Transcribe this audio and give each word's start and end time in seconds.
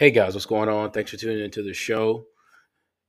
Hey 0.00 0.10
guys, 0.10 0.32
what's 0.32 0.46
going 0.46 0.70
on? 0.70 0.92
Thanks 0.92 1.10
for 1.10 1.18
tuning 1.18 1.44
into 1.44 1.62
the 1.62 1.74
show. 1.74 2.24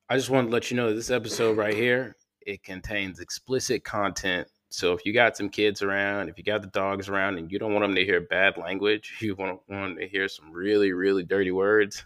I 0.10 0.18
just 0.18 0.30
wanted 0.30 0.48
to 0.48 0.54
let 0.54 0.70
you 0.70 0.76
know 0.76 0.90
that 0.90 0.96
this 0.96 1.10
episode 1.10 1.56
right 1.56 1.74
here, 1.74 2.18
it 2.46 2.64
contains 2.64 3.22
explicit 3.22 3.86
content. 3.86 4.50
So 4.72 4.92
if 4.92 5.06
you 5.06 5.14
got 5.14 5.38
some 5.38 5.48
kids 5.48 5.82
around, 5.82 6.28
if 6.28 6.38
you 6.38 6.44
got 6.44 6.62
the 6.62 6.68
dogs 6.68 7.08
around 7.08 7.38
and 7.38 7.50
you 7.50 7.60
don't 7.60 7.72
want 7.72 7.86
them 7.86 7.96
to 7.96 8.04
hear 8.04 8.20
bad 8.20 8.58
language, 8.58 9.14
you 9.22 9.36
want, 9.36 9.62
want 9.70 10.00
to 10.00 10.08
hear 10.10 10.28
some 10.28 10.52
really, 10.52 10.92
really 10.92 11.24
dirty 11.24 11.52
words, 11.52 12.06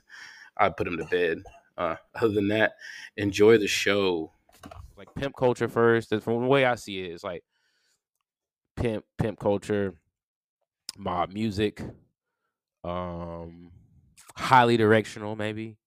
I 0.56 0.70
put 0.70 0.84
them 0.84 1.00
to 1.00 1.06
bed. 1.06 1.42
Uh, 1.76 1.96
other 2.22 2.36
than 2.36 2.50
that, 2.50 2.74
enjoy 3.18 3.58
the 3.58 3.66
show. 3.66 4.34
Like 4.96 5.08
pimp 5.16 5.36
culture 5.36 5.68
first. 5.68 6.10
From 6.10 6.42
the 6.44 6.48
way 6.48 6.64
I 6.64 6.76
see 6.76 7.00
it, 7.00 7.12
it's 7.12 7.24
like 7.24 7.44
pimp, 8.76 9.04
pimp 9.18 9.40
culture, 9.40 9.96
mob 10.96 11.34
music, 11.34 11.82
um, 12.84 13.72
highly 14.36 14.78
directional 14.78 15.36
maybe 15.36 15.78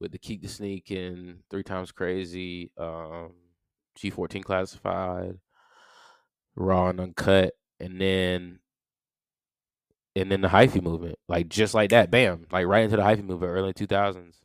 with 0.00 0.12
the 0.12 0.18
Keak 0.18 0.42
the 0.42 0.48
Sneak 0.48 0.90
and 0.90 1.40
three 1.50 1.62
times 1.62 1.92
crazy, 1.92 2.70
um, 2.78 3.32
G14 3.98 4.44
classified, 4.44 5.38
raw 6.54 6.88
and 6.88 7.00
uncut, 7.00 7.54
and 7.80 8.00
then 8.00 8.60
and 10.14 10.32
then 10.32 10.40
the 10.40 10.48
hyphy 10.48 10.82
movement, 10.82 11.18
like 11.28 11.48
just 11.48 11.74
like 11.74 11.90
that, 11.90 12.10
bam, 12.10 12.46
like 12.50 12.66
right 12.66 12.84
into 12.84 12.96
the 12.96 13.02
hyphy 13.02 13.24
movement, 13.24 13.52
early 13.52 13.72
two 13.72 13.86
thousands. 13.86 14.36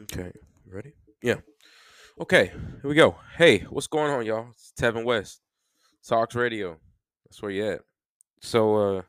Okay, 0.00 0.32
ready? 0.66 0.92
Yeah. 1.22 1.36
Okay, 2.20 2.48
here 2.48 2.80
we 2.84 2.94
go. 2.94 3.16
Hey, 3.38 3.60
what's 3.70 3.86
going 3.86 4.12
on, 4.12 4.26
y'all? 4.26 4.48
It's 4.50 4.74
Tevin 4.78 5.06
West, 5.06 5.40
tOCS 6.06 6.34
Radio. 6.34 6.76
That's 7.24 7.40
where 7.40 7.50
you 7.50 7.66
at. 7.66 7.80
So 8.42 8.76
uh 8.76 9.02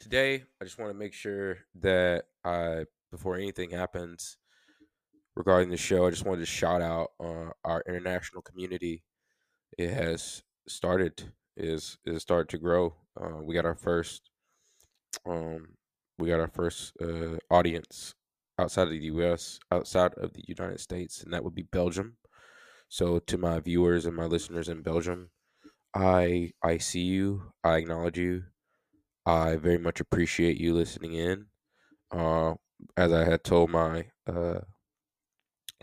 today 0.00 0.44
I 0.58 0.64
just 0.64 0.78
want 0.78 0.90
to 0.90 0.98
make 0.98 1.12
sure 1.12 1.58
that 1.82 2.24
I 2.46 2.86
before 3.10 3.36
anything 3.36 3.68
happens 3.68 4.38
regarding 5.36 5.68
the 5.68 5.76
show, 5.76 6.06
I 6.06 6.10
just 6.10 6.24
wanted 6.24 6.40
to 6.40 6.46
shout 6.46 6.80
out 6.80 7.08
uh, 7.22 7.50
our 7.66 7.84
international 7.86 8.40
community. 8.40 9.02
It 9.76 9.90
has 9.90 10.42
started 10.66 11.30
is 11.54 11.98
is 12.06 12.22
started 12.22 12.48
to 12.48 12.56
grow. 12.56 12.94
Uh, 13.20 13.42
we 13.42 13.52
got 13.52 13.66
our 13.66 13.74
first 13.74 14.30
um 15.26 15.74
we 16.18 16.30
got 16.30 16.40
our 16.40 16.48
first 16.48 16.94
uh 17.02 17.36
audience 17.50 18.14
outside 18.58 18.84
of 18.84 18.90
the 18.92 19.04
US, 19.12 19.60
outside 19.70 20.14
of 20.14 20.32
the 20.32 20.44
United 20.48 20.80
States, 20.80 21.22
and 21.22 21.34
that 21.34 21.44
would 21.44 21.54
be 21.54 21.64
Belgium. 21.64 22.16
So 22.88 23.18
to 23.18 23.38
my 23.38 23.60
viewers 23.60 24.06
and 24.06 24.16
my 24.16 24.26
listeners 24.26 24.68
in 24.68 24.82
Belgium, 24.82 25.30
I 25.94 26.52
I 26.62 26.78
see 26.78 27.02
you. 27.02 27.52
I 27.64 27.78
acknowledge 27.78 28.18
you. 28.18 28.44
I 29.26 29.56
very 29.56 29.78
much 29.78 30.00
appreciate 30.00 30.58
you 30.58 30.74
listening 30.74 31.14
in. 31.14 31.46
Uh, 32.10 32.54
as 32.96 33.12
I 33.12 33.24
had 33.24 33.44
told 33.44 33.70
my 33.70 34.10
uh, 34.26 34.60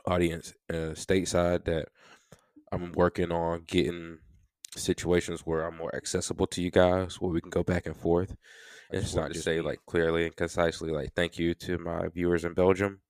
audience 0.07 0.53
uh, 0.69 0.93
stateside 0.95 1.65
that 1.65 1.87
I'm 2.71 2.91
working 2.93 3.31
on 3.31 3.63
getting 3.67 4.19
situations 4.75 5.41
where 5.41 5.65
I'm 5.65 5.77
more 5.77 5.95
accessible 5.95 6.47
to 6.47 6.61
you 6.61 6.71
guys, 6.71 7.21
where 7.21 7.31
we 7.31 7.41
can 7.41 7.49
go 7.49 7.63
back 7.63 7.85
and 7.85 7.95
forth. 7.95 8.35
And 8.91 9.01
it's 9.01 9.15
not 9.15 9.31
just 9.31 9.45
say 9.45 9.61
like 9.61 9.79
clearly 9.87 10.25
and 10.25 10.35
concisely 10.35 10.91
like 10.91 11.13
thank 11.15 11.39
you 11.39 11.53
to 11.55 11.77
my 11.77 12.07
viewers 12.09 12.45
in 12.45 12.53
Belgium, 12.53 13.01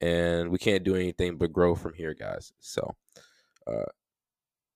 and 0.00 0.50
we 0.50 0.58
can't 0.58 0.84
do 0.84 0.96
anything 0.96 1.38
but 1.38 1.52
grow 1.52 1.74
from 1.74 1.94
here, 1.94 2.14
guys. 2.14 2.52
So 2.60 2.96
uh, 3.66 3.90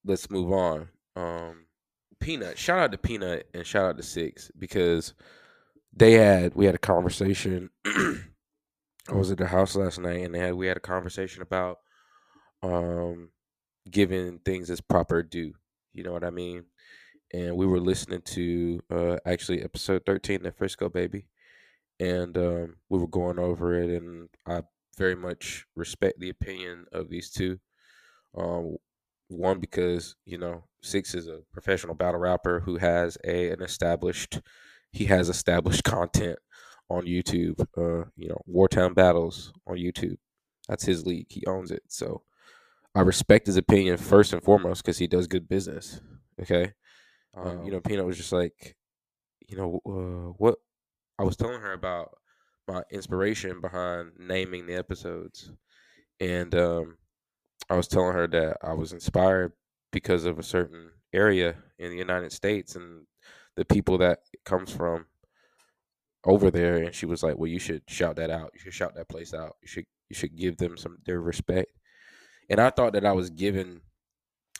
let's 0.04 0.30
move 0.30 0.52
on. 0.52 0.88
Um, 1.16 1.66
Peanut, 2.20 2.58
shout 2.58 2.78
out 2.78 2.92
to 2.92 2.98
Peanut 2.98 3.48
and 3.54 3.66
shout 3.66 3.84
out 3.84 3.96
to 3.96 4.02
Six 4.02 4.50
because 4.58 5.14
they 5.92 6.12
had 6.12 6.54
we 6.54 6.66
had 6.66 6.74
a 6.74 6.78
conversation. 6.78 7.70
I 7.86 9.14
was 9.14 9.30
at 9.30 9.38
the 9.38 9.46
house 9.46 9.74
last 9.74 9.98
night 9.98 10.22
and 10.22 10.34
they 10.34 10.38
had 10.38 10.54
we 10.54 10.66
had 10.66 10.76
a 10.76 10.80
conversation 10.80 11.42
about 11.42 11.78
um 12.62 13.30
giving 13.90 14.38
things 14.40 14.70
as 14.70 14.80
proper 14.80 15.22
due. 15.22 15.54
You 15.92 16.04
know 16.04 16.12
what 16.12 16.24
I 16.24 16.30
mean? 16.30 16.64
And 17.32 17.56
we 17.56 17.66
were 17.66 17.80
listening 17.80 18.22
to 18.22 18.80
uh 18.90 19.16
actually 19.24 19.62
episode 19.62 20.02
thirteen 20.04 20.42
the 20.42 20.52
Frisco 20.52 20.88
baby. 20.88 21.26
And 21.98 22.36
um 22.36 22.76
we 22.88 22.98
were 22.98 23.08
going 23.08 23.38
over 23.38 23.74
it 23.74 23.90
and 23.90 24.28
I 24.46 24.62
very 24.98 25.16
much 25.16 25.66
respect 25.74 26.20
the 26.20 26.28
opinion 26.28 26.84
of 26.92 27.08
these 27.08 27.30
two. 27.30 27.58
Um, 28.36 28.76
one 29.28 29.60
because 29.60 30.16
you 30.24 30.38
know 30.38 30.64
Six 30.82 31.14
is 31.14 31.28
a 31.28 31.40
professional 31.52 31.94
battle 31.94 32.20
rapper 32.20 32.60
who 32.60 32.76
has 32.76 33.18
a 33.24 33.50
an 33.50 33.62
established 33.62 34.40
he 34.92 35.04
has 35.06 35.28
established 35.28 35.84
content 35.84 36.38
on 36.88 37.04
YouTube. 37.04 37.60
Uh, 37.76 38.08
you 38.16 38.28
know, 38.28 38.40
Wartown 38.48 38.94
Battles 38.94 39.52
on 39.66 39.76
YouTube. 39.76 40.16
That's 40.68 40.84
his 40.84 41.06
league. 41.06 41.26
He 41.28 41.44
owns 41.46 41.70
it. 41.70 41.82
So 41.88 42.22
I 42.94 43.00
respect 43.02 43.46
his 43.46 43.56
opinion 43.56 43.96
first 43.96 44.32
and 44.32 44.42
foremost 44.42 44.82
because 44.84 44.98
he 44.98 45.06
does 45.06 45.26
good 45.26 45.48
business. 45.48 46.00
Okay. 46.40 46.72
Um, 47.36 47.64
you 47.64 47.70
know, 47.70 47.80
Peanut 47.80 48.06
was 48.06 48.16
just 48.16 48.32
like, 48.32 48.76
you 49.48 49.56
know, 49.56 49.80
uh, 49.86 50.32
what 50.38 50.56
I 51.18 51.22
was 51.22 51.36
telling 51.36 51.60
her 51.60 51.72
about 51.72 52.16
my 52.66 52.82
inspiration 52.90 53.60
behind 53.60 54.12
naming 54.18 54.66
the 54.66 54.74
episodes, 54.74 55.52
and 56.18 56.54
um, 56.54 56.96
I 57.70 57.76
was 57.76 57.88
telling 57.88 58.14
her 58.14 58.26
that 58.28 58.58
I 58.62 58.74
was 58.74 58.92
inspired 58.92 59.52
because 59.92 60.24
of 60.24 60.38
a 60.38 60.42
certain 60.42 60.90
area 61.12 61.56
in 61.78 61.90
the 61.90 61.96
United 61.96 62.32
States 62.32 62.76
and 62.76 63.06
the 63.56 63.64
people 63.64 63.98
that 63.98 64.20
comes 64.44 64.72
from 64.72 65.06
over 66.26 66.50
there 66.50 66.76
and 66.76 66.94
she 66.94 67.06
was 67.06 67.22
like 67.22 67.38
well 67.38 67.46
you 67.48 67.58
should 67.58 67.82
shout 67.88 68.16
that 68.16 68.30
out. 68.30 68.50
You 68.54 68.60
should 68.60 68.74
shout 68.74 68.94
that 68.96 69.08
place 69.08 69.32
out. 69.32 69.56
You 69.62 69.68
should 69.68 69.86
you 70.08 70.14
should 70.14 70.36
give 70.36 70.58
them 70.58 70.76
some 70.76 70.98
their 71.06 71.20
respect. 71.20 71.70
And 72.50 72.60
i 72.60 72.70
thought 72.70 72.92
that 72.94 73.06
i 73.06 73.12
was 73.12 73.30
given 73.30 73.80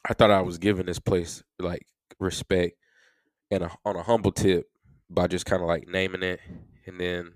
i 0.09 0.15
thought 0.15 0.31
i 0.31 0.41
was 0.41 0.59
giving 0.59 0.87
this 0.87 1.00
place 1.00 1.43
like 1.59 1.87
respect 2.20 2.76
and 3.50 3.65
a, 3.65 3.70
on 3.84 3.97
a 3.97 4.03
humble 4.03 4.32
tip 4.32 4.66
by 5.09 5.26
just 5.26 5.47
kind 5.47 5.62
of 5.62 5.69
like 5.69 5.88
naming 5.88 6.22
it 6.22 6.41
and 6.87 7.00
then 7.00 7.32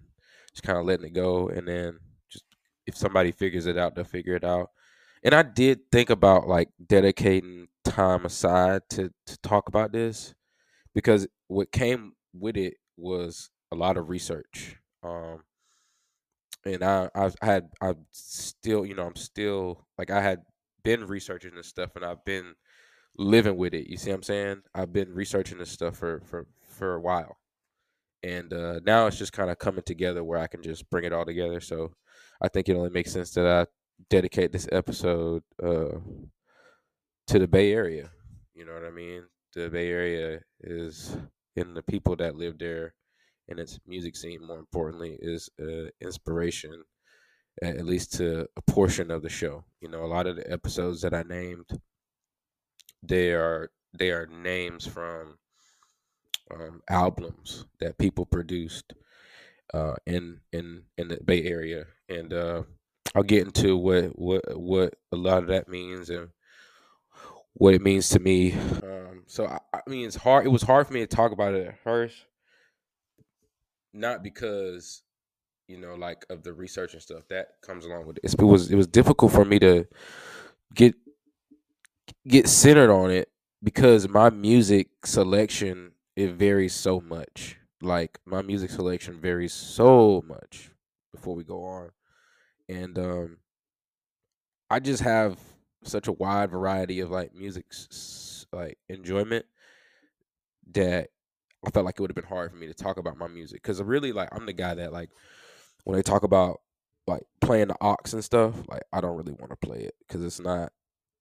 just 0.52 0.62
kind 0.62 0.78
of 0.78 0.86
letting 0.86 1.06
it 1.06 1.12
go. 1.12 1.48
And 1.48 1.66
then 1.66 1.98
just 2.30 2.44
if 2.86 2.96
somebody 2.96 3.32
figures 3.32 3.66
it 3.66 3.76
out 3.76 3.94
they'll 3.94 4.04
figure 4.04 4.36
it 4.36 4.44
out 4.44 4.70
and 5.24 5.34
I 5.34 5.42
did 5.42 5.80
think 5.90 6.10
about 6.10 6.48
like 6.48 6.68
dedicating 6.86 7.68
time 7.84 8.26
aside 8.26 8.82
to 8.90 9.10
to 9.26 9.38
talk 9.42 9.68
about 9.68 9.92
this 9.92 10.34
because 10.94 11.26
what 11.48 11.72
came 11.72 12.12
with 12.34 12.56
it 12.56 12.74
was 12.96 13.50
a 13.72 13.76
lot 13.76 13.96
of 13.96 14.08
research. 14.10 14.76
Um, 15.02 15.42
and 16.64 16.82
I 16.82 17.08
I 17.14 17.30
had 17.42 17.70
I 17.80 17.94
still 18.12 18.86
you 18.86 18.94
know 18.94 19.06
I'm 19.06 19.16
still 19.16 19.86
like 19.98 20.10
I 20.10 20.20
had 20.20 20.40
been 20.82 21.06
researching 21.06 21.54
this 21.54 21.68
stuff 21.68 21.96
and 21.96 22.04
I've 22.04 22.24
been 22.24 22.54
living 23.18 23.56
with 23.56 23.74
it. 23.74 23.88
You 23.88 23.96
see 23.98 24.10
what 24.10 24.16
I'm 24.16 24.22
saying? 24.24 24.62
I've 24.74 24.92
been 24.92 25.14
researching 25.14 25.58
this 25.58 25.70
stuff 25.70 25.96
for 25.96 26.20
for 26.26 26.46
for 26.62 26.94
a 26.94 27.00
while. 27.00 27.38
And 28.22 28.52
uh, 28.52 28.80
now 28.86 29.06
it's 29.06 29.18
just 29.18 29.32
kind 29.34 29.50
of 29.50 29.58
coming 29.58 29.82
together 29.84 30.24
where 30.24 30.38
I 30.38 30.46
can 30.46 30.62
just 30.62 30.88
bring 30.90 31.04
it 31.04 31.12
all 31.12 31.26
together. 31.26 31.60
So 31.60 31.92
I 32.42 32.48
think 32.48 32.68
it 32.68 32.76
only 32.76 32.90
makes 32.90 33.12
sense 33.12 33.30
that 33.32 33.46
I 33.46 33.66
dedicate 34.10 34.52
this 34.52 34.68
episode 34.72 35.42
uh, 35.62 35.98
to 37.26 37.38
the 37.38 37.48
Bay 37.48 37.72
Area. 37.72 38.10
You 38.54 38.64
know 38.64 38.74
what 38.74 38.84
I 38.84 38.90
mean? 38.90 39.24
The 39.54 39.68
Bay 39.68 39.88
Area 39.88 40.40
is 40.60 41.16
in 41.56 41.74
the 41.74 41.82
people 41.82 42.16
that 42.16 42.36
live 42.36 42.58
there 42.58 42.94
and 43.48 43.58
its 43.58 43.78
music 43.86 44.16
scene, 44.16 44.46
more 44.46 44.58
importantly, 44.58 45.16
is 45.20 45.50
uh, 45.60 45.88
inspiration, 46.00 46.82
at 47.62 47.84
least 47.84 48.14
to 48.14 48.46
a 48.56 48.62
portion 48.62 49.10
of 49.10 49.22
the 49.22 49.28
show. 49.28 49.64
You 49.80 49.88
know, 49.88 50.04
a 50.04 50.06
lot 50.06 50.26
of 50.26 50.36
the 50.36 50.50
episodes 50.50 51.02
that 51.02 51.14
I 51.14 51.22
named, 51.22 51.66
they 53.02 53.32
are 53.32 53.70
they 53.96 54.10
are 54.10 54.26
names 54.26 54.86
from 54.86 55.38
um, 56.50 56.82
albums 56.88 57.66
that 57.80 57.98
people 57.98 58.26
produced 58.26 58.94
uh, 59.72 59.94
in 60.06 60.40
in 60.52 60.84
in 60.96 61.08
the 61.08 61.18
Bay 61.24 61.42
Area, 61.44 61.84
and 62.08 62.32
uh, 62.32 62.62
I'll 63.14 63.22
get 63.22 63.46
into 63.46 63.76
what 63.76 64.18
what 64.18 64.58
what 64.58 64.94
a 65.12 65.16
lot 65.16 65.38
of 65.38 65.48
that 65.48 65.68
means 65.68 66.10
and 66.10 66.28
what 67.54 67.74
it 67.74 67.82
means 67.82 68.08
to 68.10 68.18
me. 68.18 68.52
Um, 68.52 69.22
so 69.26 69.46
I, 69.46 69.58
I, 69.72 69.80
mean, 69.86 70.06
it's 70.06 70.16
hard. 70.16 70.44
It 70.44 70.50
was 70.50 70.62
hard 70.62 70.86
for 70.86 70.92
me 70.92 71.00
to 71.00 71.06
talk 71.06 71.30
about 71.30 71.54
it 71.54 71.68
at 71.68 71.78
first, 71.78 72.16
not 73.92 74.22
because 74.22 75.02
you 75.68 75.78
know, 75.78 75.94
like 75.94 76.26
of 76.28 76.42
the 76.42 76.52
research 76.52 76.92
and 76.92 77.02
stuff 77.02 77.22
that 77.28 77.48
comes 77.62 77.84
along 77.84 78.06
with 78.06 78.18
it. 78.18 78.34
It 78.38 78.42
was 78.42 78.70
it 78.70 78.76
was 78.76 78.86
difficult 78.86 79.32
for 79.32 79.44
me 79.44 79.58
to 79.60 79.86
get 80.74 80.94
get 82.26 82.48
centered 82.48 82.90
on 82.90 83.10
it 83.10 83.30
because 83.62 84.08
my 84.08 84.30
music 84.30 84.88
selection 85.04 85.92
it 86.16 86.32
varies 86.32 86.74
so 86.74 87.00
much. 87.00 87.56
Like 87.80 88.18
my 88.24 88.42
music 88.42 88.70
selection 88.70 89.20
varies 89.20 89.52
so 89.52 90.22
much. 90.26 90.70
Before 91.12 91.34
we 91.34 91.44
go 91.44 91.64
on, 91.64 91.90
and 92.68 92.98
um, 92.98 93.38
I 94.70 94.80
just 94.80 95.02
have 95.02 95.38
such 95.84 96.08
a 96.08 96.12
wide 96.12 96.50
variety 96.50 97.00
of 97.00 97.10
like 97.10 97.34
music 97.34 97.66
like 98.52 98.78
enjoyment 98.88 99.44
that 100.72 101.10
I 101.66 101.70
felt 101.70 101.86
like 101.86 101.98
it 101.98 102.00
would 102.00 102.10
have 102.10 102.16
been 102.16 102.24
hard 102.24 102.50
for 102.50 102.56
me 102.56 102.66
to 102.66 102.74
talk 102.74 102.96
about 102.96 103.18
my 103.18 103.28
music 103.28 103.62
because 103.62 103.82
really 103.82 104.12
like 104.12 104.28
I'm 104.32 104.46
the 104.46 104.52
guy 104.52 104.74
that 104.74 104.92
like 104.92 105.10
when 105.84 105.96
they 105.96 106.02
talk 106.02 106.22
about 106.22 106.60
like 107.06 107.22
playing 107.40 107.68
the 107.68 107.76
aux 107.80 107.96
and 108.12 108.24
stuff, 108.24 108.54
like 108.68 108.82
I 108.92 109.00
don't 109.00 109.16
really 109.16 109.32
want 109.32 109.50
to 109.50 109.56
play 109.56 109.80
it 109.80 109.94
because 110.06 110.24
it's 110.24 110.40
not, 110.40 110.72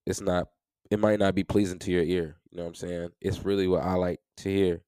it's 0.05 0.21
not, 0.21 0.47
it 0.89 0.99
might 0.99 1.19
not 1.19 1.35
be 1.35 1.43
pleasing 1.43 1.79
to 1.79 1.91
your 1.91 2.03
ear. 2.03 2.37
You 2.51 2.57
know 2.57 2.63
what 2.63 2.69
I'm 2.69 2.75
saying? 2.75 3.09
It's 3.21 3.43
really 3.43 3.67
what 3.67 3.83
I 3.83 3.95
like 3.95 4.19
to 4.37 4.49
hear 4.49 4.81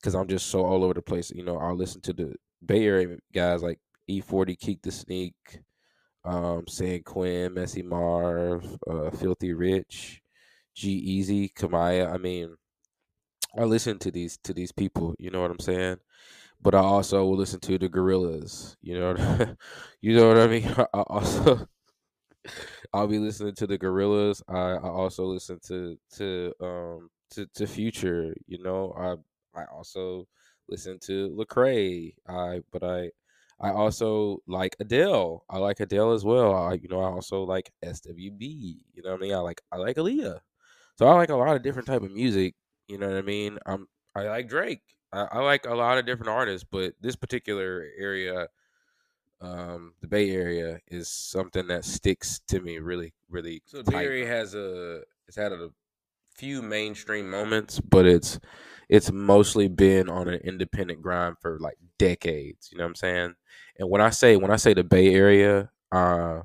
because 0.00 0.14
I'm 0.14 0.28
just 0.28 0.46
so 0.46 0.64
all 0.64 0.84
over 0.84 0.94
the 0.94 1.02
place. 1.02 1.30
You 1.30 1.44
know, 1.44 1.58
I'll 1.58 1.76
listen 1.76 2.00
to 2.02 2.12
the 2.12 2.34
Bay 2.64 2.84
Area 2.86 3.16
guys 3.32 3.62
like 3.62 3.78
E-40, 4.08 4.58
Keak 4.58 4.82
the 4.82 4.90
Sneak, 4.90 5.34
um, 6.26 6.66
San 6.68 7.02
Quinn, 7.02 7.54
Messy 7.54 7.82
Marv, 7.82 8.78
uh, 8.88 9.10
Filthy 9.10 9.52
Rich, 9.54 10.22
G 10.74 10.90
Easy, 10.92 11.48
Kamaiyah. 11.50 12.12
I 12.12 12.18
mean, 12.18 12.56
I 13.58 13.64
listen 13.64 13.98
to 14.00 14.10
these 14.10 14.38
to 14.44 14.52
these 14.54 14.72
people. 14.72 15.14
You 15.18 15.30
know 15.30 15.40
what 15.42 15.50
I'm 15.50 15.58
saying? 15.60 15.98
But 16.62 16.74
I 16.74 16.80
also 16.80 17.24
will 17.24 17.36
listen 17.36 17.60
to 17.60 17.78
the 17.78 17.88
Gorillaz. 17.88 18.76
You 18.82 18.98
know, 19.00 19.16
you 20.00 20.16
know 20.16 20.28
what 20.28 20.38
I 20.38 20.46
mean. 20.48 20.66
I 20.94 21.00
also 21.02 21.66
I'll 22.92 23.06
be 23.08 23.18
listening 23.18 23.54
to 23.56 23.66
the 23.66 23.78
Gorillaz. 23.78 24.42
I, 24.48 24.74
I 24.86 24.88
also 24.90 25.24
listen 25.26 25.58
to 25.68 25.96
to 26.16 26.52
um 26.60 27.10
to, 27.30 27.46
to 27.54 27.66
Future. 27.66 28.34
You 28.46 28.62
know, 28.62 28.94
I 28.98 29.60
I 29.60 29.64
also 29.66 30.26
listen 30.68 30.98
to 31.04 31.30
Lecrae. 31.30 32.14
I 32.28 32.62
but 32.72 32.82
I 32.84 33.10
I 33.60 33.70
also 33.70 34.42
like 34.46 34.76
Adele. 34.80 35.44
I 35.48 35.58
like 35.58 35.80
Adele 35.80 36.12
as 36.12 36.24
well. 36.24 36.54
I 36.54 36.74
you 36.74 36.88
know 36.88 37.00
I 37.00 37.10
also 37.10 37.44
like 37.44 37.72
SWV. 37.84 38.40
You 38.40 39.02
know 39.02 39.12
what 39.12 39.18
I 39.18 39.20
mean? 39.20 39.34
I 39.34 39.38
like 39.38 39.62
I 39.72 39.76
like 39.76 39.96
Aaliyah. 39.96 40.40
So 40.98 41.06
I 41.06 41.14
like 41.14 41.30
a 41.30 41.36
lot 41.36 41.56
of 41.56 41.62
different 41.62 41.88
type 41.88 42.02
of 42.02 42.12
music. 42.12 42.54
You 42.88 42.98
know 42.98 43.08
what 43.08 43.16
I 43.16 43.22
mean? 43.22 43.58
I'm 43.66 43.86
I 44.14 44.24
like 44.24 44.48
Drake. 44.48 44.82
I, 45.12 45.26
I 45.32 45.38
like 45.40 45.66
a 45.66 45.74
lot 45.74 45.98
of 45.98 46.06
different 46.06 46.30
artists, 46.30 46.66
but 46.70 46.94
this 47.00 47.16
particular 47.16 47.86
area, 47.98 48.48
um, 49.40 49.94
the 50.00 50.08
Bay 50.08 50.30
Area, 50.30 50.80
is 50.88 51.08
something 51.08 51.66
that 51.68 51.84
sticks 51.84 52.40
to 52.48 52.60
me 52.60 52.78
really, 52.78 53.14
really. 53.28 53.62
So 53.66 53.82
the 53.82 53.90
Bay 53.90 54.04
Area 54.04 54.26
has 54.26 54.54
a 54.54 55.02
it's 55.26 55.36
had 55.36 55.52
a 55.52 55.70
few 56.34 56.62
mainstream 56.62 57.30
moments, 57.30 57.80
but 57.80 58.06
it's 58.06 58.38
it's 58.88 59.10
mostly 59.10 59.68
been 59.68 60.08
on 60.08 60.28
an 60.28 60.40
independent 60.44 61.02
grind 61.02 61.36
for 61.40 61.58
like 61.58 61.76
decades. 61.98 62.70
You 62.70 62.78
know 62.78 62.84
what 62.84 62.90
I'm 62.90 62.94
saying? 62.96 63.34
And 63.78 63.90
when 63.90 64.00
I 64.00 64.10
say 64.10 64.36
when 64.36 64.50
I 64.50 64.56
say 64.56 64.74
the 64.74 64.84
Bay 64.84 65.14
Area, 65.14 65.70
uh, 65.92 66.40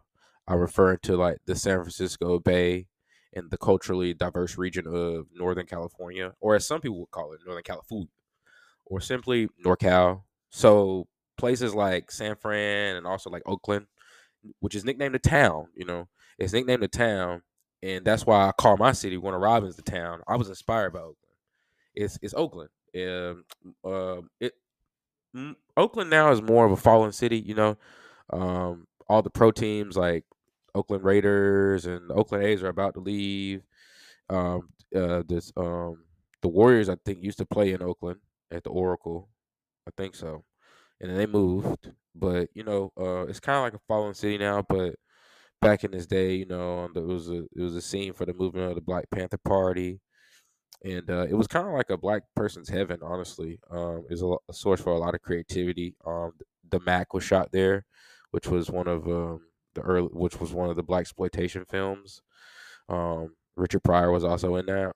I 0.48 0.54
refer 0.54 0.98
to 0.98 1.16
like 1.16 1.38
the 1.46 1.56
San 1.56 1.78
Francisco 1.78 2.40
Bay 2.40 2.88
and 3.34 3.50
the 3.50 3.58
culturally 3.58 4.14
diverse 4.14 4.58
region 4.58 4.88
of 4.88 5.28
Northern 5.34 5.66
California, 5.66 6.34
or 6.42 6.56
as 6.56 6.66
some 6.66 6.82
people 6.82 7.00
would 7.00 7.12
call 7.12 7.34
it, 7.34 7.40
Northern 7.46 7.64
California, 7.64 8.08
or 8.86 9.00
simply 9.00 9.48
NorCal. 9.64 10.24
So 10.50 11.08
places 11.38 11.74
like 11.74 12.12
San 12.12 12.36
Fran 12.36 12.98
and 12.98 13.08
also 13.08 13.30
like 13.30 13.44
Oakland, 13.46 13.86
which 14.60 14.76
is 14.76 14.84
nicknamed 14.84 15.16
the 15.16 15.20
town, 15.20 15.68
you 15.76 15.86
know, 15.86 16.08
it's 16.38 16.54
nicknamed 16.54 16.84
the 16.84 16.88
town, 16.88 17.44
and 17.82 18.04
that's 18.04 18.26
why 18.26 18.48
I 18.48 18.52
call 18.52 18.78
my 18.78 18.92
city 18.92 19.18
Warner 19.18 19.40
Robins 19.40 19.76
the 19.76 19.84
town. 19.84 20.22
I 20.28 20.36
was 20.36 20.50
inspired 20.50 20.94
by 20.94 21.00
Oakland. 21.00 21.16
It's 21.96 22.18
it's 22.22 22.34
Oakland. 22.34 22.70
Um, 22.96 23.46
uh, 23.84 24.22
it 24.40 24.54
Oakland 25.78 26.10
now 26.10 26.32
is 26.32 26.42
more 26.42 26.66
of 26.66 26.72
a 26.72 26.78
fallen 26.78 27.12
city, 27.12 27.40
you 27.40 27.56
know. 27.56 27.78
Um, 28.32 28.88
all 29.08 29.22
the 29.22 29.30
pro 29.30 29.52
teams 29.52 29.98
like 29.98 30.26
Oakland 30.76 31.04
Raiders 31.04 31.86
and 31.86 32.12
Oakland 32.12 32.44
A's 32.46 32.64
are 32.64 32.70
about 32.70 32.94
to 32.96 33.00
leave. 33.00 33.64
Um, 34.30 34.70
uh, 34.96 35.24
this 35.28 35.52
um, 35.58 36.06
the 36.42 36.50
Warriors 36.50 36.90
I 36.90 36.96
think 37.06 37.24
used 37.24 37.40
to 37.40 37.46
play 37.46 37.74
in 37.74 37.82
Oakland 37.84 38.20
at 38.52 38.64
the 38.64 38.70
Oracle, 38.70 39.30
I 39.88 39.92
think 39.98 40.16
so, 40.16 40.46
and 41.02 41.10
then 41.12 41.18
they 41.18 41.28
moved. 41.28 41.92
But 42.16 42.50
you 42.54 42.64
know, 42.64 42.92
uh, 43.00 43.28
it's 43.28 43.40
kind 43.40 43.58
of 43.58 43.64
like 43.64 43.76
a 43.76 43.86
fallen 43.88 44.14
city 44.14 44.38
now. 44.38 44.64
But 44.64 44.96
back 45.62 45.84
in 45.84 45.92
this 45.92 46.08
day, 46.08 46.36
you 46.36 46.46
know, 46.46 46.86
it 46.96 47.00
was 47.02 47.30
a 47.30 47.44
it 47.56 47.62
was 47.62 47.76
a 47.76 47.82
scene 47.82 48.14
for 48.14 48.26
the 48.26 48.34
movement 48.34 48.70
of 48.70 48.76
the 48.76 48.82
Black 48.82 49.10
Panther 49.12 49.40
Party, 49.40 50.02
and 50.84 51.10
uh, 51.10 51.28
it 51.30 51.34
was 51.34 51.48
kind 51.48 51.68
of 51.68 51.74
like 51.74 51.90
a 51.90 51.98
black 51.98 52.24
person's 52.36 52.70
heaven. 52.70 53.00
Honestly, 53.04 53.60
um, 53.70 54.06
is 54.10 54.22
a, 54.22 54.36
a, 54.50 54.54
source 54.54 54.82
for 54.82 54.94
a 54.94 54.98
lot 54.98 55.14
of 55.14 55.22
creativity. 55.22 55.96
Um, 56.06 56.32
the 56.70 56.80
Mack 56.80 57.14
was 57.14 57.24
shot 57.24 57.52
there, 57.52 57.86
which 58.32 58.48
was 58.48 58.70
one 58.70 58.88
of 58.88 59.08
um, 59.08 59.42
the 59.76 59.82
early, 59.82 60.10
which 60.12 60.40
was 60.40 60.54
one 60.54 60.70
of 60.70 60.76
the 60.76 60.84
black 60.84 61.02
exploitation 61.02 61.66
films. 61.70 62.22
Um, 62.90 63.36
Richard 63.56 63.84
Pryor 63.84 64.12
was 64.12 64.24
also 64.24 64.56
in 64.56 64.66
that, 64.68 64.94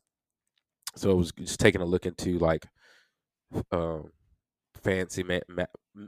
so 0.95 1.11
it 1.11 1.15
was 1.15 1.31
just 1.31 1.59
taking 1.59 1.81
a 1.81 1.85
look 1.85 2.05
into 2.05 2.39
like 2.39 2.65
um, 3.71 4.11
fancy 4.83 5.23
man, 5.23 5.41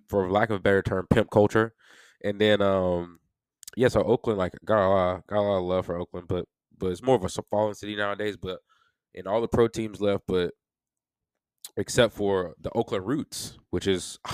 for 0.08 0.30
lack 0.32 0.50
of 0.50 0.58
a 0.58 0.62
better 0.62 0.82
term, 0.82 1.08
pimp 1.10 1.30
culture, 1.30 1.74
and 2.24 2.42
then 2.42 2.62
um, 2.62 3.20
yeah, 3.76 3.90
so 3.90 4.02
Oakland 4.02 4.40
like 4.40 4.54
got 4.66 4.86
a 4.86 4.90
lot, 4.90 5.28
got 5.28 5.40
a 5.40 5.42
lot 5.42 5.58
of 5.58 5.64
love 5.66 5.86
for 5.86 6.00
Oakland, 6.00 6.28
but 6.28 6.46
but 6.80 6.88
it's 6.88 7.04
more 7.04 7.16
of 7.16 7.24
a 7.24 7.30
fallen 7.50 7.76
city 7.76 7.96
nowadays. 7.96 8.38
But 8.38 8.60
and 9.18 9.28
all 9.28 9.42
the 9.42 9.48
pro 9.48 9.68
teams 9.68 10.00
left, 10.00 10.24
but 10.28 10.52
except 11.76 12.14
for 12.14 12.54
the 12.62 12.72
Oakland 12.72 13.06
Roots, 13.06 13.58
which 13.72 13.88
is 13.88 14.20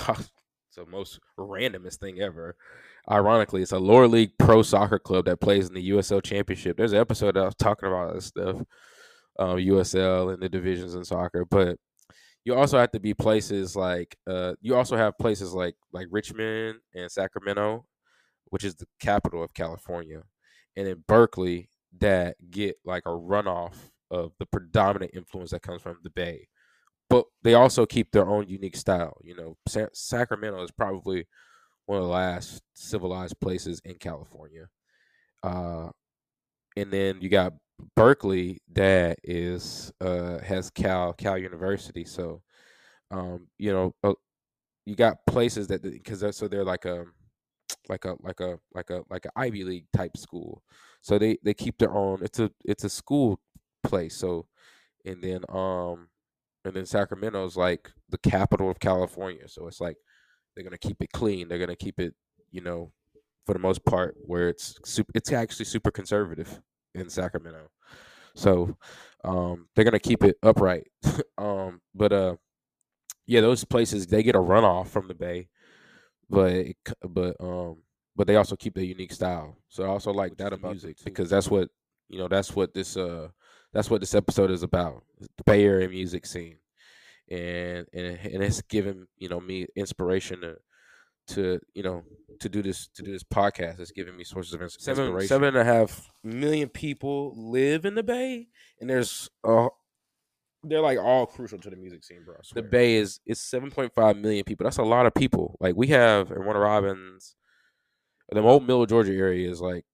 the 0.76 0.86
most 0.86 1.20
randomest 1.38 1.96
thing 1.96 2.20
ever. 2.20 2.56
Ironically, 3.10 3.62
it's 3.62 3.72
a 3.72 3.78
lower 3.78 4.08
league 4.08 4.32
pro 4.38 4.62
soccer 4.62 4.98
club 4.98 5.26
that 5.26 5.40
plays 5.40 5.68
in 5.68 5.74
the 5.74 5.90
USL 5.90 6.22
Championship. 6.22 6.76
There's 6.76 6.92
an 6.92 7.00
episode 7.00 7.34
that 7.34 7.42
I 7.42 7.46
was 7.46 7.54
talking 7.54 7.88
about 7.88 8.14
this 8.14 8.26
stuff, 8.26 8.56
um, 9.38 9.56
USL 9.58 10.32
and 10.32 10.42
the 10.42 10.48
divisions 10.48 10.94
in 10.94 11.04
soccer. 11.04 11.44
But 11.44 11.76
you 12.44 12.54
also 12.54 12.78
have 12.78 12.92
to 12.92 13.00
be 13.00 13.12
places 13.12 13.76
like 13.76 14.16
uh, 14.28 14.54
you 14.62 14.74
also 14.74 14.96
have 14.96 15.18
places 15.18 15.52
like 15.52 15.74
like 15.92 16.06
Richmond 16.10 16.78
and 16.94 17.10
Sacramento, 17.10 17.84
which 18.46 18.64
is 18.64 18.74
the 18.74 18.86
capital 19.00 19.42
of 19.42 19.52
California, 19.52 20.22
and 20.76 20.88
in 20.88 21.04
Berkeley 21.06 21.68
that 22.00 22.36
get 22.50 22.76
like 22.84 23.02
a 23.06 23.10
runoff 23.10 23.74
of 24.14 24.32
the 24.38 24.46
predominant 24.46 25.12
influence 25.14 25.50
that 25.50 25.62
comes 25.62 25.82
from 25.82 25.98
the 26.02 26.10
Bay. 26.10 26.48
But 27.10 27.26
they 27.42 27.54
also 27.54 27.86
keep 27.86 28.10
their 28.12 28.28
own 28.28 28.48
unique 28.48 28.76
style. 28.76 29.18
You 29.22 29.36
know, 29.36 29.56
Sa- 29.68 29.88
Sacramento 29.92 30.62
is 30.62 30.70
probably 30.70 31.26
one 31.86 31.98
of 31.98 32.04
the 32.04 32.10
last 32.10 32.62
civilized 32.74 33.38
places 33.40 33.80
in 33.84 33.96
California. 33.96 34.68
Uh, 35.42 35.90
and 36.76 36.90
then 36.90 37.20
you 37.20 37.28
got 37.28 37.52
Berkeley 37.94 38.60
that 38.72 39.18
is 39.22 39.92
uh, 40.00 40.38
has 40.38 40.70
Cal 40.70 41.12
Cal 41.12 41.36
University. 41.36 42.04
So, 42.04 42.42
um, 43.10 43.48
you 43.58 43.72
know, 43.72 43.94
uh, 44.02 44.14
you 44.86 44.94
got 44.96 45.26
places 45.26 45.66
that 45.68 45.82
because 45.82 46.24
so 46.36 46.48
they're 46.48 46.64
like 46.64 46.84
a 46.84 47.04
like 47.88 48.04
a 48.04 48.16
like 48.20 48.40
a 48.40 48.58
like 48.74 48.90
a 48.90 49.02
like 49.10 49.24
an 49.24 49.30
Ivy 49.36 49.64
League 49.64 49.86
type 49.92 50.16
school. 50.16 50.62
So 51.02 51.18
they 51.18 51.38
they 51.42 51.54
keep 51.54 51.78
their 51.78 51.92
own. 51.92 52.20
It's 52.22 52.38
a 52.38 52.50
it's 52.64 52.84
a 52.84 52.90
school 52.90 53.40
place. 53.84 54.16
So, 54.16 54.46
and 55.04 55.22
then 55.22 55.44
um, 55.48 56.08
and 56.64 56.74
then 56.74 56.86
Sacramento's 56.86 57.56
like 57.56 57.90
the 58.08 58.18
capital 58.18 58.70
of 58.70 58.80
California. 58.80 59.48
So 59.48 59.66
it's 59.66 59.80
like 59.80 59.96
they're 60.54 60.64
gonna 60.64 60.78
keep 60.78 61.00
it 61.00 61.12
clean. 61.12 61.48
They're 61.48 61.58
gonna 61.58 61.76
keep 61.76 62.00
it, 62.00 62.14
you 62.50 62.60
know, 62.60 62.92
for 63.46 63.52
the 63.52 63.58
most 63.58 63.84
part, 63.84 64.16
where 64.20 64.48
it's 64.48 64.78
super, 64.84 65.10
it's 65.14 65.32
actually 65.32 65.66
super 65.66 65.90
conservative 65.90 66.60
in 66.94 67.10
Sacramento. 67.10 67.68
So 68.34 68.76
um, 69.24 69.68
they're 69.74 69.84
gonna 69.84 69.98
keep 69.98 70.24
it 70.24 70.36
upright. 70.42 70.88
um, 71.38 71.80
but 71.94 72.12
uh, 72.12 72.36
yeah, 73.26 73.40
those 73.40 73.64
places 73.64 74.06
they 74.06 74.22
get 74.22 74.34
a 74.34 74.40
runoff 74.40 74.88
from 74.88 75.08
the 75.08 75.14
Bay, 75.14 75.48
but 76.28 76.66
but 77.08 77.36
um, 77.40 77.82
but 78.16 78.26
they 78.26 78.36
also 78.36 78.56
keep 78.56 78.74
their 78.74 78.84
unique 78.84 79.12
style. 79.12 79.56
So 79.68 79.84
I 79.84 79.88
also 79.88 80.12
like 80.12 80.36
that 80.38 80.52
about 80.52 80.72
music 80.72 80.96
because 81.04 81.30
that's 81.30 81.50
what 81.50 81.68
you 82.08 82.18
know. 82.18 82.28
That's 82.28 82.54
what 82.54 82.74
this 82.74 82.96
uh, 82.96 83.28
that's 83.74 83.90
what 83.90 84.00
this 84.00 84.14
episode 84.14 84.50
is 84.50 84.62
about. 84.62 85.02
The 85.20 85.44
Bay 85.44 85.64
Area 85.64 85.88
music 85.88 86.24
scene 86.24 86.56
and 87.30 87.86
and 87.92 88.18
and 88.22 88.42
it's 88.42 88.62
given 88.62 89.06
you 89.18 89.28
know 89.28 89.40
me 89.40 89.66
inspiration 89.76 90.40
to 90.40 90.56
to 91.26 91.60
you 91.74 91.82
know 91.82 92.02
to 92.40 92.48
do 92.48 92.62
this 92.62 92.88
to 92.88 93.02
do 93.02 93.12
this 93.12 93.24
podcast. 93.24 93.80
It's 93.80 93.92
giving 93.92 94.16
me 94.16 94.24
sources 94.24 94.52
of 94.54 94.62
inspiration. 94.62 94.96
Seven 94.96 95.26
seven 95.26 95.48
and 95.48 95.56
a 95.56 95.64
half 95.64 96.10
million 96.22 96.68
people 96.68 97.32
live 97.36 97.84
in 97.84 97.94
the 97.94 98.02
Bay, 98.02 98.48
and 98.80 98.90
there's 98.90 99.30
uh 99.42 99.68
they're 100.62 100.80
like 100.80 100.98
all 100.98 101.26
crucial 101.26 101.58
to 101.58 101.70
the 101.70 101.76
music 101.76 102.04
scene, 102.04 102.24
bro. 102.24 102.36
The 102.54 102.62
Bay 102.62 102.96
is 102.96 103.20
it's 103.24 103.40
seven 103.40 103.70
point 103.70 103.94
five 103.94 104.16
million 104.16 104.44
people. 104.44 104.64
That's 104.64 104.78
a 104.78 104.82
lot 104.82 105.06
of 105.06 105.14
people. 105.14 105.56
Like 105.60 105.76
we 105.76 105.88
have 105.88 106.30
in 106.30 106.44
Warner 106.44 106.60
Robins, 106.60 107.36
the 108.30 108.40
old 108.40 108.62
Middle 108.62 108.86
Georgia 108.86 109.12
area 109.12 109.50
is 109.50 109.60
like 109.60 109.84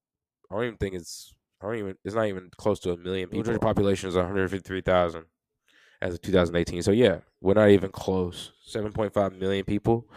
I 0.51 0.57
don't 0.57 0.65
even 0.65 0.77
think 0.79 0.95
it's 0.95 1.33
I 1.63 1.67
don't 1.67 1.77
even 1.77 1.95
it's 2.05 2.15
not 2.15 2.27
even 2.27 2.51
close 2.57 2.81
to 2.81 2.93
a 2.93 2.97
million 2.97 3.29
people. 3.29 3.45
Georgia 3.45 3.61
population 3.61 4.09
is 4.09 4.17
one 4.17 4.27
hundred 4.27 4.51
fifty 4.51 4.67
three 4.67 4.81
thousand 4.81 5.25
as 6.03 6.15
of 6.15 6.23
2018. 6.23 6.83
So 6.83 6.93
yeah, 6.93 7.19
we're 7.43 7.55
not 7.55 7.69
even 7.69 7.91
close. 7.91 8.53
7.5 8.67 9.39
million 9.39 9.67
people. 9.67 10.09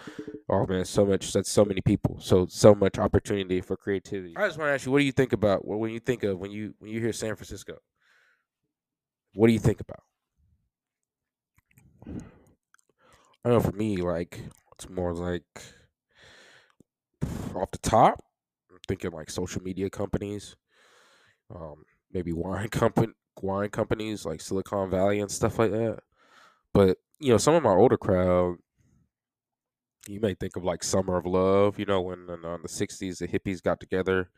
Oh 0.49 0.65
man, 0.65 0.85
so 0.85 1.05
much. 1.05 1.33
That's 1.33 1.51
so 1.51 1.65
many 1.65 1.81
people. 1.81 2.17
So 2.21 2.45
so 2.45 2.73
much 2.73 2.97
opportunity 2.97 3.59
for 3.59 3.75
creativity. 3.75 4.33
I 4.37 4.47
just 4.47 4.57
want 4.57 4.69
to 4.69 4.73
ask 4.73 4.85
you, 4.85 4.93
what 4.93 4.99
do 4.99 5.05
you 5.05 5.11
think 5.11 5.33
about 5.33 5.67
when 5.67 5.91
you 5.91 5.99
think 5.99 6.23
of 6.23 6.39
when 6.39 6.51
you 6.51 6.73
when 6.79 6.91
you 6.91 7.01
hear 7.01 7.11
San 7.11 7.35
Francisco? 7.35 7.79
what 9.35 9.47
do 9.47 9.53
you 9.53 9.59
think 9.59 9.81
about? 9.81 10.03
I 13.45 13.49
know 13.49 13.59
for 13.59 13.71
me, 13.71 13.97
like 13.97 14.39
it's 14.73 14.89
more 14.89 15.13
like 15.13 15.43
off 17.55 17.71
the 17.71 17.77
top. 17.79 18.23
I'm 18.71 18.77
thinking 18.87 19.11
like 19.11 19.29
social 19.29 19.61
media 19.61 19.89
companies, 19.89 20.55
um, 21.55 21.83
maybe 22.11 22.33
wine 22.33 22.69
company 22.69 23.13
wine 23.41 23.69
companies 23.69 24.25
like 24.25 24.41
Silicon 24.41 24.89
Valley 24.89 25.19
and 25.19 25.31
stuff 25.31 25.59
like 25.59 25.71
that. 25.71 25.99
But 26.73 26.97
you 27.19 27.31
know, 27.31 27.37
some 27.37 27.55
of 27.55 27.63
my 27.63 27.71
older 27.71 27.97
crowd, 27.97 28.57
you 30.07 30.19
may 30.19 30.33
think 30.33 30.55
of 30.55 30.63
like 30.63 30.83
Summer 30.83 31.17
of 31.17 31.25
Love. 31.25 31.79
You 31.79 31.85
know, 31.85 32.01
when 32.01 32.29
in 32.29 32.45
uh, 32.45 32.57
the 32.61 32.69
'60s 32.69 33.19
the 33.19 33.27
hippies 33.27 33.61
got 33.61 33.79
together 33.79 34.29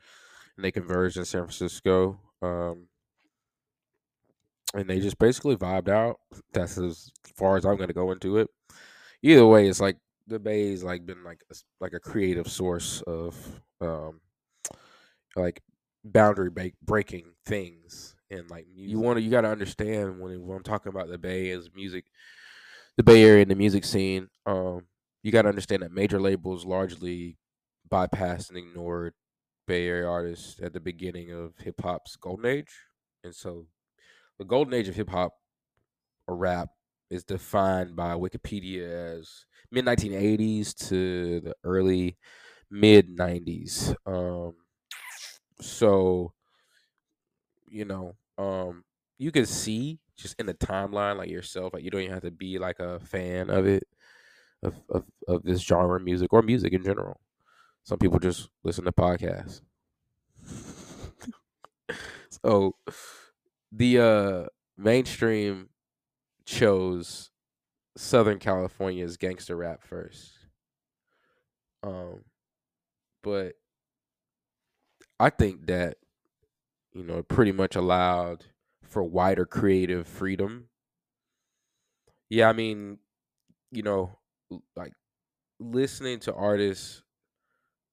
and 0.55 0.63
they 0.63 0.71
converged 0.71 1.17
in 1.17 1.25
San 1.25 1.41
Francisco. 1.41 2.19
Um, 2.41 2.87
and 4.73 4.89
they 4.89 4.99
just 4.99 5.17
basically 5.17 5.55
vibed 5.55 5.87
out. 5.87 6.19
That's 6.53 6.77
as 6.77 7.11
far 7.35 7.57
as 7.57 7.65
I'm 7.65 7.77
going 7.77 7.87
to 7.87 7.93
go 7.93 8.11
into 8.11 8.37
it. 8.37 8.49
Either 9.21 9.45
way, 9.45 9.67
it's 9.67 9.79
like 9.79 9.97
the 10.27 10.39
Bay's 10.39 10.83
like 10.83 11.05
been 11.05 11.23
like 11.23 11.41
a, 11.51 11.55
like 11.79 11.93
a 11.93 11.99
creative 11.99 12.47
source 12.47 13.01
of 13.03 13.61
um 13.81 14.21
like 15.35 15.61
boundary 16.05 16.51
break- 16.51 16.79
breaking 16.81 17.33
things 17.45 18.15
and 18.31 18.49
like 18.51 18.67
you 18.73 18.99
want 18.99 19.17
to 19.17 19.23
you 19.23 19.31
got 19.31 19.41
to 19.41 19.49
understand 19.49 20.19
when, 20.19 20.41
when 20.47 20.57
I'm 20.57 20.63
talking 20.63 20.91
about 20.91 21.09
the 21.09 21.17
Bay 21.19 21.51
as 21.51 21.69
music, 21.75 22.05
the 22.97 23.03
Bay 23.03 23.23
Area 23.23 23.41
and 23.43 23.51
the 23.51 23.55
music 23.55 23.85
scene. 23.85 24.29
Um, 24.45 24.87
you 25.23 25.31
got 25.31 25.43
to 25.43 25.49
understand 25.49 25.83
that 25.83 25.91
major 25.91 26.19
labels 26.21 26.65
largely 26.65 27.37
bypassed 27.89 28.49
and 28.49 28.57
ignored 28.57 29.13
Bay 29.67 29.87
Area 29.87 30.07
artists 30.07 30.59
at 30.61 30.73
the 30.73 30.79
beginning 30.79 31.31
of 31.31 31.57
hip 31.59 31.81
hop's 31.81 32.15
golden 32.15 32.45
age, 32.45 32.73
and 33.23 33.35
so 33.35 33.67
the 34.39 34.45
golden 34.45 34.73
age 34.73 34.87
of 34.87 34.95
hip 34.95 35.09
hop 35.09 35.35
or 36.27 36.35
rap 36.35 36.69
is 37.09 37.23
defined 37.23 37.95
by 37.95 38.13
Wikipedia 38.13 39.17
as 39.19 39.45
mid 39.71 39.85
1980s 39.85 40.73
to 40.73 41.39
the 41.41 41.55
early 41.63 42.17
mid 42.71 43.09
90s. 43.09 43.95
Um, 44.05 44.55
so, 45.59 46.33
you 47.67 47.85
know, 47.85 48.15
um, 48.37 48.83
you 49.17 49.31
can 49.31 49.45
see 49.45 49.99
just 50.17 50.39
in 50.39 50.45
the 50.45 50.53
timeline, 50.53 51.17
like 51.17 51.29
yourself, 51.29 51.73
like 51.73 51.83
you 51.83 51.91
don't 51.91 52.01
even 52.01 52.13
have 52.13 52.23
to 52.23 52.31
be 52.31 52.57
like 52.57 52.79
a 52.79 52.99
fan 52.99 53.49
of 53.49 53.65
it, 53.65 53.83
of 54.63 54.75
of, 54.89 55.05
of 55.27 55.43
this 55.43 55.61
genre 55.61 55.97
of 55.97 56.03
music 56.03 56.33
or 56.33 56.41
music 56.41 56.73
in 56.73 56.83
general. 56.83 57.19
Some 57.83 57.99
people 57.99 58.19
just 58.19 58.49
listen 58.63 58.85
to 58.85 58.91
podcasts. 58.91 59.61
so 62.43 62.75
the 63.71 63.99
uh 63.99 64.45
mainstream 64.77 65.69
chose 66.45 67.31
Southern 67.97 68.39
California's 68.39 69.17
gangster 69.17 69.55
rap 69.57 69.83
first. 69.83 70.33
Um 71.83 72.25
but 73.23 73.55
I 75.19 75.29
think 75.29 75.67
that 75.67 75.97
you 76.93 77.03
know 77.03 77.23
pretty 77.23 77.51
much 77.51 77.75
allowed 77.75 78.45
for 78.83 79.03
wider 79.03 79.45
creative 79.45 80.07
freedom. 80.07 80.69
Yeah, 82.29 82.49
I 82.49 82.53
mean, 82.53 82.99
you 83.71 83.83
know, 83.83 84.17
like 84.75 84.93
listening 85.59 86.19
to 86.21 86.33
artists 86.33 87.03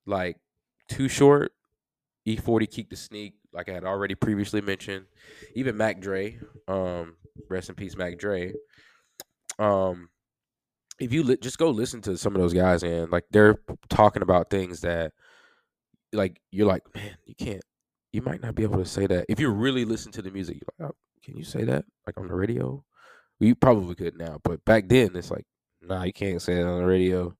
like 0.07 0.39
Too 0.89 1.09
Short, 1.09 1.53
E-40 2.25 2.69
Keak 2.69 2.91
the 2.91 2.97
Sneak, 2.97 3.35
like 3.53 3.69
I 3.69 3.73
had 3.75 3.85
already 3.85 4.15
previously 4.15 4.61
mentioned, 4.61 5.07
even 5.55 5.77
Mac 5.77 6.01
Dre, 6.01 6.39
um, 6.69 7.17
rest 7.49 7.69
in 7.69 7.75
peace, 7.75 7.97
Mac 7.97 8.19
Dre. 8.19 8.55
Um, 9.59 10.09
if 10.99 11.13
you 11.13 11.23
li- 11.25 11.39
just 11.41 11.59
go 11.59 11.71
listen 11.71 12.01
to 12.03 12.17
some 12.17 12.35
of 12.35 12.41
those 12.41 12.55
guys 12.55 12.83
and 12.83 13.11
like 13.11 13.25
they're 13.31 13.59
talking 13.89 14.23
about 14.23 14.51
things 14.51 14.81
that 14.83 15.13
like 16.13 16.41
you're 16.51 16.67
like, 16.67 16.83
man, 16.95 17.17
you 17.25 17.35
can't, 17.35 17.63
you 18.13 18.23
might 18.23 18.43
not 18.43 18.55
be 18.55 18.63
able 18.63 18.79
to 18.79 18.85
say 18.85 19.07
that 19.07 19.27
if 19.29 19.41
you 19.41 19.51
really 19.51 19.85
listen 19.85 20.13
to 20.13 20.23
the 20.23 20.31
music. 20.31 20.57
You're 20.61 20.87
like, 20.87 20.93
oh, 20.93 20.97
can 21.25 21.37
you 21.37 21.45
say 21.45 21.65
that 21.65 21.85
like 22.07 22.19
on 22.19 22.29
the 22.29 22.35
radio? 22.35 22.85
Well, 23.41 23.49
you 23.49 23.55
probably 23.55 23.95
could 23.95 24.17
now, 24.17 24.41
but 24.43 24.65
back 24.65 24.89
then 24.89 25.17
it's 25.17 25.31
like, 25.31 25.47
nah, 25.81 26.05
you 26.05 26.13
can't 26.13 26.43
say 26.43 26.55
it 26.61 26.67
on 26.67 26.81
the 26.81 26.87
radio, 26.87 27.37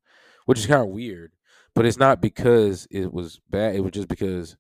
which 0.47 0.59
is 0.59 0.67
kind 0.67 0.83
of 0.83 0.89
weird. 0.89 1.33
But 1.75 1.87
it's 1.87 1.99
not 1.99 2.21
because 2.21 2.87
it 2.91 3.13
was 3.13 3.41
bad. 3.49 3.75
It 3.75 3.81
was 3.81 3.93
just 3.93 4.09
because 4.09 4.57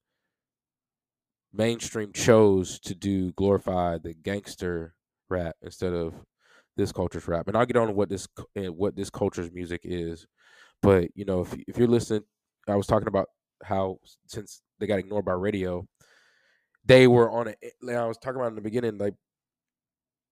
mainstream 1.52 2.12
chose 2.12 2.78
to 2.80 2.94
do 2.94 3.32
glorify 3.32 3.98
the 3.98 4.14
gangster 4.14 4.94
rap 5.28 5.56
instead 5.62 5.92
of 5.92 6.14
this 6.76 6.92
culture's 6.92 7.28
rap. 7.28 7.48
And 7.48 7.56
I'll 7.56 7.66
get 7.66 7.76
on 7.76 7.88
to 7.88 7.92
what 7.92 8.08
this 8.08 8.26
what 8.54 8.96
this 8.96 9.10
culture's 9.10 9.52
music 9.52 9.82
is. 9.84 10.26
But 10.80 11.10
you 11.14 11.24
know, 11.24 11.42
if 11.42 11.54
if 11.68 11.78
you're 11.78 11.88
listening, 11.88 12.22
I 12.68 12.76
was 12.76 12.86
talking 12.86 13.08
about 13.08 13.28
how 13.62 13.98
since 14.26 14.62
they 14.78 14.86
got 14.86 14.98
ignored 14.98 15.24
by 15.24 15.32
radio, 15.32 15.86
they 16.84 17.06
were 17.06 17.30
on 17.30 17.48
it. 17.48 17.58
I 17.88 18.06
was 18.06 18.18
talking 18.18 18.40
about 18.40 18.48
in 18.48 18.56
the 18.56 18.60
beginning, 18.60 18.98
like 18.98 19.14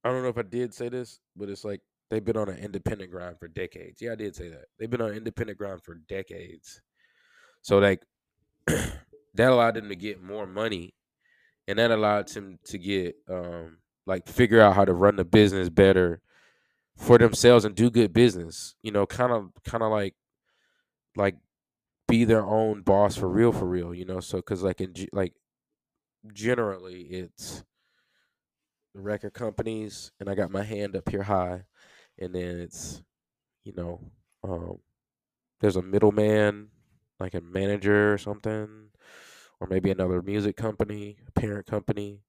I 0.04 0.10
don't 0.10 0.22
know 0.22 0.28
if 0.28 0.38
I 0.38 0.42
did 0.42 0.74
say 0.74 0.88
this, 0.88 1.20
but 1.36 1.48
it's 1.48 1.64
like 1.64 1.80
they've 2.10 2.24
been 2.24 2.36
on 2.36 2.48
an 2.48 2.58
independent 2.58 3.10
grind 3.10 3.38
for 3.38 3.48
decades. 3.48 4.00
Yeah, 4.00 4.12
I 4.12 4.16
did 4.16 4.34
say 4.34 4.48
that. 4.48 4.66
They've 4.78 4.90
been 4.90 5.02
on 5.02 5.12
independent 5.12 5.58
grind 5.58 5.82
for 5.82 5.94
decades. 5.94 6.80
So 7.62 7.78
like 7.78 8.02
that 8.66 9.52
allowed 9.52 9.74
them 9.74 9.88
to 9.88 9.96
get 9.96 10.22
more 10.22 10.46
money 10.46 10.94
and 11.68 11.78
that 11.78 11.90
allowed 11.90 12.28
them 12.28 12.58
to 12.64 12.78
get 12.78 13.14
um 13.28 13.78
like 14.06 14.26
figure 14.28 14.60
out 14.60 14.74
how 14.74 14.84
to 14.84 14.92
run 14.92 15.16
the 15.16 15.24
business 15.24 15.68
better 15.68 16.20
for 16.96 17.16
themselves 17.16 17.64
and 17.64 17.74
do 17.74 17.90
good 17.90 18.12
business 18.12 18.74
you 18.82 18.90
know 18.90 19.06
kind 19.06 19.32
of 19.32 19.50
kind 19.64 19.82
of 19.82 19.90
like 19.90 20.14
like 21.16 21.36
be 22.10 22.24
their 22.24 22.44
own 22.44 22.82
boss 22.82 23.16
for 23.16 23.28
real 23.28 23.52
for 23.52 23.66
real 23.66 23.94
you 23.94 24.04
know 24.04 24.20
so 24.20 24.38
because 24.38 24.62
like 24.62 24.80
in 24.80 24.92
like 25.12 25.34
generally 26.32 27.02
it's 27.02 27.64
the 28.94 29.00
record 29.00 29.32
companies 29.32 30.12
and 30.20 30.28
i 30.28 30.34
got 30.34 30.50
my 30.50 30.62
hand 30.62 30.96
up 30.96 31.08
here 31.08 31.22
high 31.22 31.62
and 32.18 32.34
then 32.34 32.58
it's 32.58 33.02
you 33.64 33.72
know 33.76 34.00
um 34.42 34.78
there's 35.60 35.76
a 35.76 35.82
middleman 35.82 36.68
like 37.20 37.34
a 37.34 37.40
manager 37.40 38.12
or 38.12 38.18
something 38.18 38.90
or 39.60 39.66
maybe 39.68 39.90
another 39.90 40.22
music 40.22 40.56
company, 40.56 41.18
parent 41.34 41.66
company. 41.66 42.22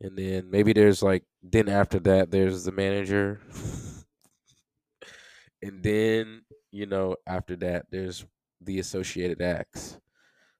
And 0.00 0.18
then 0.18 0.50
maybe 0.50 0.72
there's 0.72 1.02
like 1.02 1.24
then 1.42 1.68
after 1.68 2.00
that 2.00 2.32
there's 2.32 2.64
the 2.64 2.72
manager. 2.72 3.40
and 5.62 5.82
then, 5.82 6.42
you 6.72 6.86
know, 6.86 7.16
after 7.26 7.54
that 7.56 7.86
there's 7.90 8.26
the 8.64 8.78
associated 8.78 9.40
acts. 9.40 9.98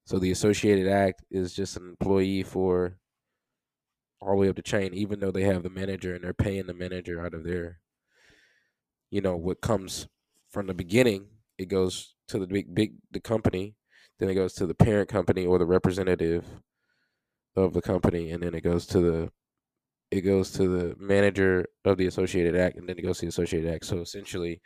So 0.05 0.19
the 0.19 0.31
associated 0.31 0.89
act 0.89 1.23
is 1.31 1.55
just 1.55 1.77
an 1.77 1.89
employee 1.89 2.43
for 2.43 2.99
all 4.21 4.31
the 4.31 4.37
way 4.37 4.49
up 4.49 4.57
the 4.57 4.63
chain, 4.63 4.95
even 4.95 5.21
though 5.21 5.31
they 5.31 5.43
have 5.43 5.63
the 5.63 5.71
manager 5.71 6.15
and 6.15 6.25
they're 6.25 6.35
paying 6.35 6.67
the 6.67 6.75
manager 6.75 7.25
out 7.25 7.35
of 7.35 7.45
their, 7.45 7.81
you 9.11 9.21
know, 9.21 9.37
what 9.37 9.61
comes 9.61 10.09
from 10.51 10.67
the 10.67 10.75
beginning. 10.75 11.27
It 11.59 11.67
goes 11.67 12.15
to 12.29 12.39
the 12.39 12.47
big, 12.47 12.75
big, 12.75 12.95
the 13.11 13.21
company, 13.21 13.77
then 14.19 14.29
it 14.29 14.35
goes 14.35 14.55
to 14.55 14.67
the 14.67 14.75
parent 14.75 15.09
company 15.09 15.47
or 15.47 15.59
the 15.59 15.67
representative 15.67 16.45
of 17.57 17.73
the 17.73 17.83
company, 17.83 18.31
and 18.31 18.43
then 18.43 18.55
it 18.55 18.63
goes 18.63 18.87
to 18.87 19.01
the 19.01 19.31
it 20.13 20.21
goes 20.21 20.51
to 20.53 20.69
the 20.69 20.95
manager 20.99 21.65
of 21.87 21.97
the 21.97 22.07
associated 22.07 22.55
act, 22.55 22.77
and 22.77 22.87
then 22.87 22.99
it 22.99 23.03
goes 23.03 23.19
to 23.19 23.23
the 23.23 23.31
associated 23.31 23.73
act. 23.73 23.87
So 23.87 23.99
essentially, 24.01 24.61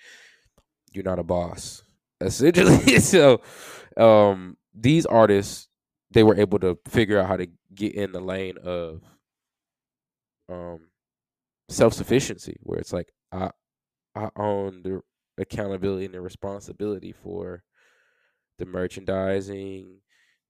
you're 0.92 1.04
not 1.04 1.20
a 1.20 1.22
boss. 1.22 1.82
Essentially, 2.20 2.98
so 3.00 3.40
um, 3.96 4.56
these 4.74 5.06
artists 5.06 5.68
they 6.12 6.22
were 6.22 6.36
able 6.36 6.58
to 6.60 6.78
figure 6.88 7.18
out 7.18 7.26
how 7.26 7.36
to 7.36 7.46
get 7.74 7.94
in 7.94 8.12
the 8.12 8.20
lane 8.20 8.56
of 8.62 9.02
um, 10.48 10.88
self 11.68 11.94
sufficiency, 11.94 12.56
where 12.62 12.78
it's 12.80 12.92
like 12.92 13.12
I 13.32 13.50
I 14.16 14.30
own 14.36 14.82
the 14.82 15.02
accountability 15.38 16.06
and 16.06 16.14
the 16.14 16.20
responsibility 16.20 17.12
for 17.12 17.62
the 18.58 18.66
merchandising, 18.66 20.00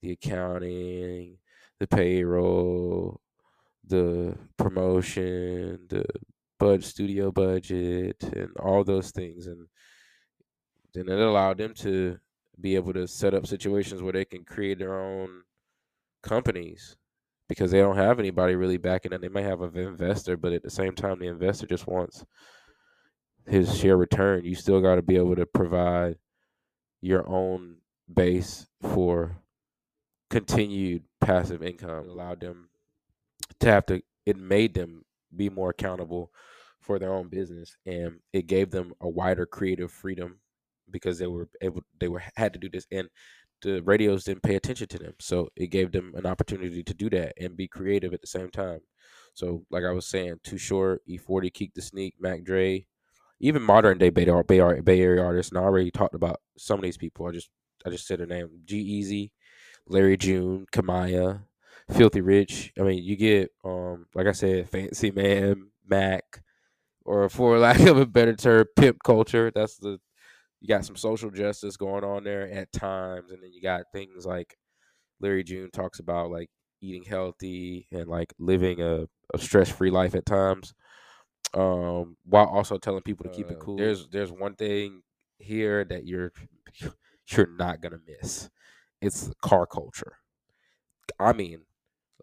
the 0.02 0.12
accounting, 0.12 1.38
the 1.80 1.86
payroll, 1.88 3.20
the 3.86 4.36
promotion, 4.58 5.86
the 5.88 6.04
bud 6.58 6.84
studio 6.84 7.32
budget, 7.32 8.22
and 8.24 8.50
all 8.58 8.84
those 8.84 9.10
things, 9.12 9.46
and 9.46 9.68
then 10.96 11.08
it 11.08 11.20
allowed 11.20 11.58
them 11.58 11.74
to 11.74 12.18
be 12.60 12.74
able 12.74 12.92
to 12.94 13.06
set 13.06 13.34
up 13.34 13.46
situations 13.46 14.02
where 14.02 14.12
they 14.12 14.24
can 14.24 14.44
create 14.44 14.78
their 14.78 14.98
own 14.98 15.42
companies 16.22 16.96
because 17.48 17.70
they 17.70 17.78
don't 17.78 17.96
have 17.96 18.18
anybody 18.18 18.54
really 18.54 18.76
backing 18.76 19.10
them. 19.10 19.20
They 19.20 19.28
might 19.28 19.44
have 19.44 19.60
an 19.60 19.76
investor, 19.76 20.36
but 20.36 20.52
at 20.52 20.62
the 20.62 20.70
same 20.70 20.94
time, 20.94 21.18
the 21.18 21.28
investor 21.28 21.66
just 21.66 21.86
wants 21.86 22.24
his 23.46 23.76
share 23.78 23.96
return. 23.96 24.44
You 24.44 24.54
still 24.54 24.80
got 24.80 24.96
to 24.96 25.02
be 25.02 25.16
able 25.16 25.36
to 25.36 25.46
provide 25.46 26.16
your 27.00 27.28
own 27.28 27.76
base 28.12 28.66
for 28.82 29.36
continued 30.30 31.04
passive 31.20 31.62
income. 31.62 32.06
It 32.06 32.10
allowed 32.10 32.40
them 32.40 32.70
to 33.60 33.70
have 33.70 33.86
to. 33.86 34.02
It 34.24 34.36
made 34.36 34.74
them 34.74 35.04
be 35.34 35.48
more 35.48 35.70
accountable 35.70 36.32
for 36.80 36.98
their 36.98 37.12
own 37.12 37.28
business, 37.28 37.76
and 37.84 38.20
it 38.32 38.46
gave 38.46 38.70
them 38.70 38.94
a 39.00 39.08
wider 39.08 39.46
creative 39.46 39.92
freedom 39.92 40.38
because 40.90 41.18
they 41.18 41.26
were 41.26 41.48
able 41.60 41.82
they 42.00 42.08
were 42.08 42.22
had 42.36 42.52
to 42.52 42.58
do 42.58 42.68
this 42.68 42.86
and 42.90 43.08
the 43.62 43.80
radios 43.82 44.24
didn't 44.24 44.42
pay 44.42 44.54
attention 44.56 44.86
to 44.88 44.98
them. 44.98 45.14
So 45.20 45.48
it 45.56 45.68
gave 45.68 45.92
them 45.92 46.12
an 46.14 46.26
opportunity 46.26 46.82
to 46.82 46.94
do 46.94 47.08
that 47.10 47.32
and 47.40 47.56
be 47.56 47.68
creative 47.68 48.12
at 48.12 48.20
the 48.20 48.26
same 48.26 48.50
time. 48.50 48.80
So 49.34 49.64
like 49.70 49.84
i 49.84 49.90
was 49.92 50.06
saying 50.06 50.40
too 50.44 50.58
short 50.58 51.02
E-40 51.06 51.52
Keak 51.52 51.74
the 51.74 51.82
sneak 51.82 52.14
mac 52.20 52.44
dre 52.44 52.86
even 53.38 53.62
modern 53.62 53.98
day 53.98 54.08
bay, 54.10 54.24
bay, 54.24 54.80
bay 54.80 55.00
area 55.00 55.22
artists 55.22 55.52
and 55.52 55.58
i 55.58 55.62
already 55.62 55.90
talked 55.90 56.14
about 56.14 56.40
some 56.56 56.78
of 56.78 56.84
these 56.84 56.96
people. 56.96 57.26
I 57.26 57.32
just 57.32 57.50
i 57.84 57.90
just 57.90 58.06
said 58.06 58.20
their 58.20 58.26
name 58.26 58.48
G-Eazy 58.64 59.30
larry 59.86 60.16
june 60.16 60.66
Kamaiyah 60.72 61.42
filthy 61.92 62.20
rich. 62.20 62.72
I 62.78 62.82
mean 62.82 63.02
you 63.04 63.16
get 63.16 63.50
um 63.64 64.06
like 64.14 64.26
i 64.26 64.32
said 64.32 64.70
fancy 64.70 65.10
man 65.10 65.70
mac 65.86 66.42
or 67.04 67.28
for 67.28 67.58
lack 67.60 67.80
of 67.80 67.98
a 67.98 68.06
better 68.06 68.34
term 68.34 68.66
pimp 68.76 68.98
culture. 69.04 69.50
That's 69.54 69.76
the 69.78 69.98
you 70.60 70.68
got 70.68 70.84
some 70.84 70.96
social 70.96 71.30
justice 71.30 71.76
going 71.76 72.04
on 72.04 72.24
there 72.24 72.50
at 72.50 72.72
times, 72.72 73.30
and 73.30 73.42
then 73.42 73.52
you 73.52 73.60
got 73.60 73.84
things 73.92 74.24
like 74.24 74.56
Larry 75.20 75.44
June 75.44 75.70
talks 75.72 75.98
about 75.98 76.30
like 76.30 76.48
eating 76.80 77.04
healthy 77.04 77.86
and 77.92 78.08
like 78.08 78.32
living 78.38 78.80
a, 78.80 79.06
a 79.34 79.38
stress 79.38 79.70
free 79.70 79.90
life 79.90 80.14
at 80.14 80.26
times. 80.26 80.74
Um, 81.54 82.16
while 82.24 82.46
also 82.46 82.76
telling 82.76 83.02
people 83.02 83.24
to 83.24 83.30
keep 83.30 83.50
uh, 83.50 83.54
it 83.54 83.60
cool. 83.60 83.76
There's 83.76 84.08
there's 84.08 84.32
one 84.32 84.54
thing 84.54 85.02
here 85.38 85.84
that 85.84 86.06
you're 86.06 86.32
you're 87.30 87.48
not 87.56 87.80
gonna 87.80 88.00
miss. 88.06 88.50
It's 89.00 89.30
car 89.42 89.66
culture. 89.66 90.18
I 91.18 91.32
mean, 91.32 91.60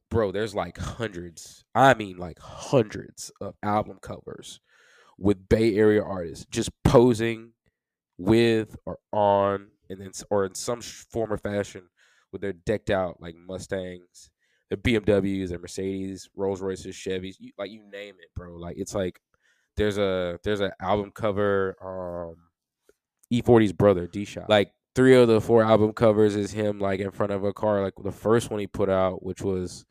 bro, 0.10 0.32
there's 0.32 0.54
like 0.54 0.78
hundreds. 0.78 1.64
I 1.74 1.94
mean, 1.94 2.18
like 2.18 2.40
hundreds 2.40 3.32
of 3.40 3.56
album 3.64 4.00
covers 4.02 4.60
with 5.18 5.48
Bay 5.48 5.76
Area 5.76 6.04
artists 6.04 6.46
just 6.50 6.72
posing 6.84 7.54
with 8.18 8.76
or 8.86 9.00
on, 9.12 9.68
and 9.90 10.00
then 10.00 10.12
or 10.30 10.46
in 10.46 10.56
some 10.56 10.82
form 10.82 11.32
or 11.34 11.38
fashion, 11.38 11.84
with 12.32 12.42
their 12.42 12.54
decked 12.54 12.90
out 12.90 13.22
like 13.22 13.36
Mustangs, 13.36 14.30
the 14.70 14.78
BMWs, 14.78 15.52
and 15.52 15.62
Mercedes, 15.62 16.30
Rolls 16.36 16.62
Royces, 16.62 16.96
Chevys, 16.96 17.36
you, 17.40 17.52
like 17.58 17.72
you 17.72 17.82
name 17.92 18.16
it, 18.20 18.30
bro. 18.36 18.56
Like 18.56 18.78
it's 18.78 18.96
like 18.96 19.20
there's 19.78 19.98
a 19.98 20.40
there's 20.44 20.60
an 20.60 20.72
album 20.82 21.12
cover, 21.14 21.76
um, 21.82 22.36
E-40's 23.30 23.74
brother, 23.74 24.08
D 24.08 24.26
Shot. 24.26 24.50
Like 24.50 24.72
three 24.96 25.16
of 25.16 25.28
the 25.28 25.42
four 25.42 25.64
album 25.64 25.94
covers 25.94 26.36
is 26.36 26.52
him 26.52 26.80
like 26.80 27.00
in 27.00 27.12
front 27.12 27.32
of 27.32 27.44
a 27.44 27.54
car. 27.54 27.82
Like 27.82 27.94
the 28.04 28.12
first 28.12 28.50
one 28.50 28.60
he 28.60 28.68
put 28.68 28.90
out, 28.90 29.24
which 29.24 29.42
was 29.42 29.86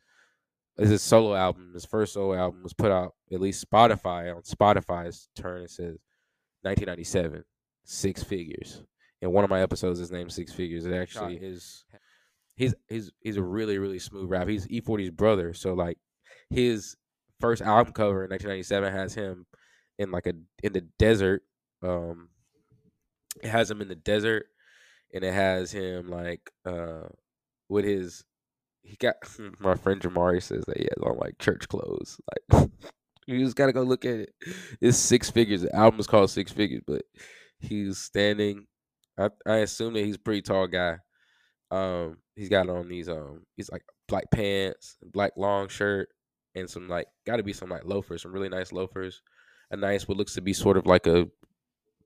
is 0.77 0.89
his 0.89 1.01
solo 1.01 1.35
album. 1.35 1.71
His 1.73 1.85
first 1.85 2.13
solo 2.13 2.35
album 2.35 2.63
was 2.63 2.73
put 2.73 2.91
out 2.91 3.13
at 3.31 3.41
least 3.41 3.65
Spotify 3.69 4.35
on 4.35 4.41
Spotify's 4.43 5.27
turn. 5.35 5.63
It 5.63 5.71
says 5.71 5.97
1997 6.61 7.43
six 7.85 8.23
figures. 8.23 8.83
And 9.21 9.31
one 9.31 9.43
of 9.43 9.49
my 9.49 9.61
episodes 9.61 9.99
is 9.99 10.11
named 10.11 10.33
Six 10.33 10.51
Figures. 10.51 10.85
It 10.85 10.93
actually 10.93 11.37
is. 11.37 11.85
He's 12.55 12.75
he's 12.89 13.11
he's 13.21 13.37
a 13.37 13.41
really 13.41 13.77
really 13.77 13.99
smooth 13.99 14.29
rap. 14.29 14.47
He's 14.47 14.67
E-40's 14.67 15.11
brother, 15.11 15.53
so 15.53 15.73
like 15.73 15.97
his 16.49 16.97
first 17.39 17.61
album 17.61 17.93
cover 17.93 18.25
in 18.25 18.29
1997 18.29 18.93
has 18.93 19.13
him 19.15 19.45
in 19.97 20.11
like 20.11 20.27
a 20.27 20.33
in 20.61 20.73
the 20.73 20.81
desert. 20.99 21.43
Um, 21.81 22.29
it 23.41 23.49
has 23.49 23.71
him 23.71 23.81
in 23.81 23.87
the 23.87 23.95
desert, 23.95 24.45
and 25.13 25.23
it 25.23 25.33
has 25.33 25.71
him 25.71 26.09
like 26.09 26.51
uh 26.65 27.07
with 27.69 27.85
his. 27.85 28.23
He 28.81 28.97
got 28.97 29.15
my 29.59 29.75
friend 29.75 30.01
Jamari 30.01 30.43
says 30.43 30.65
that 30.67 30.77
he 30.77 30.83
has 30.83 31.01
on 31.01 31.17
like 31.17 31.39
church 31.39 31.69
clothes. 31.69 32.19
Like 32.51 32.69
you 33.25 33.43
just 33.43 33.55
gotta 33.55 33.73
go 33.73 33.83
look 33.83 34.03
at 34.03 34.15
it. 34.15 34.33
It's 34.81 34.97
six 34.97 35.29
figures. 35.29 35.61
The 35.61 35.73
album 35.73 36.01
is 36.01 36.07
called 36.07 36.29
Six 36.29 36.51
Figures, 36.51 36.81
but 36.85 37.03
He's 37.63 37.97
standing. 37.97 38.67
I, 39.17 39.29
I 39.45 39.57
assume 39.57 39.93
that 39.93 40.05
he's 40.05 40.17
pretty 40.17 40.41
tall 40.41 40.67
guy. 40.67 40.97
Um, 41.71 42.17
he's 42.35 42.49
got 42.49 42.69
on 42.69 42.87
these 42.87 43.09
um, 43.09 43.45
he's 43.55 43.71
like 43.71 43.83
black 44.07 44.29
pants, 44.31 44.97
black 45.01 45.31
long 45.37 45.69
shirt, 45.69 46.09
and 46.55 46.69
some 46.69 46.87
like 46.87 47.07
got 47.25 47.37
to 47.37 47.43
be 47.43 47.53
some 47.53 47.69
like 47.69 47.85
loafers, 47.85 48.21
some 48.21 48.31
really 48.31 48.49
nice 48.49 48.71
loafers. 48.71 49.21
A 49.71 49.77
nice 49.77 50.07
what 50.07 50.17
looks 50.17 50.35
to 50.35 50.41
be 50.41 50.53
sort 50.53 50.77
of 50.77 50.85
like 50.85 51.07
a 51.07 51.27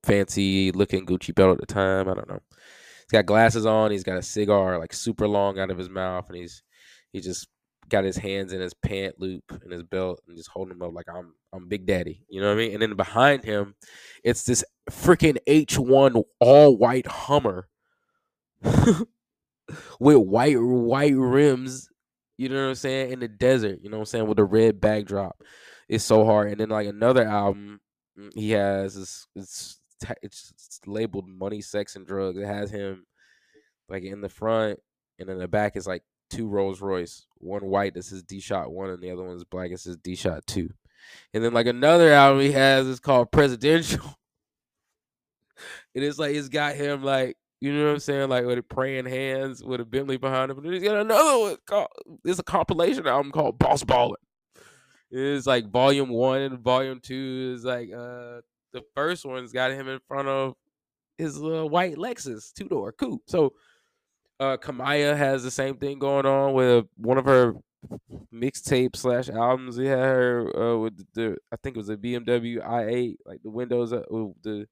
fancy 0.04 0.72
looking 0.72 1.06
Gucci 1.06 1.36
belt 1.36 1.60
at 1.60 1.60
the 1.60 1.74
time. 1.74 2.08
I 2.08 2.14
don't 2.14 2.30
know. 2.30 2.40
He's 2.50 3.12
got 3.12 3.26
glasses 3.26 3.66
on. 3.66 3.92
He's 3.92 4.04
got 4.04 4.18
a 4.18 4.22
cigar 4.22 4.80
like 4.80 4.94
super 4.94 5.28
long 5.28 5.60
out 5.60 5.72
of 5.72 5.78
his 5.78 5.90
mouth, 5.90 6.30
and 6.30 6.38
he's 6.38 6.64
he 7.12 7.20
just 7.20 7.48
got 7.90 8.04
his 8.04 8.18
hands 8.18 8.54
in 8.54 8.62
his 8.62 8.74
pant 8.74 9.16
loop 9.20 9.44
and 9.62 9.72
his 9.72 9.84
belt 9.84 10.22
and 10.28 10.36
just 10.36 10.50
holding 10.50 10.74
him 10.74 10.82
up 10.82 10.94
like 10.94 11.08
I'm 11.14 11.34
I'm 11.54 11.68
Big 11.68 11.86
Daddy. 11.86 12.26
You 12.30 12.42
know 12.42 12.48
what 12.48 12.56
I 12.56 12.58
mean? 12.58 12.74
And 12.74 12.82
then 12.82 12.96
behind 12.96 13.44
him, 13.44 13.76
it's 14.24 14.44
this 14.44 14.64
freaking 14.90 15.38
H1 15.48 16.24
all 16.40 16.78
white 16.78 17.08
Hummer 17.08 17.68
with 18.62 20.18
white 20.18 20.60
white 20.60 21.16
rims. 21.16 21.90
You 22.38 22.50
know 22.50 22.62
what 22.62 22.70
I'm 22.70 22.76
saying? 22.76 23.14
In 23.14 23.20
the 23.20 23.28
desert, 23.28 23.80
you 23.82 23.90
know 23.90 23.98
what 23.98 24.02
I'm 24.02 24.06
saying, 24.08 24.28
with 24.28 24.40
a 24.40 24.44
red 24.44 24.80
backdrop. 24.80 25.42
It's 25.90 26.04
so 26.04 26.26
hard. 26.26 26.52
And 26.52 26.60
then 26.60 26.70
like 26.70 26.88
another 26.88 27.26
album 27.26 27.80
mm, 28.20 28.32
he 28.36 28.52
has 28.52 28.96
is 28.96 29.28
it's 29.36 29.80
it's 30.22 30.80
labeled 30.86 31.28
Money, 31.28 31.62
Sex, 31.62 31.96
and 31.96 32.06
Drugs. 32.06 32.38
It 32.38 32.46
has 32.46 32.70
him 32.70 33.06
like 33.90 34.04
in 34.04 34.22
the 34.22 34.30
front, 34.30 34.80
and 35.20 35.30
in 35.30 35.40
the 35.40 35.48
back 35.48 35.76
is 35.76 35.88
like 35.88 36.04
two 36.30 36.48
Rolls 36.48 36.82
Royce, 36.82 37.26
one 37.38 37.66
white 37.66 37.94
that 37.94 38.04
says 38.04 38.24
D 38.24 38.40
Shot 38.40 38.72
one, 38.72 38.90
and 38.90 39.02
the 39.02 39.12
other 39.12 39.24
one 39.24 39.36
is 39.36 39.44
black 39.44 39.72
that 39.72 39.80
says 39.80 39.98
D 39.98 40.16
Shot 40.16 40.46
two. 40.48 40.70
And 41.34 41.44
then 41.44 41.54
like 41.54 41.68
another 41.68 42.12
album 42.12 42.42
he 42.42 42.52
has 42.52 42.88
is 42.88 43.00
called 43.00 43.32
Presidential. 43.32 44.04
and 45.96 46.04
it's 46.04 46.20
like 46.20 46.36
it's 46.36 46.50
got 46.50 46.76
him 46.76 47.04
like 47.04 47.38
you 47.60 47.74
know 47.74 47.86
what 47.86 47.94
I'm 47.94 48.00
saying, 48.00 48.30
like 48.30 48.46
with 48.46 48.68
praying 48.70 49.06
hands 49.06 49.64
with 49.64 49.82
a 49.82 49.86
Bentley 49.86 50.18
behind 50.18 50.52
him. 50.52 50.60
And 50.60 50.74
he's 50.74 50.84
got 50.84 50.98
another 50.98 51.40
one 51.40 51.58
called 51.66 51.88
it's 52.24 52.40
a 52.40 52.44
compilation 52.44 53.08
album 53.08 53.32
called 53.32 53.58
Boss 53.60 53.84
Ballin'. 53.84 54.16
It's 55.10 55.48
like 55.48 55.72
volume 55.72 56.10
one 56.10 56.42
and 56.42 56.60
volume 56.60 57.00
two 57.02 57.54
is 57.56 57.64
like 57.64 57.90
uh 57.92 58.42
the 58.74 58.84
first 58.96 59.26
one's 59.26 59.54
got 59.54 59.72
him 59.72 59.88
in 59.88 60.00
front 60.08 60.28
of 60.28 60.56
his 61.18 61.38
uh, 61.42 61.66
white 61.66 61.96
Lexus 61.96 62.54
two 62.54 62.68
door 62.68 62.92
coupe. 62.92 63.24
So 63.28 63.54
uh 64.40 64.58
Kamaiyah 64.58 65.18
has 65.18 65.44
the 65.44 65.52
same 65.52 65.78
thing 65.78 66.00
going 66.00 66.26
on 66.26 66.54
with 66.54 66.86
one 66.98 67.18
of 67.18 67.26
her 67.26 67.54
mixtape 68.34 68.96
slash 68.96 69.30
albums. 69.30 69.78
We 69.78 69.88
had 69.88 70.00
her 70.00 70.60
uh, 70.60 70.78
with 70.78 71.06
the 71.14 71.38
I 71.52 71.56
think 71.58 71.76
it 71.76 71.80
was 71.80 71.90
a 71.90 71.98
BMW 71.98 72.66
i8, 72.66 73.16
like 73.26 73.42
the 73.44 73.50
windows 73.50 73.94
up, 73.94 74.06
the 74.10 74.68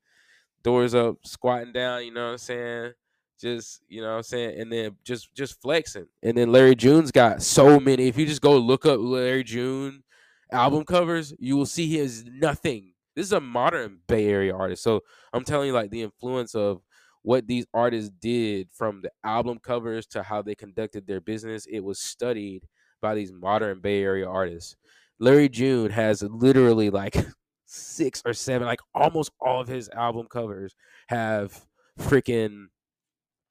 doors 0.64 0.96
up, 0.96 1.18
squatting 1.24 1.74
down. 1.74 2.06
You 2.06 2.14
know 2.14 2.26
what 2.26 2.32
I'm 2.32 2.38
saying? 2.38 2.94
Just 3.40 3.82
you 3.88 4.02
know 4.02 4.12
what 4.12 4.18
I'm 4.18 4.24
saying, 4.24 4.60
and 4.60 4.72
then 4.72 4.96
just 5.04 5.34
just 5.34 5.62
flexing. 5.62 6.08
And 6.24 6.38
then 6.38 6.52
Larry 6.52 6.76
June's 6.76 7.12
got 7.12 7.42
so 7.42 7.80
many. 7.80 8.08
If 8.08 8.18
you 8.18 8.26
just 8.26 8.42
go 8.42 8.58
look 8.58 8.86
up 8.86 9.00
Larry 9.00 9.44
June 9.44 10.04
album 10.52 10.86
covers, 10.86 11.34
you 11.38 11.58
will 11.58 11.66
see 11.66 11.88
he 11.88 11.98
has 11.98 12.24
nothing. 12.26 12.94
This 13.16 13.28
is 13.28 13.34
a 13.34 13.42
modern 13.42 14.00
Bay 14.08 14.28
Area 14.28 14.56
artist. 14.56 14.84
So 14.84 15.02
I'm 15.34 15.44
telling 15.44 15.68
you, 15.68 15.74
like 15.74 15.90
the 15.90 16.02
influence 16.02 16.56
of 16.56 16.82
what 17.26 17.48
these 17.48 17.66
artists 17.74 18.12
did 18.22 18.70
from 18.72 19.02
the 19.02 19.10
album 19.24 19.58
covers 19.58 20.06
to 20.06 20.22
how 20.22 20.44
they 20.44 20.54
conducted 20.54 21.08
their 21.08 21.20
business. 21.20 21.66
It 21.66 21.80
was 21.80 21.98
studied 21.98 22.68
by 23.02 23.16
these 23.16 23.34
modern 23.34 23.80
Bay 23.80 24.04
Area 24.04 24.30
artists. 24.30 24.76
Larry 25.18 25.50
June 25.50 25.90
has 25.90 26.22
literally 26.22 26.92
like 26.92 27.18
six 27.66 28.22
or 28.28 28.34
seven, 28.34 28.68
like 28.68 28.80
almost 28.94 29.32
all 29.42 29.60
of 29.60 29.68
his 29.68 29.90
album 29.90 30.28
covers 30.30 30.76
have 31.08 31.66
freaking 32.00 32.66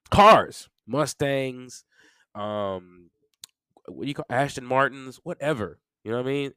cars, 0.09 0.69
Mustangs, 0.87 1.83
um, 2.33 3.09
what 3.87 4.03
do 4.03 4.07
you 4.07 4.13
call 4.13 4.25
Aston 4.29 4.65
Martins, 4.65 5.19
whatever. 5.23 5.79
You 6.05 6.11
know 6.11 6.17
what 6.17 6.27
I 6.27 6.31
mean? 6.31 6.51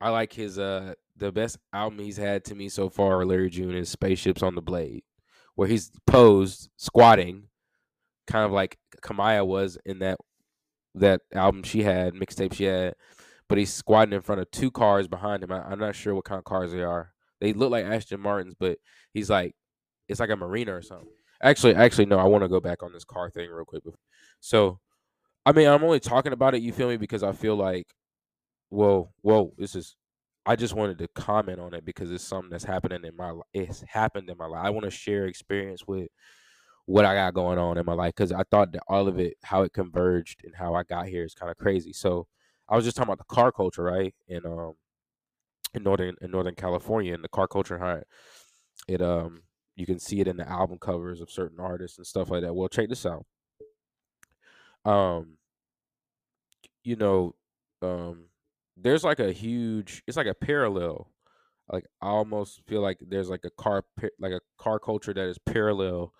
I 0.00 0.10
like 0.10 0.32
his 0.32 0.56
uh 0.56 0.94
the 1.16 1.32
best 1.32 1.58
album 1.72 1.98
he's 1.98 2.16
had 2.16 2.44
to 2.44 2.54
me 2.54 2.68
so 2.68 2.88
far, 2.88 3.24
Larry 3.26 3.50
June, 3.50 3.74
is 3.74 3.88
Spaceships 3.88 4.42
on 4.42 4.54
the 4.54 4.62
Blade 4.62 5.02
where 5.60 5.68
he's 5.68 5.90
posed 6.06 6.70
squatting, 6.78 7.42
kind 8.26 8.46
of 8.46 8.50
like 8.50 8.78
Kamaiyah 9.02 9.46
was 9.46 9.76
in 9.84 9.98
that 9.98 10.16
that 10.94 11.20
album 11.34 11.62
she 11.64 11.82
had, 11.82 12.14
mixtape 12.14 12.54
she 12.54 12.64
had, 12.64 12.94
but 13.46 13.58
he's 13.58 13.70
squatting 13.70 14.14
in 14.14 14.22
front 14.22 14.40
of 14.40 14.50
two 14.50 14.70
cars 14.70 15.06
behind 15.06 15.42
him. 15.42 15.52
I, 15.52 15.70
am 15.70 15.78
not 15.78 15.94
sure 15.94 16.14
what 16.14 16.24
kind 16.24 16.38
of 16.38 16.44
cars 16.44 16.72
they 16.72 16.82
are. 16.82 17.12
They 17.42 17.52
look 17.52 17.70
like 17.70 17.84
Aston 17.84 18.20
Martins, 18.20 18.54
but 18.58 18.78
he's 19.12 19.28
like, 19.28 19.54
it's 20.08 20.18
like 20.18 20.30
a 20.30 20.36
Marina 20.36 20.74
or 20.74 20.80
something. 20.80 21.10
Actually, 21.42 21.74
actually, 21.74 22.06
no. 22.06 22.18
I 22.18 22.24
want 22.24 22.42
to 22.42 22.48
go 22.48 22.60
back 22.60 22.82
on 22.82 22.94
this 22.94 23.04
car 23.04 23.28
thing 23.28 23.50
real 23.50 23.66
quick. 23.66 23.82
So, 24.40 24.80
I 25.44 25.52
mean, 25.52 25.68
I'm 25.68 25.84
only 25.84 26.00
talking 26.00 26.32
about 26.32 26.54
it. 26.54 26.62
You 26.62 26.72
feel 26.72 26.88
me? 26.88 26.96
Because 26.96 27.22
I 27.22 27.32
feel 27.32 27.56
like, 27.56 27.88
whoa, 28.70 29.12
whoa, 29.20 29.52
this 29.58 29.74
is 29.74 29.94
I 30.50 30.56
just 30.56 30.74
wanted 30.74 30.98
to 30.98 31.06
comment 31.14 31.60
on 31.60 31.74
it 31.74 31.84
because 31.84 32.10
it's 32.10 32.24
something 32.24 32.50
that's 32.50 32.64
happening 32.64 33.04
in 33.04 33.16
my. 33.16 33.32
It's 33.54 33.82
happened 33.82 34.28
in 34.28 34.36
my 34.36 34.46
life. 34.46 34.64
I 34.64 34.70
want 34.70 34.82
to 34.82 34.90
share 34.90 35.26
experience 35.26 35.86
with 35.86 36.08
what 36.86 37.04
I 37.04 37.14
got 37.14 37.34
going 37.34 37.56
on 37.56 37.78
in 37.78 37.86
my 37.86 37.92
life 37.92 38.14
because 38.16 38.32
I 38.32 38.42
thought 38.50 38.72
that 38.72 38.82
all 38.88 39.06
of 39.06 39.20
it, 39.20 39.34
how 39.44 39.62
it 39.62 39.72
converged 39.72 40.40
and 40.44 40.52
how 40.56 40.74
I 40.74 40.82
got 40.82 41.06
here 41.06 41.22
is 41.22 41.34
kind 41.34 41.52
of 41.52 41.56
crazy. 41.56 41.92
So 41.92 42.26
I 42.68 42.74
was 42.74 42.84
just 42.84 42.96
talking 42.96 43.12
about 43.12 43.18
the 43.18 43.32
car 43.32 43.52
culture, 43.52 43.84
right? 43.84 44.12
And 44.28 44.44
um, 44.44 44.74
in 45.72 45.84
northern 45.84 46.16
in 46.20 46.32
Northern 46.32 46.56
California 46.56 47.14
and 47.14 47.22
the 47.22 47.28
car 47.28 47.46
culture 47.46 47.78
it, 47.98 48.08
it 48.88 49.02
um 49.02 49.42
you 49.76 49.86
can 49.86 50.00
see 50.00 50.18
it 50.18 50.26
in 50.26 50.36
the 50.36 50.48
album 50.48 50.78
covers 50.80 51.20
of 51.20 51.30
certain 51.30 51.60
artists 51.60 51.96
and 51.96 52.06
stuff 52.08 52.28
like 52.28 52.42
that. 52.42 52.54
Well, 52.54 52.68
check 52.68 52.88
this 52.88 53.06
out. 53.06 53.24
Um, 54.84 55.38
you 56.82 56.96
know, 56.96 57.36
um, 57.82 58.29
there's 58.82 59.04
like 59.04 59.20
a 59.20 59.32
huge. 59.32 60.02
It's 60.06 60.16
like 60.16 60.26
a 60.26 60.34
parallel. 60.34 61.10
Like 61.70 61.84
I 62.02 62.08
almost 62.08 62.62
feel 62.66 62.80
like 62.80 62.98
there's 63.00 63.30
like 63.30 63.44
a 63.44 63.50
car 63.50 63.84
like 64.18 64.32
a 64.32 64.40
car 64.58 64.78
culture 64.78 65.14
that 65.14 65.28
is 65.28 65.38
parallel 65.38 66.12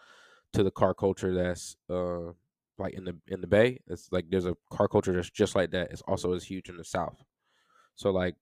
to 0.53 0.63
the 0.63 0.71
car 0.71 0.95
culture 0.95 1.35
that's 1.35 1.77
uh 1.89 2.33
like 2.79 2.95
in 2.95 3.05
the 3.05 3.17
in 3.29 3.41
the 3.41 3.47
Bay. 3.47 3.81
It's 3.89 4.09
like 4.13 4.27
there's 4.31 4.47
a 4.47 4.57
car 4.73 4.89
culture 4.89 5.13
that's 5.13 5.31
just 5.31 5.55
like 5.55 5.71
that. 5.73 5.91
It's 5.91 6.03
also 6.03 6.33
as 6.35 6.45
huge 6.45 6.69
in 6.69 6.77
the 6.77 6.85
South. 6.85 7.23
So 7.97 8.11
like 8.11 8.37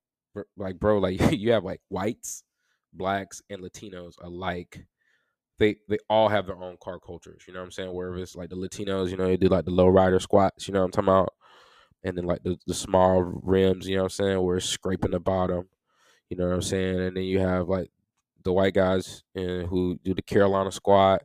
like 0.57 0.79
bro, 0.79 0.99
like 0.99 1.21
you 1.33 1.53
have 1.53 1.65
like 1.65 1.81
whites, 1.89 2.45
blacks, 2.93 3.43
and 3.51 3.63
Latinos 3.63 4.15
alike. 4.23 4.85
They 5.59 5.77
they 5.89 5.99
all 6.09 6.29
have 6.29 6.47
their 6.47 6.63
own 6.63 6.77
car 6.83 7.01
cultures. 7.01 7.45
You 7.49 7.55
know 7.55 7.61
what 7.61 7.67
I'm 7.67 7.73
saying? 7.73 7.93
Wherever 7.93 8.19
it's 8.19 8.37
like 8.37 8.51
the 8.51 8.57
Latinos, 8.57 9.11
you 9.11 9.17
know, 9.17 9.27
they 9.27 9.37
do 9.37 9.49
like 9.49 9.65
the 9.65 9.71
low 9.73 9.89
rider 9.89 10.21
squats. 10.21 10.69
You 10.69 10.75
know 10.75 10.81
what 10.81 10.87
I'm 10.87 10.93
talking 10.93 11.09
about? 11.09 11.33
And 12.05 12.17
then 12.17 12.25
like 12.25 12.43
the 12.43 12.57
the 12.67 12.75
small 12.75 13.23
rims. 13.23 13.89
You 13.89 13.97
know 13.97 14.05
what 14.05 14.13
I'm 14.21 14.27
saying? 14.27 14.43
Where 14.43 14.57
it's 14.59 14.67
scraping 14.67 15.11
the 15.11 15.21
bottom. 15.21 15.69
You 16.31 16.37
know 16.37 16.47
what 16.47 16.55
I'm 16.55 16.63
saying? 16.63 17.01
And 17.01 17.17
then 17.17 17.25
you 17.25 17.41
have 17.41 17.69
like 17.69 17.91
the 18.45 18.53
white 18.53 18.75
guys 18.75 19.25
who 19.35 19.99
do 20.05 20.15
the 20.15 20.23
Carolina 20.23 20.71
squat 20.73 21.23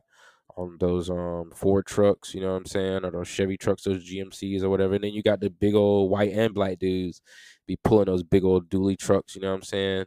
on 0.56 0.76
those 0.78 1.10
um 1.10 1.50
Ford 1.54 1.86
trucks, 1.86 2.34
you 2.34 2.40
know 2.40 2.50
what 2.52 2.58
I'm 2.58 2.66
saying, 2.66 3.04
or 3.04 3.10
those 3.10 3.28
Chevy 3.28 3.56
trucks, 3.56 3.82
those 3.84 4.08
GMCs 4.08 4.62
or 4.62 4.70
whatever. 4.70 4.94
And 4.94 5.04
then 5.04 5.12
you 5.12 5.22
got 5.22 5.40
the 5.40 5.50
big 5.50 5.74
old 5.74 6.10
white 6.10 6.32
and 6.32 6.54
black 6.54 6.78
dudes 6.78 7.20
be 7.66 7.76
pulling 7.82 8.06
those 8.06 8.22
big 8.22 8.44
old 8.44 8.68
dually 8.68 8.98
trucks, 8.98 9.34
you 9.34 9.42
know 9.42 9.48
what 9.48 9.56
I'm 9.56 9.62
saying? 9.62 10.04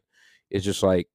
It's 0.49 0.65
just 0.65 0.83
like 0.83 1.07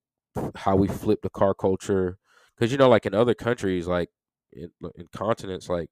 how 0.56 0.76
we 0.76 0.88
flip 0.88 1.20
the 1.22 1.30
car 1.30 1.54
culture. 1.54 2.18
Cause 2.58 2.70
you 2.70 2.78
know, 2.78 2.88
like 2.88 3.06
in 3.06 3.14
other 3.14 3.34
countries, 3.34 3.86
like 3.86 4.10
in, 4.52 4.70
in 4.96 5.08
continents, 5.12 5.68
like 5.68 5.88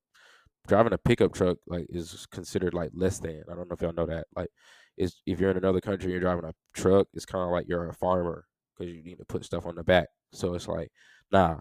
driving 0.71 0.93
a 0.93 0.99
pickup 0.99 1.35
truck 1.35 1.59
like 1.67 1.85
is 1.91 2.27
considered 2.31 2.73
like 2.73 2.91
less 2.95 3.19
than. 3.19 3.43
I 3.51 3.57
don't 3.57 3.69
know 3.69 3.75
if 3.75 3.83
y'all 3.83 3.93
know 3.93 4.07
that. 4.07 4.29
Like 4.37 4.51
is 4.97 5.21
if 5.27 5.41
you're 5.41 5.51
in 5.51 5.57
another 5.57 5.81
country 5.81 6.05
and 6.05 6.13
you're 6.13 6.21
driving 6.21 6.45
a 6.45 6.55
truck, 6.75 7.09
it's 7.13 7.27
kind 7.27 7.45
of 7.45 7.51
like 7.51 7.67
you're 7.69 7.89
a 7.89 7.93
farmer 7.93 8.45
because 8.79 8.95
you 8.95 9.03
need 9.03 9.19
to 9.19 9.25
put 9.25 9.45
stuff 9.45 9.67
on 9.67 9.75
the 9.75 9.83
back. 9.83 10.07
So 10.33 10.55
it's 10.55 10.69
like, 10.69 10.93
nah, 11.33 11.57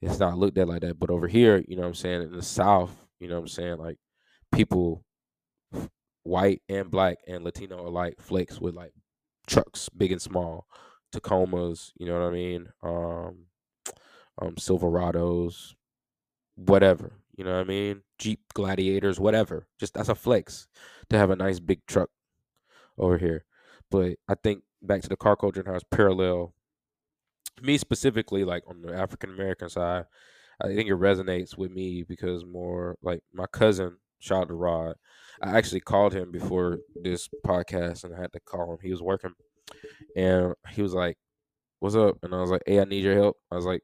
it's 0.00 0.18
not 0.18 0.38
looked 0.38 0.56
at 0.56 0.68
like 0.68 0.80
that. 0.80 0.98
But 0.98 1.10
over 1.10 1.28
here, 1.28 1.62
you 1.68 1.76
know 1.76 1.82
what 1.82 1.88
I'm 1.88 1.94
saying, 1.94 2.22
in 2.22 2.32
the 2.32 2.42
South, 2.42 3.06
you 3.20 3.28
know 3.28 3.34
what 3.34 3.42
I'm 3.42 3.48
saying, 3.48 3.76
like 3.76 3.98
people 4.52 5.04
white 6.22 6.62
and 6.70 6.90
black 6.90 7.18
and 7.28 7.44
Latino 7.44 7.86
alike 7.86 8.14
flex 8.20 8.58
with 8.58 8.74
like 8.74 8.92
trucks, 9.46 9.90
big 9.90 10.12
and 10.12 10.22
small, 10.22 10.66
Tacomas, 11.14 11.92
you 11.98 12.06
know 12.06 12.14
what 12.14 12.28
I 12.28 12.30
mean? 12.30 12.68
Um 12.82 13.46
um 14.40 14.54
Silverados, 14.54 15.74
whatever, 16.56 17.19
you 17.36 17.44
know 17.44 17.52
what 17.52 17.60
I 17.60 17.64
mean? 17.64 18.02
Jeep 18.18 18.40
gladiators, 18.54 19.20
whatever. 19.20 19.66
Just 19.78 19.94
that's 19.94 20.08
a 20.08 20.14
flex 20.14 20.68
to 21.08 21.18
have 21.18 21.30
a 21.30 21.36
nice 21.36 21.60
big 21.60 21.84
truck 21.86 22.10
over 22.98 23.18
here. 23.18 23.44
But 23.90 24.16
I 24.28 24.34
think 24.34 24.62
back 24.82 25.02
to 25.02 25.08
the 25.08 25.16
car 25.16 25.36
culture 25.36 25.60
and 25.60 25.68
how 25.68 25.74
it's 25.74 25.84
parallel 25.90 26.54
me 27.62 27.78
specifically, 27.78 28.44
like 28.44 28.62
on 28.68 28.82
the 28.82 28.94
African 28.94 29.30
American 29.30 29.68
side, 29.68 30.04
I 30.62 30.68
think 30.68 30.88
it 30.88 30.94
resonates 30.94 31.56
with 31.56 31.70
me 31.70 32.02
because 32.02 32.44
more 32.44 32.96
like 33.02 33.22
my 33.32 33.46
cousin, 33.46 33.96
shout 34.18 34.42
out 34.42 34.48
to 34.48 34.54
Rod. 34.54 34.96
I 35.42 35.56
actually 35.56 35.80
called 35.80 36.12
him 36.12 36.30
before 36.30 36.78
this 37.02 37.28
podcast 37.46 38.04
and 38.04 38.14
I 38.14 38.20
had 38.20 38.32
to 38.32 38.40
call 38.40 38.72
him. 38.72 38.78
He 38.82 38.90
was 38.90 39.02
working 39.02 39.34
and 40.16 40.54
he 40.70 40.82
was 40.82 40.94
like, 40.94 41.16
What's 41.78 41.96
up? 41.96 42.18
And 42.22 42.34
I 42.34 42.40
was 42.40 42.50
like, 42.50 42.62
Hey, 42.66 42.80
I 42.80 42.84
need 42.84 43.04
your 43.04 43.14
help. 43.14 43.38
I 43.50 43.56
was 43.56 43.64
like, 43.64 43.82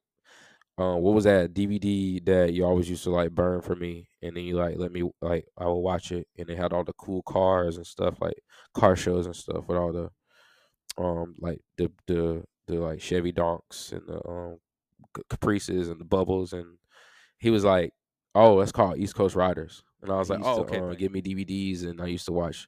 um, 0.79 1.01
what 1.01 1.15
was 1.15 1.25
that 1.25 1.55
DVD 1.55 2.25
that 2.27 2.53
you 2.53 2.65
always 2.65 2.91
used 2.91 3.05
to 3.05 3.11
like 3.11 3.31
burn 3.33 3.63
for 3.63 3.75
me? 3.75 4.09
And 4.23 4.37
then 4.37 4.45
you 4.45 4.57
like 4.57 4.77
let 4.79 4.93
me 4.93 5.09
like 5.23 5.47
I 5.57 5.67
would 5.67 5.75
watch 5.77 6.13
it 6.13 6.29
and 6.37 6.51
it 6.51 6.59
had 6.59 6.73
all 6.73 6.85
the 6.85 6.93
cool 6.95 7.23
cars 7.23 7.77
and 7.77 7.87
stuff, 7.87 8.21
like 8.21 8.37
car 8.75 8.97
shows 8.97 9.27
and 9.27 9.37
stuff 9.37 9.67
with 9.69 9.79
all 9.79 9.93
the 9.93 10.11
um 11.03 11.35
like 11.41 11.61
the 11.77 11.91
the 12.07 12.45
the 12.67 12.75
like 12.75 13.01
Chevy 13.01 13.33
Donks 13.33 13.93
and 13.93 14.07
the 14.07 14.29
um, 14.29 14.59
Caprices 15.31 15.89
and 15.89 16.01
the 16.01 16.05
Bubbles, 16.05 16.53
and 16.53 16.79
he 17.39 17.51
was 17.51 17.65
like, 17.65 17.93
"Oh, 18.35 18.59
that's 18.59 18.73
called 18.73 18.99
East 18.99 19.15
Coast 19.15 19.37
Riders," 19.37 19.85
and 20.03 20.11
I 20.13 20.17
was 20.17 20.31
like, 20.31 20.41
"Oh, 20.43 20.61
okay." 20.63 20.81
Uh, 20.81 20.95
give 20.95 21.13
me 21.13 21.23
DVDs, 21.23 21.85
and 21.85 22.01
I 22.01 22.07
used 22.07 22.27
to 22.27 22.33
watch 22.33 22.67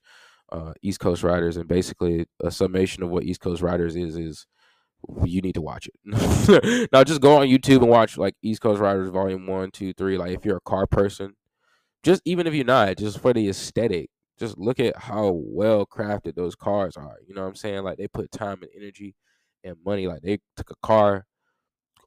uh, 0.53 0.73
East 0.83 1.01
Coast 1.01 1.23
Riders, 1.23 1.57
and 1.57 1.69
basically 1.69 2.27
a 2.43 2.51
summation 2.51 3.03
of 3.03 3.11
what 3.11 3.25
East 3.25 3.41
Coast 3.41 3.63
Riders 3.63 3.97
is 3.97 4.17
is 4.17 4.47
you 5.25 5.41
need 5.41 5.55
to 5.55 5.61
watch 5.61 5.89
it. 5.89 6.89
now 6.93 7.05
just 7.05 7.21
go 7.21 7.37
on 7.37 7.47
YouTube 7.47 7.79
and 7.79 7.89
watch 7.89 8.19
like 8.19 8.35
East 8.43 8.61
Coast 8.61 8.81
Riders 8.81 9.11
Volume 9.11 9.47
One, 9.47 9.71
Two, 9.71 9.93
Three. 9.93 10.19
Like 10.19 10.33
if 10.33 10.45
you're 10.45 10.57
a 10.57 10.63
car 10.63 10.87
person, 10.87 11.35
just 12.03 12.23
even 12.25 12.47
if 12.47 12.55
you're 12.55 12.65
not, 12.65 12.97
just 12.97 13.21
for 13.21 13.33
the 13.33 13.49
aesthetic, 13.49 14.11
just 14.39 14.59
look 14.59 14.81
at 14.81 14.97
how 14.97 15.33
well 15.45 15.87
crafted 15.87 16.35
those 16.35 16.55
cars 16.55 16.97
are. 16.97 17.17
You 17.27 17.35
know 17.35 17.43
what 17.43 17.49
I'm 17.49 17.55
saying? 17.55 17.83
Like 17.83 17.99
they 17.99 18.09
put 18.09 18.31
time 18.31 18.63
and 18.63 18.71
energy 18.77 19.15
and 19.65 19.77
money. 19.85 20.07
Like 20.07 20.23
they 20.23 20.39
took 20.57 20.71
a 20.71 20.87
car. 20.87 21.27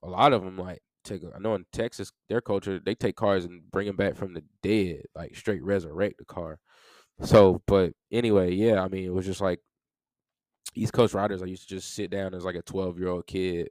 A 0.04 0.08
lot 0.08 0.34
of 0.34 0.44
them 0.44 0.58
like 0.58 0.82
take. 1.04 1.22
I 1.36 1.40
know 1.40 1.56
in 1.56 1.66
Texas, 1.72 2.12
their 2.30 2.42
culture 2.42 2.80
they 2.84 2.96
take 2.96 3.16
cars 3.16 3.46
and 3.46 3.70
bring 3.72 3.88
them 3.88 3.96
back 3.96 4.16
from 4.16 4.34
the 4.34 4.44
dead, 4.64 5.04
like 5.16 5.36
straight 5.36 5.64
resurrect 5.64 6.18
the 6.18 6.26
car. 6.26 6.60
So, 7.24 7.62
but 7.68 7.94
anyway, 8.12 8.54
yeah, 8.54 8.82
I 8.82 8.88
mean, 8.88 9.06
it 9.06 9.14
was 9.14 9.26
just 9.26 9.42
like 9.42 9.60
East 10.74 10.94
Coast 10.94 11.14
Riders. 11.14 11.42
I 11.42 11.46
used 11.46 11.68
to 11.68 11.76
just 11.76 11.94
sit 11.94 12.12
down 12.12 12.34
as 12.34 12.46
like 12.46 12.56
a 12.56 12.62
12 12.62 13.00
year 13.00 13.10
old 13.10 13.28
kid, 13.28 13.70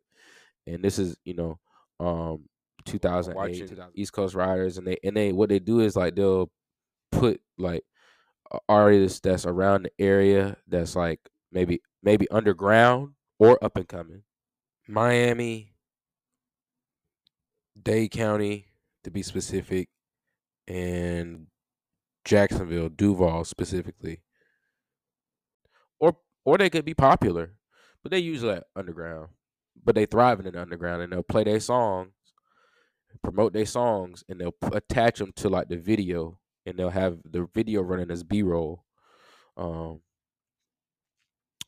and 0.67 0.83
this 0.83 0.99
is 0.99 1.17
you 1.25 1.35
know, 1.35 1.59
um, 1.99 2.45
2008 2.85 3.73
East 3.95 4.13
Coast 4.13 4.35
Riders, 4.35 4.79
and 4.79 4.87
they 4.87 4.99
and 5.05 5.17
they 5.17 5.33
what 5.33 5.49
they 5.49 5.59
do 5.59 5.81
is 5.81 5.97
like 5.97 6.15
they'll 6.15 6.51
put 7.11 7.41
like 7.59 7.83
artists 8.69 9.21
that's 9.21 9.47
around 9.47 9.85
the 9.85 9.93
area 9.99 10.57
that's 10.67 10.97
like 10.97 11.21
maybe 11.53 11.81
maybe 12.03 12.29
underground 12.31 13.13
or 13.39 13.63
up 13.63 13.77
and 13.77 13.89
coming. 13.89 14.23
Miami, 14.89 15.73
Dade 17.81 18.11
County, 18.11 18.67
to 19.05 19.11
be 19.11 19.23
specific, 19.23 19.89
and 20.67 21.47
Jacksonville, 22.25 22.89
Duval 22.89 23.45
specifically. 23.45 24.23
Or 26.45 26.59
they 26.59 26.71
could 26.71 26.85
be 26.85 26.95
popular, 26.95 27.55
but 28.03 28.11
they 28.11 28.19
usually 28.19 28.61
underground. 28.75 29.29
But 29.83 29.95
they 29.95 30.07
thrive 30.07 30.41
in 30.41 30.53
the 30.53 30.61
underground 30.61 31.03
and 31.03 31.13
they'll 31.13 31.23
play 31.23 31.45
their 31.45 31.61
songs, 31.61 32.13
promote 33.23 33.53
their 33.53 33.67
songs, 33.67 34.25
and 34.29 34.41
they'll 34.41 34.55
attach 34.73 35.19
them 35.19 35.33
to 35.37 35.49
like 35.49 35.69
the 35.69 35.77
video, 35.77 36.39
and 36.67 36.79
they'll 36.79 36.91
have 36.91 37.19
the 37.25 37.47
video 37.55 37.83
running 37.83 38.11
as 38.11 38.23
B 38.23 38.43
roll. 38.43 38.85
Um, 39.57 40.01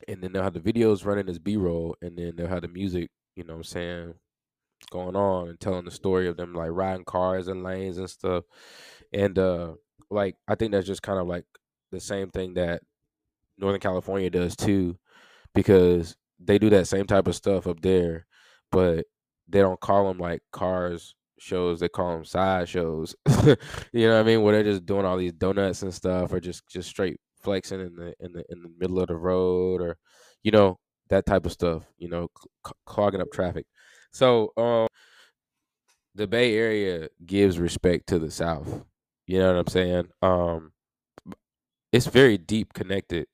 and 0.07 0.21
then 0.21 0.31
they'll 0.31 0.43
have 0.43 0.53
the 0.53 0.59
videos 0.59 1.05
running 1.05 1.29
as 1.29 1.39
b-roll 1.39 1.95
and 2.01 2.17
then 2.17 2.33
they'll 2.35 2.47
have 2.47 2.61
the 2.61 2.67
music 2.67 3.09
you 3.35 3.43
know 3.43 3.53
what 3.53 3.57
i'm 3.59 3.63
saying 3.63 4.13
going 4.91 5.15
on 5.15 5.49
and 5.49 5.59
telling 5.59 5.85
the 5.85 5.91
story 5.91 6.27
of 6.27 6.37
them 6.37 6.53
like 6.53 6.69
riding 6.71 7.05
cars 7.05 7.47
and 7.47 7.63
lanes 7.63 7.97
and 7.97 8.09
stuff 8.09 8.43
and 9.13 9.39
uh 9.39 9.73
like 10.09 10.35
i 10.47 10.55
think 10.55 10.71
that's 10.71 10.87
just 10.87 11.01
kind 11.01 11.19
of 11.19 11.27
like 11.27 11.45
the 11.91 11.99
same 11.99 12.29
thing 12.29 12.53
that 12.53 12.81
northern 13.57 13.81
california 13.81 14.29
does 14.29 14.55
too 14.55 14.97
because 15.55 16.15
they 16.39 16.59
do 16.59 16.69
that 16.69 16.87
same 16.87 17.05
type 17.07 17.27
of 17.27 17.35
stuff 17.35 17.67
up 17.67 17.81
there 17.81 18.25
but 18.71 19.05
they 19.47 19.59
don't 19.59 19.79
call 19.79 20.07
them 20.07 20.17
like 20.19 20.41
cars 20.51 21.15
shows 21.39 21.79
they 21.79 21.89
call 21.89 22.13
them 22.15 22.25
side 22.25 22.69
shows. 22.69 23.15
You 23.93 24.07
know 24.07 24.15
what 24.15 24.21
i 24.21 24.23
mean? 24.23 24.41
Where 24.41 24.53
they're 24.53 24.63
just 24.63 24.85
doing 24.85 25.05
all 25.05 25.17
these 25.17 25.33
donuts 25.33 25.83
and 25.83 25.93
stuff 25.93 26.31
or 26.33 26.39
just 26.39 26.67
just 26.69 26.89
straight 26.89 27.19
flexing 27.41 27.81
in 27.81 27.95
the 27.95 28.13
in 28.19 28.33
the 28.33 28.43
in 28.49 28.63
the 28.63 28.71
middle 28.79 28.99
of 28.99 29.07
the 29.07 29.15
road 29.15 29.81
or 29.81 29.97
you 30.43 30.51
know 30.51 30.79
that 31.09 31.25
type 31.25 31.45
of 31.45 31.51
stuff 31.51 31.83
you 31.97 32.07
know 32.09 32.29
cl- 32.65 32.77
clogging 32.85 33.21
up 33.21 33.31
traffic. 33.31 33.65
So 34.11 34.51
um 34.57 34.87
the 36.15 36.27
bay 36.27 36.55
area 36.55 37.09
gives 37.25 37.59
respect 37.59 38.07
to 38.07 38.19
the 38.19 38.31
south. 38.31 38.83
You 39.25 39.39
know 39.39 39.53
what 39.53 39.59
i'm 39.59 39.67
saying? 39.67 40.07
Um 40.21 40.73
it's 41.91 42.07
very 42.07 42.37
deep 42.37 42.73
connected 42.73 43.27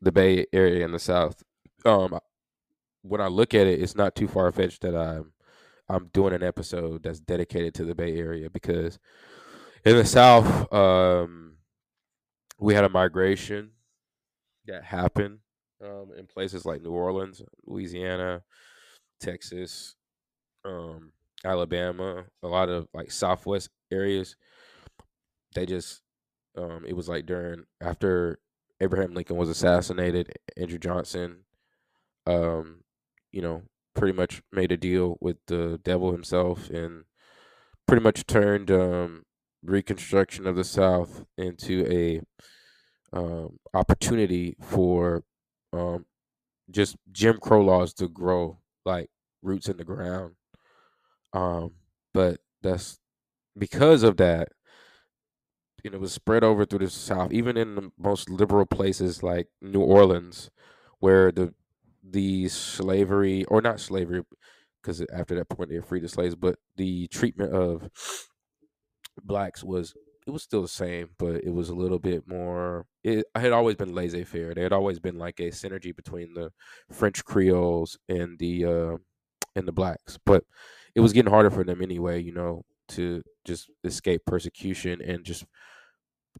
the 0.00 0.12
bay 0.12 0.46
area 0.52 0.84
in 0.84 0.92
the 0.92 0.98
south 0.98 1.42
um 1.84 2.18
when 3.02 3.20
i 3.20 3.26
look 3.26 3.54
at 3.54 3.66
it 3.66 3.80
it's 3.80 3.96
not 3.96 4.14
too 4.14 4.28
far 4.28 4.50
fetched 4.52 4.82
that 4.82 4.94
i'm 4.96 5.32
i'm 5.88 6.08
doing 6.12 6.34
an 6.34 6.42
episode 6.42 7.02
that's 7.02 7.20
dedicated 7.20 7.74
to 7.74 7.84
the 7.84 7.94
bay 7.94 8.18
area 8.18 8.50
because 8.50 8.98
in 9.84 9.96
the 9.96 10.04
south 10.04 10.72
um 10.72 11.56
we 12.58 12.74
had 12.74 12.84
a 12.84 12.88
migration 12.88 13.70
that 14.66 14.84
happened 14.84 15.38
um, 15.84 16.10
in 16.16 16.26
places 16.26 16.64
like 16.64 16.82
New 16.82 16.90
Orleans, 16.90 17.42
Louisiana, 17.66 18.42
Texas, 19.20 19.94
um, 20.64 21.12
Alabama, 21.44 22.24
a 22.42 22.48
lot 22.48 22.68
of 22.68 22.88
like 22.94 23.10
Southwest 23.10 23.70
areas. 23.92 24.36
They 25.54 25.66
just, 25.66 26.02
um, 26.56 26.84
it 26.86 26.96
was 26.96 27.08
like 27.08 27.26
during 27.26 27.64
after 27.80 28.38
Abraham 28.80 29.14
Lincoln 29.14 29.36
was 29.36 29.48
assassinated, 29.48 30.32
Andrew 30.56 30.78
Johnson 30.78 31.44
um, 32.26 32.82
you 33.32 33.40
know, 33.40 33.62
pretty 33.94 34.16
much 34.16 34.42
made 34.52 34.72
a 34.72 34.76
deal 34.76 35.16
with 35.20 35.36
the 35.46 35.80
devil 35.82 36.12
himself 36.12 36.68
and 36.70 37.04
pretty 37.86 38.02
much 38.02 38.26
turned 38.26 38.70
um, 38.70 39.22
Reconstruction 39.62 40.46
of 40.46 40.56
the 40.56 40.64
South 40.64 41.24
into 41.38 41.86
a 41.90 42.20
um, 43.16 43.58
opportunity 43.74 44.56
for 44.60 45.24
um, 45.72 46.04
just 46.70 46.96
Jim 47.10 47.38
Crow 47.40 47.62
laws 47.62 47.94
to 47.94 48.08
grow 48.08 48.58
like 48.84 49.10
roots 49.42 49.68
in 49.68 49.76
the 49.76 49.84
ground. 49.84 50.34
Um, 51.32 51.72
but 52.12 52.40
that's 52.62 52.98
because 53.56 54.02
of 54.02 54.16
that, 54.18 54.48
it 55.94 56.00
was 56.00 56.12
spread 56.12 56.44
over 56.44 56.64
through 56.64 56.80
the 56.80 56.90
South, 56.90 57.32
even 57.32 57.56
in 57.56 57.74
the 57.74 57.90
most 57.98 58.30
liberal 58.30 58.66
places 58.66 59.22
like 59.22 59.48
New 59.60 59.80
Orleans, 59.82 60.50
where 61.00 61.32
the 61.32 61.54
the 62.02 62.48
slavery 62.48 63.44
or 63.46 63.60
not 63.60 63.80
slavery, 63.80 64.22
because 64.82 65.00
after 65.12 65.34
that 65.36 65.48
point 65.48 65.70
they 65.70 65.80
freed 65.80 66.04
the 66.04 66.08
slaves, 66.08 66.34
but 66.36 66.58
the 66.76 67.08
treatment 67.08 67.52
of 67.52 67.90
blacks 69.22 69.62
was 69.64 69.94
it 70.26 70.30
was 70.30 70.42
still 70.42 70.62
the 70.62 70.68
same, 70.68 71.10
but 71.18 71.44
it 71.44 71.50
was 71.50 71.68
a 71.68 71.74
little 71.74 72.00
bit 72.00 72.26
more. 72.26 72.84
It 73.04 73.26
had 73.36 73.52
always 73.52 73.76
been 73.76 73.94
laissez 73.94 74.24
faire. 74.24 74.54
There 74.54 74.64
had 74.64 74.72
always 74.72 74.98
been 74.98 75.18
like 75.18 75.38
a 75.38 75.50
synergy 75.50 75.94
between 75.94 76.34
the 76.34 76.50
French 76.90 77.24
Creoles 77.24 77.96
and 78.08 78.36
the 78.38 78.64
uh, 78.64 78.96
and 79.56 79.68
the 79.68 79.72
blacks, 79.72 80.18
but 80.26 80.44
it 80.94 81.00
was 81.00 81.12
getting 81.12 81.30
harder 81.30 81.50
for 81.50 81.64
them 81.64 81.82
anyway. 81.82 82.22
You 82.22 82.32
know, 82.32 82.62
to 82.90 83.22
just 83.44 83.70
escape 83.84 84.22
persecution 84.26 85.00
and 85.02 85.24
just 85.24 85.44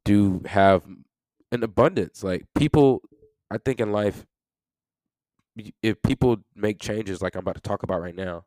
do 0.07 0.43
have 0.47 0.87
an 1.53 1.65
abundance. 1.65 2.25
Like 2.25 2.47
people, 2.57 3.03
I 3.51 3.59
think 3.59 3.81
in 3.81 3.93
life, 3.93 4.27
if 5.83 6.01
people 6.03 6.37
make 6.55 6.79
changes 6.81 7.23
like 7.23 7.35
I'm 7.35 7.41
about 7.41 7.55
to 7.57 7.61
talk 7.61 7.83
about 7.83 8.01
right 8.01 8.15
now, 8.15 8.45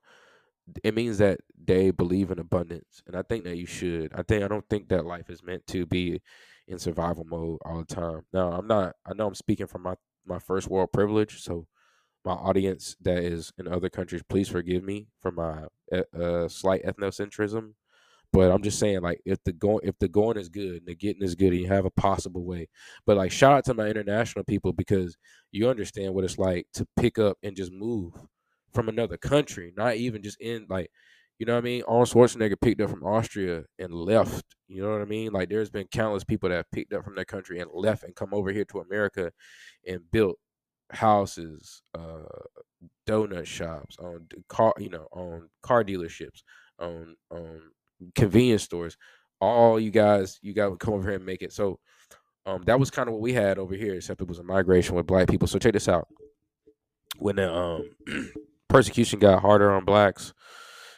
it 0.83 0.95
means 0.95 1.19
that 1.19 1.39
they 1.63 1.91
believe 1.91 2.31
in 2.31 2.39
abundance. 2.39 3.03
And 3.07 3.15
i 3.15 3.23
think 3.23 3.43
that 3.45 3.57
you 3.57 3.65
should. 3.67 4.13
I 4.13 4.23
think 4.23 4.43
i 4.43 4.47
don't 4.49 4.67
think 4.69 4.89
that 4.89 5.05
life 5.05 5.29
is 5.29 5.43
meant 5.43 5.67
to 5.69 5.85
be 5.85 6.21
in 6.67 6.79
survival 6.79 7.25
mode 7.25 7.59
all 7.65 7.79
the 7.79 7.85
time. 7.85 8.23
Now 8.33 8.53
i'm 8.53 8.67
not 8.67 8.95
i 9.05 9.13
know 9.13 9.27
i'm 9.27 9.35
speaking 9.35 9.67
from 9.67 9.83
my 9.83 9.95
my 10.25 10.39
first 10.39 10.69
world 10.69 10.91
privilege 10.93 11.41
so 11.41 11.67
my 12.25 12.33
audience 12.33 12.97
that 13.01 13.19
is 13.23 13.53
in 13.57 13.67
other 13.67 13.89
countries 13.89 14.23
please 14.29 14.49
forgive 14.49 14.83
me 14.83 15.09
for 15.19 15.31
my 15.31 15.65
uh, 15.93 16.47
slight 16.49 16.83
ethnocentrism 16.85 17.75
but 18.31 18.51
i'm 18.51 18.61
just 18.61 18.79
saying 18.79 19.01
like 19.01 19.21
if 19.25 19.37
the 19.43 19.53
going 19.53 19.79
if 19.83 19.97
the 19.99 20.07
going 20.07 20.37
is 20.37 20.49
good 20.49 20.77
and 20.77 20.85
the 20.87 20.95
getting 20.95 21.23
is 21.23 21.35
good 21.35 21.51
and 21.51 21.61
you 21.61 21.67
have 21.67 21.85
a 21.85 21.91
possible 21.91 22.43
way 22.45 22.67
but 23.05 23.17
like 23.17 23.31
shout 23.31 23.53
out 23.53 23.65
to 23.65 23.73
my 23.73 23.87
international 23.87 24.45
people 24.45 24.73
because 24.73 25.17
you 25.51 25.67
understand 25.67 26.13
what 26.13 26.23
it's 26.23 26.37
like 26.37 26.67
to 26.73 26.87
pick 26.95 27.17
up 27.17 27.37
and 27.43 27.55
just 27.55 27.71
move 27.71 28.13
from 28.73 28.89
another 28.89 29.17
country, 29.17 29.73
not 29.75 29.95
even 29.95 30.21
just 30.21 30.39
in 30.39 30.65
like, 30.69 30.91
you 31.37 31.45
know 31.45 31.53
what 31.53 31.59
I 31.59 31.63
mean? 31.63 31.83
Arnold 31.87 32.09
Schwarzenegger 32.09 32.59
picked 32.59 32.81
up 32.81 32.89
from 32.89 33.03
Austria 33.03 33.63
and 33.77 33.93
left. 33.93 34.43
You 34.67 34.81
know 34.81 34.91
what 34.91 35.01
I 35.01 35.05
mean? 35.05 35.31
Like 35.31 35.49
there's 35.49 35.69
been 35.69 35.87
countless 35.87 36.23
people 36.23 36.49
that 36.49 36.55
have 36.55 36.71
picked 36.71 36.93
up 36.93 37.03
from 37.03 37.15
their 37.15 37.25
country 37.25 37.59
and 37.59 37.71
left 37.73 38.03
and 38.03 38.15
come 38.15 38.33
over 38.33 38.51
here 38.51 38.65
to 38.65 38.79
America 38.79 39.31
and 39.87 40.01
built 40.11 40.37
houses, 40.91 41.81
uh, 41.97 42.23
donut 43.07 43.45
shops, 43.45 43.97
on 43.99 44.27
car, 44.49 44.73
you 44.79 44.89
know, 44.89 45.07
on 45.11 45.49
car 45.63 45.83
dealerships, 45.83 46.43
on 46.77 47.15
on 47.31 47.61
convenience 48.15 48.63
stores. 48.63 48.97
All 49.41 49.79
you 49.79 49.91
guys, 49.91 50.39
you 50.41 50.53
guys 50.53 50.69
would 50.69 50.79
come 50.79 50.93
over 50.93 51.03
here 51.07 51.17
and 51.17 51.25
make 51.25 51.41
it. 51.41 51.53
So 51.53 51.79
um, 52.45 52.63
that 52.65 52.79
was 52.79 52.89
kind 52.91 53.07
of 53.07 53.13
what 53.13 53.21
we 53.21 53.33
had 53.33 53.57
over 53.57 53.75
here, 53.75 53.95
except 53.95 54.21
it 54.21 54.27
was 54.27 54.39
a 54.39 54.43
migration 54.43 54.95
with 54.95 55.07
black 55.07 55.29
people. 55.29 55.47
So 55.47 55.59
check 55.59 55.73
this 55.73 55.87
out. 55.87 56.07
When 57.17 57.37
the 57.37 57.53
um 57.53 57.89
persecution 58.69 59.19
got 59.19 59.41
harder 59.41 59.71
on 59.71 59.85
blacks 59.85 60.33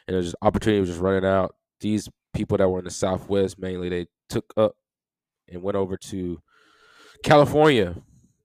and 0.08 0.16
there's 0.16 0.36
opportunity 0.42 0.80
was 0.80 0.90
just 0.90 1.02
running 1.02 1.26
out. 1.26 1.56
These 1.80 2.10
people 2.34 2.58
that 2.58 2.70
were 2.70 2.80
in 2.80 2.86
the 2.86 2.92
Southwest 2.92 3.60
mainly, 3.60 3.90
they 3.90 4.08
took 4.30 4.54
up 4.58 4.76
and 5.48 5.62
went 5.62 5.78
over 5.78 5.98
to 5.98 6.42
California. 7.24 7.96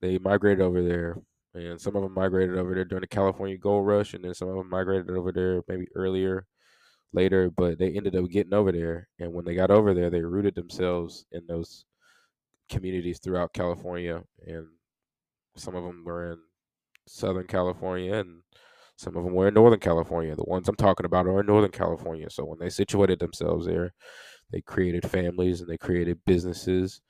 They 0.01 0.19
migrated 0.19 0.61
over 0.61 0.83
there, 0.83 1.19
and 1.55 1.81
some 1.81 1.97
of 1.97 2.03
them 2.03 2.15
migrated 2.15 2.57
over 2.57 2.75
there 2.75 2.85
during 2.85 3.01
the 3.01 3.09
California 3.09 3.57
Gold 3.57 3.87
Rush, 3.87 4.15
and 4.15 4.25
then 4.25 4.35
some 4.35 4.49
of 4.49 4.57
them 4.57 4.69
migrated 4.69 5.11
over 5.11 5.33
there 5.33 5.63
maybe 5.69 5.89
earlier, 5.95 6.47
later. 7.17 7.51
But 7.51 7.79
they 7.79 7.91
ended 7.91 8.15
up 8.15 8.31
getting 8.31 8.55
over 8.55 8.71
there, 8.71 9.09
and 9.19 9.33
when 9.33 9.45
they 9.45 9.55
got 9.55 9.71
over 9.71 9.95
there, 9.95 10.11
they 10.11 10.23
rooted 10.23 10.55
themselves 10.55 11.27
in 11.33 11.47
those 11.49 11.85
communities 12.69 13.19
throughout 13.19 13.53
California, 13.53 14.23
and 14.47 14.67
some 15.57 15.75
of 15.75 15.85
them 15.85 16.05
were 16.05 16.33
in 16.33 16.39
Southern 17.07 17.47
California, 17.47 18.15
and 18.15 18.43
some 18.97 19.17
of 19.17 19.25
them 19.25 19.35
were 19.35 19.49
in 19.49 19.55
Northern 19.55 19.81
California. 19.81 20.35
The 20.35 20.45
ones 20.45 20.69
I'm 20.69 20.77
talking 20.77 21.07
about 21.07 21.27
are 21.27 21.41
in 21.41 21.47
Northern 21.47 21.71
California. 21.71 22.31
So 22.31 22.45
when 22.45 22.59
they 22.59 22.71
situated 22.71 23.19
themselves 23.19 23.67
there, 23.67 23.93
they 24.51 24.63
created 24.63 25.09
families 25.09 25.61
and 25.61 25.69
they 25.69 25.77
created 25.77 26.25
businesses 26.25 27.01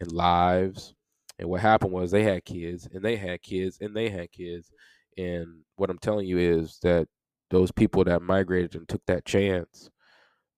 and 0.00 0.12
lives. 0.12 0.94
And 1.38 1.48
what 1.48 1.60
happened 1.60 1.92
was 1.92 2.10
they 2.10 2.24
had 2.24 2.44
kids 2.44 2.88
and 2.92 3.02
they 3.02 3.16
had 3.16 3.42
kids 3.42 3.78
and 3.80 3.96
they 3.96 4.10
had 4.10 4.30
kids. 4.32 4.70
And 5.16 5.62
what 5.76 5.88
I'm 5.88 5.98
telling 5.98 6.26
you 6.26 6.38
is 6.38 6.78
that 6.82 7.08
those 7.50 7.72
people 7.72 8.04
that 8.04 8.22
migrated 8.22 8.74
and 8.74 8.88
took 8.88 9.02
that 9.06 9.24
chance, 9.24 9.90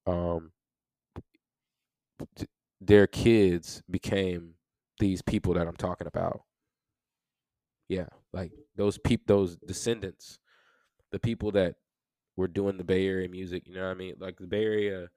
um, 0.07 0.53
their 2.81 3.07
kids 3.07 3.83
became 3.91 4.55
these 4.99 5.23
people 5.23 5.55
that 5.55 5.67
I'm 5.67 5.77
talking 5.77 6.07
about. 6.07 6.43
Yeah, 7.89 8.09
like 8.33 8.53
those 8.77 8.99
people, 8.99 9.25
those 9.27 9.57
descendants 9.57 10.39
the 11.13 11.19
people 11.19 11.53
that 11.53 11.77
were 12.37 12.49
doing 12.49 12.79
the 12.79 12.85
Bay 12.85 13.07
Area 13.07 13.29
music. 13.29 13.65
You 13.67 13.75
know 13.75 13.85
what 13.85 13.93
I 13.93 13.95
mean? 13.95 14.15
Like 14.19 14.39
the 14.39 14.47
Bay 14.47 14.65
Area 14.65 15.09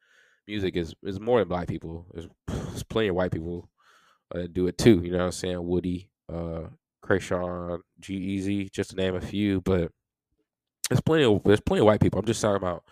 music 0.47 0.75
is 0.75 0.93
is 1.03 1.19
more 1.19 1.39
than 1.39 1.47
black 1.47 1.67
people. 1.67 2.05
There's, 2.13 2.27
there's 2.47 2.83
plenty 2.89 3.07
of 3.07 3.15
white 3.15 3.31
people 3.31 3.69
uh, 4.33 4.41
that 4.41 4.53
do 4.53 4.67
it 4.67 4.77
too. 4.77 5.01
You 5.03 5.11
know 5.11 5.19
what 5.19 5.25
I'm 5.25 5.31
saying? 5.31 5.65
Woody, 5.65 6.11
uh, 6.31 6.67
Kreayshawn, 7.03 7.79
G-Eazy, 7.99 8.71
just 8.71 8.91
to 8.91 8.95
name 8.95 9.15
a 9.15 9.21
few. 9.21 9.61
But 9.61 9.91
there's 10.89 11.01
plenty 11.01 11.23
of 11.23 11.41
there's 11.43 11.61
plenty 11.61 11.81
of 11.81 11.85
white 11.85 12.01
people. 12.01 12.19
I'm 12.19 12.25
just 12.25 12.41
talking 12.41 12.57
about 12.57 12.83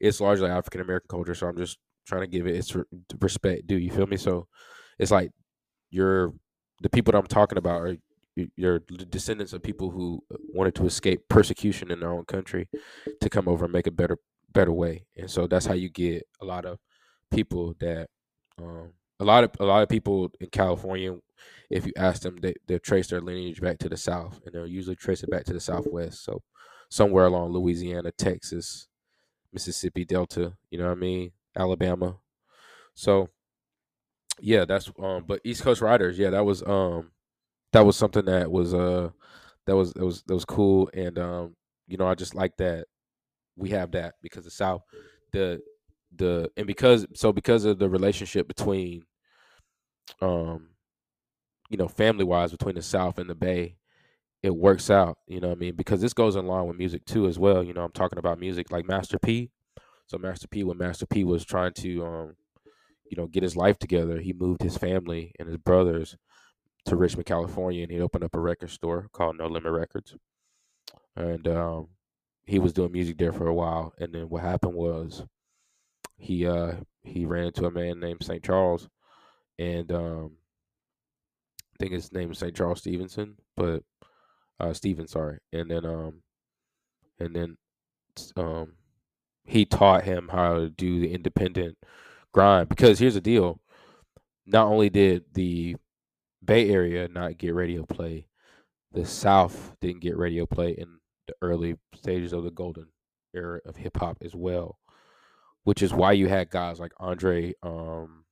it's 0.00 0.20
largely 0.20 0.48
African 0.48 0.80
American 0.80 1.08
culture. 1.08 1.34
So 1.34 1.46
I'm 1.48 1.56
just 1.56 1.78
trying 2.06 2.22
to 2.22 2.26
give 2.26 2.46
it 2.46 2.56
its 2.56 2.76
respect. 3.20 3.66
Do 3.66 3.78
you 3.78 3.90
feel 3.90 4.06
me? 4.06 4.16
So 4.16 4.46
it's 4.98 5.10
like 5.10 5.30
you're 5.90 6.32
the 6.82 6.90
people 6.90 7.12
that 7.12 7.18
I'm 7.18 7.26
talking 7.26 7.58
about 7.58 7.82
are 7.82 7.96
your 8.56 8.78
descendants 8.78 9.52
of 9.52 9.62
people 9.62 9.90
who 9.90 10.22
wanted 10.54 10.74
to 10.76 10.86
escape 10.86 11.22
persecution 11.28 11.90
in 11.90 12.00
their 12.00 12.12
own 12.12 12.24
country 12.24 12.68
to 13.20 13.28
come 13.28 13.48
over 13.48 13.64
and 13.64 13.72
make 13.72 13.86
a 13.86 13.90
better 13.90 14.16
better 14.52 14.72
way 14.72 15.04
and 15.16 15.30
so 15.30 15.46
that's 15.46 15.66
how 15.66 15.74
you 15.74 15.90
get 15.90 16.22
a 16.40 16.44
lot 16.44 16.64
of 16.64 16.78
people 17.30 17.74
that 17.80 18.08
um, 18.62 18.92
a 19.20 19.24
lot 19.24 19.44
of 19.44 19.50
a 19.60 19.64
lot 19.64 19.82
of 19.82 19.88
people 19.88 20.30
in 20.40 20.48
california 20.48 21.14
if 21.70 21.84
you 21.84 21.92
ask 21.96 22.22
them 22.22 22.38
they, 22.40 22.54
they'll 22.66 22.78
trace 22.78 23.08
their 23.08 23.20
lineage 23.20 23.60
back 23.60 23.78
to 23.78 23.88
the 23.88 23.96
south 23.96 24.40
and 24.44 24.54
they'll 24.54 24.66
usually 24.66 24.96
trace 24.96 25.22
it 25.22 25.30
back 25.30 25.44
to 25.44 25.52
the 25.52 25.60
southwest 25.60 26.24
so 26.24 26.40
somewhere 26.88 27.26
along 27.26 27.52
louisiana 27.52 28.10
texas 28.12 28.88
mississippi 29.52 30.04
delta 30.04 30.54
you 30.70 30.78
know 30.78 30.86
what 30.86 30.92
i 30.92 31.00
mean? 31.00 31.32
Alabama. 31.56 32.16
So 32.94 33.28
yeah 34.40 34.64
that's 34.64 34.90
um 35.00 35.24
but 35.26 35.40
east 35.42 35.62
coast 35.62 35.80
riders 35.80 36.16
yeah 36.16 36.30
that 36.30 36.44
was 36.44 36.62
um 36.62 37.10
that 37.72 37.84
was 37.84 37.96
something 37.96 38.24
that 38.26 38.50
was 38.50 38.72
uh 38.72 39.10
that 39.66 39.74
was 39.76 39.92
that 39.94 40.04
was 40.04 40.22
that 40.22 40.34
was 40.34 40.44
cool. 40.44 40.88
And 40.94 41.18
um 41.18 41.56
you 41.86 41.96
know 41.96 42.06
I 42.06 42.14
just 42.14 42.34
like 42.34 42.56
that 42.58 42.86
we 43.56 43.70
have 43.70 43.92
that 43.92 44.14
because 44.22 44.44
the 44.44 44.50
South 44.50 44.82
the 45.32 45.60
the 46.14 46.50
and 46.56 46.66
because 46.66 47.06
so 47.14 47.32
because 47.32 47.64
of 47.64 47.78
the 47.78 47.88
relationship 47.88 48.48
between 48.48 49.02
um 50.22 50.70
you 51.68 51.76
know 51.76 51.88
family 51.88 52.24
wise 52.24 52.52
between 52.52 52.76
the 52.76 52.82
South 52.82 53.18
and 53.18 53.28
the 53.28 53.34
Bay 53.34 53.76
it 54.42 54.54
works 54.54 54.90
out 54.90 55.18
you 55.26 55.40
know 55.40 55.50
I 55.50 55.54
mean 55.54 55.74
because 55.74 56.00
this 56.00 56.14
goes 56.14 56.36
along 56.36 56.68
with 56.68 56.78
music 56.78 57.04
too 57.04 57.26
as 57.26 57.38
well 57.38 57.62
you 57.62 57.72
know 57.72 57.84
I'm 57.84 57.92
talking 57.92 58.18
about 58.18 58.38
music 58.38 58.70
like 58.70 58.86
Master 58.86 59.18
P 59.18 59.50
so 60.06 60.18
Master 60.18 60.48
P 60.48 60.64
when 60.64 60.78
Master 60.78 61.06
P 61.06 61.24
was 61.24 61.44
trying 61.44 61.72
to 61.74 62.06
um 62.06 62.36
you 63.10 63.16
know 63.16 63.26
get 63.26 63.42
his 63.42 63.56
life 63.56 63.78
together 63.78 64.20
he 64.20 64.32
moved 64.32 64.62
his 64.62 64.76
family 64.76 65.32
and 65.38 65.48
his 65.48 65.58
brothers 65.58 66.16
to 66.88 66.96
Richmond, 66.96 67.26
California, 67.26 67.82
and 67.82 67.92
he 67.92 68.00
opened 68.00 68.24
up 68.24 68.34
a 68.34 68.40
record 68.40 68.70
store 68.70 69.08
called 69.12 69.38
No 69.38 69.46
Limit 69.46 69.72
Records. 69.72 70.16
And 71.16 71.46
um, 71.48 71.88
he 72.44 72.58
was 72.58 72.72
doing 72.72 72.92
music 72.92 73.18
there 73.18 73.32
for 73.32 73.46
a 73.46 73.54
while. 73.54 73.92
And 73.98 74.14
then 74.14 74.28
what 74.28 74.42
happened 74.42 74.74
was 74.74 75.24
he 76.16 76.46
uh, 76.46 76.74
he 77.02 77.24
ran 77.24 77.46
into 77.46 77.66
a 77.66 77.70
man 77.70 78.00
named 78.00 78.24
St. 78.24 78.42
Charles, 78.42 78.88
and 79.58 79.90
um, 79.92 80.32
I 81.74 81.76
think 81.78 81.92
his 81.92 82.12
name 82.12 82.32
is 82.32 82.38
St. 82.38 82.54
Charles 82.54 82.80
Stevenson, 82.80 83.36
but 83.56 83.82
uh, 84.60 84.72
Steven, 84.72 85.06
sorry. 85.06 85.38
And 85.52 85.70
then 85.70 85.84
um, 85.84 86.22
and 87.18 87.34
then 87.34 87.56
um, 88.36 88.74
he 89.44 89.64
taught 89.64 90.04
him 90.04 90.28
how 90.32 90.54
to 90.54 90.70
do 90.70 91.00
the 91.00 91.12
independent 91.12 91.76
grind 92.32 92.68
because 92.68 92.98
here's 92.98 93.14
the 93.14 93.20
deal. 93.20 93.60
Not 94.46 94.66
only 94.66 94.88
did 94.88 95.24
the 95.34 95.76
Bay 96.44 96.70
Area 96.70 97.08
not 97.08 97.38
get 97.38 97.54
radio 97.54 97.84
play. 97.84 98.26
The 98.92 99.04
South 99.04 99.76
didn't 99.80 100.00
get 100.00 100.16
radio 100.16 100.46
play, 100.46 100.70
in 100.70 100.98
the 101.26 101.34
early 101.42 101.76
stages 101.94 102.32
of 102.32 102.44
the 102.44 102.50
golden 102.50 102.86
era 103.34 103.60
of 103.66 103.76
hip 103.76 103.98
hop 103.98 104.16
as 104.22 104.34
well, 104.34 104.78
which 105.64 105.82
is 105.82 105.92
why 105.92 106.12
you 106.12 106.26
had 106.28 106.48
guys 106.48 106.80
like 106.80 106.92
Andre, 106.98 107.52
um, 107.62 108.24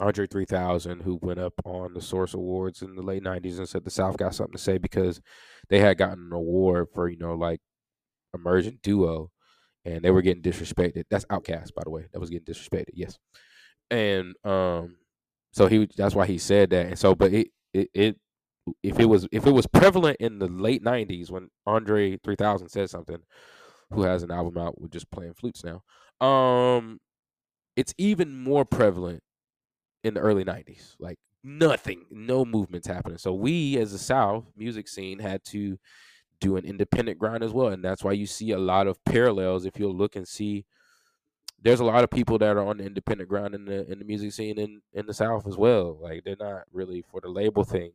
Andre 0.00 0.26
3000, 0.26 1.00
who 1.02 1.18
went 1.22 1.40
up 1.40 1.54
on 1.64 1.94
the 1.94 2.00
Source 2.00 2.34
Awards 2.34 2.82
in 2.82 2.94
the 2.94 3.02
late 3.02 3.22
90s 3.22 3.58
and 3.58 3.68
said 3.68 3.84
the 3.84 3.90
South 3.90 4.16
got 4.16 4.34
something 4.34 4.52
to 4.52 4.58
say 4.58 4.78
because 4.78 5.20
they 5.68 5.80
had 5.80 5.98
gotten 5.98 6.26
an 6.26 6.32
award 6.32 6.88
for, 6.94 7.08
you 7.08 7.18
know, 7.18 7.34
like 7.34 7.60
emergent 8.34 8.82
duo 8.82 9.30
and 9.84 10.02
they 10.02 10.10
were 10.10 10.22
getting 10.22 10.42
disrespected. 10.42 11.04
That's 11.10 11.24
Outkast, 11.26 11.74
by 11.74 11.82
the 11.84 11.90
way. 11.90 12.06
That 12.12 12.20
was 12.20 12.30
getting 12.30 12.52
disrespected. 12.52 12.90
Yes. 12.94 13.18
And 13.90 14.34
um 14.44 14.98
so 15.52 15.66
he 15.66 15.88
that's 15.96 16.14
why 16.14 16.26
he 16.26 16.38
said 16.38 16.70
that. 16.70 16.86
And 16.86 16.98
so 16.98 17.14
but 17.14 17.32
it 17.32 17.48
it, 17.72 17.90
it 17.94 18.16
if 18.82 18.98
it 19.00 19.06
was 19.06 19.26
if 19.32 19.46
it 19.46 19.50
was 19.52 19.66
prevalent 19.66 20.18
in 20.20 20.38
the 20.38 20.48
late 20.48 20.82
90s 20.84 21.30
when 21.30 21.48
Andre 21.66 22.18
3000 22.18 22.68
said 22.68 22.90
something 22.90 23.18
who 23.90 24.02
has 24.02 24.22
an 24.22 24.30
album 24.30 24.58
out 24.58 24.80
with 24.80 24.90
just 24.92 25.10
playing 25.10 25.34
flutes 25.34 25.64
now. 25.64 25.82
Um 26.26 27.00
it's 27.76 27.94
even 27.98 28.36
more 28.36 28.64
prevalent 28.64 29.22
in 30.08 30.14
the 30.14 30.20
early 30.20 30.44
90s. 30.44 30.96
Like 30.98 31.18
nothing, 31.44 32.06
no 32.10 32.44
movements 32.44 32.86
happening. 32.86 33.18
So 33.18 33.32
we 33.32 33.78
as 33.78 33.92
the 33.92 33.98
South 33.98 34.46
music 34.56 34.88
scene 34.88 35.20
had 35.20 35.44
to 35.46 35.78
do 36.40 36.56
an 36.56 36.64
independent 36.64 37.18
grind 37.18 37.42
as 37.42 37.52
well. 37.52 37.68
And 37.68 37.84
that's 37.84 38.04
why 38.04 38.12
you 38.12 38.26
see 38.26 38.50
a 38.50 38.58
lot 38.58 38.86
of 38.86 39.02
parallels 39.04 39.64
if 39.64 39.78
you'll 39.78 39.96
look 39.96 40.16
and 40.16 40.26
see 40.26 40.64
there's 41.60 41.80
a 41.80 41.84
lot 41.84 42.04
of 42.04 42.10
people 42.10 42.38
that 42.38 42.56
are 42.56 42.66
on 42.66 42.78
the 42.78 42.84
independent 42.84 43.28
grind 43.28 43.54
in 43.54 43.64
the 43.64 43.90
in 43.90 43.98
the 43.98 44.04
music 44.04 44.32
scene 44.32 44.58
in, 44.58 44.80
in 44.92 45.06
the 45.06 45.14
South 45.14 45.46
as 45.46 45.56
well. 45.56 45.98
Like 46.00 46.24
they're 46.24 46.36
not 46.38 46.62
really 46.72 47.02
for 47.02 47.20
the 47.20 47.28
label 47.28 47.64
thing. 47.64 47.92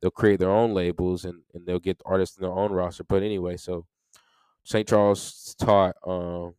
They'll 0.00 0.10
create 0.10 0.40
their 0.40 0.50
own 0.50 0.74
labels 0.74 1.24
and, 1.24 1.42
and 1.54 1.66
they'll 1.66 1.78
get 1.78 2.02
artists 2.04 2.36
in 2.36 2.42
their 2.42 2.52
own 2.52 2.72
roster. 2.72 3.04
But 3.04 3.22
anyway, 3.22 3.56
so 3.56 3.86
St. 4.64 4.86
Charles 4.86 5.54
taught 5.58 5.94
um, 6.04 6.54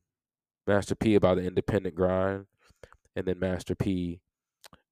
Master 0.65 0.95
P 0.95 1.15
about 1.15 1.37
the 1.37 1.43
independent 1.43 1.93
grind, 1.93 2.45
and 3.15 3.25
then 3.25 3.37
Master 3.37 3.75
P 3.75 4.21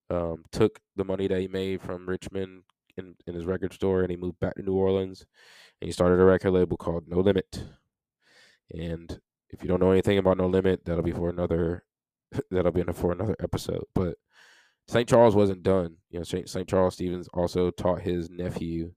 um, 0.09 0.43
took 0.51 0.79
the 0.95 1.03
money 1.05 1.27
that 1.27 1.39
he 1.39 1.47
made 1.47 1.81
from 1.81 2.07
Richmond 2.07 2.63
in, 2.97 3.15
in 3.27 3.33
his 3.35 3.45
record 3.45 3.73
store 3.73 4.01
and 4.01 4.11
he 4.11 4.17
moved 4.17 4.39
back 4.39 4.55
to 4.55 4.63
New 4.63 4.75
Orleans 4.75 5.25
and 5.81 5.87
he 5.87 5.91
started 5.91 6.19
a 6.19 6.25
record 6.25 6.51
label 6.51 6.77
called 6.77 7.07
No 7.07 7.19
Limit. 7.19 7.63
And 8.71 9.19
if 9.49 9.61
you 9.61 9.67
don't 9.67 9.81
know 9.81 9.91
anything 9.91 10.17
about 10.17 10.37
No 10.37 10.47
Limit, 10.47 10.85
that'll 10.85 11.03
be 11.03 11.11
for 11.11 11.29
another 11.29 11.83
that'll 12.51 12.71
be 12.71 12.81
in 12.81 12.93
for 12.93 13.11
another 13.11 13.35
episode. 13.39 13.85
But 13.93 14.15
St. 14.87 15.09
Charles 15.09 15.35
wasn't 15.35 15.63
done. 15.63 15.97
You 16.09 16.19
know, 16.19 16.23
St. 16.23 16.67
Charles 16.67 16.93
Stevens 16.93 17.27
also 17.33 17.71
taught 17.71 18.01
his 18.01 18.29
nephew 18.29 18.93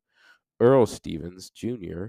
Earl 0.61 0.87
Stevens 0.87 1.51
Jr. 1.51 2.07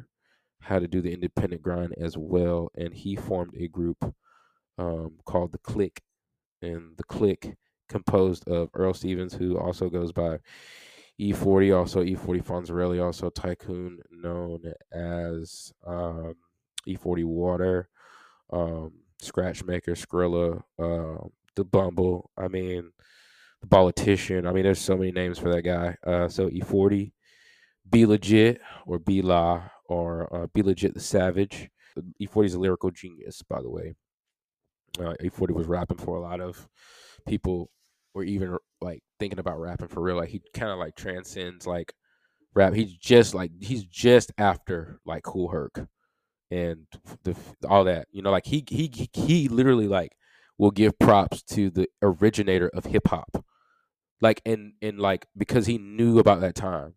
how 0.62 0.80
to 0.80 0.88
do 0.88 1.02
the 1.02 1.14
independent 1.14 1.62
grind 1.62 1.94
as 2.00 2.18
well, 2.18 2.72
and 2.76 2.94
he 2.94 3.16
formed 3.16 3.54
a 3.56 3.68
group 3.68 4.14
um, 4.78 5.20
called 5.26 5.52
the 5.52 5.60
Click, 5.60 6.02
and 6.62 6.98
the 6.98 7.04
Click 7.04 7.56
composed 7.90 8.48
of 8.48 8.70
Earl 8.74 8.94
Stevens, 8.94 9.34
who 9.34 9.58
also 9.58 9.90
goes 9.90 10.12
by 10.12 10.40
E-40, 11.18 11.78
also 11.78 12.02
E-40 12.02 12.44
Fonzarelli, 12.44 13.04
also 13.04 13.30
Tycoon, 13.30 14.00
known 14.10 14.72
as 14.94 15.74
um, 15.86 16.36
E-40 16.86 17.26
Water, 17.26 17.90
um, 18.52 18.94
Scratch 19.22 19.66
Maker, 19.66 19.96
Skrilla, 19.96 20.64
uh, 20.80 21.28
the 21.56 21.66
Bumble. 21.66 22.32
I 22.38 22.48
mean, 22.48 22.92
the 23.62 23.68
Politician. 23.68 24.48
I 24.48 24.54
mean, 24.54 24.64
there's 24.64 24.80
so 24.80 24.96
many 24.96 25.12
names 25.12 25.38
for 25.38 25.54
that 25.54 25.64
guy. 25.64 25.98
Uh, 26.08 26.30
so 26.30 26.48
E-40, 26.48 27.12
Be 27.90 28.06
Legit, 28.06 28.62
or 28.86 28.98
Be 28.98 29.22
La, 29.22 29.64
or 29.90 30.34
uh, 30.34 30.48
B-Legit 30.54 30.94
the 30.94 31.02
Savage. 31.02 31.70
E-40 32.20 32.46
is 32.46 32.54
a 32.54 32.60
lyrical 32.60 32.92
genius, 32.92 33.42
by 33.42 33.62
the 33.62 33.70
way. 33.70 33.96
Uh, 34.98 35.16
E-40 35.22 35.52
was 35.52 35.68
rapping 35.68 35.98
for 35.98 36.16
a 36.16 36.22
lot 36.22 36.40
of 36.40 36.70
people 37.28 37.70
were 38.14 38.24
even 38.24 38.58
like 38.82 39.02
thinking 39.20 39.40
about 39.40 39.60
rapping 39.60 39.88
for 39.88 40.02
real. 40.02 40.18
Like 40.18 40.30
he 40.30 40.42
kind 40.54 40.72
of 40.72 40.80
like 40.80 40.96
transcends 40.96 41.68
like 41.68 41.94
rap. 42.56 42.74
He's 42.74 42.94
just 42.94 43.34
like 43.34 43.52
he's 43.60 43.84
just 43.84 44.32
after 44.38 45.00
like 45.06 45.24
Kool 45.24 45.50
Herc 45.50 45.88
and 46.52 46.86
the 47.24 47.36
all 47.68 47.84
that. 47.86 48.08
You 48.12 48.22
know, 48.22 48.32
like 48.32 48.46
he 48.46 48.64
he 48.68 49.10
he 49.14 49.48
literally 49.48 49.88
like 49.88 50.14
will 50.58 50.72
give 50.72 51.00
props 51.00 51.44
to 51.44 51.70
the 51.70 51.88
originator 52.02 52.70
of 52.70 52.86
hip 52.86 53.08
hop. 53.08 53.44
Like 54.22 54.42
and 54.46 54.74
and 54.82 55.00
like 55.00 55.26
because 55.38 55.66
he 55.66 55.78
knew 55.78 56.20
about 56.20 56.42
that 56.42 56.56
time. 56.56 56.96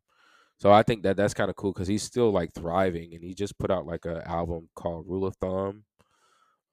So 0.58 0.70
I 0.70 0.84
think 0.84 1.02
that 1.02 1.16
that's 1.16 1.34
kind 1.34 1.50
of 1.50 1.56
cool 1.56 1.72
because 1.72 1.88
he's 1.88 2.04
still 2.04 2.30
like 2.30 2.52
thriving 2.52 3.14
and 3.14 3.24
he 3.24 3.34
just 3.34 3.58
put 3.58 3.70
out 3.70 3.84
like 3.84 4.04
an 4.04 4.22
album 4.24 4.68
called 4.76 5.06
Rule 5.08 5.26
of 5.26 5.34
Thumb. 5.36 5.84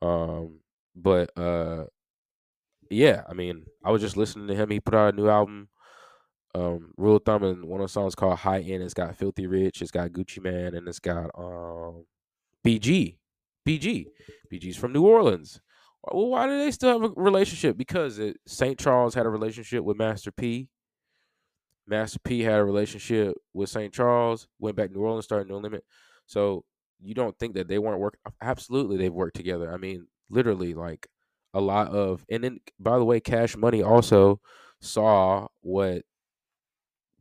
Um, 0.02 0.60
but 0.96 1.36
uh, 1.38 1.86
yeah, 2.90 3.24
I 3.30 3.34
mean, 3.34 3.66
I 3.84 3.92
was 3.92 4.02
just 4.02 4.18
listening 4.18 4.48
to 4.48 4.56
him. 4.56 4.70
He 4.70 4.80
put 4.80 4.96
out 4.96 5.14
a 5.14 5.18
new 5.18 5.30
album, 5.30 5.70
um, 6.56 6.92
Rule 6.98 7.18
of 7.18 7.24
Thumb, 7.24 7.44
and 7.44 7.66
one 7.66 7.82
of 7.82 7.86
the 7.88 7.92
songs 7.92 8.16
called 8.16 8.40
High 8.40 8.60
End. 8.60 8.84
It's 8.84 8.94
got 8.94 9.16
Filthy 9.16 9.48
Rich, 9.48 9.82
it's 9.82 9.92
got 9.92 10.10
Gucci 10.10 10.42
Mane, 10.42 10.76
and 10.76 10.88
it's 10.88 11.00
got 11.00 11.30
um, 11.38 12.06
BG, 12.66 13.18
BG, 13.68 14.08
BG's 14.52 14.78
from 14.78 14.94
New 14.94 15.06
Orleans. 15.06 15.62
Well, 16.04 16.28
why 16.28 16.48
do 16.48 16.58
they 16.58 16.72
still 16.72 17.00
have 17.00 17.12
a 17.12 17.14
relationship? 17.22 17.78
Because 17.78 18.20
St. 18.48 18.80
Charles 18.80 19.14
had 19.14 19.26
a 19.26 19.30
relationship 19.30 19.84
with 19.84 19.98
Master 19.98 20.32
P. 20.32 20.70
Master 21.88 22.20
P 22.24 22.42
had 22.42 22.60
a 22.60 22.64
relationship 22.64 23.36
with 23.54 23.70
St. 23.70 23.94
Charles. 23.94 24.48
Went 24.60 24.78
back 24.78 24.90
to 24.90 24.94
New 24.94 25.02
Orleans, 25.02 25.26
started 25.26 25.50
No 25.50 25.58
Limit. 25.58 25.84
So 26.26 26.64
you 27.02 27.14
don't 27.16 27.38
think 27.38 27.56
that 27.56 27.68
they 27.68 27.80
weren't 27.80 28.00
working? 28.00 28.20
Absolutely, 28.42 28.98
they've 28.98 29.14
worked 29.14 29.36
together. 29.36 29.74
I 29.74 29.78
mean, 29.78 30.08
literally, 30.30 30.74
like 30.74 31.08
a 31.54 31.62
lot 31.62 31.90
of 31.90 32.26
and 32.30 32.44
then 32.44 32.60
by 32.80 32.98
the 32.98 33.06
way 33.06 33.20
cash 33.20 33.56
money 33.56 33.82
also 33.82 34.40
saw 34.82 35.48
what 35.62 36.04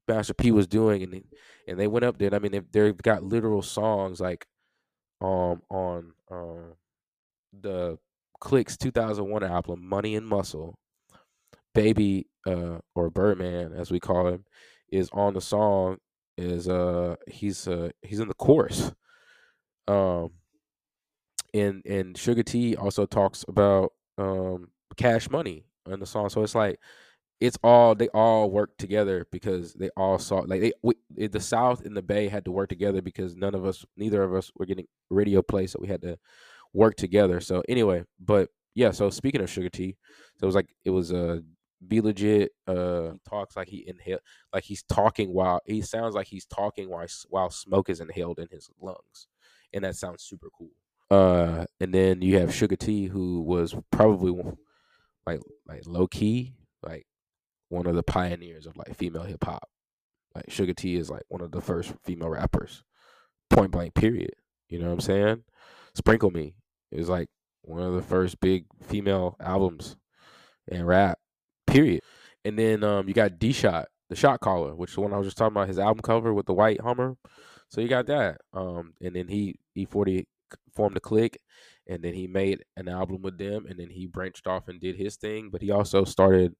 Master 0.07 0.35
P 0.35 0.51
was 0.53 0.67
doing 0.67 1.03
and 1.03 1.25
and 1.67 1.79
they 1.79 1.87
went 1.87 2.05
up 2.05 2.19
there 2.19 2.35
I 2.35 2.39
mean 2.39 2.53
they've, 2.53 2.73
they've 2.73 2.97
got 2.97 3.23
literal 3.23 3.63
songs 3.63 4.21
like 4.21 4.47
um 5.21 5.63
on 5.71 6.13
um 6.31 6.75
the 7.53 7.99
Click's 8.41 8.77
2001 8.77 9.43
album 9.43 9.87
Money 9.89 10.15
and 10.15 10.27
Muscle. 10.27 10.79
Baby 11.75 12.27
uh 12.47 12.79
or 12.95 13.11
Birdman 13.11 13.73
as 13.73 13.91
we 13.91 14.01
call 14.01 14.29
him 14.29 14.45
is 14.91 15.11
on 15.13 15.35
the 15.35 15.41
song 15.41 15.99
is 16.37 16.69
uh 16.69 17.17
he's 17.27 17.67
uh 17.69 17.91
he's 18.03 18.21
in 18.21 18.29
the 18.29 18.35
chorus. 18.35 18.93
Um 19.87 20.33
and 21.55 21.83
and 21.87 22.15
Suga-T 22.15 22.77
also 22.77 23.07
talks 23.07 23.45
about 23.49 23.93
um, 24.19 24.69
Cash 24.97 25.31
Money 25.31 25.65
in 25.87 26.01
the 26.01 26.07
song. 26.07 26.29
So 26.29 26.43
it's 26.43 26.55
like 26.55 26.79
it's 27.41 27.59
all 27.63 27.95
they 27.95 28.09
all 28.09 28.51
work 28.51 28.77
together 28.79 29.27
because 29.31 29.73
they 29.75 29.91
all 29.97 30.19
saw 30.19 30.39
like 30.39 30.61
they 30.61 30.73
we, 30.83 30.95
the 31.29 31.41
South 31.41 31.85
and 31.85 31.97
the 31.97 32.03
Bay 32.03 32.29
had 32.29 32.45
to 32.45 32.53
work 32.53 32.69
together 32.69 33.01
because 33.01 33.37
none 33.37 33.55
of 33.55 33.65
us, 33.65 33.85
neither 33.97 34.23
of 34.23 34.35
us, 34.35 34.51
were 34.57 34.67
getting 34.67 34.87
radio 35.09 35.41
play, 35.41 35.67
so 35.67 35.79
we 35.81 35.89
had 35.89 36.03
to 36.03 36.19
work 36.73 36.97
together. 36.97 37.41
So 37.41 37.63
anyway, 37.69 38.05
but 38.19 38.51
yeah. 38.75 38.91
So 38.91 39.11
speaking 39.11 39.41
of 39.41 39.49
Suga-T, 39.49 39.97
so 40.39 40.45
it 40.45 40.47
was 40.47 40.55
like 40.55 40.75
it 40.85 40.91
was 40.91 41.13
a 41.13 41.33
uh, 41.33 41.39
B-Legit. 41.87 42.51
Uh, 42.67 43.13
talks 43.29 43.57
like 43.57 43.69
he 43.69 43.85
inhale, 43.87 44.19
like 44.53 44.65
he's 44.65 44.83
talking 44.83 45.33
while 45.33 45.61
he 45.65 45.81
sounds 45.81 46.15
like 46.15 46.27
he's 46.27 46.47
talking 46.47 46.91
while 46.91 47.07
while 47.29 47.51
smoke 47.51 47.89
is 47.89 48.01
inhaled 48.01 48.41
in 48.41 48.49
his 48.51 48.69
lungs, 48.81 49.29
and 49.73 49.85
that 49.85 49.95
sounds 49.95 50.25
super 50.25 50.49
cool. 50.57 50.73
Uh, 51.11 51.65
and 51.81 51.93
then 51.93 52.21
you 52.21 52.39
have 52.39 52.51
Suga-T, 52.51 53.07
who 53.07 53.41
was 53.41 53.75
probably 53.91 54.31
like 55.27 55.41
like 55.67 55.83
low 55.87 56.07
key, 56.07 56.55
like 56.83 57.07
one 57.69 57.87
of 57.87 57.95
the 57.95 58.03
pioneers 58.03 58.67
of 58.67 58.77
like 58.77 58.95
female 58.95 59.23
hip 59.23 59.45
hop. 59.45 59.69
Like 60.35 60.47
Suga-T 60.47 60.97
is 60.97 61.11
like 61.11 61.23
one 61.29 61.41
of 61.41 61.51
the 61.51 61.61
first 61.61 61.95
female 62.05 62.29
rappers, 62.29 62.83
point 63.51 63.71
blank. 63.71 63.95
Period. 63.95 64.33
You 64.69 64.79
know 64.79 64.87
what 64.87 64.95
I'm 64.95 65.01
saying? 65.01 65.45
Sprinkle 65.95 66.31
Me 66.31 66.55
is 66.93 67.09
like 67.09 67.29
one 67.63 67.83
of 67.83 67.95
the 67.95 68.03
first 68.03 68.41
big 68.41 68.67
female 68.83 69.37
albums 69.41 69.97
in 70.67 70.85
rap. 70.85 71.19
Period. 71.67 72.03
And 72.45 72.59
then 72.59 72.85
um, 72.85 73.09
you 73.09 73.15
got 73.15 73.39
D 73.39 73.53
Shot, 73.53 73.89
the 74.11 74.17
Shot 74.17 74.41
Caller, 74.41 74.75
which 74.75 74.91
is 74.91 74.95
the 74.95 75.01
one 75.01 75.13
I 75.13 75.19
was 75.19 75.27
just 75.27 75.39
talking 75.39 75.57
about. 75.57 75.69
His 75.69 75.79
album 75.79 76.03
cover 76.03 76.33
with 76.35 76.47
the 76.47 76.55
white 76.55 76.81
Hummer. 76.81 77.17
So 77.69 77.81
you 77.81 77.89
got 77.89 78.07
that. 78.07 78.41
Um, 78.53 78.95
and 79.01 79.15
then 79.15 79.29
he 79.29 79.57
E-40 79.75 80.25
formed 80.75 80.97
a 80.97 81.01
click 81.01 81.39
and 81.87 82.03
then 82.03 82.15
he 82.15 82.27
made 82.27 82.65
an 82.77 82.89
album 82.89 83.23
with 83.23 83.39
them 83.39 83.67
and 83.67 83.79
then 83.79 83.91
he 83.91 84.07
branched 84.07 84.47
off 84.47 84.69
and 84.69 84.81
did 84.81 84.97
his 84.97 85.17
thing 85.17 85.49
but 85.51 85.63
he 85.63 85.71
also 85.71 86.05
started 86.05 86.55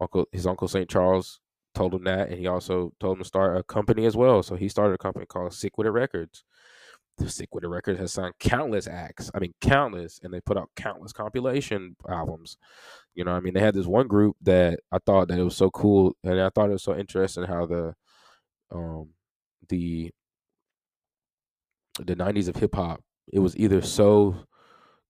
uncle 0.00 0.26
his 0.32 0.46
uncle 0.46 0.68
st 0.68 0.88
charles 0.88 1.40
told 1.76 1.94
him 1.94 2.04
that 2.04 2.30
and 2.30 2.38
he 2.38 2.46
also 2.46 2.92
told 2.98 3.16
him 3.18 3.22
to 3.22 3.28
start 3.28 3.56
a 3.56 3.62
company 3.62 4.06
as 4.06 4.16
well. 4.16 4.42
So 4.42 4.56
he 4.56 4.68
started 4.68 4.94
a 4.94 4.98
company 4.98 5.26
called 5.26 5.52
Sick 5.52 5.76
Wid 5.76 5.86
It 5.86 5.90
records. 5.90 6.42
Sick 7.26 7.54
Wid 7.54 7.64
It 7.64 7.68
records 7.68 8.00
has 8.00 8.12
signed 8.12 8.34
countless 8.40 8.86
acts 8.86 9.30
i 9.34 9.38
mean 9.38 9.54
countless 9.60 10.20
and 10.22 10.34
they 10.34 10.40
put 10.40 10.58
out 10.58 10.70
countless 10.74 11.12
compilation 11.12 11.96
albums. 12.08 12.56
You 13.14 13.24
know 13.24 13.32
i 13.32 13.40
mean? 13.40 13.54
They 13.54 13.60
had 13.60 13.74
this 13.74 13.86
one 13.86 14.08
group 14.08 14.36
that 14.42 14.80
i 14.90 14.98
thought 14.98 15.28
that 15.28 15.38
it 15.38 15.44
was 15.44 15.56
so 15.56 15.70
cool 15.70 16.16
and 16.24 16.40
i 16.40 16.48
thought 16.50 16.70
it 16.70 16.72
was 16.72 16.82
so 16.82 16.96
interesting 16.96 17.44
how 17.44 17.66
the 17.66 17.94
um 18.72 19.10
the 19.68 20.10
the 21.98 22.16
90s 22.16 22.48
of 22.48 22.56
hip 22.56 22.74
hop 22.74 23.02
it 23.32 23.40
was 23.40 23.56
either 23.56 23.82
so 23.82 24.36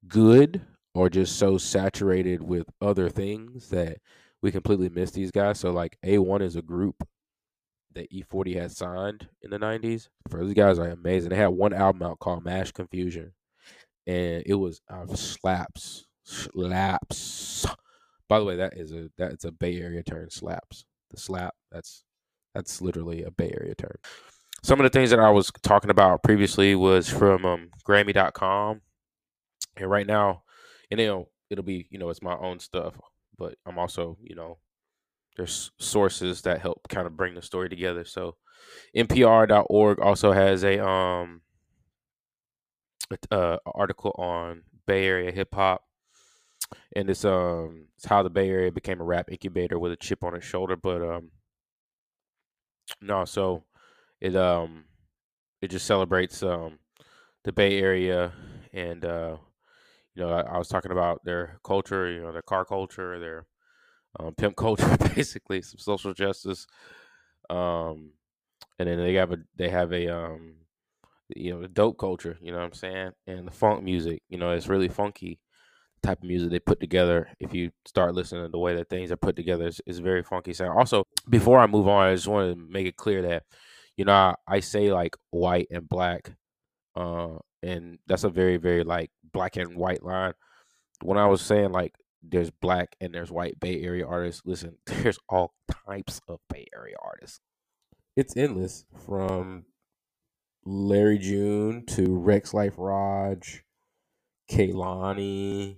good 0.09 0.62
or 0.95 1.11
just 1.11 1.39
so 1.39 1.59
saturated 1.59 2.43
with 2.43 2.67
other 2.81 3.09
things 3.09 3.69
that 3.69 3.99
we 4.43 4.51
completely 4.51 4.89
missed 4.89 5.14
these 5.14 5.31
guys. 5.31 5.61
So 5.61 5.71
like 5.71 5.99
A1 6.05 6.41
is 6.43 6.57
a 6.57 6.62
group 6.62 7.07
that 7.95 8.09
E-40 8.11 8.61
had 8.61 8.73
signed 8.73 9.29
in 9.43 9.51
the 9.51 9.59
90s. 9.59 10.09
For 10.29 10.45
these 10.45 10.55
guys 10.55 10.79
are 10.79 10.89
amazing. 10.89 11.31
They 11.31 11.37
had 11.37 11.49
one 11.49 11.73
album 11.73 12.03
out 12.03 12.19
called 12.19 12.45
Mash 12.45 12.73
Confusion. 12.73 13.33
And 14.07 14.43
it 14.47 14.55
was 14.55 14.81
uh, 14.89 15.07
slaps. 15.14 16.07
Slaps. 16.25 17.67
By 18.29 18.39
the 18.39 18.45
way, 18.45 18.57
that 18.57 18.77
is 18.77 18.93
a 18.93 19.09
that's 19.17 19.45
a 19.45 19.53
Bay 19.53 19.81
Area 19.81 20.03
term, 20.03 20.31
slaps. 20.31 20.85
The 21.11 21.17
slap, 21.17 21.55
that's 21.71 22.05
that's 22.55 22.81
literally 22.81 23.23
a 23.23 23.31
Bay 23.31 23.53
Area 23.55 23.75
term. 23.75 23.97
Some 24.63 24.81
of 24.81 24.85
the 24.85 24.91
things 24.91 25.11
that 25.11 25.21
I 25.21 25.31
was 25.31 25.51
talking 25.63 25.91
about 25.91 26.23
previously 26.23 26.75
was 26.75 27.09
from 27.09 27.45
um, 27.45 27.71
Grammy.com. 27.87 28.81
And 29.77 29.91
right 29.91 30.07
now, 30.07 30.43
and 30.91 30.99
it'll 30.99 31.31
it'll 31.51 31.65
be, 31.65 31.87
you 31.91 31.99
know, 31.99 32.09
it's 32.11 32.23
my 32.23 32.37
own 32.37 32.59
stuff, 32.59 32.99
but 33.39 33.57
I'm 33.67 33.79
also, 33.79 34.17
you 34.23 34.35
know, 34.35 34.59
there's 35.37 35.71
sources 35.79 36.43
that 36.43 36.61
help 36.61 36.89
kind 36.89 37.07
of 37.07 37.17
bring 37.17 37.35
the 37.35 37.43
story 37.43 37.69
together. 37.69 38.05
So 38.05 38.37
NPR.org 38.97 40.01
also 40.01 40.33
has 40.33 40.65
a 40.65 40.85
um 40.85 41.43
uh, 43.31 43.59
article 43.67 44.13
on 44.19 44.63
Bay 44.87 45.07
Area 45.07 45.31
hip 45.31 45.55
hop, 45.55 45.83
and 46.95 47.09
it's 47.11 47.25
um 47.25 47.89
it's 47.97 48.07
how 48.07 48.23
the 48.23 48.31
Bay 48.31 48.49
Area 48.49 48.73
became 48.73 49.01
a 49.01 49.05
rap 49.05 49.31
incubator 49.31 49.79
with 49.79 49.93
a 49.93 49.97
chip 49.97 50.25
on 50.25 50.35
its 50.35 50.47
shoulder. 50.47 50.77
But 50.77 51.03
um 51.03 51.31
no, 53.01 53.25
so 53.25 53.65
it 54.21 54.37
um 54.37 54.85
it 55.62 55.69
just 55.69 55.87
celebrates 55.87 56.43
um 56.43 56.79
the 57.45 57.53
Bay 57.53 57.79
Area 57.81 58.33
and 58.73 59.05
uh 59.05 59.37
you 60.14 60.23
know 60.23 60.31
I, 60.31 60.41
I 60.43 60.59
was 60.59 60.69
talking 60.69 60.93
about 60.93 61.25
their 61.25 61.59
culture, 61.64 62.11
you 62.11 62.23
know 62.23 62.33
their 62.33 62.43
car 62.43 62.64
culture, 62.64 63.19
their 63.19 63.47
um, 64.19 64.35
pimp 64.35 64.57
culture, 64.57 64.97
basically 65.14 65.62
some 65.62 65.79
social 65.79 66.14
justice. 66.14 66.67
Um, 67.51 68.12
and 68.79 68.89
then 68.89 68.99
they 68.99 69.14
have 69.14 69.33
a 69.33 69.39
they 69.57 69.69
have 69.69 69.93
a 69.93 70.09
um, 70.09 70.55
you 71.35 71.55
know 71.55 71.61
the 71.61 71.69
dope 71.69 71.99
culture, 71.99 72.37
you 72.41 72.53
know 72.53 72.59
what 72.59 72.64
I'm 72.64 72.73
saying, 72.73 73.12
and 73.27 73.47
the 73.47 73.53
funk 73.53 73.83
music. 73.83 74.23
You 74.29 74.39
know, 74.39 74.51
it's 74.51 74.69
really 74.69 74.89
funky 74.89 75.41
type 76.03 76.19
of 76.23 76.29
music 76.29 76.51
they 76.51 76.59
put 76.59 76.81
together. 76.81 77.29
If 77.41 77.55
you 77.55 77.71
start 77.87 78.14
listening 78.14 78.45
to 78.45 78.51
the 78.51 78.59
way 78.59 78.75
that 78.77 78.89
things 78.89 79.11
are 79.11 79.17
put 79.17 79.37
together, 79.37 79.67
it's, 79.67 79.99
very 79.99 80.23
funky 80.23 80.53
sound. 80.53 80.79
Also, 80.79 81.05
before 81.29 81.59
I 81.59 81.67
move 81.67 81.89
on, 81.89 82.09
I 82.09 82.14
just 82.14 82.29
want 82.29 82.55
to 82.55 82.61
make 82.71 82.87
it 82.87 82.97
clear 82.97 83.23
that 83.23 83.45
you 83.97 84.05
know 84.05 84.12
I, 84.12 84.34
I 84.49 84.61
say 84.61 84.92
like 84.92 85.16
white 85.30 85.68
and 85.70 85.88
black, 85.88 86.32
uh, 86.94 87.38
and 87.62 87.99
that's 88.07 88.24
a 88.24 88.30
very 88.30 88.57
very 88.57 88.84
like 88.84 89.11
black 89.32 89.57
and 89.57 89.76
white 89.76 90.03
line. 90.03 90.34
When 91.03 91.18
I 91.18 91.26
was 91.26 91.42
saying 91.42 91.72
like 91.72 91.94
there's 92.22 92.51
black 92.51 92.97
and 93.01 93.14
there's 93.14 93.30
white 93.30 93.61
Bay 93.61 93.82
Area 93.82 94.07
artists. 94.07 94.42
Listen, 94.44 94.76
there's 94.86 95.18
all 95.28 95.55
types 95.86 96.20
of 96.28 96.40
Bay 96.49 96.66
Area 96.74 96.97
artists. 97.03 97.40
It's 98.16 98.36
endless 98.36 98.84
from 99.05 99.66
Larry 100.64 101.18
June 101.18 101.84
to 101.86 102.03
Rexx 102.03 102.55
Life 102.55 102.74
Raj, 102.76 103.62
Kehlani, 104.51 105.76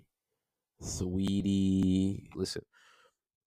Saweetie. 0.82 2.28
Listen, 2.34 2.62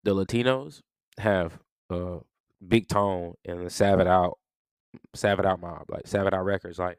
the 0.03 0.15
Latinos 0.15 0.81
have 1.19 1.59
a 1.89 2.19
big 2.65 2.87
tone 2.87 3.33
and 3.45 3.65
the 3.65 3.69
Savage 3.69 4.07
Out, 4.07 4.37
Savage 5.13 5.45
Out 5.45 5.59
mob, 5.59 5.85
like 5.89 6.07
Savage 6.07 6.33
Out 6.33 6.45
Records, 6.45 6.79
like 6.79 6.97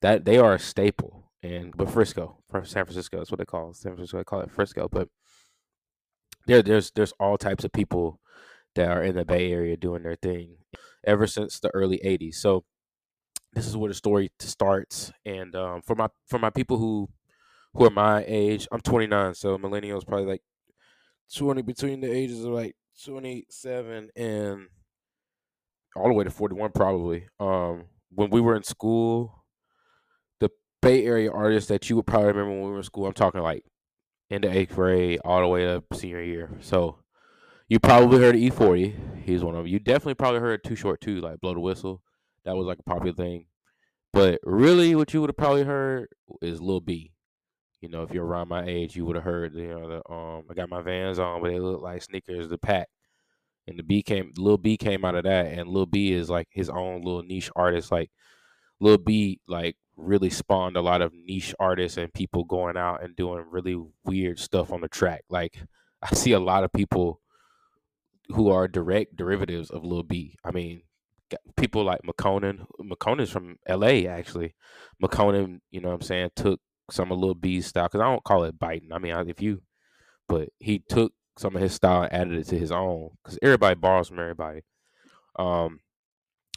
that. 0.00 0.24
They 0.24 0.38
are 0.38 0.54
a 0.54 0.58
staple. 0.58 1.26
And 1.42 1.74
but 1.74 1.90
Frisco, 1.90 2.36
San 2.52 2.84
Francisco, 2.84 3.16
that's 3.16 3.30
what 3.30 3.38
they 3.38 3.46
call 3.46 3.70
it. 3.70 3.76
San 3.76 3.92
Francisco. 3.92 4.18
They 4.18 4.24
call 4.24 4.40
it 4.40 4.50
Frisco, 4.50 4.88
but 4.90 5.08
there 6.46 6.62
there's 6.62 6.90
there's 6.90 7.14
all 7.18 7.38
types 7.38 7.64
of 7.64 7.72
people 7.72 8.20
that 8.74 8.88
are 8.90 9.02
in 9.02 9.14
the 9.16 9.24
Bay 9.24 9.50
Area 9.50 9.76
doing 9.76 10.02
their 10.02 10.16
thing 10.16 10.56
ever 11.04 11.26
since 11.26 11.58
the 11.58 11.70
early 11.74 11.98
80s. 12.04 12.34
So 12.34 12.64
this 13.52 13.66
is 13.66 13.76
where 13.76 13.88
the 13.88 13.94
story 13.94 14.30
starts 14.38 15.12
and 15.24 15.56
um, 15.56 15.82
for 15.82 15.96
my 15.96 16.08
for 16.26 16.38
my 16.38 16.50
people 16.50 16.76
who 16.76 17.08
who 17.74 17.84
are 17.84 17.90
my 17.90 18.24
age, 18.26 18.66
I'm 18.72 18.80
29, 18.80 19.34
so 19.34 19.56
millennials 19.56 20.06
probably 20.06 20.26
like 20.26 20.42
20 21.34 21.62
between 21.62 22.00
the 22.00 22.10
ages 22.10 22.44
of 22.44 22.52
like 22.52 22.74
27 23.04 24.10
and 24.16 24.68
all 25.96 26.08
the 26.08 26.14
way 26.14 26.24
to 26.24 26.30
41 26.30 26.72
probably. 26.72 27.26
Um 27.38 27.84
when 28.12 28.30
we 28.30 28.40
were 28.40 28.56
in 28.56 28.64
school, 28.64 29.44
the 30.40 30.50
Bay 30.82 31.04
Area 31.04 31.30
artists 31.30 31.68
that 31.68 31.88
you 31.88 31.96
would 31.96 32.06
probably 32.06 32.28
remember 32.28 32.50
when 32.52 32.64
we 32.64 32.70
were 32.70 32.78
in 32.78 32.82
school, 32.82 33.06
I'm 33.06 33.12
talking 33.12 33.40
like 33.40 33.64
into 34.30 34.50
eighth 34.50 34.74
grade 34.74 35.20
all 35.24 35.40
the 35.40 35.48
way 35.48 35.66
up 35.72 35.84
senior 35.94 36.22
year. 36.22 36.50
So 36.60 36.98
you 37.68 37.78
probably 37.78 38.18
heard 38.18 38.34
of 38.34 38.40
E-40. 38.40 39.22
He's 39.24 39.44
one 39.44 39.54
of 39.54 39.58
them. 39.58 39.66
You 39.68 39.78
definitely 39.78 40.14
probably 40.14 40.40
heard 40.40 40.64
Too 40.64 40.74
Short 40.74 41.00
too, 41.00 41.20
like 41.20 41.40
Blow 41.40 41.54
the 41.54 41.60
Whistle. 41.60 42.02
That 42.44 42.56
was 42.56 42.66
like 42.66 42.78
a 42.78 42.82
popular 42.82 43.14
thing. 43.14 43.46
But 44.12 44.40
really, 44.42 44.94
what 44.96 45.14
you 45.14 45.20
would 45.20 45.30
have 45.30 45.36
probably 45.36 45.62
heard 45.62 46.08
is 46.42 46.60
Lil 46.60 46.80
B. 46.80 47.12
You 47.80 47.88
know, 47.88 48.02
if 48.02 48.12
you're 48.12 48.26
around 48.26 48.48
my 48.48 48.64
age, 48.64 48.96
you 48.96 49.04
would 49.06 49.16
have 49.16 49.24
heard. 49.24 49.54
You 49.54 49.68
know, 49.68 49.88
the 49.88 50.12
um, 50.12 50.44
I 50.50 50.54
got 50.54 50.68
my 50.68 50.82
Vans 50.82 51.18
on, 51.18 51.40
but 51.40 51.48
they 51.48 51.60
look 51.60 51.80
like 51.80 52.02
sneakers. 52.02 52.48
The 52.48 52.58
pack, 52.58 52.88
and 53.66 53.78
the 53.78 53.82
B 53.82 54.02
came. 54.02 54.32
Lil 54.36 54.58
B 54.58 54.76
came 54.76 55.04
out 55.04 55.14
of 55.14 55.24
that, 55.24 55.46
and 55.46 55.68
Lil 55.68 55.86
B 55.86 56.12
is 56.12 56.30
like 56.30 56.48
his 56.50 56.68
own 56.68 57.02
little 57.02 57.22
niche 57.22 57.50
artist. 57.56 57.92
Like 57.92 58.10
Lil 58.80 58.98
B, 58.98 59.40
like 59.46 59.76
really 59.96 60.30
spawned 60.30 60.76
a 60.76 60.82
lot 60.82 61.02
of 61.02 61.12
niche 61.12 61.54
artists 61.60 61.98
and 61.98 62.12
people 62.12 62.44
going 62.44 62.76
out 62.76 63.02
and 63.02 63.14
doing 63.16 63.44
really 63.50 63.76
weird 64.04 64.38
stuff 64.38 64.72
on 64.72 64.80
the 64.80 64.88
track. 64.88 65.22
Like 65.28 65.62
I 66.02 66.14
see 66.14 66.32
a 66.32 66.40
lot 66.40 66.64
of 66.64 66.72
people 66.72 67.20
who 68.28 68.50
are 68.50 68.68
direct 68.68 69.16
derivatives 69.16 69.70
of 69.70 69.84
Lil 69.84 70.02
B. 70.02 70.36
I 70.44 70.50
mean, 70.50 70.82
people 71.56 71.84
like 71.84 72.00
Makonnen. 72.02 72.66
Makonnen's 72.80 73.30
from 73.30 73.56
L.A. 73.66 74.06
actually. 74.06 74.54
Makonnen, 75.02 75.60
you 75.70 75.80
know 75.80 75.88
what 75.88 75.94
I'm 75.94 76.02
saying, 76.02 76.30
took 76.36 76.60
some 76.90 77.12
of 77.12 77.18
Lil 77.18 77.34
B's 77.34 77.66
style 77.66 77.86
because 77.86 78.00
I 78.00 78.04
don't 78.04 78.24
call 78.24 78.44
it 78.44 78.58
biting. 78.58 78.92
I 78.92 78.98
mean, 78.98 79.14
if 79.28 79.40
you, 79.40 79.62
but 80.28 80.48
he 80.58 80.82
took 80.88 81.12
some 81.40 81.56
of 81.56 81.62
his 81.62 81.72
style 81.72 82.02
and 82.02 82.12
added 82.12 82.38
it 82.38 82.46
to 82.48 82.58
his 82.58 82.70
own 82.70 83.10
because 83.22 83.38
everybody 83.42 83.74
borrows 83.74 84.08
from 84.08 84.18
everybody. 84.18 84.60
Um, 85.36 85.80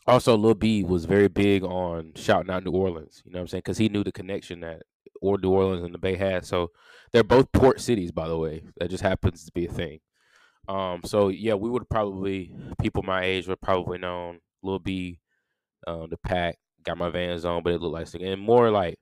also 0.06 0.36
Lil 0.36 0.56
B 0.56 0.84
was 0.84 1.06
very 1.06 1.30
big 1.30 1.64
on 1.64 2.12
shouting 2.16 2.52
out 2.52 2.66
New 2.66 2.72
Orleans, 2.72 3.24
you 3.26 3.32
know 3.32 3.40
what 3.40 3.44
I'm 3.44 3.48
saying? 3.48 3.62
Because 3.66 3.78
he 3.78 3.88
knew 3.88 4.04
the 4.04 4.12
connection 4.12 4.60
that 4.60 4.82
or 5.22 5.38
New 5.38 5.52
Orleans 5.52 5.84
and 5.84 5.94
the 5.94 6.00
Bay 6.00 6.16
had. 6.16 6.46
So 6.46 6.72
they're 7.14 7.24
both 7.24 7.52
port 7.54 7.80
cities, 7.80 8.12
by 8.12 8.28
the 8.28 8.38
way. 8.38 8.64
That 8.78 8.90
just 8.90 9.04
happens 9.04 9.46
to 9.46 9.52
be 9.54 9.68
a 9.68 9.72
thing. 9.72 10.00
Um, 10.68 11.02
so 11.06 11.30
yeah, 11.30 11.54
we 11.54 11.70
would 11.70 11.90
probably 11.90 12.54
people 12.82 13.04
my 13.04 13.24
age 13.24 13.48
would 13.48 13.62
probably 13.62 14.00
known 14.00 14.40
Lil 14.64 14.80
B, 14.80 15.20
uh, 15.88 16.08
the 16.08 16.18
pack, 16.18 16.58
got 16.84 16.98
my 16.98 17.10
vans 17.10 17.46
on, 17.46 17.64
but 17.64 17.72
it 17.72 17.82
looked 17.82 18.14
like 18.14 18.22
and 18.22 18.42
more 18.42 18.70
like 18.70 18.98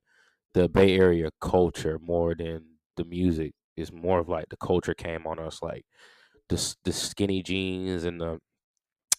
the 0.53 0.69
Bay 0.69 0.95
Area 0.95 1.31
culture 1.39 1.97
more 1.99 2.35
than 2.35 2.65
the 2.97 3.03
music. 3.05 3.53
Is 3.81 3.91
more 3.91 4.19
of 4.19 4.29
like 4.29 4.49
the 4.49 4.57
culture 4.57 4.93
came 4.93 5.27
on 5.27 5.39
us 5.39 5.61
like 5.61 5.85
the 6.49 6.75
the 6.85 6.93
skinny 6.93 7.43
jeans 7.43 8.03
and 8.03 8.21
the 8.21 8.39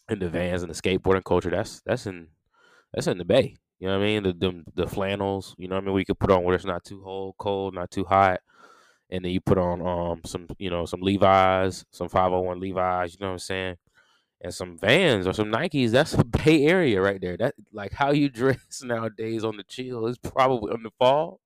and 0.08 0.20
the 0.20 0.28
vans 0.28 0.62
and 0.62 0.70
the 0.72 0.80
skateboarding 0.80 1.24
culture, 1.24 1.50
that's 1.50 1.80
that's 1.84 2.06
in 2.06 2.28
that's 2.92 3.06
in 3.06 3.18
the 3.18 3.24
bay. 3.24 3.56
You 3.80 3.88
know 3.88 3.98
what 3.98 4.04
I 4.04 4.06
mean? 4.06 4.22
The 4.22 4.32
the, 4.32 4.64
the 4.74 4.86
flannels, 4.86 5.54
you 5.58 5.68
know 5.68 5.76
what 5.76 5.84
I 5.84 5.86
mean? 5.86 5.94
We 5.94 6.04
could 6.04 6.18
put 6.18 6.30
on 6.30 6.44
where 6.44 6.54
it's 6.54 6.64
not 6.64 6.84
too 6.84 7.00
cold, 7.02 7.34
cold, 7.38 7.74
not 7.74 7.90
too 7.90 8.04
hot. 8.04 8.40
And 9.10 9.24
then 9.24 9.32
you 9.32 9.40
put 9.40 9.58
on 9.58 9.86
um 9.86 10.22
some, 10.24 10.48
you 10.58 10.70
know, 10.70 10.86
some 10.86 11.00
Levi's, 11.00 11.84
some 11.90 12.08
501 12.08 12.60
Levi's, 12.60 13.14
you 13.14 13.18
know 13.20 13.28
what 13.28 13.32
I'm 13.34 13.38
saying? 13.40 13.76
And 14.42 14.54
some 14.54 14.78
Vans 14.78 15.26
or 15.26 15.32
some 15.32 15.52
Nikes, 15.52 15.90
that's 15.92 16.14
a 16.14 16.24
Bay 16.24 16.66
Area 16.66 17.00
right 17.00 17.20
there. 17.20 17.36
That 17.36 17.54
like 17.72 17.92
how 17.92 18.12
you 18.12 18.28
dress 18.30 18.82
nowadays 18.82 19.44
on 19.44 19.56
the 19.56 19.64
chill 19.64 20.06
is 20.06 20.18
probably 20.18 20.72
on 20.72 20.82
the 20.82 20.90
fall, 20.98 21.40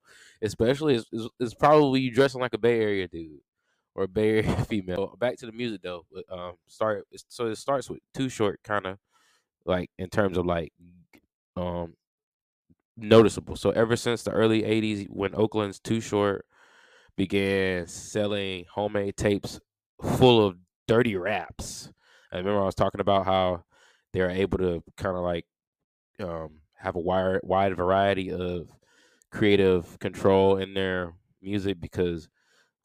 especially 0.47 0.97
is 1.41 1.55
probably 1.55 2.01
you 2.03 2.13
dressing 2.13 2.41
like 2.41 2.55
a 2.55 2.59
Bay 2.59 2.81
Area 2.81 3.09
dude 3.09 3.41
or 3.95 4.05
a 4.05 4.09
Bay 4.09 4.39
Area 4.39 4.57
female. 4.69 5.17
Back 5.21 5.39
to 5.39 5.47
the 5.47 5.53
music 5.53 5.83
though. 5.83 6.07
But, 6.13 6.25
um, 6.33 6.55
start 6.69 7.07
so 7.29 7.47
it 7.47 7.57
starts 7.57 7.91
with 7.91 8.01
Too 8.15 8.29
Short, 8.31 8.61
kind 8.65 8.87
of 8.87 8.99
like 9.67 9.91
in 9.99 10.09
terms 10.11 10.39
of 10.39 10.47
like 10.47 10.73
um 11.57 11.95
noticeable. 12.97 13.57
So 13.57 13.71
ever 13.71 13.97
since 13.97 14.23
the 14.25 14.33
early 14.33 14.63
'80s, 14.63 15.07
when 15.11 15.35
Oakland's 15.35 15.81
Too 15.81 16.01
Short 16.01 16.45
began 17.17 17.87
selling 17.87 18.67
homemade 18.73 19.17
tapes 19.17 19.61
full 20.03 20.47
of 20.47 20.57
dirty 20.89 21.17
raps. 21.17 21.91
I 22.33 22.39
remember 22.39 22.63
I 22.63 22.67
was 22.67 22.77
talking 22.77 23.01
about 23.03 23.27
how 23.27 23.65
they're 24.13 24.31
able 24.31 24.59
to 24.59 24.83
kind 24.97 25.17
of 25.17 25.23
like 25.23 25.47
um, 26.21 26.61
have 26.75 26.97
a 26.97 27.01
wide 27.01 27.41
wide 27.43 27.77
variety 27.77 28.31
of 28.33 28.69
creative 29.31 29.99
control 29.99 30.57
in 30.57 30.75
their 30.75 31.15
music 31.43 31.81
because 31.81 32.29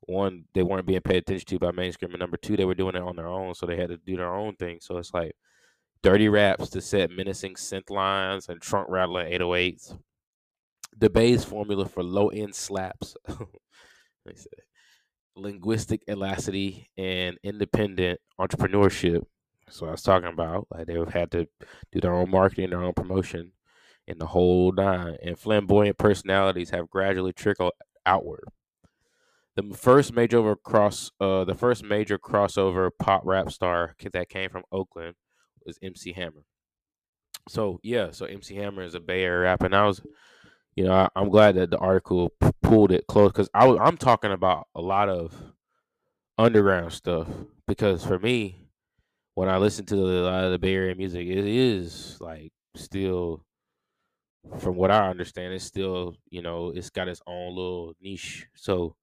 one, 0.02 0.46
they 0.54 0.64
weren't 0.64 0.88
being 0.88 1.02
paid 1.02 1.18
attention 1.18 1.48
to 1.48 1.60
by 1.60 1.72
mainstream, 1.72 2.12
and 2.12 2.20
number 2.20 2.38
two, 2.38 2.58
they 2.58 2.66
were 2.66 2.76
doing 2.76 2.96
it 2.96 3.02
on 3.04 3.16
their 3.16 3.28
own, 3.28 3.54
so 3.54 3.66
they 3.66 3.78
had 3.78 3.89
to 3.89 3.98
do 3.98 4.18
their 4.18 4.34
own 4.34 4.56
thing. 4.56 4.80
So 4.82 4.98
it's 4.98 5.14
like 5.14 5.34
dirty 6.02 6.28
raps 6.28 6.70
to 6.72 6.82
set 6.82 7.12
menacing 7.12 7.56
synth 7.56 7.89
lines 7.89 8.50
and 8.50 8.62
trunk 8.62 8.88
rattling 8.89 9.32
808s. 9.32 9.98
the 10.98 11.10
Bay's 11.10 11.44
formula 11.46 11.88
for 11.88 12.04
low 12.04 12.30
end 12.30 12.56
slaps. 12.56 13.16
linguistic 15.36 16.04
elasticity 16.10 16.89
and 16.98 17.38
independent 17.44 18.20
entrepreneurship. 18.39 19.24
So 19.70 19.88
I 19.88 19.92
was 19.92 20.02
talking 20.02 20.30
about 20.30 20.68
like 20.72 20.88
they've 20.88 21.08
had 21.08 21.32
to 21.32 21.48
do 21.92 22.02
their 22.02 22.14
own 22.14 22.30
marketing, 22.30 22.72
their 22.72 22.84
own 22.84 22.94
promotion, 22.94 23.54
and 24.12 24.20
the 24.20 24.28
whole 24.28 24.72
nine. 24.72 25.18
And 25.24 25.39
flamboyant 25.39 25.97
personalities 25.97 26.70
have 26.70 26.89
gradually 26.89 27.34
trickled 27.34 27.72
outward. 28.05 28.43
The 29.55 29.64
first 29.74 30.14
major 30.14 30.55
cross, 30.55 31.12
uh, 31.20 31.45
the 31.45 31.55
first 31.55 31.84
major 31.84 32.20
crossover 32.20 32.89
pop 32.99 33.24
rap 33.26 33.51
star 33.51 33.95
that 34.14 34.30
came 34.30 34.49
from 34.49 34.64
Oakland 34.72 35.16
was 35.66 35.80
MC 35.82 36.14
Hammer. 36.14 36.43
So 37.49 37.80
yeah, 37.84 38.12
so 38.12 38.26
MC 38.26 38.55
Hammer 38.55 38.84
is 38.84 38.95
a 38.95 38.99
Bay 38.99 39.24
Area 39.24 39.43
rapper, 39.43 39.66
and 39.66 39.76
I 39.76 39.86
was, 39.88 40.01
you 40.76 40.84
know, 40.86 40.93
I, 40.93 41.20
am 41.20 41.30
glad 41.30 41.55
that 41.55 41.72
the 41.72 41.78
article 41.78 42.30
p- 42.39 42.51
pulled 42.62 42.91
it 42.91 43.07
close 43.07 43.32
because 43.32 43.49
I 43.53 43.66
was 43.66 43.80
I'm 43.82 43.97
talking 43.97 44.32
about 44.32 44.68
a 44.76 44.82
lot 44.82 45.09
of 45.09 45.34
underground 46.38 46.93
stuff 46.93 47.28
because 47.68 48.05
for 48.05 48.20
me, 48.20 48.70
when 49.36 49.49
I 49.49 49.57
listen 49.57 49.86
to 49.88 49.95
a 49.95 50.24
lot 50.24 50.43
of 50.43 50.51
the 50.51 50.59
Bay 50.59 50.76
Area 50.76 50.95
music, 50.95 51.28
it 51.28 51.45
is 51.45 52.18
like 52.22 52.51
still, 52.76 53.43
from 54.60 54.76
what 54.76 54.92
I 54.92 55.10
understand, 55.10 55.54
it's 55.54 55.66
still 55.66 56.16
you 56.30 56.42
know 56.42 56.72
it's 56.76 56.89
got 56.89 57.08
its 57.08 57.22
own 57.28 57.56
little 57.56 57.94
niche. 58.02 58.48
So 58.56 58.96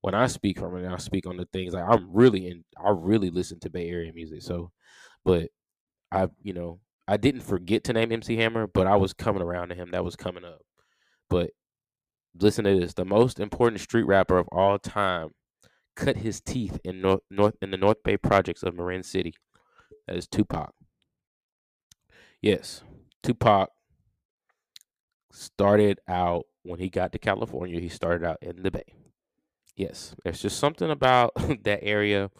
when 0.00 0.14
I 0.14 0.26
speak 0.26 0.58
from 0.58 0.76
it, 0.76 0.90
I 0.90 0.96
speak 0.98 1.26
on 1.26 1.36
the 1.36 1.46
things 1.52 1.74
like 1.74 1.84
I'm 1.88 2.08
really 2.12 2.48
in. 2.48 2.64
I 2.78 2.90
really 2.90 3.30
listen 3.30 3.58
to 3.60 3.70
Bay 3.70 3.88
Area 3.88 4.12
music. 4.12 4.42
So, 4.42 4.70
but 5.24 5.50
I 6.12 6.28
you 6.42 6.52
know 6.52 6.80
I 7.08 7.16
didn't 7.16 7.42
forget 7.42 7.84
to 7.84 7.92
name 7.92 8.12
MC 8.12 8.36
Hammer, 8.36 8.66
but 8.66 8.86
I 8.86 8.96
was 8.96 9.12
coming 9.12 9.42
around 9.42 9.68
to 9.68 9.74
him. 9.74 9.90
That 9.90 10.04
was 10.04 10.16
coming 10.16 10.44
up. 10.44 10.62
But 11.28 11.50
listen 12.38 12.64
to 12.64 12.78
this: 12.78 12.94
the 12.94 13.04
most 13.04 13.40
important 13.40 13.80
street 13.80 14.06
rapper 14.06 14.38
of 14.38 14.48
all 14.52 14.78
time 14.78 15.30
cut 15.96 16.18
his 16.18 16.40
teeth 16.40 16.78
in 16.84 17.00
North, 17.00 17.22
North 17.30 17.56
in 17.60 17.70
the 17.70 17.76
North 17.76 18.02
Bay 18.04 18.16
projects 18.16 18.62
of 18.62 18.74
Marin 18.74 19.02
City. 19.02 19.34
That 20.06 20.16
is 20.16 20.28
Tupac. 20.28 20.72
Yes, 22.40 22.82
Tupac 23.22 23.70
started 25.36 26.00
out 26.08 26.46
when 26.62 26.80
he 26.80 26.88
got 26.88 27.12
to 27.12 27.18
California. 27.18 27.80
He 27.80 27.88
started 27.88 28.26
out 28.26 28.38
in 28.40 28.62
the 28.62 28.70
Bay. 28.70 28.94
Yes, 29.76 30.14
there's 30.24 30.40
just 30.40 30.58
something 30.58 30.90
about 30.90 31.32
that 31.64 31.80
area. 31.82 32.30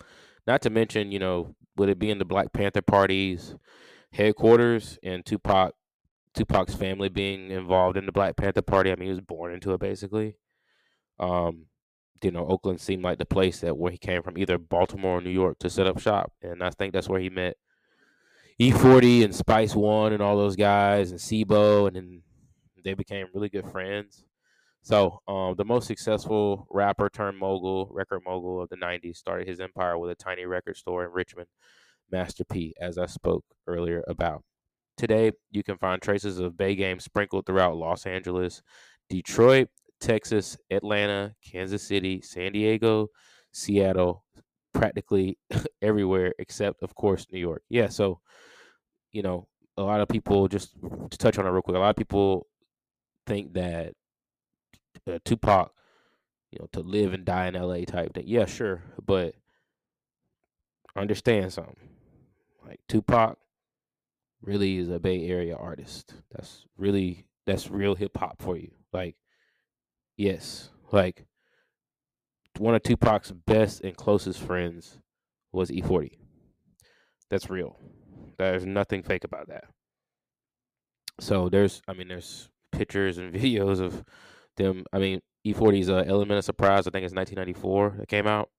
Not 0.47 0.63
to 0.63 0.71
mention, 0.71 1.13
you 1.13 1.19
know, 1.19 1.55
would 1.77 1.89
it 1.89 1.99
be 1.99 2.11
in 2.11 2.19
the 2.19 2.25
Black 2.25 2.53
Panther 2.53 2.83
Party's 2.83 3.55
headquarters, 4.13 4.99
and 5.03 5.25
Tupac, 5.25 5.75
Tupac's 6.35 6.75
family 6.75 7.09
being 7.09 7.51
involved 7.51 7.97
in 7.97 8.07
the 8.07 8.13
Black 8.13 8.37
Panther 8.37 8.63
Party. 8.63 8.91
I 8.91 8.97
mean, 8.97 9.07
he 9.07 9.13
was 9.13 9.21
born 9.21 9.53
into 9.53 9.73
it 9.73 9.81
basically. 9.81 10.37
Um, 11.19 11.67
you 12.23 12.31
know, 12.31 12.47
Oakland 12.47 12.81
seemed 12.81 13.05
like 13.05 13.19
the 13.19 13.27
place 13.27 13.61
that 13.61 13.77
where 13.77 13.93
he 13.93 13.99
came 13.99 14.23
from, 14.23 14.39
either 14.39 14.59
Baltimore 14.59 15.19
or 15.19 15.21
New 15.21 15.31
York, 15.31 15.59
to 15.61 15.71
set 15.71 15.87
up 15.87 16.01
shop, 16.01 16.33
and 16.43 16.63
I 16.63 16.71
think 16.71 16.93
that's 16.93 17.09
where 17.09 17.21
he 17.21 17.31
met 17.31 17.57
E-40 18.59 19.25
and 19.25 19.35
Spice 19.35 19.75
One 19.75 20.13
and 20.13 20.23
all 20.23 20.37
those 20.37 20.57
guys 20.57 21.11
and 21.11 21.21
C-Bo, 21.21 21.87
and 21.87 21.97
then 21.97 22.23
they 22.85 22.95
became 22.95 23.27
really 23.35 23.49
good 23.49 23.71
friends. 23.71 24.25
So, 24.83 25.21
um, 25.27 25.57
the 25.57 25.65
most 25.65 25.89
successful 25.89 26.67
rapper 26.71 27.09
turned 27.09 27.39
mogul, 27.39 27.89
record 27.91 28.21
mogul 28.25 28.63
of 28.63 28.69
the 28.69 28.77
'90s, 28.77 29.17
started 29.17 29.49
his 29.49 29.61
empire 29.61 29.99
with 29.99 30.11
a 30.11 30.15
tiny 30.15 30.45
record 30.45 30.77
store 30.77 31.05
in 31.05 31.11
Richmond, 31.11 31.49
Master 32.11 32.45
P, 32.45 32.75
as 32.81 32.99
I 32.99 33.07
spoke 33.07 33.45
earlier 33.67 34.05
about. 34.07 34.45
Today, 34.97 35.33
you 35.51 35.63
can 35.63 35.77
find 35.77 36.01
traces 36.01 36.39
of 36.39 36.57
Bay 36.57 36.75
Game 36.75 37.01
sprinkled 37.01 37.47
throughout 37.47 37.77
Los 37.77 38.07
Angeles, 38.07 38.63
Detroit, 39.11 39.69
Texas, 40.01 40.57
Atlanta, 40.71 41.35
Kansas 41.45 41.83
City, 41.83 42.23
San 42.23 42.53
Diego, 42.53 43.09
Seattle, 43.53 44.25
practically 44.73 45.39
everywhere 45.83 46.33
except, 46.39 46.83
of 46.83 46.95
course, 46.95 47.27
New 47.33 47.41
York. 47.41 47.63
Yeah, 47.69 47.89
so, 47.89 48.21
you 49.13 49.23
know, 49.23 49.49
a 49.77 49.83
lot 49.83 50.01
of 50.01 50.09
people, 50.09 50.49
just 50.49 50.77
to 51.11 51.19
touch 51.19 51.39
on 51.39 51.47
it 51.47 51.51
real 51.51 51.63
quick, 51.63 51.77
a 51.77 51.81
lot 51.81 51.91
of 51.91 51.97
people 51.97 52.47
think 53.27 53.55
that 53.55 53.95
uh, 55.11 55.19
Tupac, 55.25 55.73
you 56.51 56.59
know, 56.61 56.69
to 56.73 56.81
live 56.81 57.13
and 57.13 57.25
die 57.25 57.49
in 57.49 57.55
LA 57.55 57.85
type 57.85 58.15
thing. 58.15 58.25
Yeah, 58.27 58.47
sure, 58.47 58.83
but 59.05 59.35
understand 60.97 61.53
something. 61.53 61.77
Like 62.67 62.81
Tupac 62.89 63.39
really 64.43 64.79
is 64.79 64.89
a 64.89 64.99
Bay 64.99 65.27
Area 65.29 65.57
artist. 65.57 66.15
That's 66.33 66.65
really 66.77 67.27
that's 67.47 67.71
real 67.71 67.95
hip 67.95 68.17
hop 68.17 68.41
for 68.41 68.57
you. 68.57 68.71
Like 68.93 69.17
Yes, 70.17 70.71
like 70.93 71.27
one 72.59 72.75
of 72.75 72.83
Tupac's 72.83 73.33
best 73.33 73.83
and 73.83 73.97
closest 73.97 74.41
friends 74.41 74.99
was 75.53 75.71
E-40. 75.71 76.13
That's 77.29 77.51
real. 77.51 77.79
There's 78.39 78.65
nothing 78.65 79.03
fake 79.03 79.25
about 79.25 79.49
that. 79.49 79.65
So 81.21 81.49
there's, 81.51 81.83
I 81.87 81.93
mean, 81.93 82.09
there's 82.09 82.49
pictures 82.77 83.19
and 83.19 83.35
videos 83.35 83.81
of 83.81 84.05
them. 84.57 84.85
I 84.93 84.99
mean, 84.99 85.21
E-40's 85.45 85.91
uh, 85.91 86.05
Element 86.07 86.39
of 86.39 86.45
Surprise. 86.45 86.87
I 86.87 86.91
think 86.91 87.05
it's 87.05 87.15
1994 87.15 87.97
that 87.99 88.09
came 88.09 88.27
out. 88.27 88.51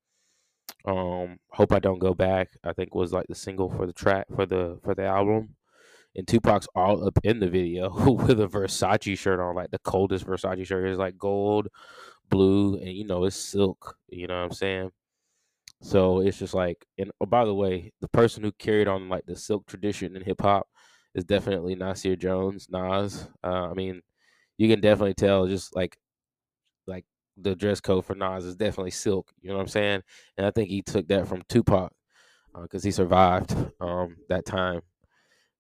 Um, 0.86 1.38
Hope 1.50 1.74
I 1.74 1.80
Don't 1.80 2.00
Go 2.00 2.14
Back. 2.14 2.50
I 2.64 2.74
think 2.74 2.96
was 2.96 3.14
like 3.14 3.28
the 3.28 3.36
single 3.36 3.70
for 3.70 3.86
the 3.86 3.94
track 3.94 4.28
for 4.36 4.46
the 4.46 4.80
for 4.84 4.96
the 4.96 5.06
album 5.06 5.56
and 6.18 6.28
Tupac's 6.28 6.68
all 6.76 7.06
up 7.08 7.20
in 7.24 7.40
the 7.40 7.48
video 7.48 7.90
with 8.12 8.42
a 8.42 8.48
Versace 8.48 9.18
shirt 9.18 9.40
on, 9.40 9.56
like 9.56 9.72
the 9.72 9.80
coldest 9.80 10.26
Versace 10.26 10.66
shirt 10.66 10.90
is 10.90 10.98
like 10.98 11.18
gold, 11.18 11.68
blue, 12.30 12.76
and 12.76 12.90
you 12.90 13.06
know 13.06 13.24
it's 13.26 13.36
silk. 13.36 13.96
You 14.10 14.28
know 14.28 14.38
what 14.38 14.46
I'm 14.46 14.52
saying? 14.52 14.92
So 15.84 16.22
it's 16.22 16.40
just 16.40 16.56
like, 16.56 16.86
and 16.98 17.12
oh, 17.22 17.28
by 17.28 17.46
the 17.46 17.54
way, 17.54 17.94
the 18.02 18.08
person 18.08 18.44
who 18.44 18.52
carried 18.54 18.88
on 18.88 19.10
like 19.10 19.28
the 19.28 19.36
silk 19.36 19.68
tradition 19.68 20.16
in 20.16 20.24
hip 20.24 20.42
hop 20.42 20.68
is 21.18 21.26
definitely 21.26 21.76
Nasir 21.76 22.16
Jones, 22.16 22.68
Nas. 22.70 23.28
Uh, 23.44 23.70
I 23.70 23.74
mean, 23.74 24.02
you 24.58 24.70
can 24.70 24.80
definitely 24.80 25.16
tell 25.16 25.48
just 25.48 25.76
like, 25.76 25.98
like 26.86 27.06
the 27.36 27.56
dress 27.56 27.82
code 27.82 28.06
for 28.06 28.16
Nas 28.16 28.46
is 28.46 28.56
definitely 28.56 28.92
silk. 28.92 29.34
You 29.42 29.50
know 29.50 29.56
what 29.56 29.64
I'm 29.64 29.68
saying? 29.68 30.04
And 30.38 30.46
I 30.46 30.52
think 30.52 30.70
he 30.70 30.84
took 30.84 31.08
that 31.08 31.28
from 31.28 31.42
Tupac 31.50 31.92
because 32.62 32.86
uh, 32.86 32.88
he 32.88 32.92
survived 32.92 33.56
um, 33.82 34.16
that 34.30 34.46
time 34.46 34.82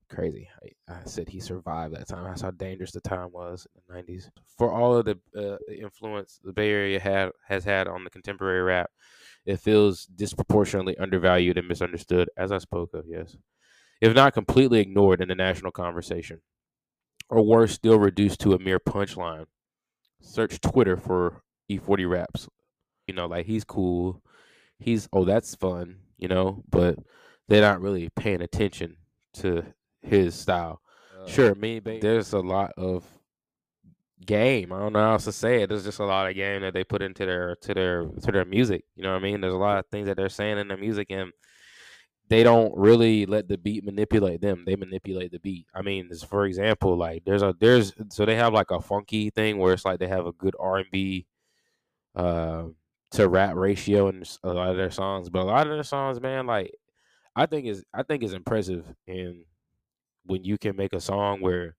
crazy. 0.09 0.47
I, 0.63 0.93
I, 0.93 0.99
said 1.05 1.27
he 1.27 1.39
survived 1.39 1.95
that 1.95 2.07
time. 2.07 2.23
That's 2.23 2.41
how 2.41 2.51
dangerous 2.51 2.91
the 2.91 3.01
time 3.01 3.31
was 3.31 3.67
in 3.75 3.95
the 3.95 4.13
'90s. 4.13 4.29
For 4.57 4.71
all 4.71 4.95
of 4.95 5.05
the 5.05 5.19
uh, 5.35 5.57
influence 5.73 6.39
the 6.43 6.53
Bay 6.53 6.69
Area 6.71 6.99
had 6.99 7.31
has 7.47 7.63
had 7.63 7.87
on 7.87 8.03
the 8.03 8.09
contemporary 8.09 8.61
rap, 8.61 8.89
it 9.45 9.59
feels 9.59 10.05
disproportionately 10.05 10.97
undervalued 10.97 11.57
and 11.57 11.67
misunderstood, 11.67 12.29
as 12.37 12.51
I 12.51 12.59
spoke 12.59 12.93
of. 12.93 13.05
Yes, 13.07 13.35
if 14.01 14.15
not 14.15 14.33
completely 14.33 14.79
ignored 14.79 15.21
in 15.21 15.27
the 15.27 15.35
national 15.35 15.71
conversation, 15.71 16.41
or 17.29 17.41
worse, 17.41 17.73
still 17.73 17.99
reduced 17.99 18.39
to 18.41 18.53
a 18.53 18.59
mere 18.59 18.79
punchline. 18.79 19.45
Search 20.21 20.59
Twitter 20.61 20.97
for 20.97 21.41
E-40 21.69 22.09
raps. 22.09 22.47
You 23.07 23.13
know, 23.13 23.27
like 23.27 23.45
he's 23.45 23.63
cool. 23.63 24.21
He's 24.79 25.07
oh 25.13 25.25
that's 25.25 25.55
fun. 25.55 25.97
You 26.17 26.27
know, 26.27 26.63
but 26.69 26.97
they're 27.47 27.61
not 27.61 27.81
really 27.81 28.09
paying 28.09 28.41
attention 28.41 28.97
to 29.33 29.63
his 30.01 30.35
style. 30.35 30.81
Uh, 31.17 31.27
sure, 31.27 31.55
me, 31.55 31.79
there's 31.79 32.33
a 32.33 32.39
lot 32.39 32.73
of 32.77 33.05
game. 34.25 34.73
I 34.73 34.79
don't 34.79 34.93
know 34.93 34.99
how 34.99 35.13
else 35.13 35.25
to 35.25 35.31
say 35.31 35.61
it. 35.61 35.69
There's 35.69 35.83
just 35.83 35.99
a 35.99 36.05
lot 36.05 36.29
of 36.29 36.35
game 36.35 36.61
that 36.61 36.73
they 36.73 36.83
put 36.83 37.01
into 37.01 37.25
their 37.25 37.55
to 37.61 37.73
their 37.73 38.05
to 38.05 38.31
their 38.31 38.45
music. 38.45 38.83
You 38.95 39.03
know 39.03 39.13
what 39.13 39.19
I 39.19 39.23
mean? 39.23 39.41
There's 39.41 39.53
a 39.53 39.57
lot 39.57 39.79
of 39.79 39.85
things 39.87 40.07
that 40.07 40.17
they're 40.17 40.29
saying 40.29 40.57
in 40.57 40.67
their 40.67 40.77
music 40.77 41.07
and 41.09 41.31
they 42.29 42.43
don't 42.43 42.75
really 42.77 43.25
let 43.25 43.47
the 43.47 43.57
beat 43.57 43.83
manipulate 43.83 44.41
them. 44.41 44.63
They 44.65 44.75
manipulate 44.75 45.31
the 45.31 45.39
beat. 45.39 45.67
I 45.73 45.81
mean, 45.81 46.09
for 46.29 46.45
example, 46.45 46.97
like 46.97 47.23
there's 47.25 47.41
a 47.43 47.55
there's 47.59 47.93
so 48.09 48.25
they 48.25 48.35
have 48.35 48.53
like 48.53 48.71
a 48.71 48.81
funky 48.81 49.29
thing 49.29 49.57
where 49.57 49.73
it's 49.73 49.85
like 49.85 49.99
they 49.99 50.07
have 50.07 50.25
a 50.25 50.33
good 50.33 50.55
R 50.59 50.77
and 50.77 50.87
B 50.91 51.25
uh 52.15 52.65
to 53.11 53.29
rap 53.29 53.55
ratio 53.55 54.09
in 54.09 54.23
a 54.43 54.53
lot 54.53 54.71
of 54.71 54.77
their 54.77 54.91
songs, 54.91 55.29
but 55.29 55.41
a 55.41 55.45
lot 55.45 55.67
of 55.67 55.73
their 55.73 55.83
songs, 55.83 56.19
man, 56.21 56.47
like 56.47 56.73
I 57.35 57.45
think 57.45 57.67
is 57.67 57.85
I 57.93 58.03
think 58.03 58.23
is 58.23 58.33
impressive 58.33 58.85
and 59.07 59.45
when 60.25 60.43
you 60.43 60.57
can 60.57 60.75
make 60.75 60.93
a 60.93 60.99
song 61.01 61.41
where 61.41 61.75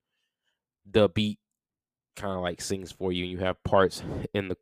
the 0.91 1.09
beat 1.09 1.39
kind 2.17 2.35
of 2.35 2.43
like 2.43 2.61
sings 2.61 2.93
for 2.93 3.13
you 3.13 3.25
and 3.25 3.33
you 3.33 3.39
have 3.39 3.63
parts 3.65 4.03
in 4.35 4.49
the 4.49 4.57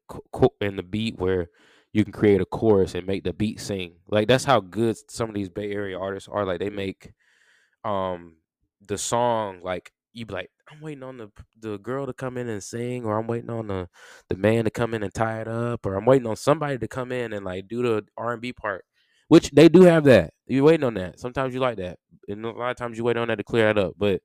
in 0.60 0.76
the 0.76 0.82
beat 0.82 1.18
where 1.18 1.48
you 1.96 2.04
can 2.04 2.12
create 2.12 2.40
a 2.40 2.46
chorus 2.46 2.94
and 2.94 3.06
make 3.06 3.24
the 3.24 3.32
beat 3.32 3.60
sing 3.60 3.94
like 4.08 4.28
that's 4.28 4.44
how 4.44 4.60
good 4.60 4.96
some 5.10 5.28
of 5.30 5.34
these 5.34 5.48
bay 5.48 5.72
area 5.72 5.98
artists 5.98 6.28
are 6.28 6.44
like 6.44 6.60
they 6.60 6.70
make 6.70 7.12
um 7.84 8.36
the 8.86 8.98
song 8.98 9.60
like 9.62 9.92
you 10.12 10.26
be 10.26 10.34
like 10.34 10.50
i'm 10.70 10.80
waiting 10.80 11.02
on 11.02 11.16
the 11.18 11.30
the 11.60 11.78
girl 11.78 12.06
to 12.06 12.12
come 12.12 12.36
in 12.36 12.48
and 12.48 12.62
sing 12.62 13.04
or 13.04 13.18
i'm 13.18 13.26
waiting 13.26 13.50
on 13.50 13.66
the 13.68 13.88
the 14.28 14.36
man 14.36 14.64
to 14.64 14.70
come 14.70 14.94
in 14.94 15.02
and 15.02 15.14
tie 15.14 15.40
it 15.40 15.48
up 15.48 15.84
or 15.86 15.94
i'm 15.94 16.04
waiting 16.04 16.26
on 16.26 16.36
somebody 16.36 16.78
to 16.78 16.88
come 16.88 17.12
in 17.12 17.32
and 17.32 17.44
like 17.44 17.68
do 17.68 17.82
the 17.82 18.04
r&b 18.16 18.52
part 18.52 18.84
which 19.28 19.50
they 19.50 19.68
do 19.68 19.82
have 19.82 20.04
that. 20.04 20.32
You're 20.46 20.64
waiting 20.64 20.84
on 20.84 20.94
that. 20.94 21.18
Sometimes 21.18 21.52
you 21.52 21.58
like 21.60 21.78
that, 21.78 21.98
and 22.28 22.44
a 22.44 22.50
lot 22.50 22.70
of 22.70 22.76
times 22.76 22.96
you 22.96 23.02
wait 23.02 23.16
on 23.16 23.26
that 23.28 23.36
to 23.38 23.42
clear 23.44 23.72
that 23.72 23.76
up. 23.76 23.94
But 23.98 24.20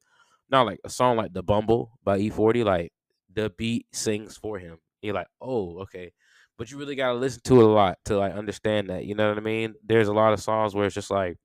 not 0.49 0.65
like 0.67 0.79
a 0.83 0.89
song 0.89 1.17
like 1.17 1.33
"The 1.33 1.43
Bumble" 1.43 1.97
by 2.03 2.17
E-40. 2.17 2.63
Like 2.63 2.91
the 3.33 3.49
beat 3.57 3.87
sings 3.93 4.37
for 4.37 4.59
him. 4.59 4.77
You're 5.01 5.15
like, 5.15 5.27
oh, 5.41 5.79
okay. 5.81 6.13
But 6.61 6.69
you 6.69 6.77
really 6.77 6.93
gotta 6.95 7.17
listen 7.17 7.41
to 7.45 7.59
it 7.59 7.63
a 7.63 7.67
lot 7.67 7.97
to 8.05 8.19
like 8.19 8.35
understand 8.35 8.91
that. 8.91 9.05
You 9.05 9.15
know 9.15 9.29
what 9.29 9.39
I 9.39 9.41
mean? 9.41 9.73
There's 9.83 10.09
a 10.09 10.13
lot 10.13 10.31
of 10.31 10.39
songs 10.39 10.75
where 10.75 10.85
it's 10.85 10.93
just 10.93 11.09
like 11.09 11.37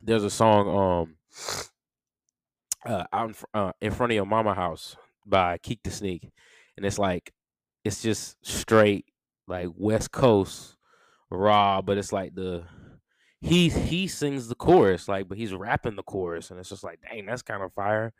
there's 0.00 0.22
a 0.22 0.30
song 0.30 0.68
um 0.68 1.16
uh, 2.86 3.02
out 3.12 3.30
in, 3.30 3.34
uh, 3.52 3.72
in 3.80 3.90
front 3.90 4.12
of 4.12 4.14
your 4.14 4.24
mama 4.24 4.54
house 4.54 4.94
by 5.26 5.58
Keak 5.58 5.80
the 5.82 5.90
Sneak, 5.90 6.30
and 6.76 6.86
it's 6.86 7.00
like 7.00 7.32
it's 7.82 8.00
just 8.00 8.36
straight 8.46 9.06
like 9.48 9.70
West 9.76 10.12
Coast 10.12 10.76
raw, 11.28 11.82
but 11.82 11.98
it's 11.98 12.12
like 12.12 12.32
the 12.36 12.62
he 13.42 13.68
he 13.68 14.06
sings 14.06 14.46
the 14.46 14.54
chorus 14.54 15.08
like, 15.08 15.28
but 15.28 15.36
he's 15.36 15.52
rapping 15.52 15.96
the 15.96 16.02
chorus, 16.04 16.50
and 16.50 16.60
it's 16.60 16.68
just 16.68 16.84
like, 16.84 17.00
dang, 17.02 17.26
that's 17.26 17.42
kind 17.42 17.62
of 17.62 17.72
fire. 17.74 18.12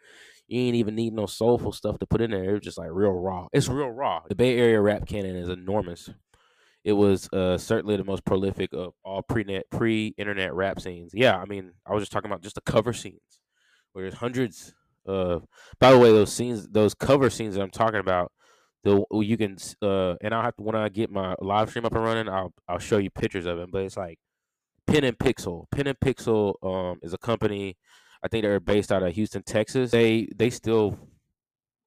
You 0.48 0.60
ain't 0.60 0.74
even 0.74 0.96
need 0.96 1.12
no 1.12 1.26
soulful 1.26 1.72
stuff 1.72 1.98
to 2.00 2.06
put 2.06 2.20
in 2.20 2.32
there. 2.32 2.56
It's 2.56 2.64
just 2.64 2.76
like 2.76 2.88
real 2.90 3.12
raw. 3.12 3.46
It's 3.52 3.68
real 3.68 3.90
raw. 3.90 4.22
The 4.28 4.34
Bay 4.34 4.58
Area 4.58 4.80
rap 4.80 5.06
canon 5.06 5.36
is 5.36 5.48
enormous. 5.48 6.10
It 6.84 6.94
was 6.94 7.32
uh, 7.32 7.56
certainly 7.56 7.96
the 7.96 8.04
most 8.04 8.24
prolific 8.24 8.72
of 8.72 8.94
all 9.04 9.22
pre-net 9.22 9.66
pre-internet 9.70 10.52
rap 10.52 10.80
scenes. 10.80 11.12
Yeah, 11.14 11.36
I 11.38 11.44
mean, 11.44 11.72
I 11.86 11.94
was 11.94 12.02
just 12.02 12.10
talking 12.10 12.28
about 12.28 12.42
just 12.42 12.56
the 12.56 12.60
cover 12.60 12.92
scenes, 12.92 13.40
where 13.92 14.02
there's 14.02 14.18
hundreds 14.18 14.74
of. 15.06 15.46
By 15.78 15.92
the 15.92 15.98
way, 15.98 16.10
those 16.10 16.32
scenes, 16.32 16.66
those 16.68 16.94
cover 16.94 17.30
scenes 17.30 17.54
that 17.54 17.62
I'm 17.62 17.70
talking 17.70 18.00
about, 18.00 18.32
the 18.82 19.04
you 19.12 19.36
can 19.36 19.56
uh, 19.80 20.16
and 20.20 20.34
I'll 20.34 20.42
have 20.42 20.56
to 20.56 20.62
when 20.64 20.74
I 20.74 20.88
get 20.88 21.12
my 21.12 21.36
live 21.40 21.70
stream 21.70 21.84
up 21.84 21.94
and 21.94 22.02
running, 22.02 22.28
I'll 22.28 22.52
I'll 22.68 22.80
show 22.80 22.98
you 22.98 23.10
pictures 23.10 23.46
of 23.46 23.60
it. 23.60 23.70
But 23.70 23.82
it's 23.84 23.96
like 23.96 24.18
Pen 24.86 25.04
and 25.04 25.18
Pixel. 25.18 25.70
Pen 25.70 25.86
and 25.86 25.98
Pixel 26.00 26.54
um, 26.62 26.98
is 27.02 27.12
a 27.12 27.18
company. 27.18 27.76
I 28.22 28.28
think 28.28 28.42
they're 28.42 28.60
based 28.60 28.92
out 28.92 29.02
of 29.02 29.14
Houston, 29.14 29.42
Texas. 29.42 29.90
They 29.90 30.28
they 30.36 30.50
still 30.50 30.98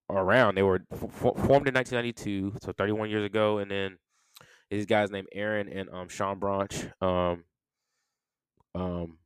are 0.10 0.24
around. 0.24 0.56
They 0.56 0.64
were 0.64 0.82
f- 0.92 1.00
formed 1.00 1.68
in 1.68 1.74
1992, 1.74 2.56
so 2.62 2.72
31 2.74 3.10
years 3.10 3.26
ago, 3.26 3.60
and 3.60 3.70
then 3.72 3.98
these 4.70 4.86
guys 4.86 5.12
named 5.12 5.28
Aaron 5.34 5.70
and 5.70 5.90
um, 5.90 6.10
Shawn 6.10 6.40
Brauch. 6.40 6.92
Um, 7.02 7.44
um, 8.74 9.18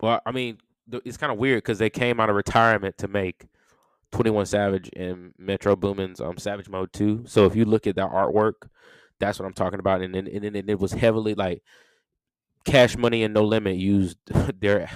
well, 0.00 0.20
I 0.24 0.32
mean, 0.32 0.58
th- 0.90 1.02
it's 1.04 1.16
kind 1.16 1.32
of 1.32 1.38
weird 1.38 1.58
because 1.58 1.78
they 1.78 1.90
came 1.90 2.20
out 2.20 2.30
of 2.30 2.36
retirement 2.36 2.98
to 2.98 3.08
make 3.08 3.46
21 4.12 4.46
Savage 4.46 4.90
and 4.96 5.32
Metro 5.38 5.76
Boomin's 5.76 6.20
um, 6.20 6.38
Savage 6.38 6.68
Mode 6.68 6.92
2. 6.92 7.24
So 7.26 7.44
if 7.44 7.56
you 7.56 7.64
look 7.64 7.86
at 7.86 7.96
that 7.96 8.10
artwork, 8.10 8.68
that's 9.18 9.38
what 9.38 9.46
I'm 9.46 9.52
talking 9.52 9.78
about. 9.80 10.02
And 10.02 10.14
then 10.14 10.26
and, 10.26 10.44
and, 10.44 10.56
and 10.56 10.70
it 10.70 10.78
was 10.78 10.92
heavily 10.92 11.34
like 11.34 11.62
Cash 12.66 12.96
Money 12.96 13.22
and 13.22 13.32
No 13.32 13.44
Limit 13.44 13.76
used 13.76 14.18
their 14.60 14.90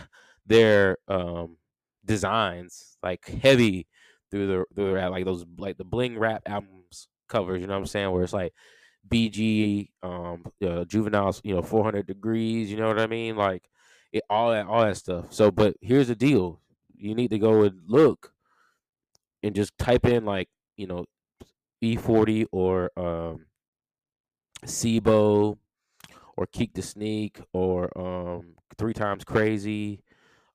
their 0.46 0.98
um, 1.08 1.56
designs 2.04 2.98
like 3.02 3.26
heavy 3.26 3.86
through 4.30 4.46
the 4.48 4.64
through 4.74 4.94
the, 4.94 5.08
like 5.08 5.24
those 5.24 5.46
like 5.56 5.78
the 5.78 5.84
bling 5.84 6.18
rap 6.18 6.42
albums 6.46 7.08
covers. 7.28 7.60
You 7.60 7.68
know 7.68 7.74
what 7.74 7.80
I'm 7.80 7.86
saying? 7.86 8.10
Where 8.10 8.24
it's 8.24 8.32
like 8.32 8.52
BG, 9.08 9.90
um, 10.02 10.44
uh, 10.62 10.84
juveniles, 10.84 11.40
you 11.44 11.54
know, 11.54 11.62
400 11.62 12.06
degrees. 12.06 12.70
You 12.70 12.76
know 12.76 12.88
what 12.88 12.98
I 12.98 13.06
mean? 13.06 13.36
Like 13.36 13.62
it, 14.12 14.24
all 14.28 14.50
that, 14.50 14.66
all 14.66 14.82
that 14.82 14.96
stuff. 14.96 15.32
So, 15.32 15.50
but 15.50 15.76
here's 15.80 16.08
the 16.08 16.16
deal: 16.16 16.60
you 16.96 17.14
need 17.14 17.30
to 17.30 17.38
go 17.38 17.62
and 17.62 17.80
look 17.86 18.32
and 19.42 19.54
just 19.54 19.78
type 19.78 20.04
in 20.06 20.24
like 20.24 20.48
you 20.76 20.86
know 20.86 21.06
E-40 21.80 22.46
or 22.52 22.90
um, 22.96 23.46
C-Bo 24.66 25.58
or 26.41 26.47
Keak 26.47 26.72
the 26.72 26.80
Sneak 26.80 27.38
or 27.53 27.97
um, 27.99 28.55
Three 28.78 28.95
Times 28.95 29.24
Crazy, 29.24 30.03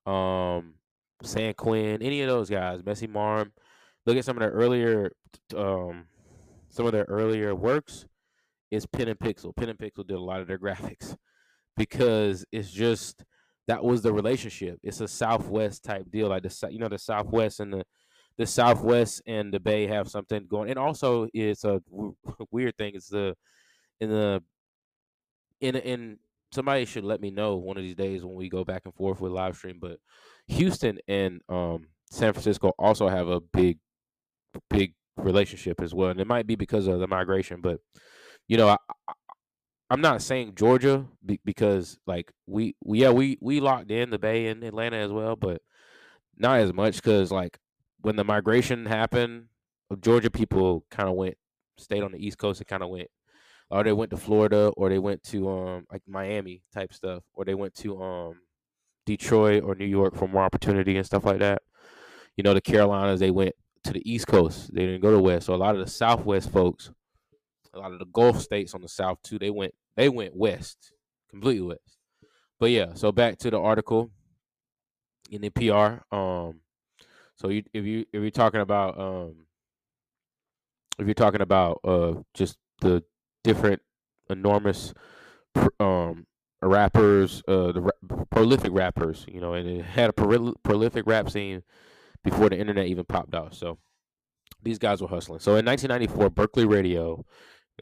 um, 0.04 0.74
San 1.22 1.54
Quinn, 1.54 2.02
any 2.02 2.20
of 2.22 2.28
those 2.28 2.50
guys, 2.50 2.84
Messy 2.84 3.06
Marv. 3.06 3.52
Look 4.04 4.16
at 4.16 4.24
some 4.24 4.36
of 4.36 4.40
their 4.40 4.50
earlier, 4.50 5.12
um, 5.56 6.06
some 6.70 6.86
of 6.86 6.92
their 6.92 7.06
earlier 7.08 7.54
works. 7.54 8.04
Is 8.72 8.84
Pen 8.84 9.06
and 9.06 9.18
Pixel. 9.18 9.54
Pen 9.54 9.68
and 9.68 9.78
Pixel 9.78 10.04
did 10.04 10.16
a 10.16 10.20
lot 10.20 10.40
of 10.40 10.48
their 10.48 10.58
graphics 10.58 11.16
because 11.76 12.44
it's 12.50 12.70
just 12.72 13.24
that 13.68 13.84
was 13.84 14.02
the 14.02 14.12
relationship. 14.12 14.80
It's 14.82 15.00
a 15.00 15.06
Southwest 15.06 15.84
type 15.84 16.10
deal, 16.10 16.28
like 16.28 16.42
the 16.42 16.68
you 16.72 16.80
know 16.80 16.88
the 16.88 16.98
Southwest 16.98 17.60
and 17.60 17.72
the 17.72 17.84
the 18.38 18.46
Southwest 18.46 19.22
and 19.24 19.54
the 19.54 19.60
Bay 19.60 19.86
have 19.86 20.08
something 20.08 20.48
going, 20.48 20.68
and 20.68 20.80
also 20.80 21.28
it's 21.32 21.62
a 21.62 21.80
w- 21.92 22.16
weird 22.50 22.76
thing. 22.76 22.96
It's 22.96 23.08
the 23.08 23.36
in 24.00 24.10
the 24.10 24.42
in 25.60 25.76
in 25.76 26.18
somebody 26.52 26.84
should 26.84 27.04
let 27.04 27.20
me 27.20 27.30
know 27.30 27.56
one 27.56 27.76
of 27.76 27.82
these 27.82 27.94
days 27.94 28.24
when 28.24 28.34
we 28.34 28.48
go 28.48 28.64
back 28.64 28.82
and 28.84 28.94
forth 28.94 29.20
with 29.20 29.32
live 29.32 29.56
stream. 29.56 29.78
But 29.80 29.98
Houston 30.48 30.98
and 31.08 31.40
um, 31.48 31.88
San 32.10 32.32
Francisco 32.32 32.72
also 32.78 33.08
have 33.08 33.28
a 33.28 33.40
big 33.40 33.78
big 34.70 34.94
relationship 35.16 35.80
as 35.80 35.94
well, 35.94 36.10
and 36.10 36.20
it 36.20 36.26
might 36.26 36.46
be 36.46 36.56
because 36.56 36.86
of 36.86 37.00
the 37.00 37.06
migration. 37.06 37.60
But 37.60 37.80
you 38.48 38.56
know, 38.56 38.68
I, 38.68 38.76
I'm 39.90 40.00
not 40.00 40.22
saying 40.22 40.54
Georgia 40.56 41.06
because 41.44 41.98
like 42.06 42.32
we, 42.46 42.76
we 42.84 43.02
yeah 43.02 43.10
we 43.10 43.38
we 43.40 43.60
locked 43.60 43.90
in 43.90 44.10
the 44.10 44.18
Bay 44.18 44.48
and 44.48 44.62
Atlanta 44.64 44.96
as 44.96 45.12
well, 45.12 45.36
but 45.36 45.62
not 46.36 46.60
as 46.60 46.72
much 46.72 46.96
because 46.96 47.30
like 47.30 47.58
when 48.00 48.16
the 48.16 48.24
migration 48.24 48.86
happened, 48.86 49.46
Georgia 50.00 50.30
people 50.30 50.84
kind 50.90 51.08
of 51.08 51.14
went 51.14 51.36
stayed 51.78 52.02
on 52.02 52.12
the 52.12 52.24
East 52.24 52.38
Coast 52.38 52.60
and 52.60 52.66
kind 52.66 52.82
of 52.82 52.88
went, 52.88 53.08
or 53.70 53.84
they 53.84 53.92
went 53.92 54.10
to 54.10 54.16
Florida, 54.16 54.72
or 54.76 54.88
they 54.88 54.98
went 54.98 55.22
to 55.24 55.48
um 55.48 55.86
like 55.90 56.02
Miami 56.06 56.62
type 56.72 56.92
stuff, 56.92 57.22
or 57.34 57.44
they 57.44 57.54
went 57.54 57.74
to 57.76 58.02
um 58.02 58.40
Detroit 59.04 59.62
or 59.64 59.74
New 59.74 59.86
York 59.86 60.14
for 60.14 60.28
more 60.28 60.42
opportunity 60.42 60.96
and 60.96 61.06
stuff 61.06 61.24
like 61.24 61.38
that. 61.38 61.62
You 62.36 62.44
know, 62.44 62.54
the 62.54 62.60
Carolinas 62.60 63.20
they 63.20 63.30
went 63.30 63.54
to 63.84 63.92
the 63.92 64.10
East 64.10 64.26
Coast, 64.26 64.74
they 64.74 64.84
didn't 64.86 65.00
go 65.00 65.12
to 65.12 65.20
West. 65.20 65.46
So 65.46 65.54
a 65.54 65.56
lot 65.56 65.74
of 65.74 65.84
the 65.84 65.90
Southwest 65.90 66.50
folks, 66.50 66.90
a 67.72 67.78
lot 67.78 67.92
of 67.92 67.98
the 67.98 68.06
Gulf 68.06 68.40
states 68.40 68.74
on 68.74 68.82
the 68.82 68.88
South 68.88 69.18
too, 69.22 69.38
they 69.38 69.50
went 69.50 69.74
they 69.96 70.08
went 70.08 70.36
west, 70.36 70.92
completely 71.30 71.66
west. 71.66 71.98
But 72.58 72.70
yeah, 72.70 72.94
so 72.94 73.12
back 73.12 73.38
to 73.38 73.50
the 73.50 73.60
article 73.60 74.10
in 75.30 75.42
the 75.42 75.50
PR. 75.50 76.14
Um, 76.14 76.60
so 77.36 77.48
you, 77.48 77.62
if 77.72 77.84
you 77.84 78.00
if 78.12 78.20
you're 78.22 78.30
talking 78.30 78.60
about 78.60 78.98
um, 78.98 79.46
if 80.98 81.06
you're 81.06 81.14
talking 81.14 81.42
about 81.42 81.80
uh, 81.84 82.14
just 82.34 82.56
the 82.80 83.02
different 83.46 83.80
enormous 84.28 84.92
um, 85.78 86.26
rappers, 86.60 87.42
uh, 87.46 87.70
the 87.72 87.80
ra- 87.80 88.24
prolific 88.30 88.72
rappers, 88.72 89.24
you 89.28 89.40
know, 89.40 89.54
and 89.54 89.68
it 89.68 89.84
had 89.84 90.10
a 90.10 90.12
pro- 90.12 90.54
prolific 90.64 91.06
rap 91.06 91.30
scene 91.30 91.62
before 92.24 92.48
the 92.48 92.58
internet 92.58 92.88
even 92.88 93.04
popped 93.04 93.34
off. 93.34 93.54
So 93.54 93.78
these 94.62 94.78
guys 94.78 95.00
were 95.00 95.08
hustling. 95.08 95.38
So 95.38 95.52
in 95.52 95.64
1994, 95.64 96.30
Berkeley 96.30 96.66
Radio, 96.66 97.24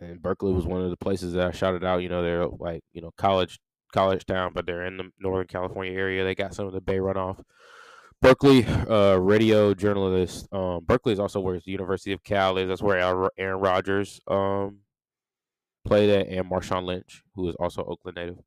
and 0.01 0.21
Berkeley 0.21 0.53
was 0.53 0.67
one 0.67 0.83
of 0.83 0.91
the 0.91 0.97
places 0.97 1.33
that 1.33 1.47
I 1.47 1.51
shouted 1.51 1.83
out. 1.83 2.03
You 2.03 2.11
know, 2.11 2.23
they're 2.23 2.47
like 2.47 2.83
you 2.93 3.01
know 3.01 3.11
college 3.17 3.59
college 3.93 4.27
town, 4.27 4.53
but 4.55 4.67
they're 4.67 4.85
in 4.85 4.99
the 4.99 5.11
Northern 5.19 5.47
California 5.47 5.93
area. 5.93 6.25
They 6.25 6.35
got 6.35 6.55
some 6.55 6.67
of 6.67 6.73
the 6.73 6.81
Bay 6.81 6.99
runoff. 6.99 7.41
Berkeley 8.21 8.65
uh, 8.67 9.17
radio 9.17 9.75
journalist. 9.75 10.49
Um, 10.53 10.85
Berkeley 10.85 11.13
is 11.13 11.21
also 11.21 11.41
where 11.41 11.59
the 11.59 11.71
University 11.71 12.13
of 12.13 12.23
Cal 12.23 12.59
is. 12.59 12.69
That's 12.69 12.83
where 12.83 12.99
Aaron 13.39 13.61
Rodgers 13.61 14.21
um, 14.29 14.79
played 15.85 16.11
at, 16.11 16.29
and 16.29 16.51
Marshawn 16.51 16.85
Lynch, 16.85 17.23
who 17.35 17.49
is 17.49 17.55
also 17.57 17.83
Oakland 17.85 18.17
native. 18.17 18.39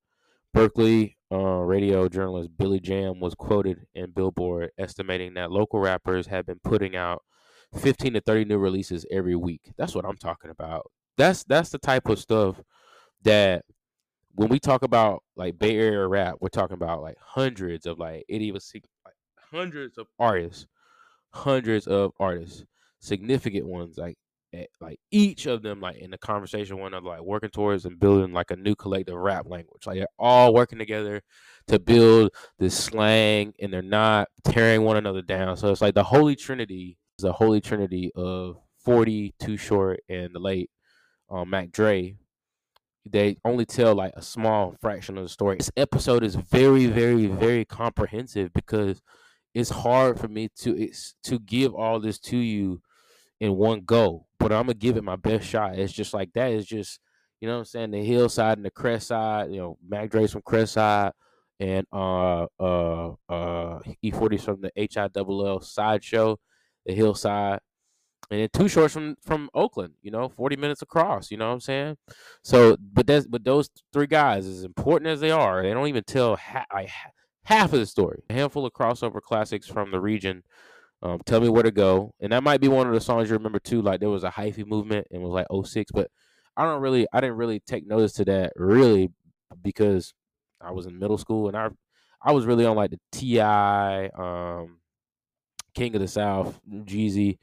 Berkeley 0.53 1.17
uh, 1.31 1.37
radio 1.37 2.07
journalist 2.07 2.49
Billy 2.57 2.79
Jam 2.79 3.19
was 3.19 3.35
quoted 3.35 3.85
in 3.93 4.11
Billboard 4.11 4.71
estimating 4.77 5.33
that 5.35 5.51
local 5.51 5.79
rappers 5.79 6.27
have 6.27 6.45
been 6.45 6.59
putting 6.63 6.95
out 6.95 7.21
15 7.75 8.13
to 8.13 8.21
30 8.21 8.45
new 8.45 8.57
releases 8.57 9.05
every 9.11 9.35
week. 9.35 9.73
That's 9.77 9.93
what 9.93 10.05
I'm 10.05 10.17
talking 10.17 10.49
about. 10.49 10.89
That's 11.17 11.43
that's 11.43 11.69
the 11.69 11.79
type 11.79 12.07
of 12.07 12.19
stuff 12.19 12.61
that 13.23 13.65
when 14.35 14.49
we 14.49 14.59
talk 14.59 14.83
about 14.83 15.23
like 15.35 15.59
Bay 15.59 15.77
Area 15.77 16.07
rap, 16.07 16.35
we're 16.39 16.49
talking 16.49 16.75
about 16.75 17.01
like 17.01 17.17
hundreds 17.19 17.85
of 17.85 17.99
like 17.99 18.23
idiosyncratic 18.29 18.89
hundreds 19.51 19.97
of 19.97 20.07
artists, 20.19 20.67
hundreds 21.31 21.87
of 21.87 22.11
artists, 22.19 22.65
significant 22.99 23.65
ones, 23.65 23.97
like 23.97 24.17
eh, 24.57 24.65
like 24.81 24.99
each 25.11 25.45
of 25.45 25.61
them, 25.61 25.81
like 25.81 25.97
in 25.97 26.11
the 26.11 26.17
conversation, 26.17 26.79
one 26.79 26.93
of 26.93 27.03
like 27.03 27.21
working 27.21 27.49
towards 27.49 27.85
and 27.85 27.99
building 27.99 28.33
like 28.33 28.51
a 28.51 28.55
new 28.55 28.75
collective 28.75 29.15
rap 29.15 29.45
language. 29.47 29.85
Like 29.85 29.97
they're 29.97 30.07
all 30.19 30.53
working 30.53 30.79
together 30.79 31.21
to 31.67 31.79
build 31.79 32.31
this 32.59 32.77
slang, 32.77 33.53
and 33.59 33.71
they're 33.71 33.81
not 33.81 34.27
tearing 34.43 34.83
one 34.83 34.97
another 34.97 35.21
down. 35.21 35.57
So 35.57 35.69
it's 35.71 35.81
like 35.81 35.95
the 35.95 36.03
holy 36.03 36.35
trinity 36.35 36.97
is 37.17 37.23
the 37.23 37.33
holy 37.33 37.61
trinity 37.61 38.11
of 38.15 38.57
Forty, 38.79 39.33
Too 39.39 39.57
Short, 39.57 39.99
and 40.09 40.33
the 40.33 40.39
late 40.39 40.69
um, 41.29 41.49
Mac 41.49 41.71
Dre, 41.71 42.15
they 43.05 43.37
only 43.45 43.65
tell 43.65 43.95
like 43.95 44.13
a 44.15 44.21
small 44.21 44.75
fraction 44.81 45.17
of 45.17 45.23
the 45.23 45.29
story. 45.29 45.57
This 45.57 45.71
episode 45.77 46.23
is 46.23 46.35
very, 46.35 46.87
very, 46.87 47.27
very 47.27 47.65
comprehensive 47.65 48.53
because 48.53 49.01
it's 49.53 49.69
hard 49.69 50.19
for 50.19 50.27
me 50.27 50.49
to 50.55 50.77
it's 50.77 51.15
to 51.23 51.39
give 51.39 51.73
all 51.73 51.99
this 51.99 52.19
to 52.19 52.37
you 52.37 52.81
in 53.39 53.55
one 53.55 53.81
go. 53.81 54.25
But 54.39 54.51
I'm 54.51 54.63
gonna 54.63 54.73
give 54.75 54.97
it 54.97 55.03
my 55.03 55.15
best 55.15 55.47
shot. 55.47 55.77
It's 55.77 55.93
just 55.93 56.13
like 56.13 56.33
that. 56.33 56.51
It's 56.51 56.67
just 56.67 56.99
you 57.41 57.47
know 57.47 57.55
what 57.55 57.59
I'm 57.59 57.65
saying. 57.65 57.91
The 57.91 58.03
hillside 58.03 58.57
and 58.57 58.65
the 58.65 58.71
crest 58.71 59.07
side. 59.07 59.51
You 59.51 59.57
know, 59.57 59.77
Mac 59.87 60.09
Dre's 60.11 60.31
from 60.31 60.41
crest 60.43 60.73
side, 60.73 61.11
and 61.59 61.85
uh 61.91 62.45
uh 62.59 63.11
uh 63.29 63.79
E-40's 64.01 64.43
from 64.43 64.61
the 64.61 64.71
H 64.75 64.97
I 64.97 65.07
double 65.07 65.45
L 65.45 65.59
sideshow, 65.61 66.37
the 66.85 66.93
hillside. 66.93 67.59
and 68.31 68.41
then 68.41 68.49
two 68.53 68.67
Short's 68.67 68.93
from 68.93 69.15
from 69.21 69.49
Oakland. 69.53 69.93
You 70.01 70.11
know, 70.11 70.29
forty 70.29 70.55
minutes 70.55 70.81
across. 70.81 71.31
You 71.31 71.37
know 71.37 71.47
what 71.47 71.53
I'm 71.53 71.59
saying? 71.61 71.97
So, 72.43 72.77
but 72.93 73.07
that's 73.07 73.27
but 73.27 73.43
those 73.43 73.69
three 73.93 74.07
guys, 74.07 74.45
as 74.47 74.63
important 74.63 75.09
as 75.09 75.19
they 75.19 75.31
are, 75.31 75.61
they 75.63 75.73
don't 75.73 75.87
even 75.87 76.03
tell 76.03 76.35
ha- 76.35 76.65
half 77.43 77.73
of 77.73 77.79
the 77.79 77.85
story. 77.85 78.23
A 78.29 78.33
handful 78.33 78.65
of 78.65 78.73
crossover 78.73 79.21
classics 79.21 79.67
from 79.67 79.91
the 79.91 79.99
region. 79.99 80.43
Um, 81.03 81.19
tell 81.25 81.39
me 81.39 81.49
where 81.49 81.63
to 81.63 81.71
go, 81.71 82.13
and 82.19 82.31
that 82.31 82.43
might 82.43 82.59
be 82.59 82.67
one 82.67 82.87
of 82.87 82.93
the 82.93 82.99
songs 82.99 83.29
you 83.29 83.35
remember 83.35 83.59
too. 83.59 83.81
Like 83.81 83.99
there 83.99 84.09
was 84.09 84.23
a 84.23 84.31
hyphy 84.31 84.65
movement 84.65 85.07
and 85.11 85.21
it 85.21 85.25
was 85.25 85.31
like 85.31 85.67
06, 85.67 85.91
but 85.91 86.09
I 86.55 86.63
don't 86.63 86.81
really, 86.81 87.05
I 87.13 87.21
didn't 87.21 87.37
really 87.37 87.59
take 87.59 87.85
notice 87.85 88.13
to 88.13 88.25
that 88.25 88.53
really 88.55 89.11
because 89.61 90.13
I 90.59 90.71
was 90.71 90.87
in 90.87 90.97
middle 90.97 91.19
school 91.19 91.47
and 91.47 91.55
I, 91.55 91.69
I 92.21 92.31
was 92.31 92.45
really 92.45 92.65
on 92.65 92.75
like 92.75 92.91
the 92.91 92.99
T.I., 93.11 94.07
um, 94.17 94.79
King 95.75 95.93
of 95.93 96.01
the 96.01 96.07
South, 96.07 96.59
Jeezy. 96.67 97.37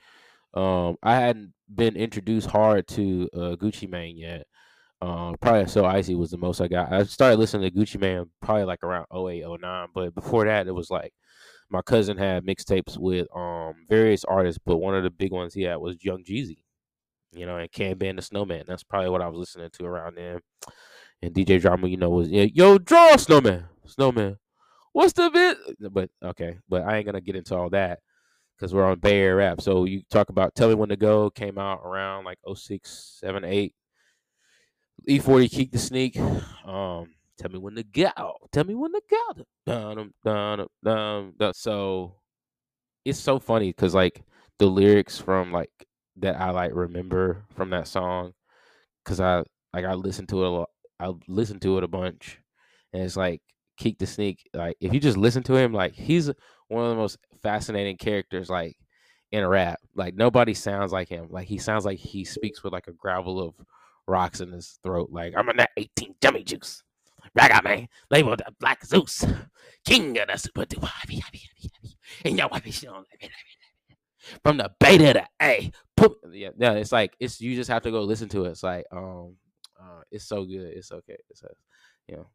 Um, 0.53 0.97
I 1.03 1.15
hadn't 1.15 1.53
been 1.73 1.97
introduced 1.97 2.49
hard 2.51 2.89
to 2.89 3.29
uh, 3.33 3.57
Gucci 3.57 3.89
Mane 3.89 4.19
yet. 4.19 4.47
Uh, 5.01 5.35
probably 5.41 5.67
so 5.69 5.85
icy 5.85 6.15
was 6.15 6.31
the 6.31 6.39
most 6.39 6.61
I 6.61 6.67
got. 6.67 6.93
I 6.93 7.05
started 7.05 7.39
listening 7.39 7.71
to 7.71 7.77
Gucci 7.77 8.01
Mane 8.01 8.25
probably 8.43 8.65
like 8.65 8.83
around 8.83 9.07
08, 9.15 9.45
09, 9.61 9.89
but 9.95 10.15
before 10.15 10.45
that 10.47 10.67
it 10.67 10.75
was 10.75 10.91
like 10.91 11.13
my 11.71 11.83
cousin 11.83 12.17
had 12.17 12.45
mixtapes 12.45 12.97
with 12.99 13.27
um 13.35 13.75
various 13.89 14.25
artists, 14.25 14.61
but 14.65 14.79
one 14.79 14.95
of 14.95 15.03
the 15.03 15.11
big 15.11 15.33
ones 15.33 15.55
he 15.55 15.62
had 15.62 15.77
was 15.77 16.03
Young 16.05 16.25
Jeezy, 16.25 16.59
you 17.33 17.47
know, 17.47 17.57
and 17.57 17.71
Can 17.71 17.99
Ban 17.99 18.17
the 18.17 18.23
Snowman. 18.23 18.65
That's 18.67 18.83
probably 18.85 19.11
what 19.11 19.23
I 19.23 19.29
was 19.29 19.39
listening 19.39 19.71
to 19.71 19.85
around 19.85 20.17
then. 20.17 20.41
And 21.23 21.35
DJ 21.35 21.61
Drama, 21.61 21.89
you 21.89 21.97
know, 21.97 22.11
was 22.11 22.29
yo 22.29 22.79
draw 22.79 23.17
Snowman, 23.17 23.65
Snowman. 23.87 24.39
What's 24.93 25.12
the 25.15 25.31
bit? 25.31 25.59
But 25.93 26.11
okay, 26.23 26.59
but 26.69 26.83
I 26.83 26.97
ain't 26.97 27.07
gonna 27.07 27.21
get 27.21 27.37
into 27.37 27.57
all 27.57 27.71
that 27.71 28.01
because 28.57 28.73
we're 28.73 28.85
on 28.85 29.01
Bay 29.01 29.21
Area 29.21 29.35
rap. 29.35 29.61
So 29.61 29.85
you 29.85 30.03
talk 30.11 30.29
about 30.29 30.55
Tell 30.55 30.69
Me 30.69 30.75
When 30.75 30.89
to 30.91 30.97
Go 30.97 31.31
came 31.31 31.59
out 31.59 31.81
around 31.85 32.25
like 32.25 32.39
06, 32.53 33.19
7, 33.21 33.45
8. 33.45 33.75
E-40 35.07 35.51
Keak 35.51 35.71
the 35.73 35.79
Sneak. 35.79 36.19
Um, 36.65 37.11
tell 37.39 37.51
me 37.51 37.59
when 37.59 37.74
to 37.74 37.82
go. 37.82 38.11
Tell 38.53 38.64
me 38.64 38.74
when 38.74 38.93
to 38.93 39.03
go. 40.87 41.53
So 41.53 42.16
it's 43.05 43.18
so 43.18 43.39
funny 43.39 43.70
because 43.70 43.95
like 43.95 44.22
the 44.59 44.66
lyrics 44.66 45.18
from 45.18 45.53
like 45.53 45.70
that 46.16 46.41
I 46.41 46.51
like 46.51 46.70
remember 46.74 47.45
from 47.55 47.70
that 47.70 47.89
song 47.89 48.32
because 49.05 49.20
I 49.20 49.43
like 49.72 49.85
I 49.85 49.95
listened 49.95 50.28
to 50.30 50.45
it 50.45 50.47
a 50.47 50.51
lot. 50.51 50.68
I 51.01 51.12
listened 51.26 51.62
to 51.62 51.76
it 51.78 51.85
a 51.85 51.89
bunch, 51.89 52.39
and 52.93 53.03
it's 53.03 53.16
like 53.16 53.43
Keak 53.80 53.99
the 53.99 54.07
Sneak. 54.07 54.49
Like 54.55 54.76
if 54.80 54.95
you 54.95 55.01
just 55.01 55.16
listen 55.16 55.43
to 55.45 55.57
him, 55.57 55.72
like 55.72 55.93
he's 55.95 56.30
one 56.68 56.85
of 56.85 56.91
the 56.91 56.97
most 56.97 57.18
fascinating 57.43 57.97
characters. 57.97 58.49
Like 58.49 58.76
in 59.32 59.43
a 59.43 59.49
rap, 59.49 59.80
like 59.97 60.14
nobody 60.14 60.55
sounds 60.55 60.93
like 60.93 61.09
him. 61.09 61.26
Like 61.30 61.49
he 61.49 61.59
sounds 61.59 61.85
like 61.85 61.99
he 61.99 62.24
speaks 62.24 62.62
with 62.62 62.72
like 62.72 62.87
a 62.87 62.93
gravel 62.93 63.41
of 63.41 63.55
rocks 64.07 64.41
in 64.41 64.53
his 64.53 64.78
throat. 64.85 65.11
Like 65.11 65.35
I'm 65.37 65.49
in 65.49 65.57
that 65.57 65.70
18 65.76 66.14
dummy 66.20 66.45
juice. 66.45 66.85
Raga 67.35 67.62
man, 67.62 67.89
labeled 68.11 68.39
the 68.39 68.53
Black 68.59 68.85
Zeus, 68.85 69.25
king 69.85 70.18
of 70.18 70.29
the 70.29 70.37
super 70.37 70.64
duper. 70.64 70.91
And 72.25 72.39
your 72.39 72.49
wife 72.49 72.66
is 72.66 72.85
from 74.43 74.57
the 74.57 74.70
beta 74.79 75.14
to 75.14 75.27
A. 75.43 75.70
Yeah, 76.31 76.51
yeah, 76.57 76.72
it's 76.72 76.93
like 76.93 77.14
it's 77.18 77.41
you 77.41 77.55
just 77.55 77.70
have 77.70 77.83
to 77.83 77.91
go 77.91 78.03
listen 78.03 78.29
to 78.31 78.45
it. 78.45 78.51
It's 78.51 78.62
like 78.62 78.85
um, 78.93 79.37
uh, 79.81 80.03
it's 80.11 80.25
so 80.25 80.45
good. 80.45 80.72
It's 80.75 80.93
okay. 80.93 81.16
It's 81.31 81.43
a, 81.43 81.49
you 82.09 82.16
know. 82.16 82.27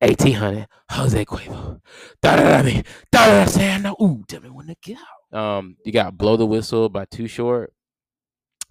1800 0.00 0.66
Jose 0.90 1.24
Cuervo. 1.24 1.80
Da 2.20 2.36
da 2.36 2.42
da 2.42 2.62
me. 2.62 2.82
Da 3.12 3.26
da 3.26 3.44
da 3.44 3.46
say 3.46 3.78
no. 3.78 3.96
Ooh, 4.00 4.24
tell 4.26 4.40
me 4.40 4.50
when 4.50 4.66
to 4.66 4.76
get 4.82 4.98
out. 5.32 5.38
Um, 5.38 5.76
you 5.84 5.92
got 5.92 6.18
Blow 6.18 6.36
the 6.36 6.46
Whistle 6.46 6.88
by 6.88 7.04
Too 7.04 7.28
Short. 7.28 7.72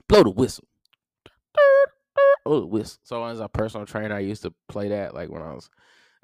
Blow 0.08 0.24
the 0.24 0.30
whistle 0.32 0.66
oh 2.46 2.66
whistle. 2.66 3.00
So 3.04 3.24
as 3.26 3.40
a 3.40 3.48
personal 3.48 3.86
trainer, 3.86 4.16
I 4.16 4.20
used 4.20 4.44
to 4.44 4.54
play 4.68 4.90
that 4.90 5.14
like 5.14 5.30
when 5.30 5.42
I 5.42 5.54
was. 5.54 5.70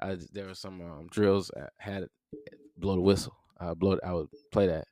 I, 0.00 0.16
there 0.32 0.46
were 0.46 0.54
some 0.54 0.80
um, 0.80 1.08
drills 1.10 1.50
had 1.78 2.06
blow 2.76 2.94
the 2.94 3.02
whistle. 3.02 3.36
I 3.58 3.74
blow. 3.74 3.98
I 4.04 4.14
would 4.14 4.28
play 4.50 4.66
that. 4.68 4.86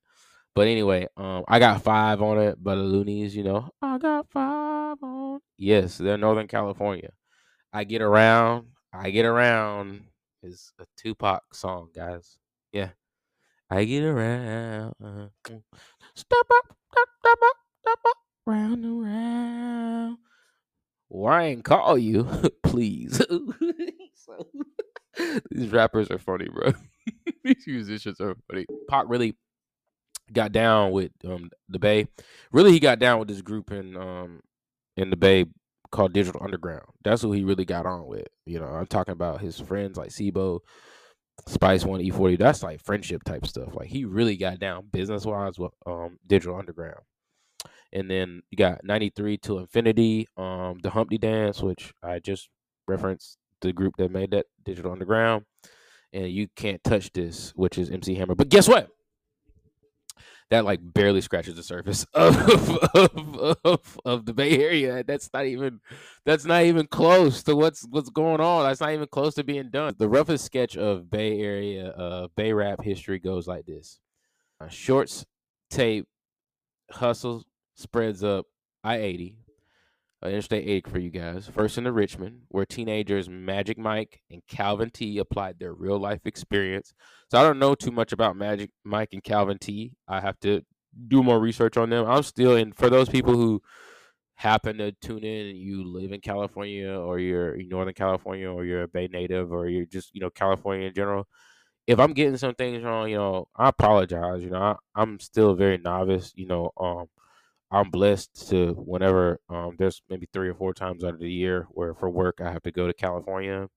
But 0.54 0.66
anyway, 0.66 1.06
um, 1.16 1.44
I 1.48 1.58
got 1.58 1.82
five 1.82 2.20
on 2.20 2.38
it. 2.38 2.58
But 2.62 2.74
the 2.74 2.82
Luniz, 2.82 3.34
you 3.34 3.44
know, 3.44 3.70
I 3.80 3.98
got 3.98 4.26
five 4.30 4.96
on. 5.02 5.40
Yes, 5.56 5.98
they're 5.98 6.18
Northern 6.18 6.48
California. 6.48 7.10
I 7.72 7.84
get 7.84 8.02
around. 8.02 8.66
I 8.92 9.10
get 9.10 9.24
around 9.24 10.04
is 10.42 10.72
a 10.78 10.84
Tupac 10.96 11.54
song, 11.54 11.88
guys. 11.94 12.38
Yeah, 12.72 12.90
I 13.70 13.84
get 13.84 14.04
around. 14.04 14.94
Uh, 15.02 15.28
step 16.14 16.46
up, 16.50 16.76
step 16.92 17.38
up, 17.42 17.56
step 17.80 17.98
up, 18.06 18.16
round 18.46 18.84
and 18.84 19.02
round. 19.02 20.18
Ryan 21.10 21.62
call 21.62 21.98
you, 21.98 22.24
please. 22.62 23.18
so, 24.14 24.48
these 25.50 25.70
rappers 25.70 26.10
are 26.10 26.18
funny, 26.18 26.48
bro. 26.52 26.72
these 27.44 27.66
musicians 27.66 28.20
are 28.20 28.36
funny. 28.50 28.66
Pac 28.88 29.06
really 29.08 29.36
got 30.32 30.52
down 30.52 30.92
with 30.92 31.12
um 31.26 31.50
the 31.68 31.78
Bay. 31.78 32.08
Really, 32.52 32.72
he 32.72 32.80
got 32.80 32.98
down 32.98 33.18
with 33.18 33.28
this 33.28 33.42
group 33.42 33.70
in 33.70 33.96
um 33.96 34.40
in 34.96 35.10
the 35.10 35.16
Bay 35.16 35.46
called 35.90 36.12
Digital 36.12 36.42
Underground. 36.42 36.84
That's 37.02 37.22
who 37.22 37.32
he 37.32 37.44
really 37.44 37.64
got 37.64 37.86
on 37.86 38.06
with. 38.06 38.26
You 38.44 38.60
know, 38.60 38.66
I'm 38.66 38.86
talking 38.86 39.12
about 39.12 39.40
his 39.40 39.58
friends 39.58 39.96
like 39.96 40.10
C-Bo, 40.10 40.60
Spice 41.46 41.84
One, 41.84 42.02
E-40. 42.02 42.36
That's 42.38 42.62
like 42.62 42.82
friendship 42.84 43.24
type 43.24 43.46
stuff. 43.46 43.74
Like 43.74 43.88
he 43.88 44.04
really 44.04 44.36
got 44.36 44.58
down 44.58 44.88
business 44.92 45.24
wise 45.24 45.58
with 45.58 45.72
um 45.86 46.18
Digital 46.26 46.58
Underground 46.58 47.00
and 47.92 48.10
then 48.10 48.42
you 48.50 48.56
got 48.56 48.84
93 48.84 49.38
to 49.38 49.58
infinity 49.58 50.26
um 50.36 50.78
the 50.82 50.90
humpty 50.90 51.18
dance 51.18 51.62
which 51.62 51.92
i 52.02 52.18
just 52.18 52.48
referenced 52.86 53.38
the 53.60 53.72
group 53.72 53.96
that 53.96 54.10
made 54.10 54.30
that 54.30 54.46
digital 54.64 54.92
underground 54.92 55.44
and 56.12 56.30
you 56.30 56.48
can't 56.56 56.82
touch 56.84 57.12
this 57.12 57.52
which 57.56 57.78
is 57.78 57.90
mc 57.90 58.14
hammer 58.14 58.34
but 58.34 58.48
guess 58.48 58.68
what 58.68 58.88
that 60.50 60.64
like 60.64 60.80
barely 60.82 61.20
scratches 61.20 61.56
the 61.56 61.62
surface 61.62 62.06
of, 62.14 62.36
of, 62.94 63.58
of, 63.64 63.98
of, 64.04 64.24
the 64.24 64.32
Bay 64.32 64.58
Area. 64.58 65.04
That's 65.04 65.28
not 65.34 65.44
even 65.44 65.80
that's 66.24 66.44
not 66.44 66.62
even 66.62 66.86
close 66.86 67.42
to 67.44 67.54
what's 67.54 67.86
what's 67.90 68.08
going 68.08 68.40
on. 68.40 68.64
That's 68.64 68.80
not 68.80 68.92
even 68.92 69.08
close 69.08 69.34
to 69.34 69.44
being 69.44 69.70
done. 69.70 69.94
The 69.98 70.08
roughest 70.08 70.44
sketch 70.44 70.76
of 70.76 71.10
Bay 71.10 71.38
Area 71.38 71.90
uh 71.90 72.28
Bay 72.34 72.52
rap 72.52 72.82
history 72.82 73.18
goes 73.18 73.46
like 73.46 73.66
this. 73.66 74.00
Uh, 74.60 74.68
shorts 74.68 75.26
tape 75.70 76.06
hustles 76.90 77.44
spreads 77.78 78.22
up 78.24 78.46
I 78.84 78.96
80, 78.96 79.36
uh, 80.22 80.28
Interstate 80.28 80.68
80 80.68 80.90
for 80.90 80.98
you 80.98 81.10
guys. 81.10 81.48
First 81.48 81.78
into 81.78 81.92
Richmond, 81.92 82.42
where 82.48 82.66
teenagers 82.66 83.28
Magic 83.28 83.78
Mike 83.78 84.20
and 84.30 84.42
Calvin 84.48 84.90
T 84.90 85.18
applied 85.18 85.58
their 85.58 85.72
real 85.72 85.98
life 85.98 86.20
experience. 86.26 86.92
So 87.30 87.38
I 87.38 87.42
don't 87.42 87.58
know 87.58 87.74
too 87.74 87.92
much 87.92 88.12
about 88.12 88.36
Magic 88.36 88.70
Mike 88.84 89.10
and 89.12 89.22
Calvin 89.22 89.58
T. 89.58 89.94
I 90.06 90.20
have 90.20 90.38
to 90.40 90.62
do 91.06 91.22
more 91.22 91.38
research 91.38 91.76
on 91.76 91.90
them. 91.90 92.06
I'm 92.06 92.22
still 92.22 92.56
in 92.56 92.72
for 92.72 92.90
those 92.90 93.08
people 93.08 93.34
who 93.34 93.62
happen 94.34 94.78
to 94.78 94.92
tune 94.92 95.24
in 95.24 95.46
and 95.48 95.58
you 95.58 95.84
live 95.84 96.12
in 96.12 96.20
California 96.20 96.92
or 96.92 97.18
you're 97.18 97.54
in 97.54 97.68
Northern 97.68 97.94
California 97.94 98.50
or 98.50 98.64
you're 98.64 98.82
a 98.82 98.88
Bay 98.88 99.08
native 99.08 99.52
or 99.52 99.68
you're 99.68 99.86
just, 99.86 100.14
you 100.14 100.20
know, 100.20 100.30
California 100.30 100.86
in 100.86 100.94
general. 100.94 101.26
If 101.86 101.98
I'm 101.98 102.12
getting 102.12 102.36
some 102.36 102.54
things 102.54 102.84
wrong, 102.84 103.08
you 103.08 103.16
know, 103.16 103.48
I 103.56 103.68
apologize. 103.70 104.42
You 104.42 104.50
know, 104.50 104.60
I, 104.60 104.76
I'm 104.94 105.18
still 105.20 105.54
very 105.54 105.78
novice, 105.78 106.32
you 106.36 106.46
know, 106.46 106.70
um, 106.78 107.06
I'm 107.70 107.90
blessed 107.90 108.48
to 108.50 108.72
whenever 108.74 109.40
um, 109.50 109.76
there's 109.78 110.02
maybe 110.08 110.28
three 110.32 110.48
or 110.48 110.54
four 110.54 110.72
times 110.74 111.04
out 111.04 111.14
of 111.14 111.20
the 111.20 111.30
year 111.30 111.66
where 111.70 111.94
for 111.94 112.08
work 112.10 112.40
I 112.40 112.50
have 112.50 112.62
to 112.62 112.72
go 112.72 112.86
to 112.86 112.94
California 112.94 113.68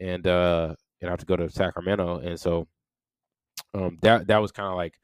and 0.00 0.26
uh 0.26 0.74
and 1.00 1.08
I 1.08 1.12
have 1.12 1.20
to 1.20 1.26
go 1.26 1.36
to 1.36 1.50
Sacramento. 1.50 2.18
And 2.20 2.38
so 2.40 2.68
um 3.74 3.98
that 4.02 4.26
that 4.26 4.38
was 4.38 4.52
kind 4.52 4.68
of 4.68 4.76
like 4.76 4.94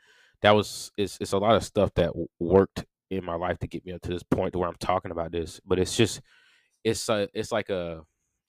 that 0.42 0.52
was 0.52 0.90
it's 0.96 1.18
it's 1.20 1.32
a 1.32 1.38
lot 1.38 1.56
of 1.56 1.64
stuff 1.64 1.92
that 1.94 2.12
worked 2.38 2.84
in 3.11 3.24
my 3.24 3.34
life 3.34 3.59
to 3.59 3.66
get 3.66 3.84
me 3.86 3.92
up 3.92 4.02
to 4.02 4.11
this 4.11 4.22
point 4.22 4.52
to 4.52 4.59
where 4.59 4.68
I'm 4.68 4.76
talking 4.80 5.11
about 5.11 5.32
this 5.32 5.61
but 5.64 5.78
it's 5.78 5.96
just 5.96 6.20
it's 6.84 7.09
a, 7.09 7.28
it's 7.34 7.52
like 7.52 7.70
a 7.70 8.02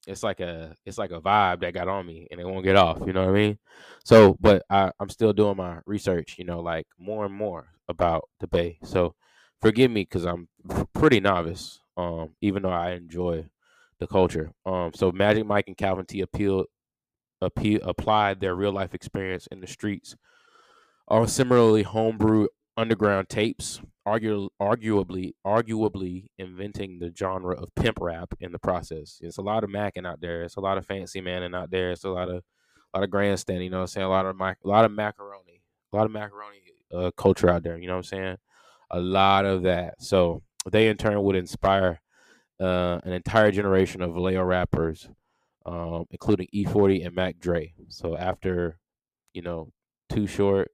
it's 0.07 0.23
like 0.23 0.39
a 0.39 0.75
it's 0.85 0.97
like 0.97 1.11
a 1.11 1.21
vibe 1.21 1.61
that 1.61 1.73
got 1.73 1.87
on 1.87 2.05
me 2.05 2.27
and 2.31 2.39
it 2.39 2.45
won't 2.47 2.65
get 2.65 2.75
off 2.75 2.99
you 3.05 3.13
know 3.13 3.21
what 3.25 3.35
i 3.35 3.39
mean? 3.39 3.59
So 4.05 4.37
but 4.39 4.63
I, 4.69 4.91
i'm 4.99 5.09
still 5.09 5.33
doing 5.33 5.57
my 5.57 5.79
research 5.85 6.35
you 6.37 6.45
know 6.45 6.61
like 6.61 6.87
more 6.99 7.25
and 7.25 7.33
more 7.33 7.69
about 7.89 8.29
the 8.39 8.47
bay. 8.47 8.79
So 8.83 9.15
forgive 9.61 9.91
me 9.91 10.01
because 10.01 10.25
I'm 10.25 10.47
pretty 10.93 11.19
novice. 11.19 11.79
Um, 11.97 12.29
even 12.39 12.63
though 12.63 12.69
I 12.69 12.91
enjoy 12.91 13.49
the 13.99 14.07
culture. 14.07 14.53
Um, 14.65 14.91
so 14.95 15.11
Magic 15.11 15.45
Mike 15.45 15.65
and 15.67 15.75
Calvin 15.75 16.05
T 16.05 16.21
appealed, 16.21 16.67
appeal, 17.41 17.81
applied 17.83 18.39
their 18.39 18.55
real 18.55 18.71
life 18.71 18.93
experience 18.93 19.47
in 19.47 19.59
the 19.59 19.67
streets 19.67 20.15
on 21.09 21.27
similarly 21.27 21.83
homebrew 21.83 22.47
underground 22.77 23.27
tapes, 23.27 23.81
argu- 24.07 24.49
arguably, 24.61 25.33
arguably 25.45 26.27
inventing 26.37 26.99
the 26.99 27.13
genre 27.13 27.55
of 27.55 27.75
pimp 27.75 27.97
rap 27.99 28.33
in 28.39 28.53
the 28.53 28.59
process. 28.59 29.17
It's 29.21 29.37
a 29.37 29.41
lot 29.41 29.65
of 29.65 29.69
macking 29.69 30.07
out 30.07 30.21
there. 30.21 30.43
It's 30.43 30.55
a 30.55 30.61
lot 30.61 30.77
of 30.77 30.85
fancy 30.85 31.19
manning 31.19 31.53
out 31.53 31.69
there. 31.71 31.91
It's 31.91 32.05
a 32.05 32.09
lot 32.09 32.29
of, 32.29 32.43
a 32.93 32.97
lot 32.97 33.03
of 33.03 33.09
grandstanding. 33.09 33.65
You 33.65 33.71
know, 33.71 33.77
what 33.79 33.83
I'm 33.83 33.87
saying 33.87 34.07
a 34.07 34.09
lot 34.09 34.25
of 34.25 34.39
a 34.39 34.55
lot 34.63 34.85
of 34.85 34.91
macaroni, 34.91 35.61
a 35.91 35.95
lot 35.97 36.05
of 36.05 36.11
macaroni 36.11 36.59
uh, 36.93 37.11
culture 37.17 37.49
out 37.49 37.63
there. 37.63 37.77
You 37.77 37.87
know 37.87 37.93
what 37.93 37.97
I'm 37.97 38.03
saying? 38.03 38.37
A 38.91 38.99
lot 38.99 39.45
of 39.45 39.63
that. 39.63 40.01
So 40.01 40.41
they 40.69 40.87
in 40.87 40.97
turn 40.97 41.21
would 41.21 41.35
inspire 41.35 42.01
uh, 42.59 42.99
an 43.03 43.13
entire 43.13 43.51
generation 43.51 44.01
of 44.01 44.13
Vallejo 44.13 44.43
rappers, 44.43 45.09
um, 45.65 46.05
including 46.11 46.47
E-40 46.51 47.05
and 47.05 47.15
Mac 47.15 47.39
Dre. 47.39 47.73
So 47.89 48.17
after, 48.17 48.77
you 49.33 49.41
know, 49.41 49.71
Too 50.09 50.27
Short, 50.27 50.69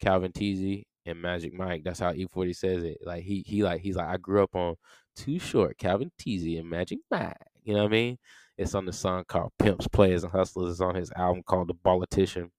Calvin 0.00 0.32
Teasy, 0.32 0.84
and 1.06 1.20
Magic 1.20 1.52
Mike, 1.52 1.82
that's 1.84 2.00
how 2.00 2.12
E-40 2.12 2.56
says 2.56 2.84
it. 2.84 2.98
Like 3.04 3.22
he 3.22 3.42
he 3.46 3.62
like 3.62 3.80
he's 3.80 3.96
like 3.96 4.08
I 4.08 4.16
grew 4.18 4.42
up 4.42 4.54
on 4.54 4.76
Too 5.16 5.38
Short, 5.38 5.78
Calvin 5.78 6.10
Teasy, 6.20 6.58
and 6.58 6.68
Magic 6.68 6.98
Mike. 7.10 7.36
You 7.64 7.74
know 7.74 7.80
what 7.80 7.88
I 7.88 7.92
mean? 7.92 8.18
It's 8.58 8.74
on 8.74 8.84
the 8.84 8.92
song 8.92 9.24
called 9.26 9.52
Pimps, 9.58 9.88
Players, 9.88 10.22
and 10.22 10.32
Hustlers. 10.32 10.72
It's 10.72 10.80
on 10.80 10.94
his 10.94 11.10
album 11.12 11.42
called 11.42 11.68
The 11.68 11.74
Politician, 11.74 12.50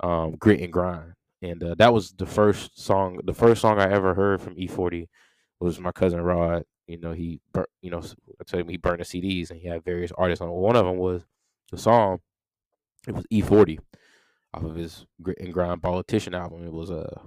um, 0.00 0.32
Grit 0.36 0.60
and 0.60 0.72
Grind. 0.72 1.12
And 1.40 1.62
uh, 1.62 1.74
that 1.78 1.92
was 1.92 2.12
the 2.12 2.26
first 2.26 2.80
song. 2.80 3.20
The 3.24 3.34
first 3.34 3.60
song 3.60 3.78
I 3.78 3.90
ever 3.90 4.14
heard 4.14 4.42
from 4.42 4.54
E-40 4.58 5.08
was 5.60 5.78
my 5.78 5.92
cousin 5.92 6.20
Rod. 6.20 6.64
You 6.86 6.98
know, 6.98 7.12
he, 7.12 7.40
bur- 7.52 7.68
you 7.80 7.90
know, 7.90 8.02
I 8.40 8.44
told 8.44 8.62
him 8.62 8.68
he 8.68 8.76
burned 8.76 9.00
the 9.00 9.04
CDs 9.04 9.50
and 9.50 9.60
he 9.60 9.68
had 9.68 9.84
various 9.84 10.10
artists 10.16 10.40
on. 10.42 10.50
One 10.50 10.76
of 10.76 10.84
them 10.84 10.96
was 10.96 11.26
the 11.70 11.78
song. 11.78 12.20
It 13.06 13.14
was 13.14 13.24
E-40 13.30 13.78
off 14.54 14.64
of 14.64 14.74
his 14.74 15.06
Grit 15.22 15.38
and 15.40 15.52
Grind 15.52 15.82
Politician 15.82 16.34
album. 16.34 16.66
It 16.66 16.72
was 16.72 16.90
a 16.90 17.20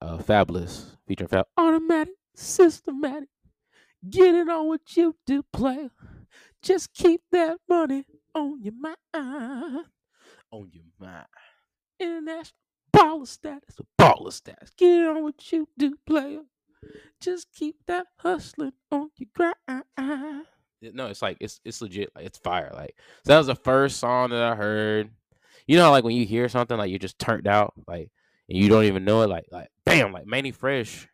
uh, 0.00 0.04
uh, 0.04 0.18
Fabolous 0.18 0.96
featuring 1.06 1.28
Fab. 1.28 1.46
Automatic, 1.56 2.14
systematic, 2.34 3.28
get 4.08 4.34
it 4.34 4.48
on 4.48 4.68
what 4.68 4.80
you 4.96 5.16
do, 5.26 5.44
player. 5.52 5.90
Just 6.62 6.92
keep 6.94 7.20
that 7.32 7.58
money 7.68 8.04
on 8.34 8.62
your 8.62 8.74
mind, 8.74 9.86
on 10.50 10.70
your 10.72 10.84
mind. 10.98 11.26
International 12.00 12.61
baller 12.94 13.26
status, 13.26 13.76
baller 13.98 14.32
status. 14.32 14.70
Get 14.76 15.06
on 15.06 15.22
what 15.22 15.52
you 15.52 15.68
do, 15.76 15.96
player. 16.06 16.42
Just 17.20 17.52
keep 17.52 17.76
that 17.86 18.06
hustling 18.18 18.72
on 18.90 19.10
your 19.16 19.28
grind. 19.34 20.44
No, 20.82 21.06
it's 21.06 21.22
like 21.22 21.36
it's 21.40 21.60
it's 21.64 21.80
legit. 21.80 22.10
Like 22.14 22.26
it's 22.26 22.38
fire. 22.38 22.72
Like 22.74 22.96
so 23.24 23.32
that 23.32 23.38
was 23.38 23.46
the 23.46 23.54
first 23.54 23.98
song 23.98 24.30
that 24.30 24.42
I 24.42 24.54
heard. 24.54 25.10
You 25.66 25.76
know, 25.76 25.90
like 25.90 26.02
when 26.02 26.16
you 26.16 26.26
hear 26.26 26.48
something, 26.48 26.76
like 26.76 26.90
you're 26.90 26.98
just 26.98 27.18
turned 27.18 27.46
out, 27.46 27.72
like 27.86 28.10
and 28.48 28.58
you 28.58 28.68
don't 28.68 28.84
even 28.84 29.04
know 29.04 29.22
it. 29.22 29.28
Like 29.28 29.46
like 29.52 29.68
bam, 29.86 30.12
like 30.12 30.26
Mannie 30.26 30.50
Fresh, 30.50 31.08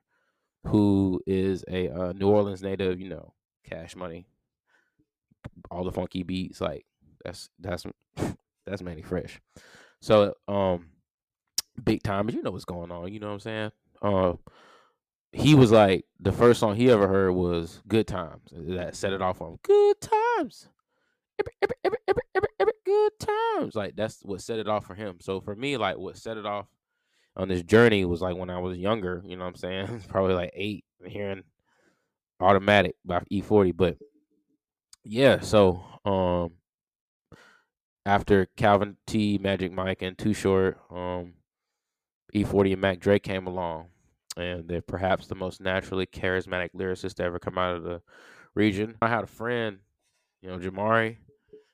who 0.66 1.20
is 1.26 1.64
a 1.68 1.88
uh, 1.88 2.12
New 2.12 2.28
Orleans 2.28 2.62
native. 2.62 3.00
You 3.00 3.10
know, 3.10 3.34
Cash 3.68 3.94
Money, 3.94 4.26
all 5.70 5.84
the 5.84 5.92
funky 5.92 6.22
beats. 6.22 6.60
Like 6.60 6.86
that's 7.24 7.50
that's 7.58 7.84
that's 8.66 8.82
Mannie 8.82 9.02
Fresh. 9.02 9.40
So 10.00 10.34
um, 10.46 10.86
big 11.78 12.02
time, 12.02 12.26
but 12.26 12.34
you 12.34 12.42
know 12.42 12.50
what's 12.50 12.64
going 12.64 12.90
on. 12.90 13.12
You 13.12 13.20
know 13.20 13.28
what 13.28 13.34
I'm 13.34 13.40
saying? 13.40 13.72
Uh, 14.00 14.32
he 15.32 15.54
was 15.54 15.70
like 15.70 16.04
the 16.20 16.32
first 16.32 16.60
song 16.60 16.76
he 16.76 16.90
ever 16.90 17.08
heard 17.08 17.32
was 17.32 17.82
"Good 17.86 18.06
Times." 18.06 18.50
That 18.52 18.96
set 18.96 19.12
it 19.12 19.22
off 19.22 19.40
on 19.40 19.58
"Good 19.62 20.00
Times." 20.00 20.68
Every, 21.40 21.52
every, 21.62 21.76
every, 21.84 21.98
every, 22.08 22.22
every, 22.34 22.48
every 22.58 22.72
good 22.84 23.12
times. 23.20 23.74
Like 23.74 23.94
that's 23.96 24.20
what 24.22 24.40
set 24.40 24.58
it 24.58 24.68
off 24.68 24.86
for 24.86 24.94
him. 24.94 25.18
So 25.20 25.40
for 25.40 25.54
me, 25.54 25.76
like 25.76 25.98
what 25.98 26.16
set 26.16 26.36
it 26.36 26.46
off 26.46 26.66
on 27.36 27.48
this 27.48 27.62
journey 27.62 28.04
was 28.04 28.20
like 28.20 28.36
when 28.36 28.50
I 28.50 28.58
was 28.58 28.78
younger. 28.78 29.22
You 29.24 29.36
know 29.36 29.44
what 29.44 29.50
I'm 29.50 29.56
saying? 29.56 30.02
Probably 30.08 30.34
like 30.34 30.50
eight, 30.54 30.84
hearing 31.06 31.44
"Automatic" 32.40 32.96
by 33.04 33.22
E-40. 33.30 33.76
But 33.76 33.98
yeah, 35.04 35.40
so 35.40 35.84
um, 36.04 36.52
after 38.04 38.46
Calvin 38.56 38.96
T, 39.06 39.38
Magic 39.38 39.72
Mike, 39.72 40.02
and 40.02 40.18
Too 40.18 40.34
Short, 40.34 40.78
um, 40.90 41.34
E-40 42.32 42.72
and 42.72 42.80
Mac 42.80 43.00
Dre 43.00 43.18
came 43.18 43.46
along, 43.46 43.88
and 44.36 44.68
they're 44.68 44.82
perhaps 44.82 45.26
the 45.26 45.34
most 45.34 45.60
naturally 45.60 46.06
charismatic 46.06 46.70
lyricists 46.74 47.14
to 47.14 47.24
ever 47.24 47.38
come 47.38 47.58
out 47.58 47.76
of 47.76 47.82
the 47.82 48.02
region. 48.54 48.96
I 49.00 49.08
had 49.08 49.24
a 49.24 49.28
friend, 49.28 49.78
you 50.42 50.50
know, 50.50 50.58
Jamari. 50.58 51.18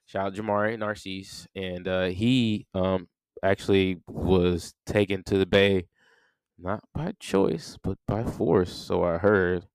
Shout 0.07 0.26
out 0.26 0.34
Jamari 0.34 0.78
Narcisse, 0.78 1.48
and 1.57 1.88
uh, 1.88 2.05
he 2.07 2.66
um, 2.74 3.09
actually 3.42 4.00
was 4.07 4.74
taken 4.86 5.22
to 5.24 5.38
the 5.38 5.46
Bay, 5.46 5.88
not 6.59 6.84
by 6.94 7.12
choice, 7.18 7.78
but 7.82 7.98
by 8.07 8.22
force. 8.24 8.72
So 8.72 9.02
I 9.02 9.18
heard. 9.18 9.66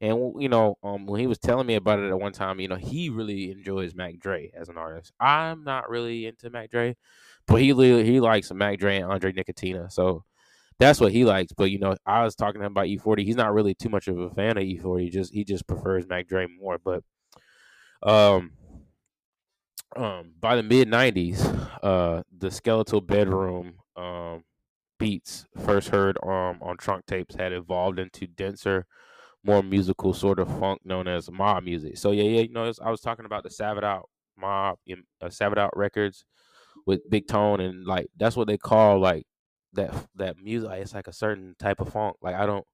And 0.00 0.34
you 0.40 0.48
know, 0.48 0.76
um, 0.82 1.06
when 1.06 1.20
he 1.20 1.26
was 1.26 1.38
telling 1.38 1.66
me 1.66 1.76
about 1.76 1.98
it 1.98 2.10
at 2.10 2.20
one 2.20 2.32
time, 2.32 2.60
you 2.60 2.68
know, 2.68 2.76
he 2.76 3.08
really 3.08 3.50
enjoys 3.50 3.94
Mac 3.94 4.18
Dre 4.18 4.50
as 4.54 4.68
an 4.68 4.76
artist. 4.76 5.12
I'm 5.18 5.64
not 5.64 5.88
really 5.88 6.26
into 6.26 6.50
Mac 6.50 6.70
Dre, 6.70 6.96
but 7.46 7.56
he 7.60 7.72
he 8.04 8.20
likes 8.20 8.52
Mac 8.52 8.78
Dre 8.78 8.98
and 8.98 9.10
Andre 9.10 9.32
Nickatina. 9.32 9.90
So 9.92 10.24
that's 10.78 11.00
what 11.00 11.12
he 11.12 11.24
likes. 11.24 11.52
But 11.52 11.70
you 11.70 11.78
know, 11.78 11.94
I 12.06 12.24
was 12.24 12.34
talking 12.34 12.60
to 12.60 12.66
him 12.66 12.72
about 12.72 12.86
E-40. 12.86 13.24
He's 13.24 13.36
not 13.36 13.54
really 13.54 13.74
too 13.74 13.88
much 13.88 14.08
of 14.08 14.18
a 14.18 14.30
fan 14.30 14.56
of 14.56 14.64
E-40. 14.64 15.00
He 15.02 15.10
just 15.10 15.32
he 15.32 15.44
just 15.44 15.66
prefers 15.66 16.06
Mac 16.08 16.26
Dre 16.26 16.46
more. 16.46 16.78
But 16.78 17.02
um, 18.02 18.52
um, 19.96 20.32
by 20.40 20.56
the 20.56 20.62
mid 20.62 20.88
'90s, 20.88 21.70
uh, 21.82 22.22
the 22.36 22.50
Skeletal 22.50 23.00
Bedroom 23.00 23.74
um, 23.96 24.44
beats 24.98 25.46
first 25.64 25.88
heard 25.88 26.18
um, 26.22 26.58
on 26.62 26.76
trunk 26.76 27.06
tapes 27.06 27.34
had 27.34 27.52
evolved 27.52 27.98
into 27.98 28.26
denser, 28.26 28.86
more 29.44 29.62
musical 29.62 30.12
sort 30.12 30.38
of 30.38 30.48
funk 30.58 30.80
known 30.84 31.06
as 31.08 31.30
mob 31.30 31.62
music. 31.62 31.98
So 31.98 32.10
yeah, 32.10 32.24
yeah, 32.24 32.40
you 32.40 32.52
know, 32.52 32.72
I 32.82 32.90
was 32.90 33.00
talking 33.00 33.26
about 33.26 33.44
the 33.44 33.50
Savage 33.50 33.84
Out 33.84 34.08
mob, 34.36 34.78
uh, 35.20 35.30
Savage 35.30 35.58
Out 35.58 35.76
records 35.76 36.24
with 36.86 37.08
Big 37.08 37.28
Tone, 37.28 37.60
and 37.60 37.86
like 37.86 38.08
that's 38.16 38.36
what 38.36 38.46
they 38.46 38.58
call 38.58 38.98
like 38.98 39.26
that 39.72 39.92
that 40.16 40.38
music. 40.38 40.70
It's 40.74 40.94
like 40.94 41.08
a 41.08 41.12
certain 41.12 41.54
type 41.58 41.80
of 41.80 41.92
funk. 41.92 42.16
Like 42.22 42.34
I 42.34 42.46
don't. 42.46 42.66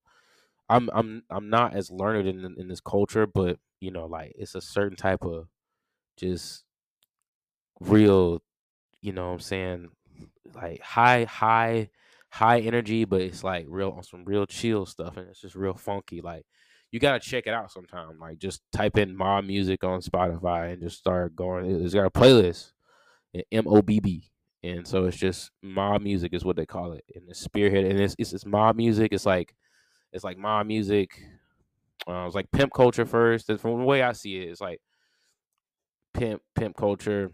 I'm 0.69 0.89
I'm 0.93 1.23
I'm 1.31 1.51
not 1.51 1.75
as 1.75 1.91
learned 1.91 2.29
in 2.29 2.55
in 2.59 2.69
this 2.69 2.81
culture, 2.81 3.27
but 3.27 3.59
you 3.81 3.91
know, 3.91 4.07
like 4.07 4.33
it's 4.37 4.55
a 4.55 4.61
certain 4.61 4.97
type 4.97 5.25
of 5.25 5.49
just 6.17 6.65
real, 7.81 8.43
you 9.01 9.13
know 9.13 9.29
what 9.29 9.35
I'm 9.35 9.41
saying, 9.41 9.89
like 10.55 10.81
high, 10.83 11.25
high, 11.25 11.89
high 12.31 12.61
energy, 12.61 13.05
but 13.05 13.21
it's 13.23 13.43
like 13.43 13.67
real 13.69 13.91
on 13.91 14.03
some 14.03 14.25
real 14.25 14.47
chill 14.47 14.87
stuff 14.87 15.17
and 15.17 15.29
it's 15.29 15.41
just 15.41 15.55
real 15.57 15.75
funky. 15.75 16.21
Like 16.21 16.45
you 16.93 17.01
gotta 17.01 17.21
check 17.21 17.47
it 17.47 17.55
out 17.55 17.73
sometime. 17.73 18.19
Like 18.21 18.39
just 18.39 18.63
type 18.73 18.99
in 18.99 19.17
mob 19.17 19.45
music 19.45 19.83
on 19.83 20.01
Spotify 20.01 20.73
and 20.73 20.83
just 20.83 20.99
start 20.99 21.35
going. 21.35 21.85
It's 21.85 21.95
got 21.95 22.07
a 22.07 22.11
playlist. 22.11 22.73
M 23.53 23.67
O 23.67 23.83
B 23.83 24.01
B. 24.01 24.31
And 24.63 24.87
so 24.87 25.07
it's 25.07 25.17
just 25.17 25.51
mob 25.63 26.03
music 26.03 26.35
is 26.35 26.45
what 26.45 26.57
they 26.57 26.67
call 26.67 26.93
it. 26.93 27.05
And 27.15 27.29
it's 27.29 27.41
spearhead 27.41 27.85
and 27.85 27.99
it's, 27.99 28.15
it's 28.19 28.33
it's 28.33 28.47
mob 28.47 28.77
music. 28.77 29.13
It's 29.13 29.27
like 29.27 29.55
it's 30.13 30.25
like 30.25 30.37
mob 30.39 30.67
music. 30.67 31.23
Uh, 32.07 32.27
it's 32.27 32.35
like 32.35 32.51
pimp 32.51 32.73
culture 32.73 33.07
first. 33.07 33.49
And 33.49 33.61
from 33.61 33.79
the 33.79 33.85
way 33.85 34.03
I 34.03 34.13
see 34.13 34.37
it, 34.37 34.49
it's 34.51 34.61
like 34.61 34.81
pimp 36.13 36.43
pimp 36.55 36.77
culture, 36.77 37.33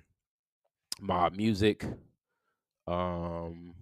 mob 1.00 1.34
music, 1.34 1.84
um, 2.86 3.74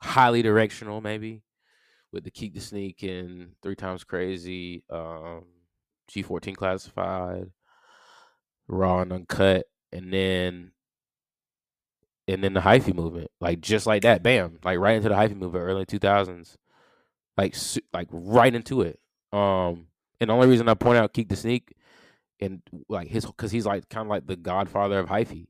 highly 0.00 0.42
directional 0.42 1.00
maybe 1.00 1.42
with 2.12 2.24
the 2.24 2.30
Keak 2.30 2.54
the 2.54 2.60
Sneak 2.60 3.02
and 3.02 3.50
Three 3.62 3.76
Times 3.76 4.04
Crazy, 4.04 4.82
um, 4.90 5.44
G14 6.10 6.56
Classified, 6.56 7.50
Raw 8.66 9.00
and 9.00 9.12
Uncut, 9.12 9.66
and 9.92 10.12
then 10.12 10.72
and 12.28 12.44
then 12.44 12.52
the 12.52 12.60
hyphy 12.60 12.94
movement, 12.94 13.30
like 13.40 13.60
just 13.60 13.86
like 13.86 14.02
that, 14.02 14.22
bam, 14.22 14.58
like 14.62 14.78
right 14.78 14.96
into 14.96 15.08
the 15.08 15.14
hyphy 15.14 15.34
movement, 15.34 15.64
early 15.64 15.86
two 15.86 15.98
thousands, 15.98 16.58
like 17.36 17.56
like 17.92 18.08
right 18.12 18.54
into 18.54 18.82
it. 18.82 19.00
Um, 19.32 19.86
and 20.20 20.30
the 20.30 20.34
only 20.34 20.46
reason 20.46 20.68
I 20.68 20.74
point 20.74 20.98
out 20.98 21.14
Keak 21.14 21.28
the 21.30 21.36
Sneak 21.36 21.72
and 22.40 22.60
like 22.88 23.08
his, 23.08 23.24
because 23.24 23.50
he's 23.50 23.66
like 23.66 23.88
kind 23.88 24.06
of 24.06 24.10
like 24.10 24.26
the 24.26 24.36
godfather 24.36 24.98
of 24.98 25.08
hyphy. 25.08 25.46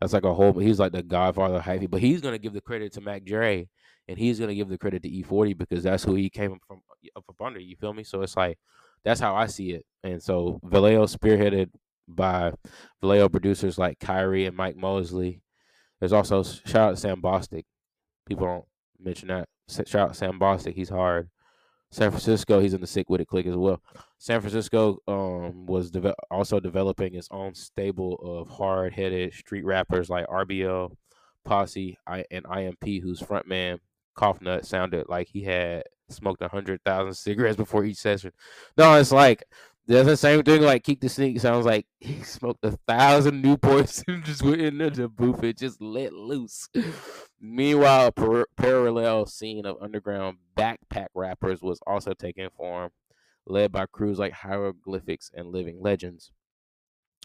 That's 0.00 0.12
like 0.12 0.24
a 0.24 0.34
whole. 0.34 0.52
He's 0.52 0.78
like 0.78 0.92
the 0.92 1.02
godfather 1.02 1.56
of 1.56 1.62
hyphy, 1.62 1.90
but 1.90 2.00
he's 2.00 2.20
gonna 2.20 2.38
give 2.38 2.52
the 2.52 2.60
credit 2.60 2.92
to 2.92 3.00
Mac 3.00 3.24
Dre, 3.24 3.68
and 4.06 4.16
he's 4.16 4.38
gonna 4.38 4.54
give 4.54 4.68
the 4.68 4.78
credit 4.78 5.02
to 5.02 5.08
E-40 5.08 5.58
because 5.58 5.82
that's 5.82 6.04
who 6.04 6.14
he 6.14 6.30
came 6.30 6.58
from 6.68 6.80
up 7.16 7.24
under. 7.40 7.58
You 7.58 7.76
feel 7.76 7.92
me? 7.92 8.04
So 8.04 8.22
it's 8.22 8.36
like 8.36 8.58
that's 9.04 9.20
how 9.20 9.34
I 9.34 9.46
see 9.46 9.72
it. 9.72 9.84
And 10.04 10.22
so 10.22 10.60
Vallejo 10.62 11.06
spearheaded 11.06 11.70
by 12.06 12.52
Vallejo 13.00 13.28
producers 13.28 13.78
like 13.78 13.98
Khayree 13.98 14.46
and 14.46 14.56
Mike 14.56 14.76
Mosley. 14.76 15.40
There's 16.04 16.12
also 16.12 16.42
shout 16.42 16.90
out 16.90 16.98
Sam 16.98 17.22
Bostic. 17.22 17.64
People 18.26 18.46
don't 18.46 18.64
mention 19.00 19.28
that. 19.28 19.48
Shout 19.70 20.10
out 20.10 20.16
Sam 20.16 20.38
Bostic. 20.38 20.74
He's 20.74 20.90
hard. 20.90 21.30
San 21.90 22.10
Francisco, 22.10 22.60
he's 22.60 22.74
in 22.74 22.82
the 22.82 22.86
Sick 22.86 23.08
Wid 23.08 23.22
It 23.22 23.28
click 23.28 23.46
as 23.46 23.56
well. 23.56 23.80
San 24.18 24.42
Francisco 24.42 24.98
um, 25.08 25.64
was 25.64 25.90
de- 25.90 26.14
also 26.30 26.60
developing 26.60 27.14
its 27.14 27.28
own 27.30 27.54
stable 27.54 28.16
of 28.22 28.50
hard 28.54 28.92
headed 28.92 29.32
street 29.32 29.64
rappers 29.64 30.10
like 30.10 30.26
RBL, 30.26 30.94
Posse, 31.42 31.96
I- 32.06 32.26
and 32.30 32.44
IMP, 32.44 33.00
whose 33.00 33.22
frontman, 33.22 33.78
Cougnut, 34.14 34.66
sounded 34.66 35.08
like 35.08 35.28
he 35.28 35.44
had 35.44 35.84
smoked 36.10 36.42
a 36.42 36.48
hundred 36.48 36.82
thousand 36.84 37.14
cigarettes 37.14 37.56
before 37.56 37.86
each 37.86 37.96
session. 37.96 38.32
No, 38.76 38.92
it's 38.96 39.10
like 39.10 39.44
That's 39.86 40.06
the 40.06 40.16
same 40.16 40.42
thing. 40.42 40.62
Like 40.62 40.82
Keak 40.82 41.00
the 41.00 41.08
Sneak 41.08 41.38
sounds 41.40 41.66
like 41.66 41.86
he 42.00 42.22
smoked 42.22 42.64
a 42.64 42.72
thousand 42.88 43.44
Newports 43.44 44.02
and 44.08 44.24
just 44.24 44.42
went 44.42 44.60
into 44.62 44.90
the 44.90 45.08
booth 45.08 45.42
and 45.42 45.56
just 45.56 45.80
let 45.80 46.12
loose. 46.14 46.68
Meanwhile, 47.40 48.06
a 48.06 48.12
par- 48.12 48.46
parallel 48.56 49.26
scene 49.26 49.66
of 49.66 49.76
underground 49.82 50.38
backpack 50.56 51.08
rappers 51.14 51.60
was 51.60 51.80
also 51.86 52.14
taking 52.14 52.48
form, 52.56 52.92
led 53.46 53.72
by 53.72 53.86
crews 53.86 54.18
like 54.18 54.32
Hieroglyphics 54.32 55.30
and 55.34 55.48
Living 55.48 55.82
Legends, 55.82 56.32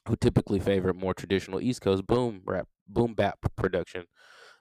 who 0.07 0.15
typically 0.15 0.59
favor 0.59 0.93
more 0.93 1.13
traditional 1.13 1.61
East 1.61 1.81
Coast 1.81 2.05
boom 2.07 2.41
rap, 2.45 2.67
boom 2.87 3.13
bap 3.13 3.39
production, 3.55 4.05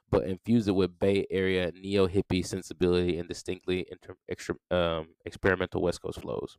but 0.09 0.25
infuse 0.27 0.67
it 0.67 0.75
with 0.75 0.99
Bay 0.99 1.25
Area 1.31 1.71
neo 1.73 2.07
hippie 2.07 2.45
sensibility 2.45 3.17
and 3.19 3.29
distinctly 3.29 3.85
inter- 3.91 4.17
extra, 4.29 4.55
um, 4.71 5.09
experimental 5.25 5.81
West 5.81 6.01
Coast 6.01 6.21
flows. 6.21 6.57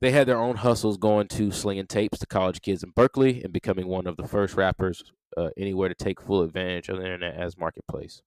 They 0.00 0.12
had 0.12 0.26
their 0.26 0.38
own 0.38 0.56
hustles 0.56 0.96
going 0.96 1.28
to 1.28 1.50
slinging 1.50 1.86
tapes 1.86 2.18
to 2.20 2.26
college 2.26 2.62
kids 2.62 2.82
in 2.82 2.90
Berkeley 2.90 3.42
and 3.42 3.52
becoming 3.52 3.86
one 3.86 4.06
of 4.06 4.16
the 4.16 4.26
first 4.26 4.54
rappers 4.54 5.02
uh, 5.36 5.50
anywhere 5.58 5.88
to 5.90 5.94
take 5.94 6.20
full 6.20 6.42
advantage 6.42 6.88
of 6.88 6.96
the 6.96 7.04
internet 7.04 7.34
as 7.34 7.58
marketplace. 7.58 8.22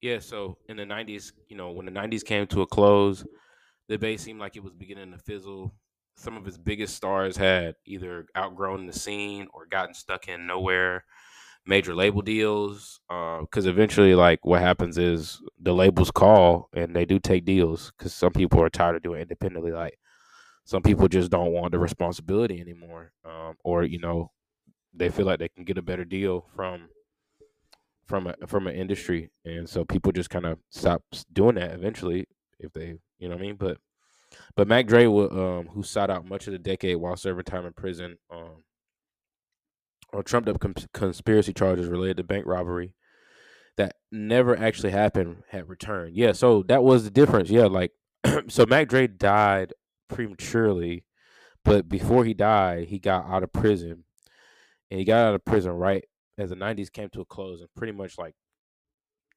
Yeah, 0.00 0.18
so 0.18 0.56
in 0.68 0.76
the 0.78 0.84
'90s, 0.84 1.32
you 1.48 1.56
know, 1.56 1.70
when 1.70 1.86
the 1.86 1.92
'90s 1.92 2.24
came 2.24 2.46
to 2.48 2.62
a 2.62 2.66
close, 2.66 3.24
the 3.88 3.98
Bay 3.98 4.16
seemed 4.16 4.40
like 4.40 4.56
it 4.56 4.64
was 4.64 4.72
beginning 4.72 5.12
to 5.12 5.18
fizzle. 5.18 5.74
Some 6.16 6.36
of 6.36 6.46
its 6.46 6.58
biggest 6.58 6.96
stars 6.96 7.36
had 7.36 7.76
either 7.86 8.26
outgrown 8.36 8.86
the 8.86 8.92
scene 8.92 9.46
or 9.54 9.66
gotten 9.66 9.94
stuck 9.94 10.28
in 10.28 10.46
nowhere 10.46 11.04
major 11.66 11.94
label 11.94 12.22
deals 12.22 13.00
because 13.08 13.66
uh, 13.66 13.70
eventually 13.70 14.14
like 14.14 14.44
what 14.44 14.60
happens 14.60 14.96
is 14.98 15.40
the 15.60 15.72
labels 15.72 16.10
call 16.10 16.68
and 16.72 16.96
they 16.96 17.04
do 17.04 17.18
take 17.18 17.44
deals 17.44 17.92
because 17.96 18.14
some 18.14 18.32
people 18.32 18.60
are 18.62 18.70
tired 18.70 18.96
of 18.96 19.02
doing 19.02 19.20
independently 19.20 19.70
like 19.70 19.98
some 20.64 20.82
people 20.82 21.06
just 21.08 21.30
don't 21.30 21.52
want 21.52 21.72
the 21.72 21.78
responsibility 21.78 22.60
anymore 22.60 23.12
um, 23.24 23.54
or 23.62 23.84
you 23.84 23.98
know 23.98 24.30
they 24.94 25.08
feel 25.10 25.26
like 25.26 25.38
they 25.38 25.48
can 25.48 25.64
get 25.64 25.78
a 25.78 25.82
better 25.82 26.04
deal 26.04 26.46
from 26.56 26.88
from 28.06 28.26
a, 28.26 28.34
from 28.46 28.66
an 28.66 28.74
industry 28.74 29.30
and 29.44 29.68
so 29.68 29.84
people 29.84 30.12
just 30.12 30.30
kind 30.30 30.46
of 30.46 30.58
stop 30.70 31.02
doing 31.32 31.54
that 31.54 31.72
eventually 31.72 32.26
if 32.58 32.72
they 32.72 32.94
you 33.18 33.28
know 33.28 33.34
what 33.34 33.42
i 33.42 33.46
mean? 33.46 33.56
But 33.56 33.78
but 34.56 34.66
mac 34.66 34.86
dre 34.86 35.04
um, 35.04 35.68
who 35.72 35.82
sat 35.82 36.10
out 36.10 36.24
much 36.24 36.46
of 36.46 36.52
the 36.52 36.58
decade 36.58 36.96
while 36.96 37.16
serving 37.16 37.44
time 37.44 37.66
in 37.66 37.72
prison 37.72 38.16
um, 38.30 38.64
or 40.12 40.22
trumped 40.22 40.48
up 40.48 40.62
conspiracy 40.92 41.52
charges 41.52 41.88
related 41.88 42.16
to 42.18 42.24
bank 42.24 42.44
robbery 42.46 42.94
that 43.76 43.96
never 44.10 44.56
actually 44.56 44.90
happened 44.90 45.42
had 45.48 45.68
returned. 45.68 46.14
Yeah, 46.14 46.32
so 46.32 46.62
that 46.64 46.82
was 46.82 47.04
the 47.04 47.10
difference. 47.10 47.50
Yeah, 47.50 47.66
like 47.66 47.92
so 48.48 48.66
Mac 48.66 48.88
Dre 48.88 49.06
died 49.06 49.72
prematurely, 50.08 51.04
but 51.64 51.88
before 51.88 52.24
he 52.24 52.34
died, 52.34 52.88
he 52.88 52.98
got 52.98 53.26
out 53.26 53.42
of 53.42 53.52
prison. 53.52 54.04
And 54.90 54.98
he 54.98 55.06
got 55.06 55.28
out 55.28 55.34
of 55.34 55.44
prison 55.44 55.70
right 55.72 56.04
as 56.36 56.50
the 56.50 56.56
90s 56.56 56.92
came 56.92 57.08
to 57.10 57.20
a 57.20 57.24
close 57.24 57.60
and 57.60 57.68
pretty 57.76 57.92
much 57.92 58.18
like 58.18 58.34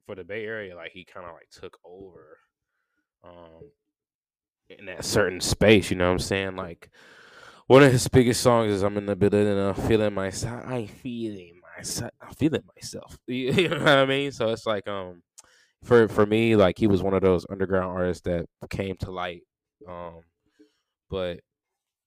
for 0.06 0.16
the 0.16 0.24
Bay 0.24 0.46
Area 0.46 0.76
like 0.76 0.92
he 0.92 1.06
kind 1.06 1.28
of 1.28 1.34
like 1.34 1.50
took 1.52 1.78
over 1.86 2.40
um 3.24 3.70
in 4.70 4.86
that 4.88 5.06
certain 5.06 5.40
space, 5.40 5.92
you 5.92 5.98
know 5.98 6.08
what 6.08 6.14
I'm 6.14 6.20
saying? 6.20 6.56
Like 6.56 6.90
one 7.74 7.82
of 7.82 7.92
his 7.92 8.08
biggest 8.08 8.42
songs 8.42 8.72
is 8.72 8.84
"I'm 8.84 8.98
in 9.00 9.08
the 9.08 9.16
building 9.16 9.48
and 9.48 9.60
I'm 9.60 9.74
feeling 9.74 10.14
myself." 10.14 10.62
I'm 10.64 10.86
feeling 10.86 11.60
myself. 11.76 12.12
I'm 12.22 12.32
feeling 12.36 12.62
myself. 12.76 13.18
You 13.26 13.68
know 13.68 13.80
what 13.80 13.88
I 13.88 14.06
mean? 14.06 14.32
So 14.32 14.50
it's 14.50 14.68
like 14.68 14.88
um, 14.88 15.24
for 15.84 16.08
for 16.08 16.24
me, 16.28 16.56
like 16.56 16.78
he 16.78 16.86
was 16.86 17.02
one 17.02 17.16
of 17.16 17.24
those 17.24 17.48
underground 17.50 17.98
artists 17.98 18.22
that 18.26 18.46
came 18.70 18.96
to 18.98 19.10
light. 19.10 19.42
Um, 19.90 20.20
but 21.10 21.40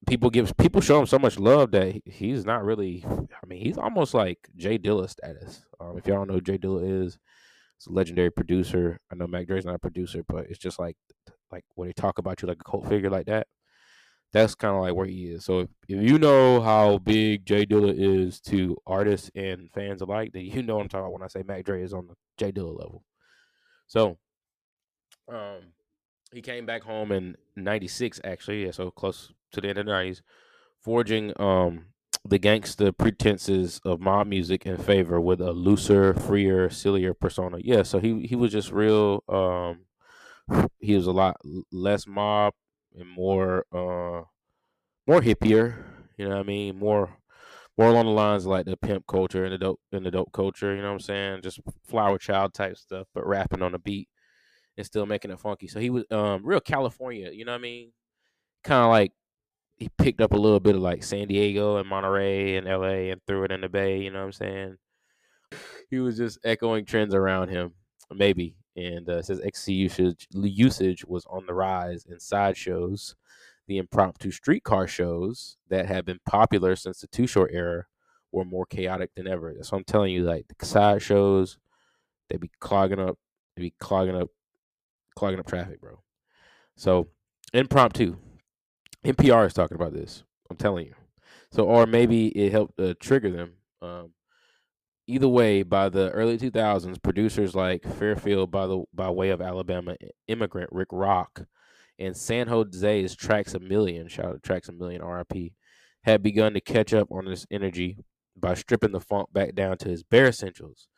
people 0.07 0.31
give 0.31 0.57
people 0.57 0.81
show 0.81 1.01
him 1.01 1.07
so 1.07 1.19
much 1.19 1.37
love 1.37 1.73
that 1.73 2.01
he's 2.05 2.47
not 2.47 2.65
really. 2.65 3.05
I 3.05 3.47
mean, 3.49 3.61
he's 3.61 3.77
almost 3.77 4.15
like 4.15 4.39
J 4.55 4.79
Dilla 4.79 5.11
status. 5.11 5.67
Um, 5.81 5.99
if 5.99 6.07
y'all 6.07 6.19
don't 6.19 6.29
know 6.29 6.35
who 6.35 6.43
J 6.43 6.59
Dilla 6.59 7.05
is, 7.05 7.19
it's 7.77 7.89
a 7.89 7.93
legendary 7.93 8.31
producer. 8.31 9.01
I 9.11 9.17
know 9.17 9.27
Mac 9.27 9.49
Dre's 9.49 9.67
not 9.67 9.75
a 9.75 9.81
producer, 9.81 10.23
but 10.29 10.47
it's 10.49 10.61
just 10.61 10.79
like 10.79 10.97
like 11.51 11.65
when 11.75 11.89
they 11.89 11.93
talk 11.93 12.19
about 12.19 12.41
you 12.41 12.47
like 12.47 12.61
a 12.61 12.71
cult 12.71 12.89
figure 12.89 13.11
like 13.11 13.27
that 13.27 13.49
that's 14.37 14.55
kind 14.55 14.77
of 14.77 14.83
like 14.83 14.95
where 14.95 15.07
he 15.07 15.31
is. 15.31 15.45
So 15.47 15.61
if, 15.61 15.69
if 15.89 16.03
you 16.03 16.19
know 16.19 16.61
how 16.61 16.99
big 16.99 17.47
J 17.47 17.65
Dilla 17.65 17.95
is 17.97 18.39
to 18.43 18.77
artists 18.87 19.31
and 19.35 19.71
fans 19.73 20.03
alike, 20.03 20.33
then 20.33 20.45
you 20.45 20.63
know 20.63 20.77
what 20.77 20.83
I'm 20.83 20.89
talking 20.89 21.05
about 21.07 21.13
when 21.13 21.23
I 21.23 21.29
say 21.29 21.43
Mac 21.43 21.65
Dre 21.65 21.83
is 21.83 21.95
on 21.95 22.07
the 22.07 22.15
J 22.37 22.53
Dilla 22.53 22.79
level. 22.79 23.03
So, 23.87 24.19
um, 25.29 25.73
he 26.33 26.43
came 26.43 26.67
back 26.67 26.83
home 26.83 27.13
in 27.13 27.37
'96, 27.57 28.21
actually, 28.25 28.67
yeah, 28.67 28.73
so 28.73 28.91
close 28.91 29.33
to 29.53 29.61
the 29.61 29.69
end 29.69 29.79
of 29.79 29.87
the 29.87 29.93
'90s, 29.93 30.21
forging 30.83 31.33
um 31.41 31.87
the 32.29 32.39
gangster 32.39 32.91
pretenses 32.91 33.81
of 33.85 34.01
mob 34.01 34.27
music 34.27 34.67
in 34.67 34.77
favor 34.77 35.21
with 35.21 35.41
a 35.41 35.53
looser, 35.53 36.13
freer, 36.13 36.69
sillier 36.69 37.15
persona. 37.15 37.59
Yeah, 37.63 37.85
so 37.85 38.01
he 38.01 38.27
he 38.27 38.37
was 38.37 38.53
just 38.53 38.71
real. 38.71 39.23
Um, 39.29 39.87
he 40.79 40.95
was 40.95 41.07
a 41.07 41.13
lot 41.13 41.41
less 41.73 42.07
mob 42.07 42.53
and 42.97 43.09
more 43.09 43.67
uh 43.73 44.23
more 45.07 45.21
hippier. 45.21 45.85
You 46.17 46.29
know 46.29 46.37
what 46.37 46.41
I 46.41 46.45
mean? 46.45 46.79
More 46.79 47.17
more 47.79 47.89
along 47.89 48.07
the 48.07 48.13
lines 48.13 48.47
like 48.47 48.65
the 48.65 48.77
pimp 48.77 49.07
culture 49.07 49.45
and 49.45 49.53
the 49.53 49.59
dope 49.59 49.81
and 49.93 50.05
the 50.05 50.11
dope 50.11 50.33
culture. 50.33 50.75
You 50.75 50.83
know 50.83 50.89
what 50.89 50.95
I'm 50.95 51.01
saying? 51.01 51.43
Just 51.43 51.61
flower 51.87 52.19
child 52.19 52.55
type 52.55 52.77
stuff, 52.77 53.07
but 53.15 53.27
rapping 53.27 53.63
on 53.63 53.73
the 53.73 53.79
beat 53.79 54.09
and 54.77 54.87
still 54.87 55.07
making 55.07 55.31
it 55.31 55.41
funky. 55.41 55.69
So 55.69 55.81
he 55.81 55.91
was 55.91 56.05
um 56.11 56.45
real 56.45 56.61
California. 56.61 57.31
You 57.33 57.45
know 57.45 57.53
what 57.53 57.59
I 57.59 57.63
mean? 57.63 57.93
Kind 58.65 58.83
of 58.83 58.91
like 58.91 59.13
he 59.77 59.91
picked 59.99 60.23
up 60.23 60.33
a 60.33 60.39
little 60.39 60.61
bit 60.61 60.75
of 60.75 60.81
like 60.81 61.05
San 61.05 61.29
Diego 61.29 61.77
and 61.77 61.89
Monterey 61.89 62.57
and 62.57 62.67
LA 62.67 63.11
and 63.13 63.21
threw 63.27 63.45
it 63.45 63.53
in 63.53 63.61
the 63.61 63.69
Bay. 63.69 64.01
You 64.01 64.11
know 64.11 64.21
what 64.21 64.27
I'm 64.27 64.33
saying? 64.33 64.77
He 65.91 65.99
was 65.99 66.17
just 66.17 66.39
echoing 66.45 66.85
trends 66.87 67.15
around 67.15 67.51
him, 67.51 67.73
maybe 68.11 68.57
and 68.77 69.09
uh, 69.09 69.23
says 69.23 69.41
ecstasy 69.43 69.75
usage 69.75 70.29
usage 70.33 71.05
was 71.05 71.27
on 71.27 71.47
the 71.47 71.55
rise 71.55 72.05
in 72.05 72.21
sideshows. 72.21 73.17
The 73.67 73.79
impromptu 73.79 74.31
streetcar 74.31 74.87
shows 74.87 75.57
that 75.71 75.87
have 75.87 76.05
been 76.05 76.21
popular 76.25 76.77
since 76.77 77.01
the 77.01 77.09
Too 77.09 77.27
Short 77.27 77.51
era 77.53 77.87
were 78.31 78.45
more 78.45 78.67
chaotic 78.67 79.11
than 79.17 79.27
ever. 79.27 79.53
That's 79.55 79.73
what 79.73 79.79
I'm 79.79 79.85
telling 79.85 80.13
you. 80.13 80.23
Like 80.23 80.47
the 80.47 80.65
side 80.65 81.03
shows, 81.03 81.59
they 82.29 82.37
be 82.37 82.51
clogging 82.61 83.01
up, 83.01 83.19
they 83.57 83.63
be 83.63 83.75
clogging 83.81 84.15
up, 84.15 84.29
clogging 85.17 85.41
up 85.41 85.47
traffic, 85.47 85.81
bro. 85.81 86.01
So 86.77 87.09
impromptu. 87.53 88.17
NPR 89.05 89.47
is 89.47 89.55
talking 89.55 89.77
about 89.77 89.95
this. 89.95 90.23
I'm 90.51 90.57
telling 90.57 90.87
you. 90.87 90.95
So, 91.51 91.65
or 91.65 91.87
maybe 91.87 92.29
it 92.29 92.53
helped 92.53 92.79
uh, 92.79 92.95
trigger 93.01 93.31
them. 93.31 93.53
Um, 93.81 94.11
either 95.07 95.29
way, 95.29 95.63
by 95.63 95.89
the 95.89 96.11
early 96.11 96.39
2000s, 96.39 97.03
producers 97.03 97.55
like 97.55 97.85
Fairfield 97.85 98.51
by 98.51 98.67
the 98.67 98.85
by 98.93 99.11
way 99.11 99.31
of 99.31 99.41
Alabama 99.41 99.97
immigrant 100.29 100.71
Rick 100.73 100.89
Rock 100.93 101.45
and 101.99 102.17
San 102.17 102.49
Jose's 102.49 103.17
Traxamillion, 103.17 104.11
shout 104.11 104.27
out 104.27 104.43
Traxamillion 104.43 105.03
RIP, 105.03 105.53
had 106.05 106.23
begun 106.23 106.53
to 106.55 106.61
catch 106.61 106.93
up 106.93 107.11
on 107.11 107.25
this 107.25 107.47
energy 107.51 107.99
by 108.37 108.55
stripping 108.55 108.93
the 108.93 109.01
funk 109.01 109.33
back 109.33 109.55
down 109.55 109.79
to 109.79 109.89
his 109.89 110.03
bare 110.03 110.27
essentials. 110.27 110.89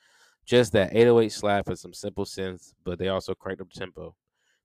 Just 0.45 0.73
that 0.73 0.95
808 0.95 1.31
slap 1.31 1.69
and 1.69 1.79
some 1.79 1.93
simple 1.93 2.25
synths, 2.25 2.73
but 2.85 2.99
they 2.99 3.09
also 3.09 3.35
cranked 3.35 3.61
up 3.61 3.71
tempo. 3.71 4.15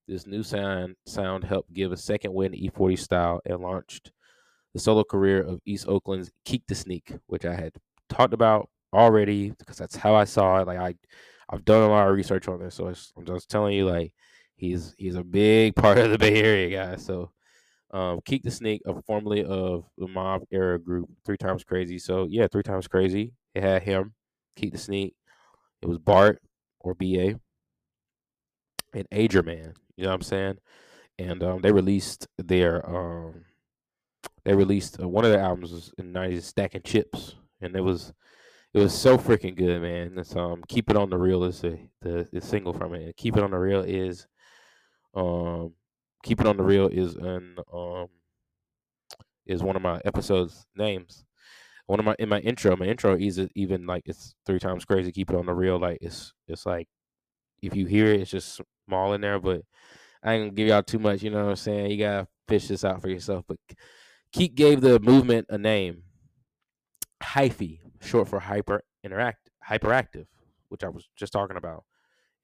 This 0.07 0.25
new 0.25 0.43
sound 0.43 0.95
sound 1.05 1.43
helped 1.43 1.73
give 1.73 1.91
a 1.91 1.97
second 1.97 2.33
wind 2.33 2.53
to 2.53 2.59
E-40 2.59 2.97
style 2.99 3.41
and 3.45 3.59
launched 3.59 4.11
the 4.73 4.79
solo 4.79 5.03
career 5.03 5.41
of 5.41 5.61
East 5.65 5.87
Oakland's 5.87 6.31
Keak 6.45 6.63
the 6.67 6.75
Sneak, 6.75 7.13
which 7.27 7.45
I 7.45 7.53
had 7.53 7.73
talked 8.09 8.33
about 8.33 8.69
already 8.93 9.51
because 9.51 9.77
that's 9.77 9.95
how 9.95 10.15
I 10.15 10.23
saw 10.25 10.59
it. 10.59 10.67
Like 10.67 10.79
I, 10.79 10.95
I've 11.49 11.65
done 11.65 11.83
a 11.83 11.89
lot 11.89 12.07
of 12.07 12.15
research 12.15 12.47
on 12.47 12.59
this, 12.59 12.75
so 12.75 12.87
I'm 13.17 13.25
just 13.25 13.49
telling 13.49 13.75
you, 13.75 13.85
like 13.85 14.13
he's 14.55 14.95
he's 14.97 15.15
a 15.15 15.23
big 15.23 15.75
part 15.75 15.97
of 15.97 16.11
the 16.11 16.17
Bay 16.17 16.41
Area, 16.41 16.69
guys. 16.69 17.05
So, 17.05 17.31
um, 17.91 18.21
da 18.25 18.49
Sneak, 18.49 18.81
uh, 18.87 18.93
formerly 19.05 19.43
of 19.43 19.85
the 19.97 20.07
Mob 20.07 20.43
era 20.51 20.79
group, 20.79 21.09
Three 21.25 21.37
Times 21.37 21.63
Crazy. 21.63 21.99
So 21.99 22.27
yeah, 22.29 22.47
Three 22.47 22.63
Times 22.63 22.87
Crazy. 22.87 23.33
It 23.53 23.63
had 23.63 23.83
him, 23.83 24.13
Keak 24.57 24.71
the 24.71 24.77
Snake. 24.77 25.15
It 25.81 25.87
was 25.87 25.99
Bart 25.99 26.41
or 26.79 26.93
BA 26.93 27.39
and 28.93 29.09
Agerman. 29.11 29.75
You 29.95 30.03
know 30.03 30.09
what 30.09 30.15
I'm 30.15 30.21
saying? 30.21 30.57
And 31.19 31.43
um, 31.43 31.61
they 31.61 31.71
released 31.71 32.27
their 32.37 32.87
um, 32.89 33.45
they 34.45 34.55
released 34.55 34.99
uh, 35.01 35.07
one 35.07 35.25
of 35.25 35.31
their 35.31 35.41
albums 35.41 35.71
was 35.71 35.93
in 35.97 36.11
the 36.11 36.19
90s, 36.19 36.43
Stacking 36.43 36.81
Chips, 36.83 37.35
and 37.61 37.75
it 37.75 37.81
was 37.81 38.13
it 38.73 38.79
was 38.79 38.93
so 38.93 39.17
freaking 39.17 39.55
good, 39.55 39.81
man. 39.81 40.17
It's, 40.17 40.35
um, 40.35 40.63
keep 40.67 40.89
it 40.89 40.97
on 40.97 41.09
the 41.09 41.17
real 41.17 41.43
is 41.43 41.61
the, 41.61 41.77
the, 42.01 42.27
the 42.31 42.41
single 42.41 42.73
from 42.73 42.95
it. 42.95 43.15
Keep 43.17 43.37
it 43.37 43.43
on 43.43 43.51
the 43.51 43.57
real 43.57 43.81
is 43.81 44.27
um, 45.13 45.73
keep 46.23 46.41
it 46.41 46.47
on 46.47 46.57
the 46.57 46.63
real 46.63 46.87
is 46.87 47.15
an 47.15 47.57
um 47.71 48.07
is 49.45 49.61
one 49.61 49.75
of 49.75 49.81
my 49.81 50.01
episodes 50.05 50.65
names. 50.75 51.25
One 51.85 51.99
of 51.99 52.05
my 52.05 52.15
in 52.17 52.29
my 52.29 52.39
intro, 52.39 52.75
my 52.75 52.85
intro 52.85 53.15
is 53.15 53.39
even 53.55 53.85
like 53.85 54.03
it's 54.05 54.35
three 54.45 54.59
times 54.59 54.85
crazy. 54.85 55.11
Keep 55.11 55.31
it 55.31 55.35
on 55.35 55.45
the 55.45 55.53
real, 55.53 55.77
like 55.77 55.97
it's 56.01 56.33
it's 56.47 56.65
like 56.65 56.87
if 57.61 57.75
you 57.75 57.85
hear 57.85 58.07
it, 58.07 58.21
it's 58.21 58.31
just 58.31 58.61
small 58.87 59.13
in 59.13 59.21
there, 59.21 59.39
but 59.39 59.61
I 60.23 60.33
ain't 60.33 60.43
gonna 60.43 60.55
give 60.55 60.67
y'all 60.69 60.83
too 60.83 60.99
much. 60.99 61.21
You 61.23 61.31
know 61.31 61.43
what 61.43 61.49
I'm 61.51 61.55
saying? 61.57 61.91
You 61.91 61.97
gotta 61.97 62.27
fish 62.47 62.69
this 62.69 62.85
out 62.85 63.01
for 63.01 63.09
yourself. 63.09 63.43
But 63.47 63.57
Keak 64.33 64.55
gave 64.55 64.81
the 64.81 64.99
movement 64.99 65.47
a 65.49 65.57
name, 65.57 66.03
hyphy, 67.21 67.79
short 68.03 68.27
for 68.27 68.39
hyper 68.39 68.83
interact 69.03 69.49
hyperactive, 69.67 70.27
which 70.69 70.83
I 70.83 70.89
was 70.89 71.07
just 71.15 71.33
talking 71.33 71.57
about. 71.57 71.83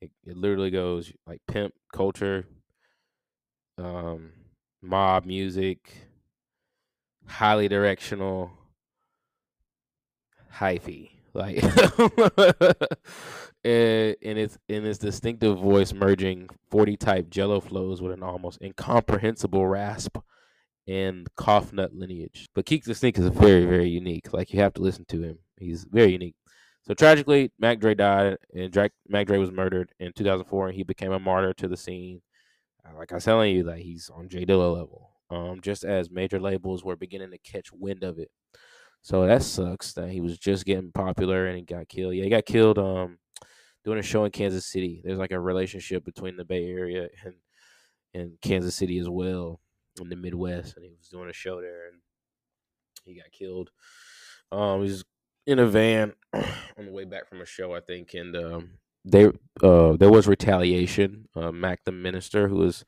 It, 0.01 0.12
it 0.26 0.38
literally 0.38 0.72
goes 0.72 1.12
like 1.28 1.41
pimp 1.47 1.74
culture, 1.93 2.45
um, 3.78 4.32
mob 4.82 5.26
music, 5.26 6.07
highly 7.26 7.68
directional, 7.68 8.51
hyphy, 10.55 11.12
like, 11.34 11.64
and, 13.64 14.16
and 14.24 14.38
its 14.38 14.57
in 14.68 14.86
its 14.86 14.99
distinctive 14.99 15.60
voice 15.60 15.93
merging 15.93 16.49
forty 16.70 16.97
type 16.97 17.30
Jello 17.30 17.60
flows 17.60 18.01
with 18.01 18.14
an 18.14 18.24
almost 18.24 18.62
incomprehensible 18.62 19.68
rasp 19.68 20.18
and 20.88 21.28
Cougnut 21.36 21.89
lineage. 21.93 22.47
But 22.55 22.66
Keak 22.66 22.84
the 22.84 22.95
Sneak 22.95 23.18
is 23.18 23.28
very 23.28 23.66
very 23.66 23.89
unique. 23.89 24.34
Like 24.34 24.53
you 24.53 24.60
have 24.62 24.74
to 24.76 24.82
listen 24.82 25.05
to 25.10 25.22
him. 25.22 25.39
He's 25.60 25.84
very 25.84 26.12
unique. 26.12 26.36
So 26.84 26.93
tragically, 26.93 27.51
Mac 27.60 27.80
Dre 27.80 27.93
died, 27.93 28.38
and 28.55 28.72
Dre, 28.72 28.89
Mac 29.07 29.28
Dre 29.28 29.38
was 29.38 29.51
murdered 29.51 29.91
in 29.99 30.14
2004, 30.14 30.68
and 30.68 30.76
he 30.76 30.84
became 30.84 31.12
a 31.12 31.20
martyr 31.20 31.53
to 31.55 31.68
the 31.68 31.78
scene. 31.78 32.22
Uh, 32.86 32.97
like 32.97 33.12
I 33.12 33.16
was 33.16 33.26
telling 33.26 33.55
you, 33.55 33.64
like 33.64 33.82
he's 33.82 34.10
on 34.10 34.30
J 34.30 34.45
Dilla 34.45 34.74
level. 34.74 35.12
Um, 35.30 35.60
just 35.62 35.84
as 35.84 36.10
major 36.10 36.39
labels 36.39 36.84
were 36.84 36.95
beginning 36.95 37.32
to 37.32 37.38
catch 37.38 37.72
wind 37.72 38.03
of 38.03 38.18
it. 38.18 38.32
So 39.01 39.26
that 39.28 39.43
sucks 39.43 39.93
that 39.93 40.10
he 40.10 40.22
was 40.22 40.38
just 40.38 40.66
getting 40.66 40.91
popular 40.91 41.47
and 41.47 41.57
he 41.57 41.64
got 41.64 41.88
killed. 41.88 42.16
Yeah, 42.16 42.24
he 42.24 42.30
got 42.30 42.45
killed 42.45 42.78
um 42.78 43.18
doing 43.86 43.99
a 43.99 44.03
show 44.03 44.26
in 44.26 44.32
Kansas 44.32 44.66
City. 44.66 45.01
There's 45.03 45.20
like 45.20 45.32
a 45.32 45.39
relationship 45.39 46.03
between 46.03 46.36
the 46.36 46.45
Bay 46.45 46.66
Area 46.66 47.07
and 47.24 47.36
and 48.14 48.41
Kansas 48.41 48.76
City 48.76 48.97
as 48.97 49.07
well 49.07 49.62
in 50.01 50.10
the 50.10 50.16
Midwest, 50.16 50.76
and 50.76 50.84
he 50.84 50.91
was 50.91 51.10
doing 51.10 51.30
a 51.30 51.34
show 51.34 51.62
there 51.62 51.88
and 51.88 51.99
he 53.05 53.16
got 53.16 53.32
killed. 53.32 53.70
Um, 54.51 54.84
he 54.84 54.89
was 54.89 55.05
in 55.49 55.57
a 55.57 55.65
van 55.65 56.13
on 56.33 56.85
the 56.85 56.91
way 56.91 57.05
back 57.05 57.27
from 57.27 57.41
a 57.41 57.45
show, 57.45 57.73
I 57.73 57.79
think, 57.79 58.13
and 58.13 58.35
um, 58.35 58.69
they 59.03 59.25
uh 59.63 59.93
there 59.97 60.11
was 60.11 60.27
retaliation. 60.27 61.27
Uh, 61.35 61.51
Mac 61.51 61.83
the 61.85 61.91
Minister, 61.91 62.47
who 62.47 62.57
was 62.57 62.85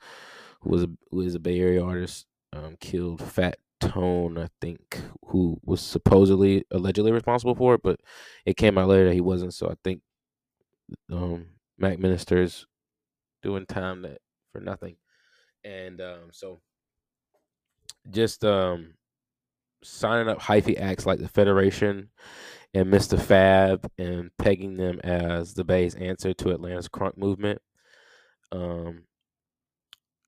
who 0.61 0.69
was 0.69 0.83
a, 0.83 0.89
who 1.09 1.21
is 1.21 1.33
a 1.33 1.39
Bay 1.39 1.59
Area 1.59 1.83
artist, 1.83 2.27
um, 2.53 2.77
killed 2.79 3.19
Fat 3.19 3.57
Tone, 3.79 4.37
I 4.37 4.49
think, 4.61 5.01
who 5.25 5.59
was 5.65 5.81
supposedly 5.81 6.63
allegedly 6.69 7.11
responsible 7.11 7.55
for 7.55 7.73
it, 7.73 7.81
but 7.83 7.99
it 8.45 8.57
came 8.57 8.77
out 8.77 8.89
later 8.89 9.05
that 9.05 9.15
he 9.15 9.21
wasn't. 9.21 9.55
So 9.55 9.67
I 9.67 9.73
think 9.83 10.03
um, 11.11 11.47
Mac 11.79 11.97
Minister's 11.97 12.67
doing 13.41 13.65
time 13.65 14.03
that 14.03 14.19
for 14.51 14.61
nothing, 14.61 14.97
and 15.63 15.99
um, 15.99 16.29
so 16.31 16.61
just 18.11 18.45
um, 18.45 18.93
signing 19.83 20.29
up 20.29 20.39
hyphy 20.39 20.79
acts 20.79 21.05
like 21.05 21.19
the 21.19 21.27
Federation 21.27 22.09
and 22.73 22.91
Mr. 22.91 23.19
Fab 23.19 23.89
and 23.97 24.31
pegging 24.37 24.77
them 24.77 24.99
as 25.03 25.53
the 25.53 25.63
Bay's 25.63 25.95
answer 25.95 26.33
to 26.33 26.51
Atlanta's 26.51 26.87
crunk 26.87 27.17
movement. 27.17 27.61
Um, 28.51 29.03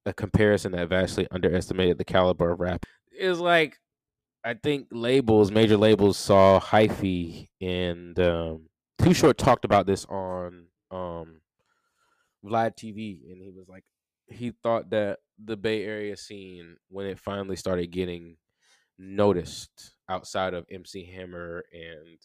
a 0.05 0.13
comparison 0.13 0.73
that 0.73 0.89
vastly 0.89 1.27
underestimated 1.31 1.97
the 1.97 2.05
caliber 2.05 2.51
of 2.51 2.59
rap 2.59 2.85
is 3.17 3.39
like 3.39 3.79
I 4.43 4.55
think 4.55 4.87
labels, 4.91 5.51
major 5.51 5.77
labels 5.77 6.17
saw 6.17 6.59
hyphy 6.59 7.47
and 7.61 8.17
um 8.19 8.67
Too 9.01 9.13
Short 9.13 9.37
talked 9.37 9.65
about 9.65 9.85
this 9.85 10.05
on 10.05 10.67
um 10.91 11.41
Vlad 12.43 12.75
TV 12.75 13.31
and 13.31 13.41
he 13.41 13.51
was 13.55 13.67
like 13.69 13.85
he 14.27 14.51
thought 14.63 14.89
that 14.89 15.19
the 15.43 15.55
Bay 15.55 15.83
Area 15.83 16.17
scene 16.17 16.77
when 16.89 17.05
it 17.05 17.19
finally 17.19 17.55
started 17.55 17.91
getting 17.91 18.37
noticed 18.97 19.95
outside 20.09 20.53
of 20.53 20.65
MC 20.69 21.05
Hammer 21.05 21.63
and 21.73 22.17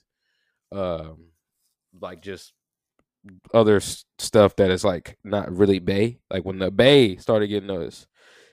um 0.79 1.29
like 2.01 2.23
just 2.23 2.53
other 3.53 3.81
stuff 3.81 4.57
that 4.57 4.71
is 4.71 4.85
like 4.85 5.19
not 5.25 5.55
really 5.55 5.79
Bay. 5.79 6.21
Like 6.31 6.45
when 6.45 6.59
the 6.59 6.71
Bay 6.71 7.17
started 7.17 7.49
getting 7.49 7.67
noticed, 7.67 8.07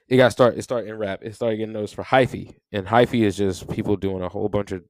it 0.08 0.18
got 0.18 0.32
start 0.32 0.58
it 0.58 0.64
started 0.64 0.90
in 0.90 0.98
rap. 0.98 1.20
It 1.24 1.36
started 1.36 1.58
getting 1.58 1.74
noticed 1.74 1.96
for 1.96 2.04
hyphy, 2.04 2.56
and 2.72 2.88
hyphy 2.88 3.22
is 3.22 3.38
just 3.38 3.70
people 3.70 3.96
doing 3.96 4.22
a 4.22 4.30
whole 4.30 4.50
bunch 4.50 4.72
of 4.72 4.84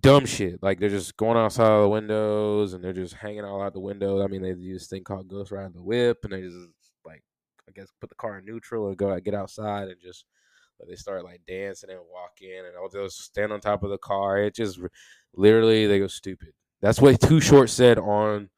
dumb 0.00 0.26
shit. 0.26 0.62
Like 0.62 0.80
they're 0.80 0.88
just 0.88 1.16
going 1.16 1.36
outside 1.36 1.70
of 1.70 1.82
the 1.82 1.88
windows 1.88 2.72
and 2.72 2.82
they're 2.82 2.92
just 2.92 3.14
hanging 3.14 3.44
all 3.44 3.62
out 3.62 3.72
the 3.72 3.80
window. 3.80 4.22
I 4.22 4.28
mean, 4.28 4.42
they 4.42 4.54
do 4.54 4.72
this 4.72 4.86
thing 4.86 5.04
called 5.04 5.28
ghost 5.28 5.50
riding 5.50 5.72
the 5.72 5.82
whip, 5.82 6.18
and 6.24 6.32
they 6.32 6.42
just 6.42 6.56
like 7.04 7.22
I 7.68 7.72
guess 7.72 7.88
put 8.00 8.10
the 8.10 8.16
car 8.16 8.38
in 8.38 8.44
neutral 8.44 8.88
and 8.88 8.96
go 8.96 9.18
get 9.20 9.34
outside 9.34 9.88
and 9.88 10.00
just 10.00 10.24
they 10.88 10.96
start 10.96 11.24
like 11.24 11.40
dancing 11.46 11.90
and 11.90 12.00
walking 12.12 12.62
and 12.66 12.76
all 12.76 12.88
those 12.88 13.16
stand 13.16 13.52
on 13.52 13.60
top 13.60 13.82
of 13.82 13.90
the 13.90 13.98
car. 13.98 14.38
It 14.38 14.54
just 14.54 14.78
literally 15.34 15.86
they 15.86 15.98
go 15.98 16.06
stupid. 16.06 16.52
That's 16.80 17.00
what 17.00 17.20
Too 17.20 17.40
Short 17.40 17.70
said 17.70 17.98
on 17.98 18.50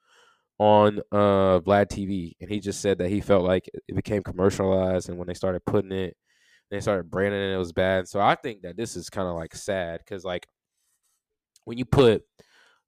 on 0.59 1.01
uh 1.11 1.61
Vlad 1.61 1.89
TV, 1.89 2.35
and 2.41 2.51
he 2.51 2.61
just 2.61 2.81
said 2.81 2.99
that 2.99 3.09
he 3.11 3.21
felt 3.21 3.45
like 3.45 3.69
it 3.89 3.97
became 3.97 4.23
commercialized, 4.23 5.09
and 5.09 5.19
when 5.19 5.27
they 5.29 5.35
started 5.35 5.65
putting 5.65 5.93
it, 5.93 6.17
they 6.71 6.81
started 6.81 7.11
branding 7.11 7.41
it, 7.41 7.55
it 7.55 7.59
was 7.59 7.73
bad. 7.73 8.09
So 8.09 8.21
I 8.21 8.35
think 8.35 8.63
that 8.63 8.77
this 8.77 8.97
is 8.97 9.11
kind 9.11 9.29
of 9.29 9.35
like 9.35 9.55
sad 9.55 10.01
because 10.01 10.25
like 10.25 10.47
when 11.65 11.79
you 11.79 11.85
put 11.85 12.25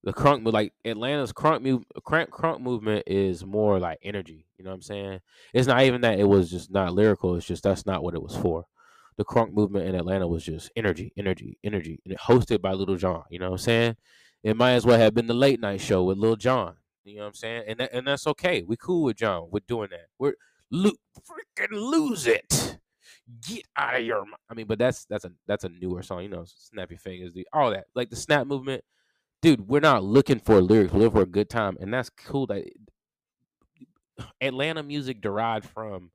the 0.05 0.13
crunk 0.13 0.51
like 0.53 0.73
Atlanta's 0.85 1.33
crunk 1.33 1.85
crunk 2.07 2.29
crunk 2.29 2.61
movement 2.61 3.05
is 3.07 3.45
more 3.45 3.79
like 3.79 3.99
energy. 4.03 4.47
You 4.59 4.65
know 4.65 4.71
what 4.71 4.77
I'm 4.77 4.83
saying? 4.83 5.21
It's 5.53 5.67
not 5.67 5.83
even 5.83 6.03
that 6.03 6.21
it 6.21 6.29
was 6.29 6.51
just 6.51 6.71
not 6.71 6.95
lyrical. 6.95 7.35
It's 7.37 7.47
just 7.47 7.63
that's 7.63 7.87
not 7.87 8.03
what 8.03 8.15
it 8.15 8.23
was 8.23 8.37
for. 8.37 8.67
The 9.17 9.25
crunk 9.25 9.53
movement 9.53 9.87
in 9.87 9.95
Atlanta 9.95 10.27
was 10.27 10.45
just 10.45 10.71
energy, 10.75 11.13
energy, 11.17 11.59
energy, 11.63 12.01
and 12.05 12.13
it 12.13 12.21
hosted 12.21 12.61
by 12.61 12.73
Lil 12.73 12.97
Jon. 12.97 13.23
You 13.31 13.39
know 13.39 13.47
what 13.47 13.53
I'm 13.53 13.59
saying? 13.59 13.97
It 14.43 14.57
might 14.57 14.73
as 14.73 14.85
well 14.85 14.99
have 14.99 15.15
been 15.15 15.27
the 15.27 15.35
late 15.35 15.61
night 15.61 15.81
show 15.81 16.05
with 16.05 16.19
Lil 16.19 16.37
Jon. 16.37 16.75
You 17.05 17.17
know 17.17 17.23
what 17.23 17.29
I'm 17.29 17.35
saying? 17.35 17.65
And 17.69 17.81
that, 17.81 17.93
and 17.93 18.07
that's 18.07 18.27
okay. 18.27 18.63
We 18.63 18.77
cool 18.77 19.05
with 19.05 19.17
Jon. 19.17 19.49
We're 19.51 19.61
doing 19.67 19.89
that. 19.91 20.07
We're 20.19 20.35
lo- 20.71 20.93
freaking 21.21 21.73
lose 21.73 22.27
it. 22.27 22.79
Get 23.47 23.65
out 23.77 23.97
of 23.97 24.05
your. 24.05 24.25
I 24.51 24.55
mean, 24.55 24.67
but 24.67 24.79
that's 24.79 25.05
that's 25.07 25.25
a 25.25 25.33
that's 25.47 25.65
a 25.65 25.69
newer 25.69 26.03
song. 26.03 26.23
You 26.23 26.29
know, 26.29 26.45
snap 26.47 26.91
your 26.91 26.99
fingers, 26.99 27.33
dude. 27.33 27.47
All 27.53 27.71
that 27.71 27.87
like 27.95 28.11
the 28.11 28.17
snap 28.17 28.47
movement, 28.47 28.85
dude. 29.41 29.67
We're 29.67 29.81
not 29.81 30.05
looking 30.05 30.41
for 30.41 30.61
lyrics. 30.61 30.93
We're 30.93 31.01
looking 31.01 31.17
for 31.17 31.23
a 31.23 31.27
good 31.27 31.49
time, 31.49 31.79
and 31.81 31.93
that's 31.93 32.11
cool. 32.11 32.47
That 32.49 32.65
Atlanta 34.41 34.83
music 34.83 35.21
derived 35.21 35.67
from 35.67 36.11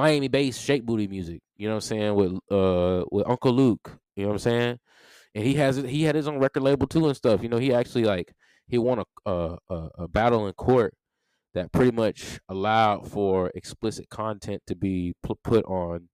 Miami 0.00 0.28
based 0.28 0.62
shake 0.62 0.84
booty 0.84 1.06
music. 1.06 1.40
You 1.56 1.68
know 1.68 1.74
what 1.74 1.84
I'm 1.84 1.88
saying 1.88 2.14
with 2.14 2.32
uh 2.50 3.04
with 3.10 3.28
Uncle 3.28 3.52
Luke. 3.52 3.98
You 4.16 4.22
know 4.22 4.28
what 4.30 4.34
I'm 4.34 4.38
saying? 4.38 4.78
And 5.34 5.44
he 5.44 5.54
has 5.54 5.76
he 5.76 6.04
had 6.04 6.14
his 6.14 6.26
own 6.26 6.38
record 6.38 6.62
label 6.62 6.86
too 6.86 7.06
and 7.06 7.16
stuff. 7.16 7.42
You 7.42 7.48
know, 7.48 7.58
he 7.58 7.72
actually 7.74 8.04
like 8.04 8.32
he 8.66 8.78
won 8.78 9.02
a, 9.26 9.56
a, 9.68 9.88
a 9.98 10.08
battle 10.08 10.46
in 10.46 10.54
court 10.54 10.94
that 11.54 11.72
pretty 11.72 11.90
much 11.90 12.40
allowed 12.48 13.10
for 13.10 13.50
explicit 13.54 14.08
content 14.08 14.62
to 14.68 14.76
be 14.76 15.14
put 15.22 15.64
on 15.64 16.08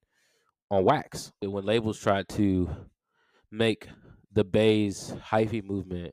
on 0.71 0.85
wax. 0.85 1.31
When 1.41 1.65
labels 1.65 2.01
tried 2.01 2.29
to 2.31 2.69
make 3.51 3.89
the 4.33 4.45
Bay's 4.45 5.15
hyphy 5.31 5.63
movement 5.63 6.13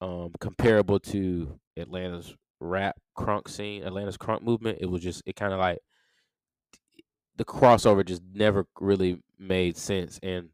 um, 0.00 0.32
comparable 0.40 1.00
to 1.00 1.58
Atlanta's 1.76 2.34
rap 2.60 2.96
crunk 3.18 3.48
scene, 3.48 3.84
Atlanta's 3.84 4.16
crunk 4.16 4.42
movement, 4.42 4.78
it 4.80 4.86
was 4.86 5.02
just 5.02 5.22
it 5.26 5.36
kind 5.36 5.52
of 5.52 5.58
like 5.58 5.78
the 7.36 7.44
crossover 7.44 8.04
just 8.04 8.22
never 8.32 8.66
really 8.80 9.18
made 9.38 9.76
sense, 9.76 10.18
and 10.22 10.50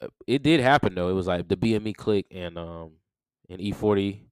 uh, 0.00 0.08
it 0.26 0.42
did 0.42 0.60
happen 0.60 0.94
though. 0.94 1.08
It 1.08 1.14
was 1.14 1.26
like 1.26 1.48
the 1.48 1.56
BME 1.56 1.94
click 1.96 2.26
and 2.30 2.58
um 2.58 2.92
and 3.48 3.60
E-40 3.60 4.22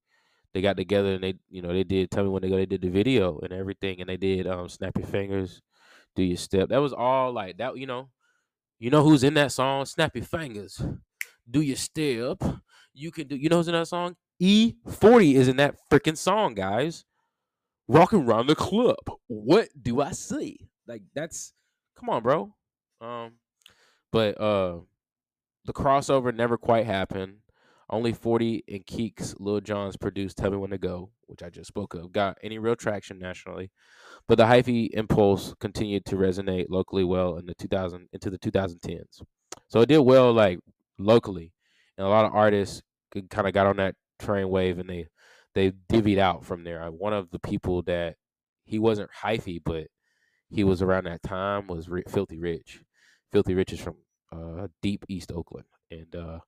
they 0.54 0.60
got 0.60 0.76
together 0.76 1.14
and 1.14 1.24
they 1.24 1.34
you 1.50 1.62
know 1.62 1.72
they 1.72 1.84
did 1.84 2.10
tell 2.10 2.24
me 2.24 2.30
when 2.30 2.42
they 2.42 2.48
go 2.48 2.56
they 2.56 2.66
did 2.66 2.82
the 2.82 2.90
video 2.90 3.38
and 3.40 3.52
everything 3.52 4.00
and 4.00 4.08
they 4.08 4.16
did 4.16 4.46
um 4.46 4.68
snap 4.68 4.96
your 4.98 5.06
fingers 5.06 5.62
do 6.14 6.22
your 6.22 6.36
step. 6.36 6.68
That 6.68 6.78
was 6.78 6.92
all 6.92 7.32
like 7.32 7.58
that 7.58 7.76
you 7.76 7.86
know 7.86 8.10
you 8.78 8.90
know 8.90 9.02
who's 9.02 9.24
in 9.24 9.34
that 9.34 9.52
song? 9.52 9.86
Snap 9.86 10.14
your 10.14 10.24
fingers 10.24 10.80
do 11.50 11.60
your 11.60 11.76
step. 11.76 12.42
You 12.92 13.10
can 13.10 13.28
do 13.28 13.36
you 13.36 13.48
know 13.48 13.58
who's 13.58 13.68
in 13.68 13.74
that 13.74 13.88
song? 13.88 14.16
E-40 14.38 15.34
is 15.34 15.48
in 15.48 15.56
that 15.56 15.76
freaking 15.90 16.16
song 16.16 16.54
guys. 16.54 17.04
Walking 17.88 18.24
around 18.24 18.46
the 18.46 18.54
club. 18.54 18.96
What 19.26 19.68
do 19.80 20.00
I 20.00 20.12
see 20.12 20.70
like 20.92 21.02
that's 21.14 21.54
come 21.98 22.10
on 22.10 22.22
bro 22.22 22.54
um 23.00 23.32
but 24.10 24.38
uh 24.38 24.78
the 25.64 25.72
crossover 25.72 26.34
never 26.34 26.58
quite 26.58 26.84
happened 26.84 27.36
only 27.92 28.14
40 28.14 28.64
and 28.68 28.86
Keak's, 28.86 29.34
Lil 29.38 29.60
Jon's 29.60 29.98
produced 29.98 30.38
Tell 30.38 30.50
Me 30.50 30.56
When 30.56 30.70
to 30.70 30.78
Go, 30.78 31.10
which 31.26 31.42
I 31.42 31.50
just 31.50 31.68
spoke 31.68 31.92
of, 31.92 32.10
got 32.10 32.38
any 32.42 32.58
real 32.58 32.74
traction 32.74 33.18
nationally. 33.18 33.70
But 34.26 34.38
the 34.38 34.44
hyphy 34.44 34.88
impulse 34.94 35.54
continued 35.60 36.06
to 36.06 36.16
resonate 36.16 36.66
locally 36.70 37.04
well 37.04 37.36
in 37.36 37.44
the 37.44 37.54
2000 37.54 38.08
into 38.12 38.30
the 38.30 38.38
2010s. 38.38 39.20
So 39.68 39.80
it 39.82 39.90
did 39.90 39.98
well 39.98 40.32
like 40.32 40.58
locally. 40.98 41.52
And 41.98 42.06
a 42.06 42.10
lot 42.10 42.24
of 42.24 42.34
artists 42.34 42.80
kind 43.28 43.46
of 43.46 43.52
got 43.52 43.66
on 43.66 43.76
that 43.76 43.94
train 44.18 44.48
wave 44.48 44.78
and 44.78 44.88
they 44.88 45.08
they 45.54 45.72
divvied 45.92 46.18
out 46.18 46.46
from 46.46 46.64
there. 46.64 46.90
One 46.90 47.12
of 47.12 47.30
the 47.30 47.40
people 47.40 47.82
that 47.82 48.16
he 48.64 48.78
wasn't 48.78 49.10
hyphy, 49.22 49.60
but 49.62 49.88
he 50.52 50.64
was 50.64 50.82
around 50.82 51.04
that 51.04 51.22
time 51.22 51.66
was 51.66 51.88
Filthy 52.08 52.38
Rich. 52.38 52.82
Filthy 53.30 53.54
Rich 53.54 53.72
is 53.72 53.80
from 53.80 53.96
uh, 54.30 54.68
deep 54.82 55.04
East 55.08 55.32
Oakland, 55.32 55.66
and 55.90 56.14
uh, 56.14 56.38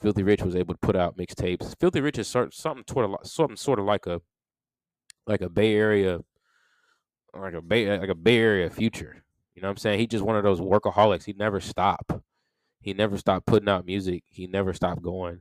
Filthy 0.00 0.24
Rich 0.24 0.42
was 0.42 0.56
able 0.56 0.74
to 0.74 0.80
put 0.80 0.96
out 0.96 1.16
mixtapes. 1.16 1.74
Filthy 1.78 2.00
Rich 2.00 2.18
is 2.18 2.28
sort 2.28 2.52
something 2.52 2.84
sort 2.92 3.08
of 3.08 3.16
something 3.26 3.56
sort 3.56 3.78
of 3.78 3.84
like 3.84 4.06
a 4.06 4.20
like 5.26 5.40
a 5.40 5.48
Bay 5.48 5.74
Area 5.74 6.20
like 7.34 7.54
a 7.54 7.62
Bay 7.62 7.98
like 7.98 8.08
a 8.08 8.14
Bay 8.14 8.38
Area 8.38 8.68
future. 8.68 9.22
You 9.54 9.62
know 9.62 9.68
what 9.68 9.72
I'm 9.72 9.76
saying? 9.78 10.00
He 10.00 10.06
just 10.06 10.24
one 10.24 10.36
of 10.36 10.44
those 10.44 10.60
workaholics. 10.60 11.24
He 11.24 11.34
never 11.34 11.60
stopped. 11.60 12.12
He 12.80 12.94
never 12.94 13.16
stopped 13.16 13.46
putting 13.46 13.68
out 13.68 13.86
music. 13.86 14.24
He 14.28 14.46
never 14.46 14.72
stopped 14.72 15.02
going. 15.02 15.40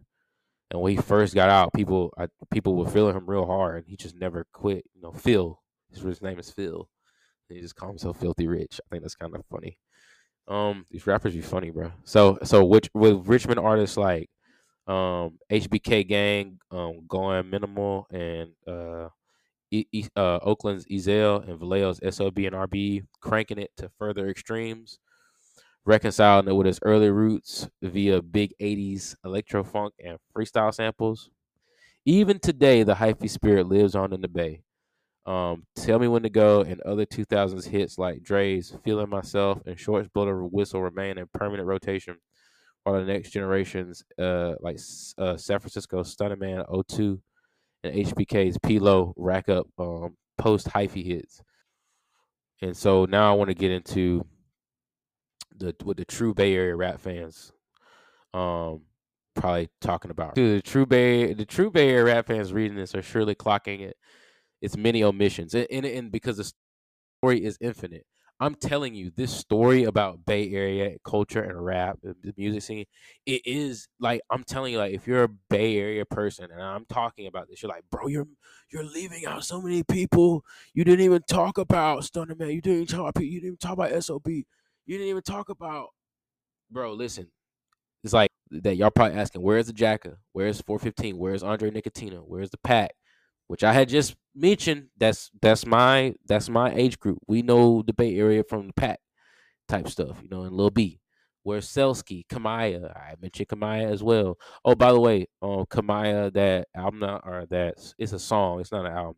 And 0.69 0.81
when 0.81 0.95
he 0.95 1.01
first 1.01 1.33
got 1.33 1.49
out, 1.49 1.73
people 1.73 2.13
I, 2.17 2.27
people 2.51 2.75
were 2.75 2.89
feeling 2.89 3.15
him 3.15 3.25
real 3.25 3.45
hard, 3.45 3.77
and 3.77 3.87
he 3.87 3.97
just 3.97 4.15
never 4.15 4.45
quit. 4.53 4.85
You 4.93 5.01
know, 5.01 5.11
Phil. 5.11 5.59
His 5.91 6.21
name 6.21 6.39
is 6.39 6.49
Phil. 6.49 6.87
He 7.51 7.61
just 7.61 7.75
called 7.75 7.91
himself 7.93 8.19
Filthy 8.19 8.47
Rich. 8.47 8.79
I 8.85 8.89
think 8.89 9.03
that's 9.03 9.15
kind 9.15 9.35
of 9.35 9.45
funny. 9.47 9.77
Um, 10.47 10.85
these 10.91 11.07
rappers 11.07 11.33
be 11.33 11.41
funny, 11.41 11.71
bro. 11.71 11.91
So 12.03 12.39
so 12.43 12.65
which 12.65 12.89
with 12.93 13.27
Richmond 13.27 13.59
artists 13.59 13.97
like 13.97 14.29
um 14.87 15.39
HBK 15.49 16.03
Gang, 16.03 16.59
um 16.71 17.05
Going 17.07 17.49
Minimal, 17.49 18.07
and 18.11 18.51
uh 18.67 19.09
e- 19.71 20.07
uh, 20.15 20.39
Oakland's 20.41 20.85
Ezell 20.87 21.47
and 21.47 21.59
Vallejo's 21.59 21.99
SOB 22.03 22.39
and 22.39 22.55
RB, 22.55 23.03
cranking 23.21 23.59
it 23.59 23.71
to 23.77 23.89
further 23.97 24.29
extremes, 24.29 24.99
reconciling 25.85 26.47
it 26.47 26.53
with 26.53 26.67
its 26.67 26.79
early 26.83 27.09
roots 27.09 27.69
via 27.81 28.21
big 28.21 28.53
80s 28.59 29.15
electro 29.25 29.63
funk 29.63 29.93
and 30.03 30.17
freestyle 30.35 30.73
samples. 30.73 31.29
Even 32.05 32.39
today, 32.39 32.83
the 32.83 32.95
hyphy 32.95 33.29
spirit 33.29 33.67
lives 33.67 33.95
on 33.95 34.13
in 34.13 34.21
the 34.21 34.27
Bay. 34.27 34.63
Um, 35.25 35.65
Tell 35.75 35.99
Me 35.99 36.07
When 36.07 36.23
to 36.23 36.29
Go 36.29 36.61
and 36.61 36.81
other 36.81 37.05
2000s 37.05 37.67
hits 37.67 37.97
like 37.97 38.23
Dre's 38.23 38.75
Feeling 38.83 39.09
Myself 39.09 39.59
and 39.65 39.79
Shorts 39.79 40.09
Blow 40.09 40.25
the 40.25 40.33
Whistle 40.33 40.81
remain 40.81 41.17
in 41.17 41.27
permanent 41.33 41.67
rotation, 41.67 42.17
while 42.83 42.95
the 42.95 43.05
next 43.05 43.29
generations, 43.31 44.03
uh, 44.17 44.53
like 44.61 44.79
uh, 45.17 45.37
San 45.37 45.59
Francisco 45.59 46.01
Stunning 46.03 46.39
Man 46.39 46.63
02 46.87 47.21
and 47.83 47.93
HBK's 47.93 48.57
P-Lo 48.63 49.13
rack 49.17 49.49
up 49.49 49.67
um, 49.79 50.15
post 50.37 50.67
hyphy 50.67 51.05
hits. 51.05 51.41
And 52.61 52.75
so 52.75 53.05
now 53.05 53.31
I 53.31 53.35
want 53.35 53.49
to 53.49 53.55
get 53.55 53.71
into 53.71 54.25
the 55.55 55.75
what 55.83 55.97
the 55.97 56.05
true 56.05 56.33
Bay 56.33 56.55
Area 56.55 56.75
rap 56.75 56.99
fans 56.99 57.51
um 58.33 58.81
probably 59.35 59.69
talking 59.79 60.11
about. 60.11 60.35
Dude, 60.35 60.57
the 60.57 60.61
true 60.61 60.85
Bay 60.85 61.33
the 61.33 61.45
true 61.45 61.71
Bay 61.71 61.89
Area 61.89 62.15
rap 62.15 62.27
fans 62.27 62.53
reading 62.53 62.77
this 62.77 62.95
are 62.95 63.01
surely 63.01 63.35
clocking 63.35 63.81
it. 63.81 63.97
It's 64.61 64.77
many 64.77 65.03
omissions. 65.03 65.53
And, 65.53 65.67
and, 65.71 65.85
and 65.85 66.11
because 66.11 66.37
the 66.37 66.51
story 67.21 67.43
is 67.43 67.57
infinite. 67.61 68.05
I'm 68.39 68.55
telling 68.55 68.95
you, 68.95 69.11
this 69.15 69.31
story 69.31 69.83
about 69.83 70.25
Bay 70.25 70.49
Area 70.51 70.97
culture 71.05 71.43
and 71.43 71.63
rap, 71.63 71.99
the 72.01 72.33
music 72.35 72.63
scene, 72.63 72.85
it 73.27 73.43
is 73.45 73.87
like 73.99 74.21
I'm 74.31 74.43
telling 74.43 74.73
you, 74.73 74.79
like 74.79 74.95
if 74.95 75.05
you're 75.05 75.25
a 75.25 75.29
Bay 75.51 75.77
Area 75.77 76.03
person 76.05 76.49
and 76.51 76.59
I'm 76.59 76.85
talking 76.85 77.27
about 77.27 77.47
this, 77.47 77.61
you're 77.61 77.69
like, 77.69 77.83
bro, 77.91 78.07
you're 78.07 78.25
you're 78.71 78.83
leaving 78.83 79.27
out 79.27 79.45
so 79.45 79.61
many 79.61 79.83
people. 79.83 80.43
You 80.73 80.83
didn't 80.83 81.05
even 81.05 81.21
talk 81.29 81.59
about 81.59 82.01
Stunnaman. 82.01 82.51
You 82.51 82.61
didn't 82.61 82.87
talk. 82.87 83.19
You 83.19 83.29
didn't 83.39 83.47
even 83.47 83.57
talk 83.57 83.73
about 83.73 84.03
SOB. 84.03 84.27
You 84.27 84.45
didn't 84.87 85.07
even 85.07 85.21
talk 85.21 85.49
about, 85.49 85.89
bro. 86.71 86.93
Listen, 86.93 87.27
it's 88.03 88.13
like 88.13 88.31
that. 88.49 88.75
Y'all 88.75 88.89
probably 88.89 89.19
asking, 89.19 89.43
where's 89.43 89.67
the 89.67 89.73
Jacka? 89.73 90.17
Where's 90.31 90.61
415? 90.61 91.15
Where's 91.15 91.43
Andre 91.43 91.69
Nickatina? 91.69 92.23
Where's 92.25 92.49
the 92.49 92.57
Pack? 92.57 92.95
Which 93.51 93.65
I 93.65 93.73
had 93.73 93.89
just 93.89 94.15
mentioned. 94.33 94.87
That's 94.97 95.29
that's 95.41 95.65
my 95.65 96.15
that's 96.25 96.47
my 96.47 96.73
age 96.73 96.97
group. 96.97 97.17
We 97.27 97.41
know 97.41 97.83
the 97.85 97.91
Bay 97.91 98.15
Area 98.15 98.45
from 98.45 98.67
the 98.67 98.73
Pack 98.73 99.01
type 99.67 99.89
stuff, 99.89 100.19
you 100.23 100.29
know, 100.29 100.43
and 100.43 100.55
Lil 100.55 100.69
B. 100.69 101.01
Where's 101.43 101.67
Selsky, 101.67 102.25
Kamaiyah? 102.27 102.95
I 102.95 103.15
mentioned 103.21 103.49
Kamaiyah 103.49 103.91
as 103.91 104.01
well. 104.01 104.37
Oh, 104.63 104.73
by 104.73 104.93
the 104.93 105.01
way, 105.01 105.27
um, 105.41 105.65
Kamaiyah, 105.65 106.31
that 106.31 106.69
album 106.73 107.01
not 107.01 107.23
or 107.25 107.45
that 107.49 107.93
it's 107.99 108.13
a 108.13 108.19
song. 108.19 108.61
It's 108.61 108.71
not 108.71 108.85
an 108.85 108.93
album. 108.93 109.17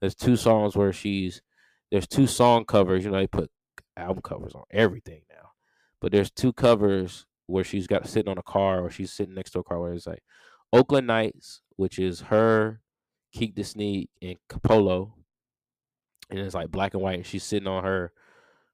There's 0.00 0.14
two 0.14 0.36
songs 0.36 0.76
where 0.76 0.92
she's 0.92 1.42
there's 1.90 2.06
two 2.06 2.28
song 2.28 2.66
covers. 2.66 3.04
You 3.04 3.10
know, 3.10 3.18
they 3.18 3.26
put 3.26 3.50
album 3.96 4.22
covers 4.22 4.54
on 4.54 4.62
everything 4.70 5.22
now, 5.28 5.50
but 6.00 6.12
there's 6.12 6.30
two 6.30 6.52
covers 6.52 7.26
where 7.48 7.64
she's 7.64 7.88
got 7.88 8.06
sitting 8.06 8.30
on 8.30 8.38
a 8.38 8.42
car 8.44 8.84
or 8.84 8.90
she's 8.90 9.12
sitting 9.12 9.34
next 9.34 9.50
to 9.50 9.58
a 9.58 9.64
car 9.64 9.80
where 9.80 9.94
it's 9.94 10.06
like 10.06 10.22
Oakland 10.72 11.08
Nights, 11.08 11.62
which 11.74 11.98
is 11.98 12.20
her 12.20 12.80
Keak 13.34 13.54
the 13.54 13.64
Sneak 13.64 14.10
and 14.22 14.36
Capolo, 14.48 15.12
and 16.30 16.38
it's 16.38 16.54
like 16.54 16.70
black 16.70 16.94
and 16.94 17.02
white. 17.02 17.16
And 17.16 17.26
she's 17.26 17.44
sitting 17.44 17.68
on 17.68 17.84
her 17.84 18.12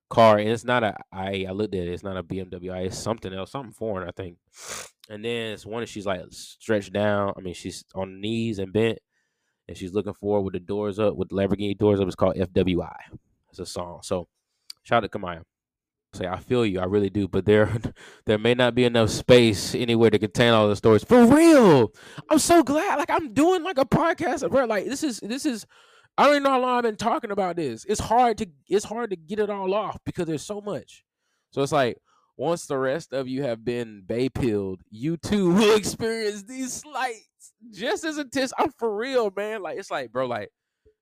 car, 0.09 0.39
and 0.39 0.49
it's 0.49 0.65
not 0.65 0.85
a 0.85 0.97
I. 1.12 1.47
I 1.49 1.53
looked 1.53 1.74
at 1.74 1.82
it. 1.82 1.93
It's 1.93 2.03
not 2.03 2.16
a 2.16 2.23
BMW 2.23 2.73
I. 2.73 2.81
It's 2.82 2.99
something 2.99 3.32
else, 3.32 3.53
something 3.53 3.73
foreign, 3.73 4.09
I 4.09 4.12
think. 4.12 4.39
And 5.09 5.24
then 5.24 5.53
it's 5.53 5.66
one. 5.66 5.85
She's 5.87 6.07
like 6.07 6.23
stretched 6.31 6.93
down. 6.93 7.32
I 7.37 7.41
mean, 7.41 7.55
she's 7.55 7.85
on 7.95 8.20
knees 8.20 8.59
and 8.59 8.73
bent, 8.73 8.99
and 9.66 9.77
she's 9.77 9.93
looking 9.93 10.15
forward 10.15 10.43
with 10.43 10.55
the 10.55 10.61
doors 10.61 10.99
up, 10.99 11.16
with 11.16 11.31
Lamborghini 11.31 11.77
doors 11.77 12.01
up. 12.01 12.07
It's 12.07 12.16
called 12.16 12.37
FWI. 12.37 12.97
It's 13.51 13.59
a 13.59 13.66
song. 13.66 14.01
So 14.03 14.28
shout 14.85 15.03
out 15.03 15.11
to 15.11 15.19
Kamaiyah 15.19 15.43
say 16.12 16.27
I 16.27 16.39
feel 16.39 16.66
you, 16.66 16.81
I 16.81 16.85
really 16.85 17.11
do, 17.11 17.28
but 17.28 17.45
there 17.45 17.73
there 18.27 18.39
may 18.39 18.55
not 18.55 18.74
be 18.74 18.85
enough 18.85 19.11
space 19.11 19.74
anywhere 19.74 20.11
to 20.11 20.19
contain 20.19 20.53
all 20.53 20.69
the 20.69 20.77
stories. 20.77 21.05
For 21.05 21.24
real. 21.27 21.93
I'm 22.28 22.39
so 22.39 22.62
glad. 22.62 22.97
Like 22.97 23.11
I'm 23.11 23.32
doing 23.32 23.62
like 23.62 23.78
a 23.78 23.85
podcast 23.85 24.49
bro. 24.51 24.65
like 24.65 24.87
this 24.87 25.03
is 25.03 25.20
this 25.20 25.47
is 25.47 25.66
I 26.19 26.24
don't 26.24 26.32
even 26.32 26.43
know 26.43 26.51
how 26.51 26.61
long 26.61 26.78
I've 26.78 26.82
been 26.82 26.97
talking 26.97 27.31
about 27.31 27.57
this. 27.57 27.85
It's 27.87 28.01
hard 28.01 28.39
to 28.39 28.47
it's 28.69 28.85
hard 28.85 29.11
to 29.11 29.16
get 29.16 29.39
it 29.39 29.51
all 29.51 29.73
off 29.74 29.99
because 30.05 30.27
there's 30.27 30.45
so 30.45 30.61
much. 30.61 31.05
So 31.51 31.62
it's 31.62 31.73
like 31.73 31.99
once 32.37 32.66
the 32.66 32.78
rest 32.78 33.12
of 33.12 33.28
you 33.28 33.43
have 33.43 33.65
been 33.65 34.03
bay 34.07 34.28
pilled, 34.28 34.81
you 34.91 35.16
too 35.16 35.53
will 35.53 35.77
experience 35.77 36.43
these 36.45 36.73
slights 36.73 37.28
just 37.73 38.05
as 38.05 38.19
intense. 38.19 38.53
I'm 38.59 38.73
for 38.78 38.95
real, 38.95 39.32
man. 39.37 39.62
Like 39.62 39.78
it's 39.78 39.91
like, 39.91 40.12
bro, 40.12 40.27
like 40.27 40.51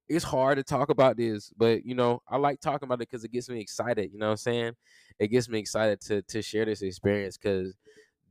it's 0.09 0.24
hard 0.24 0.56
to 0.59 0.64
talk 0.64 0.89
about 0.90 1.16
this, 1.16 1.52
but 1.56 1.85
you 1.85 1.94
know, 1.94 2.22
I 2.28 2.36
like 2.39 2.60
talking 2.60 2.86
about 2.86 2.97
it 3.02 3.09
because 3.10 3.24
it 3.24 3.32
gets 3.32 3.48
me 3.48 3.60
excited. 3.60 4.10
You 4.12 4.18
know 4.18 4.26
what 4.26 4.32
I'm 4.32 4.36
saying? 4.39 4.72
It 5.18 5.28
gets 5.28 5.48
me 5.48 5.59
excited 5.59 6.01
to 6.02 6.22
to 6.22 6.43
share 6.43 6.64
this 6.64 6.82
experience 6.82 7.36
because 7.36 7.76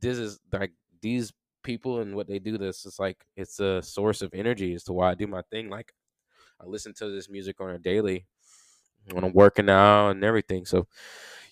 this 0.02 0.18
is 0.18 0.40
like 0.52 0.72
these 1.02 1.34
people 1.64 2.02
and 2.02 2.16
what 2.16 2.28
they 2.28 2.40
do. 2.40 2.58
This 2.58 2.86
is 2.86 2.99
like 2.99 3.26
it's 3.36 3.60
a 3.60 3.82
source 3.82 4.22
of 4.22 4.34
energy 4.34 4.74
as 4.74 4.84
to 4.86 4.94
why 4.94 5.12
I 5.12 5.16
do 5.16 5.28
my 5.28 5.41
thing. 5.52 5.70
Like 5.70 5.94
I 6.62 6.66
listen 6.66 6.94
to 6.95 7.10
this 7.10 7.30
music 7.30 7.62
on 7.62 7.72
a 7.72 7.80
daily 7.80 8.28
when 9.12 9.24
I'm 9.24 9.34
working 9.34 9.70
out 9.70 10.12
and 10.12 10.24
everything. 10.24 10.66
So 10.66 10.88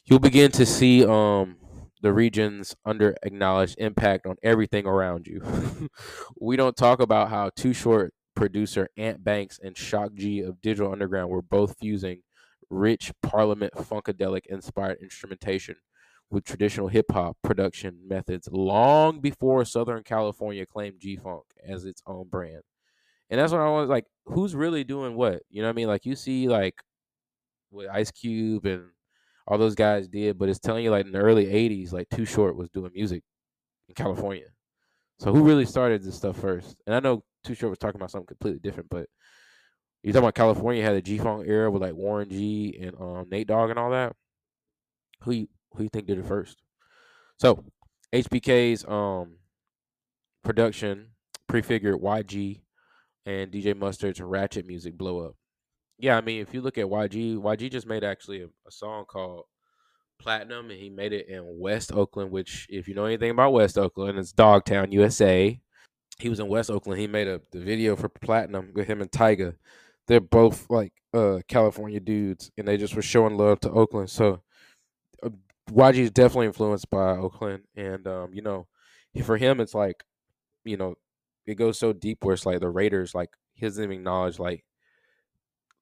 you'll 0.05 0.19
begin 0.19 0.51
to 0.53 0.65
see 0.65 1.05
um 1.05 1.57
the 2.01 2.13
region's 2.13 2.75
under 2.85 3.15
acknowledged 3.23 3.77
impact 3.79 4.27
on 4.27 4.37
everything 4.43 4.87
around 4.87 5.27
you. 5.27 5.41
we 6.41 6.57
don't 6.57 6.77
talk 6.77 7.01
about 7.01 7.29
how 7.29 7.51
Too 7.55 7.73
Short 7.73 8.14
producer 8.35 8.89
Ant 8.97 9.23
Banks 9.23 9.59
and 9.63 9.77
Shock 9.77 10.13
G 10.15 10.41
of 10.41 10.61
Digital 10.61 10.91
Underground 10.91 11.29
were 11.29 11.41
both 11.41 11.77
fusing 11.79 12.21
rich 12.69 13.11
Parliament 13.21 13.73
Funkadelic 13.73 14.45
inspired 14.47 14.97
instrumentation 15.01 15.75
with 16.29 16.43
traditional 16.43 16.87
hip 16.87 17.05
hop 17.11 17.37
production 17.43 17.99
methods 18.07 18.49
long 18.51 19.19
before 19.19 19.63
Southern 19.63 20.03
California 20.03 20.65
claimed 20.65 20.99
G 20.99 21.15
Funk 21.15 21.43
as 21.65 21.85
its 21.85 22.01
own 22.07 22.27
brand. 22.27 22.61
And 23.29 23.39
that's 23.39 23.51
what 23.51 23.61
I 23.61 23.69
was 23.69 23.89
like, 23.89 24.05
who's 24.25 24.55
really 24.55 24.83
doing 24.83 25.15
what? 25.15 25.41
You 25.49 25.61
know 25.61 25.67
what 25.67 25.73
I 25.73 25.75
mean? 25.75 25.87
Like 25.87 26.05
you 26.05 26.15
see 26.15 26.47
like 26.47 26.75
what 27.69 27.89
Ice 27.89 28.11
Cube 28.11 28.65
and 28.65 28.85
all 29.47 29.57
those 29.57 29.75
guys 29.75 30.07
did, 30.07 30.37
but 30.37 30.49
it's 30.49 30.59
telling 30.59 30.83
you 30.83 30.91
like 30.91 31.05
in 31.05 31.11
the 31.11 31.19
early 31.19 31.45
80s, 31.45 31.91
like 31.91 32.09
Too 32.09 32.25
Short 32.25 32.55
was 32.55 32.69
doing 32.69 32.91
music 32.93 33.23
in 33.87 33.95
California. 33.95 34.47
So 35.19 35.33
who 35.33 35.43
really 35.43 35.65
started 35.65 36.03
this 36.03 36.15
stuff 36.15 36.37
first? 36.37 36.75
And 36.85 36.95
I 36.95 36.99
know 36.99 37.23
too 37.43 37.55
Short 37.55 37.69
was 37.69 37.79
talking 37.79 37.99
about 37.99 38.11
something 38.11 38.27
completely 38.27 38.59
different, 38.59 38.89
but 38.89 39.07
you 40.03 40.11
talking 40.11 40.25
about 40.25 40.35
California 40.35 40.83
had 40.83 40.95
a 40.95 41.01
G 41.01 41.17
Funk 41.17 41.47
era 41.47 41.71
with 41.71 41.81
like 41.81 41.93
Warren 41.93 42.29
G 42.29 42.77
and 42.81 42.95
um, 42.99 43.25
Nate 43.29 43.47
Dogg 43.47 43.69
and 43.69 43.79
all 43.79 43.91
that. 43.91 44.15
Who 45.21 45.31
you, 45.31 45.47
who 45.73 45.83
you 45.83 45.89
think 45.89 46.07
did 46.07 46.19
it 46.19 46.25
first? 46.25 46.61
So 47.39 47.63
HBK's 48.13 48.85
um 48.87 49.37
production 50.43 51.07
prefigured 51.47 51.99
YG 52.01 52.61
and 53.25 53.51
DJ 53.51 53.75
Mustard's 53.75 54.21
Ratchet 54.21 54.67
music 54.67 54.97
blow 54.97 55.25
up. 55.25 55.35
Yeah, 55.97 56.17
I 56.17 56.21
mean, 56.21 56.41
if 56.41 56.53
you 56.53 56.61
look 56.61 56.77
at 56.77 56.85
YG, 56.85 57.37
YG 57.37 57.71
just 57.71 57.87
made 57.87 58.03
actually 58.03 58.41
a, 58.41 58.47
a 58.67 58.71
song 58.71 59.05
called 59.05 59.45
Platinum, 60.19 60.71
and 60.71 60.79
he 60.79 60.89
made 60.89 61.13
it 61.13 61.27
in 61.27 61.59
West 61.59 61.91
Oakland, 61.91 62.31
which, 62.31 62.67
if 62.69 62.87
you 62.87 62.95
know 62.95 63.05
anything 63.05 63.31
about 63.31 63.53
West 63.53 63.77
Oakland, 63.77 64.17
it's 64.17 64.31
Dogtown, 64.31 64.91
USA 64.91 65.59
he 66.17 66.29
was 66.29 66.39
in 66.39 66.47
West 66.47 66.69
Oakland. 66.69 66.99
He 66.99 67.07
made 67.07 67.27
a 67.27 67.41
the 67.51 67.59
video 67.59 67.95
for 67.95 68.09
Platinum 68.09 68.71
with 68.73 68.87
him 68.87 69.01
and 69.01 69.11
Tyga. 69.11 69.55
They're 70.07 70.19
both 70.19 70.69
like 70.69 70.93
uh 71.13 71.39
California 71.47 71.99
dudes, 71.99 72.51
and 72.57 72.67
they 72.67 72.77
just 72.77 72.95
were 72.95 73.01
showing 73.01 73.37
love 73.37 73.59
to 73.61 73.71
Oakland. 73.71 74.09
So 74.09 74.41
uh, 75.23 75.29
YG 75.69 75.97
is 75.97 76.11
definitely 76.11 76.47
influenced 76.47 76.89
by 76.89 77.17
Oakland, 77.17 77.63
and 77.75 78.07
um, 78.07 78.33
you 78.33 78.41
know, 78.41 78.67
for 79.23 79.37
him, 79.37 79.59
it's 79.59 79.75
like, 79.75 80.03
you 80.63 80.77
know, 80.77 80.95
it 81.45 81.55
goes 81.55 81.77
so 81.77 81.93
deep 81.93 82.23
where 82.23 82.33
it's 82.33 82.45
like 82.45 82.59
the 82.59 82.69
Raiders, 82.69 83.13
like 83.13 83.31
he 83.55 83.65
doesn't 83.65 83.83
even 83.83 83.97
acknowledge 83.97 84.39
like 84.39 84.63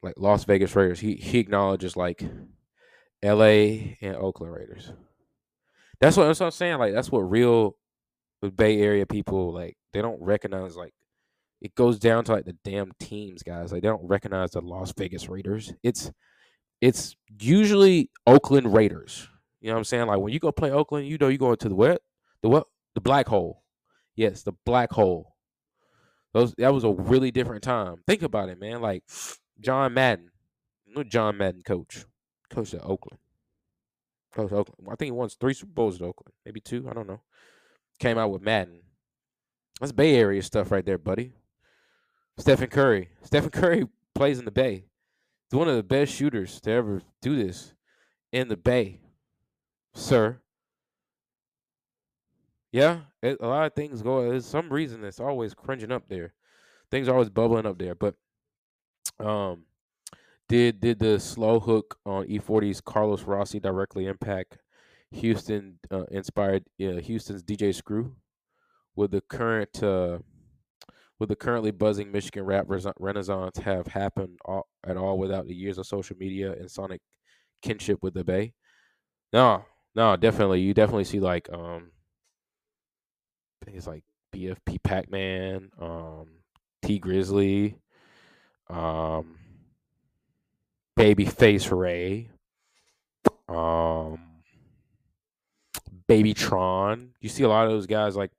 like 0.02 0.16
Las 0.18 0.46
Vegas 0.46 0.76
Raiders. 0.76 1.00
He 1.00 1.16
he 1.16 1.40
acknowledges 1.40 1.96
like 1.96 2.24
L.A. 3.24 3.98
and 4.02 4.16
Oakland 4.16 4.54
Raiders. 4.54 4.92
That's 6.00 6.18
what, 6.18 6.26
that's 6.28 6.40
what 6.42 6.48
I'm 6.48 6.52
saying. 6.52 6.78
Like 6.80 6.94
that's 6.94 7.12
what 7.12 7.22
real 7.22 7.78
uh, 8.44 8.50
Bay 8.50 8.82
Area 8.82 9.06
people 9.06 9.54
like. 9.54 9.78
They 9.94 10.02
don't 10.02 10.22
recognize 10.22 10.76
like 10.76 10.94
it 11.62 11.76
goes 11.76 11.98
down 11.98 12.26
to 12.26 12.34
like 12.34 12.46
the 12.46 12.58
damn 12.66 12.92
teams, 13.00 13.42
guys. 13.42 13.72
Like 13.72 13.82
they 13.82 13.88
don't 13.88 14.06
recognize 14.06 14.52
the 14.52 14.62
Las 14.62 14.94
Vegas 14.98 15.30
Raiders. 15.30 15.74
It's 15.82 16.12
it's 16.82 17.16
usually 17.40 18.10
Oakland 18.28 18.74
Raiders. 18.74 19.30
You 19.62 19.70
know 19.70 19.76
what 19.76 19.80
I'm 19.80 19.84
saying? 19.86 20.08
Like 20.08 20.20
when 20.20 20.34
you 20.34 20.40
go 20.40 20.52
play 20.52 20.72
Oakland, 20.72 21.08
you 21.08 21.18
know 21.18 21.30
you 21.30 21.38
go 21.38 21.52
into 21.52 21.70
the 21.70 21.76
what? 21.76 22.02
The 22.42 22.50
what? 22.50 22.68
The 22.96 23.02
black 23.02 23.28
hole. 23.28 23.64
Yes, 24.16 24.44
the 24.44 24.52
black 24.66 24.92
hole. 24.92 25.36
Those 26.34 26.54
that 26.58 26.74
was 26.74 26.84
a 26.84 26.92
really 26.92 27.32
different 27.32 27.64
time. 27.64 28.04
Think 28.06 28.24
about 28.24 28.50
it, 28.50 28.60
man. 28.60 28.82
Like 28.82 29.04
John 29.62 29.94
Madden. 29.94 30.32
John 31.08 31.38
Madden 31.38 31.64
coach. 31.64 32.06
Coach 32.54 32.74
at 32.74 32.86
Oakland. 32.86 33.20
Coach 34.34 34.52
Oakland. 34.52 34.88
I 34.88 34.96
think 34.96 35.08
he 35.08 35.12
won 35.12 35.30
three 35.30 35.54
Super 35.54 35.74
Bowls 35.74 35.96
at 35.96 36.06
Oakland. 36.06 36.34
Maybe 36.46 36.60
two. 36.60 36.88
I 36.90 36.94
don't 36.94 37.08
know. 37.08 37.22
Came 38.00 38.18
out 38.18 38.32
with 38.32 38.42
Madden. 38.42 38.82
That's 39.80 39.92
Bay 39.92 40.16
Area 40.16 40.42
stuff 40.42 40.72
right 40.72 40.86
there, 40.86 40.98
buddy. 40.98 41.34
Stephen 42.38 42.68
Curry. 42.68 43.10
Stephen 43.24 43.50
Curry 43.50 43.88
plays 44.16 44.40
in 44.40 44.46
the 44.46 44.52
Bay. 44.52 44.86
He's 45.50 45.58
one 45.58 45.68
of 45.68 45.76
the 45.76 45.84
best 45.84 46.14
shooters 46.14 46.60
to 46.62 46.72
ever 46.72 47.02
do 47.22 47.36
this 47.36 47.74
in 48.32 48.48
the 48.48 48.58
Bay, 48.58 49.02
sir. 49.94 50.40
Yeah, 52.72 53.02
it, 53.22 53.38
a 53.40 53.48
lot 53.48 53.68
of 53.68 53.74
things 53.74 54.02
go. 54.02 54.28
There's 54.28 54.48
some 54.48 54.70
reason 54.72 55.04
it's 55.04 55.20
always 55.20 55.54
cringing 55.54 55.92
up 55.92 56.08
there. 56.08 56.34
Things 56.90 57.08
are 57.08 57.14
always 57.14 57.30
bubbling 57.30 57.68
up 57.68 57.78
there. 57.78 57.94
But 57.94 58.16
um, 59.20 59.66
did 60.54 60.80
did 60.80 61.00
the 61.00 61.20
slow 61.20 61.60
hook 61.60 61.98
on 62.06 62.28
E-40's 62.28 62.80
Carlos 62.80 63.24
Rossi 63.24 63.60
directly 63.60 64.06
impact 64.06 64.60
Houston 65.10 65.80
uh, 65.90 66.04
inspired 66.12 66.64
uh, 66.80 67.00
Houston's 67.02 67.42
DJ 67.42 67.74
Screw? 67.74 68.16
With 68.96 69.10
the 69.10 69.22
current 69.22 69.82
uh, 69.82 70.20
would 71.20 71.30
the 71.30 71.36
currently 71.36 71.72
buzzing 71.72 72.12
Michigan 72.12 72.44
rap 72.44 72.68
renaissance 72.68 73.58
have 73.58 73.88
happened 73.88 74.38
all, 74.46 74.68
at 74.86 74.96
all 74.96 75.18
without 75.18 75.48
the 75.48 75.56
years 75.56 75.80
of 75.80 75.88
social 75.88 76.16
media 76.18 76.52
and 76.52 76.70
sonic 76.70 77.02
kinship 77.64 78.04
with 78.04 78.14
the 78.14 78.24
Bay? 78.24 78.54
No, 79.32 79.66
no, 79.96 80.16
definitely. 80.16 80.62
You 80.62 80.76
definitely 80.76 81.06
see 81.06 81.20
like 81.20 81.52
um 81.52 81.90
I 83.60 83.66
think 83.66 83.78
it's 83.78 83.88
like 83.88 84.04
BFP 84.36 84.84
Pac 84.84 85.10
Man, 85.10 85.72
um, 85.82 86.28
Tee 86.84 87.00
Grizzley, 87.00 87.78
um, 88.70 89.38
Babyface 90.98 91.76
Ray, 91.76 92.30
um, 93.50 94.20
Babytron. 96.08 97.10
You 97.20 97.30
see 97.30 97.44
a 97.44 97.50
lot 97.50 97.66
of 97.66 97.72
those 97.72 97.88
guys 97.88 98.16
like 98.16 98.32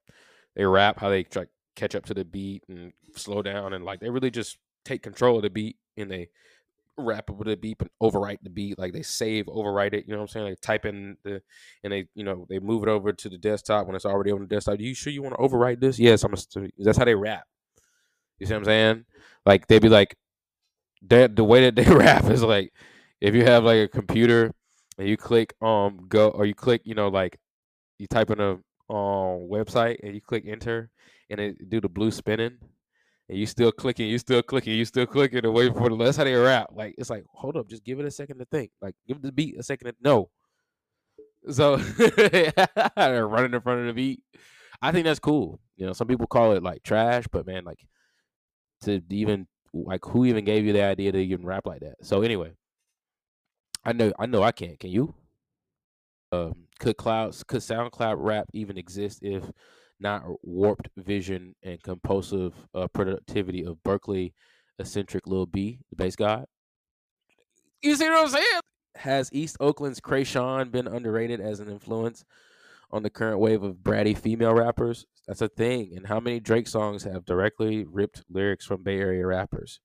they 0.54 0.64
rap 0.64 1.00
how 1.00 1.08
they 1.08 1.24
try 1.24 1.46
catch 1.74 1.94
up 1.94 2.06
to 2.06 2.14
the 2.14 2.24
beat 2.24 2.62
and 2.68 2.92
slow 3.16 3.42
down 3.42 3.72
and 3.72 3.84
like 3.84 4.00
they 4.00 4.10
really 4.10 4.30
just 4.30 4.58
take 4.84 5.02
control 5.02 5.36
of 5.36 5.42
the 5.42 5.50
beat 5.50 5.76
and 5.96 6.10
they 6.10 6.28
rap 6.96 7.28
with 7.28 7.48
the 7.48 7.56
beat 7.56 7.76
and 7.80 7.90
overwrite 8.00 8.38
the 8.42 8.50
beat. 8.50 8.78
Like 8.78 8.92
they 8.92 9.02
save 9.02 9.46
overwrite 9.46 9.94
it 9.94 10.04
you 10.06 10.12
know 10.12 10.18
what 10.18 10.22
i'm 10.22 10.28
saying? 10.28 10.46
Like 10.46 10.60
type 10.60 10.84
in 10.84 11.16
the 11.24 11.42
and 11.82 11.92
they 11.92 12.06
you 12.14 12.24
know 12.24 12.46
they 12.48 12.60
move 12.60 12.84
it 12.84 12.88
over 12.88 13.12
to 13.12 13.28
the 13.28 13.38
desktop 13.38 13.86
when 13.86 13.96
it's 13.96 14.06
already 14.06 14.30
on 14.30 14.40
the 14.40 14.46
desktop. 14.46 14.78
You 14.78 14.94
sure 14.94 15.12
you 15.12 15.22
want 15.22 15.34
to 15.34 15.42
overwrite 15.42 15.80
this? 15.80 15.98
Yes 15.98 16.22
i'm 16.22 16.34
a, 16.34 16.68
that's 16.78 16.98
how 16.98 17.04
they 17.04 17.16
rap. 17.16 17.44
You 18.38 18.46
see 18.46 18.52
what 18.52 18.58
i'm 18.58 18.64
saying? 18.64 19.04
Like 19.44 19.66
they'd 19.66 19.82
be 19.82 19.88
like 19.88 20.16
that 21.08 21.36
the 21.36 21.44
way 21.44 21.62
that 21.62 21.76
they 21.76 21.84
rap 21.94 22.24
is 22.24 22.42
like 22.42 22.72
if 23.20 23.34
you 23.34 23.44
have 23.44 23.64
like 23.64 23.78
a 23.78 23.88
computer 23.88 24.52
and 24.98 25.08
you 25.08 25.16
click 25.16 25.54
um 25.62 26.06
go 26.08 26.28
or 26.30 26.44
you 26.46 26.54
click 26.54 26.82
you 26.84 26.94
know 26.94 27.08
like 27.08 27.38
you 27.98 28.06
type 28.06 28.30
in 28.30 28.40
a 28.40 28.52
um 28.90 29.48
website 29.50 29.96
and 30.02 30.14
you 30.14 30.20
click 30.20 30.44
enter 30.46 30.90
and 31.30 31.40
it 31.40 31.70
do 31.70 31.80
the 31.80 31.88
blue 31.88 32.10
spinning 32.10 32.58
and 33.28 33.38
you 33.38 33.46
still 33.46 33.72
clicking, 33.72 34.08
you 34.08 34.18
still 34.18 34.42
clicking, 34.42 34.74
you 34.74 34.84
still 34.84 35.06
clicking 35.06 35.44
and 35.44 35.54
waiting 35.54 35.74
for 35.74 35.88
the 35.88 35.96
that's 35.96 36.16
how 36.16 36.24
they 36.24 36.34
rap. 36.34 36.68
Like 36.72 36.94
it's 36.98 37.10
like, 37.10 37.24
hold 37.32 37.56
up, 37.56 37.68
just 37.68 37.84
give 37.84 37.98
it 37.98 38.06
a 38.06 38.10
second 38.10 38.38
to 38.38 38.44
think. 38.44 38.70
Like 38.82 38.94
give 39.06 39.22
the 39.22 39.32
beat 39.32 39.58
a 39.58 39.62
second 39.62 39.88
to 39.88 39.94
no. 40.02 40.30
So 41.50 41.76
they're 42.96 43.28
running 43.28 43.54
in 43.54 43.60
front 43.60 43.80
of 43.80 43.86
the 43.86 43.92
beat. 43.94 44.22
I 44.82 44.92
think 44.92 45.04
that's 45.04 45.20
cool. 45.20 45.60
You 45.76 45.86
know, 45.86 45.92
some 45.92 46.06
people 46.06 46.26
call 46.26 46.52
it 46.52 46.62
like 46.62 46.82
trash, 46.82 47.24
but 47.30 47.46
man, 47.46 47.64
like 47.64 47.86
to 48.82 49.02
even 49.10 49.46
like 49.74 50.04
who 50.04 50.24
even 50.24 50.44
gave 50.44 50.64
you 50.64 50.72
the 50.72 50.82
idea 50.82 51.12
to 51.12 51.18
even 51.18 51.44
rap 51.44 51.66
like 51.66 51.80
that? 51.80 51.96
So 52.02 52.22
anyway, 52.22 52.52
I 53.84 53.92
know 53.92 54.12
I 54.18 54.26
know 54.26 54.42
I 54.42 54.52
can't. 54.52 54.78
Can 54.78 54.90
you? 54.90 55.14
Um, 56.32 56.66
could 56.78 56.96
clouds 56.96 57.44
could 57.44 57.60
SoundCloud 57.60 58.16
rap 58.18 58.46
even 58.52 58.78
exist 58.78 59.20
if 59.22 59.44
not 60.00 60.24
warped 60.42 60.88
vision 60.96 61.54
and 61.62 61.82
compulsive 61.82 62.54
uh, 62.74 62.88
productivity 62.88 63.64
of 63.64 63.82
Berkeley 63.82 64.34
eccentric 64.78 65.26
Lil 65.26 65.46
B, 65.46 65.78
the 65.90 65.96
Based 65.96 66.18
God. 66.18 66.46
You 67.82 67.94
see 67.96 68.08
what 68.08 68.24
I'm 68.24 68.28
saying? 68.28 68.60
Has 68.96 69.30
East 69.32 69.56
Oakland's 69.60 70.00
Kreayshawn 70.00 70.70
been 70.70 70.86
underrated 70.86 71.40
as 71.40 71.60
an 71.60 71.68
influence 71.68 72.24
on 72.90 73.02
the 73.02 73.10
current 73.10 73.38
wave 73.38 73.62
of 73.62 73.76
bratty 73.76 74.16
female 74.16 74.54
rappers? 74.54 75.06
That's 75.26 75.42
a 75.42 75.48
thing. 75.48 75.92
And 75.96 76.06
how 76.06 76.20
many 76.20 76.40
Drake 76.40 76.68
songs 76.68 77.04
have 77.04 77.24
directly 77.24 77.84
ripped 77.84 78.24
lyrics 78.28 78.66
from 78.66 78.82
Bay 78.82 78.98
Area 78.98 79.26
rappers? 79.26 79.80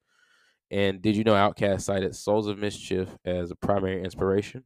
And 0.72 1.02
did 1.02 1.16
you 1.16 1.24
know 1.24 1.34
Outkast 1.34 1.82
cited 1.82 2.16
Souls 2.16 2.48
of 2.48 2.60
Mischief 2.60 3.18
as 3.26 3.52
a 3.52 3.56
primary 3.56 4.04
inspiration? 4.04 4.66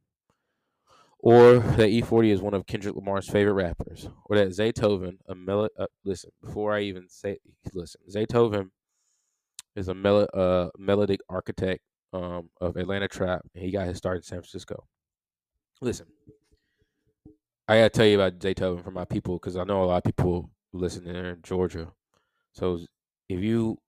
or 1.24 1.58
that 1.58 1.88
E-40 1.88 2.28
is 2.28 2.42
one 2.42 2.52
of 2.52 2.66
Kendrick 2.66 2.94
Lamar's 2.94 3.30
favorite 3.30 3.54
rappers, 3.54 4.10
or 4.26 4.36
that 4.36 4.48
Zaytoven, 4.48 5.16
a 5.26 5.34
mel- 5.34 5.70
uh, 5.78 5.86
listen 6.04 6.30
before 6.42 6.74
I 6.74 6.82
even 6.82 7.08
say 7.08 7.38
listen, 7.72 8.02
Zaytoven 8.14 8.68
is 9.74 9.88
a 9.88 9.92
uh, 9.92 10.68
melodic 10.78 11.20
architect 11.30 11.80
um, 12.12 12.50
of 12.60 12.76
Atlanta 12.76 13.08
trap, 13.08 13.40
and 13.54 13.64
he 13.64 13.70
got 13.70 13.86
his 13.86 13.96
start 13.96 14.18
in 14.18 14.22
San 14.22 14.40
Francisco. 14.40 14.84
Listen, 15.80 16.08
I 17.66 17.76
gotta 17.78 17.90
tell 17.90 18.06
you 18.06 18.20
about 18.20 18.38
Zaytoven 18.40 18.84
for 18.84 18.90
my 18.90 19.04
people 19.04 19.36
because 19.36 19.56
I 19.56 19.64
know 19.64 19.82
a 19.82 19.86
lot 19.86 19.96
of 19.98 20.04
people 20.04 20.50
listen 20.72 21.04
there 21.04 21.30
in 21.30 21.42
Georgia. 21.42 21.92
So 22.52 22.80
if 23.28 23.40
you, 23.40 23.78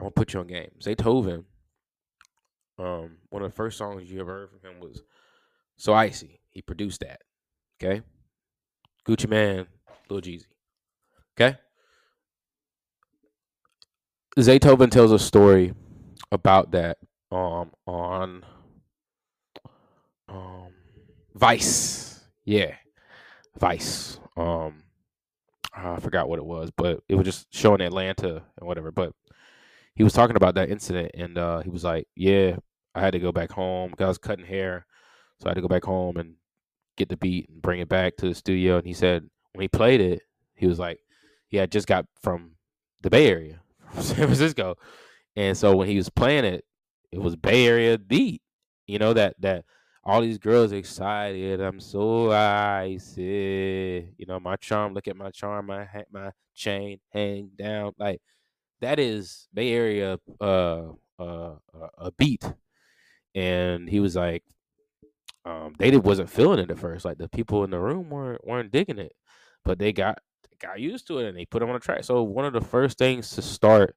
I'm 0.00 0.04
gonna 0.04 0.10
put 0.12 0.32
you 0.32 0.40
on 0.40 0.46
game. 0.46 0.70
Zaytoven, 0.80 1.44
um, 2.78 3.18
one 3.30 3.42
of 3.42 3.50
the 3.50 3.56
first 3.56 3.78
songs 3.78 4.10
you 4.10 4.20
ever 4.20 4.32
heard 4.32 4.50
from 4.50 4.70
him 4.70 4.80
was 4.80 5.02
"So 5.76 5.92
Icy." 5.92 6.40
He 6.50 6.62
produced 6.62 7.00
that. 7.00 7.20
Okay. 7.82 8.02
Gucci 9.06 9.28
Mane, 9.28 9.66
Lil 10.08 10.22
Jeezy. 10.22 10.46
Okay. 11.38 11.58
Zaytoven 14.38 14.90
tells 14.90 15.12
a 15.12 15.18
story 15.18 15.74
about 16.32 16.70
that 16.72 16.98
um 17.30 17.70
on 17.86 18.44
um 20.28 20.68
Vice. 21.34 22.24
Yeah. 22.44 22.74
Vice. 23.58 24.20
Um 24.36 24.82
I 25.74 26.00
forgot 26.00 26.28
what 26.28 26.38
it 26.38 26.44
was, 26.44 26.70
but 26.76 27.00
it 27.08 27.14
was 27.16 27.26
just 27.26 27.54
showing 27.54 27.80
Atlanta 27.82 28.42
and 28.58 28.66
whatever. 28.66 28.90
But 28.90 29.12
he 29.94 30.04
was 30.04 30.12
talking 30.12 30.36
about 30.36 30.54
that 30.56 30.70
incident 30.70 31.12
and 31.14 31.38
uh 31.38 31.60
he 31.60 31.70
was 31.70 31.84
like, 31.84 32.06
Yeah, 32.16 32.56
I 32.94 33.00
had 33.00 33.12
to 33.12 33.18
go 33.18 33.32
back 33.32 33.50
home. 33.50 33.94
I 33.98 34.06
was 34.06 34.18
cutting 34.18 34.46
hair. 34.46 34.86
So 35.40 35.46
I 35.46 35.50
had 35.50 35.56
to 35.56 35.60
go 35.62 35.68
back 35.68 35.84
home 35.84 36.16
and 36.16 36.34
get 36.96 37.08
the 37.08 37.16
beat 37.16 37.48
and 37.50 37.60
bring 37.60 37.80
it 37.80 37.88
back 37.88 38.16
to 38.16 38.28
the 38.28 38.34
studio. 38.34 38.78
And 38.78 38.86
he 38.86 38.94
said 38.94 39.28
when 39.52 39.62
he 39.62 39.68
played 39.68 40.00
it, 40.00 40.22
he 40.54 40.66
was 40.66 40.78
like, 40.78 40.98
he 41.48 41.56
had 41.58 41.70
just 41.70 41.86
got 41.86 42.06
from 42.22 42.52
the 43.02 43.10
Bay 43.10 43.28
Area, 43.28 43.60
San 44.00 44.16
Francisco, 44.16 44.76
and 45.36 45.56
so 45.56 45.76
when 45.76 45.88
he 45.88 45.96
was 45.96 46.08
playing 46.08 46.44
it, 46.44 46.64
it 47.12 47.20
was 47.20 47.36
Bay 47.36 47.66
Area 47.66 47.98
beat. 47.98 48.42
You 48.86 48.98
know 48.98 49.12
that 49.12 49.34
that 49.40 49.64
all 50.06 50.22
these 50.22 50.38
girls 50.38 50.72
excited. 50.72 51.60
I'm 51.60 51.80
so 51.80 52.32
icy. 52.32 54.08
You 54.18 54.26
know 54.26 54.40
my 54.40 54.56
charm. 54.56 54.94
Look 54.94 55.08
at 55.08 55.16
my 55.16 55.30
charm. 55.32 55.66
My 55.68 55.88
my 56.12 56.32
chain 56.54 57.00
hang 57.10 57.50
down. 57.58 57.94
Like 57.98 58.22
that 58.82 58.98
is 59.00 59.48
Bay 59.54 59.72
Area 59.72 60.18
uh 60.40 60.92
uh 61.18 61.56
a 61.98 62.12
beat. 62.18 62.44
And 63.34 63.88
he 63.88 64.00
was 64.00 64.16
like, 64.16 64.44
um, 65.44 65.74
they 65.78 65.96
wasn't 65.96 66.30
feeling 66.30 66.58
it 66.58 66.70
at 66.70 66.78
first. 66.78 67.04
Like 67.04 67.18
the 67.18 67.28
people 67.28 67.64
in 67.64 67.70
the 67.70 67.78
room 67.78 68.10
weren't 68.10 68.44
weren't 68.46 68.72
digging 68.72 68.98
it, 68.98 69.12
but 69.64 69.78
they 69.78 69.92
got 69.92 70.18
got 70.60 70.80
used 70.80 71.06
to 71.08 71.18
it 71.18 71.28
and 71.28 71.36
they 71.36 71.46
put 71.46 71.60
them 71.60 71.68
on 71.68 71.74
the 71.74 71.80
track. 71.80 72.04
So 72.04 72.22
one 72.22 72.44
of 72.44 72.52
the 72.52 72.60
first 72.60 72.98
things 72.98 73.30
to 73.32 73.42
start 73.42 73.96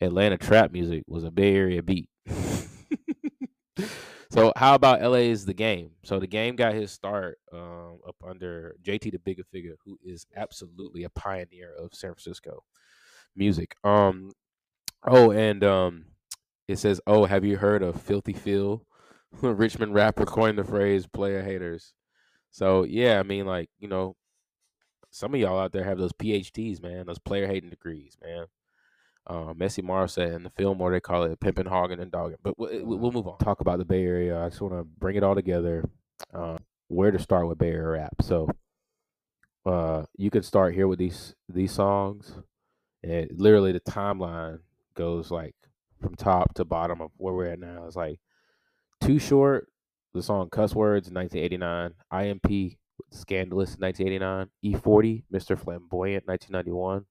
Atlanta 0.00 0.38
trap 0.38 0.72
music 0.72 1.04
was 1.08 1.24
a 1.24 1.32
Bay 1.32 1.54
Area 1.56 1.82
beat. 1.82 2.08
so 4.34 4.52
how 4.56 4.74
about 4.74 5.00
LA 5.00 5.18
is 5.18 5.46
the 5.46 5.54
game? 5.54 5.90
So 6.02 6.18
the 6.18 6.26
game 6.26 6.56
got 6.56 6.74
his 6.74 6.90
start 6.90 7.38
um, 7.52 8.00
up 8.06 8.16
under 8.26 8.74
JT 8.82 9.12
the 9.12 9.18
Bigga 9.18 9.44
Figga, 9.54 9.74
who 9.84 9.96
is 10.04 10.26
absolutely 10.36 11.04
a 11.04 11.10
pioneer 11.10 11.72
of 11.78 11.94
San 11.94 12.10
Francisco 12.10 12.64
music. 13.36 13.76
Um, 13.84 14.32
oh, 15.06 15.30
and 15.30 15.62
um, 15.62 16.06
it 16.66 16.78
says, 16.78 17.00
"Oh, 17.06 17.24
have 17.24 17.44
you 17.44 17.56
heard 17.56 17.82
of 17.82 18.00
Filthy 18.00 18.32
Phil?" 18.32 18.84
Richmond 19.40 19.94
rapper 19.94 20.26
coined 20.26 20.58
the 20.58 20.64
phrase 20.64 21.06
"player 21.06 21.42
haters." 21.42 21.94
So 22.50 22.82
yeah, 22.82 23.20
I 23.20 23.22
mean, 23.22 23.46
like 23.46 23.70
you 23.78 23.86
know, 23.86 24.16
some 25.10 25.32
of 25.32 25.40
y'all 25.40 25.60
out 25.60 25.70
there 25.70 25.84
have 25.84 25.98
those 25.98 26.12
PhDs, 26.12 26.82
man, 26.82 27.06
those 27.06 27.20
player 27.20 27.46
hating 27.46 27.70
degrees, 27.70 28.16
man. 28.22 28.46
Uh, 29.26 29.54
Messi 29.54 30.10
said 30.10 30.32
in 30.32 30.42
the 30.42 30.50
film, 30.50 30.80
or 30.80 30.92
they 30.92 31.00
call 31.00 31.22
it 31.24 31.40
pimping, 31.40 31.66
hogging, 31.66 32.00
and 32.00 32.12
dogging. 32.12 32.36
But 32.42 32.58
we'll, 32.58 32.84
we'll 32.84 33.12
move 33.12 33.26
on. 33.26 33.38
Talk 33.38 33.60
about 33.60 33.78
the 33.78 33.84
Bay 33.84 34.04
Area. 34.04 34.42
I 34.42 34.48
just 34.50 34.60
want 34.60 34.74
to 34.74 34.84
bring 34.84 35.16
it 35.16 35.22
all 35.22 35.34
together. 35.34 35.88
Uh, 36.32 36.58
where 36.88 37.10
to 37.10 37.18
start 37.18 37.48
with 37.48 37.58
Bay 37.58 37.70
Area 37.70 38.00
rap? 38.00 38.16
So, 38.20 38.48
uh, 39.64 40.04
you 40.16 40.30
can 40.30 40.42
start 40.42 40.74
here 40.74 40.86
with 40.86 40.98
these 40.98 41.34
these 41.48 41.72
songs, 41.72 42.34
and 43.02 43.30
literally 43.34 43.72
the 43.72 43.80
timeline 43.80 44.58
goes 44.94 45.30
like 45.30 45.54
from 46.02 46.14
top 46.14 46.54
to 46.54 46.64
bottom 46.64 47.00
of 47.00 47.10
where 47.16 47.32
we're 47.32 47.46
at 47.46 47.58
now. 47.58 47.84
It's 47.86 47.96
like 47.96 48.20
Too 49.00 49.18
Short, 49.18 49.68
the 50.12 50.22
song 50.22 50.50
Cuss 50.50 50.74
Words, 50.74 51.10
1989. 51.10 51.94
IMP, 52.12 52.76
Scandalous, 53.10 53.76
1989. 53.78 54.48
E-40, 54.62 55.24
Mr. 55.32 55.58
Flamboyant, 55.58 56.26
1991. 56.26 57.06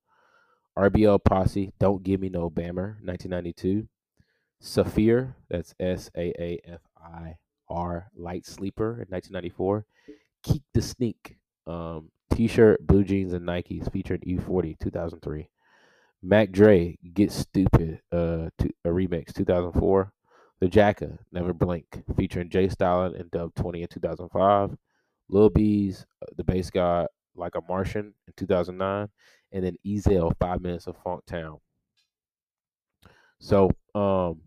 RBL 0.78 1.24
Posse, 1.24 1.72
Don't 1.80 2.04
Give 2.04 2.20
Me 2.20 2.30
No 2.30 2.50
Bammer, 2.50 2.98
1992. 3.04 3.88
Saafir, 4.62 5.36
that's 5.50 5.76
S 5.80 6.10
A 6.16 6.34
A 6.42 6.60
F 6.66 6.82
I 6.98 7.38
R, 7.70 8.10
Light 8.16 8.46
Sleeper 8.46 8.94
in 9.02 9.08
1994. 9.10 9.86
Keak 10.44 10.64
the 10.74 10.82
Sneak, 10.82 11.38
um, 11.68 12.10
T 12.34 12.48
shirt, 12.48 12.86
blue 12.86 13.04
jeans, 13.04 13.34
and 13.34 13.46
Nikes 13.46 13.92
featuring 13.92 14.22
E-40, 14.26 14.80
2003. 14.80 15.50
Mac 16.22 16.52
Dre, 16.52 16.98
Get 17.14 17.32
Stupid, 17.32 18.02
uh, 18.12 18.50
to, 18.58 18.70
a 18.86 18.90
remix, 18.90 19.34
2004. 19.34 20.12
The 20.60 20.68
Jacka, 20.70 21.20
Never 21.32 21.54
Blink, 21.54 22.04
featuring 22.16 22.50
Jay 22.50 22.70
Stalin 22.70 23.16
and 23.16 23.30
Dub 23.32 23.54
20 23.56 23.82
in 23.82 23.88
2005. 23.90 24.78
Lil 25.30 25.50
B's, 25.50 26.06
uh, 26.22 26.28
The 26.38 26.44
Based 26.44 26.72
God, 26.72 27.08
Like 27.36 27.56
a 27.56 27.62
Martian 27.68 28.14
in 28.28 28.34
2009 28.38 29.10
and 29.54 29.64
then 29.64 29.78
Ezal 29.86 30.36
five 30.40 30.62
minutes 30.62 30.88
of 30.88 30.98
Funk 31.04 31.26
Town. 31.26 31.60
So 33.40 33.72
um, 33.96 34.42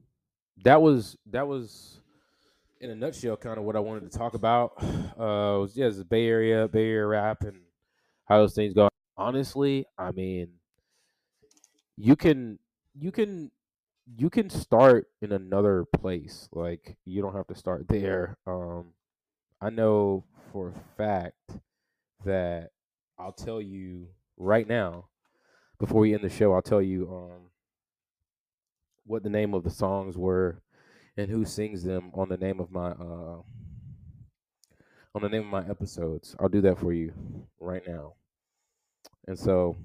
that 0.64 0.82
was 0.82 1.16
that 1.30 1.46
was 1.46 2.00
in 2.80 2.90
a 2.90 2.94
nutshell 2.94 3.36
kind 3.36 3.58
of 3.58 3.64
what 3.64 3.76
I 3.76 3.80
wanted 3.80 4.10
to 4.10 4.18
talk 4.18 4.34
about. 4.34 4.72
Uh, 5.16 5.56
was, 5.60 5.74
yeah, 5.74 5.88
the 5.88 6.04
Bay 6.04 6.26
Area, 6.26 6.68
Bay 6.68 6.90
Area 6.90 7.06
rap, 7.06 7.40
and 7.40 7.62
how 8.26 8.36
those 8.36 8.54
things 8.54 8.74
go. 8.74 8.86
Honestly, 9.16 9.86
I 9.96 10.12
mean, 10.12 10.48
you 11.96 12.16
can 12.16 12.58
you 12.94 13.10
can 13.10 13.50
you 14.14 14.28
can 14.28 14.50
start 14.50 15.06
in 15.22 15.32
another 15.32 15.86
place. 15.98 16.50
Like 16.52 16.98
you 17.06 17.22
don't 17.22 17.34
have 17.34 17.46
to 17.46 17.54
start 17.54 17.88
there. 17.88 18.36
Um, 18.46 18.92
I 19.58 19.70
know 19.70 20.24
for 20.52 20.68
a 20.68 20.96
fact 20.98 21.52
that 22.26 22.72
I'll 23.18 23.32
tell 23.32 23.62
you 23.62 24.08
right 24.36 24.66
now, 24.68 25.08
before 25.78 26.00
we 26.02 26.14
end 26.14 26.24
the 26.24 26.30
show, 26.30 26.54
I'll 26.54 26.62
tell 26.62 26.82
you 26.82 27.08
um, 27.12 27.50
what 29.04 29.22
the 29.22 29.30
name 29.30 29.54
of 29.54 29.64
the 29.64 29.70
songs 29.70 30.16
were 30.18 30.62
and 31.16 31.30
who 31.30 31.44
sings 31.44 31.82
them 31.84 32.10
on 32.14 32.28
the 32.28 32.36
name 32.36 32.60
of 32.60 32.70
my 32.70 32.90
uh, 32.92 33.42
on 35.14 35.22
the 35.22 35.28
name 35.28 35.42
of 35.42 35.46
my 35.64 35.68
episodes. 35.68 36.36
I'll 36.38 36.48
do 36.48 36.60
that 36.62 36.78
for 36.78 36.92
you 36.92 37.12
right 37.58 37.82
now. 37.86 38.14
And 39.26 39.38
so 39.38 39.76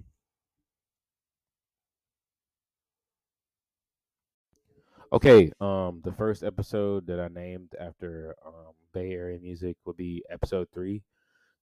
Okay, 5.11 5.51
um 5.59 6.01
the 6.03 6.11
first 6.11 6.43
episode 6.43 7.05
that 7.07 7.19
I 7.19 7.27
named 7.27 7.75
after 7.79 8.35
um 8.45 8.73
Bay 8.93 9.11
Area 9.11 9.39
music 9.39 9.77
would 9.85 9.97
be 9.97 10.23
episode 10.29 10.67
3, 10.73 11.01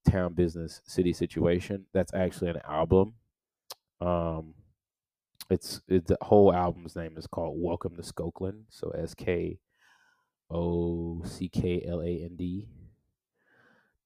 Town 0.10 0.34
Business 0.34 0.82
City 0.86 1.14
Situation. 1.14 1.86
That's 1.94 2.14
actually 2.14 2.52
an 2.52 2.62
album. 2.68 3.14
Um 4.02 4.54
it's, 5.50 5.82
it's 5.88 6.08
the 6.08 6.18
whole 6.22 6.54
album's 6.54 6.96
name 6.96 7.18
is 7.18 7.26
called 7.26 7.56
Welcome 7.58 7.96
to 7.96 8.04
Skokeland. 8.04 8.66
So 8.70 8.92
S 8.92 9.16
K 9.16 9.60
O 10.52 11.24
C 11.24 11.50
K 11.50 11.84
L 11.88 12.02
A 12.02 12.24
N 12.24 12.36
D. 12.36 12.68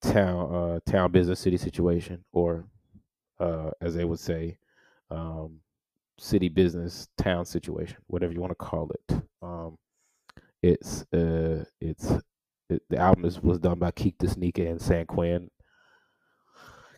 Town 0.02 0.56
uh 0.56 0.80
town 0.86 1.11
business 1.11 1.40
city 1.40 1.57
situation 1.57 2.24
or 2.34 2.65
uh 3.40 3.72
as 3.82 3.95
they 3.95 4.03
would 4.03 4.20
say 4.20 4.57
um 5.10 5.60
city 6.20 6.49
business 6.49 7.07
town 7.18 7.45
situation 7.45 7.98
whatever 8.07 8.34
you 8.34 8.41
want 8.41 8.52
to 8.52 8.56
call 8.56 8.91
it 8.91 9.22
um 9.41 9.78
it's 10.61 11.06
uh 11.14 11.64
it's 11.80 12.11
it, 12.70 12.82
the 12.90 12.98
album 12.98 13.26
is, 13.26 13.41
was 13.41 13.60
done 13.60 13.80
by 13.80 13.91
Keak 13.91 14.18
da 14.18 14.28
Sneaker 14.28 14.65
and 14.65 14.82
San 14.82 15.06
Quinn 15.06 15.49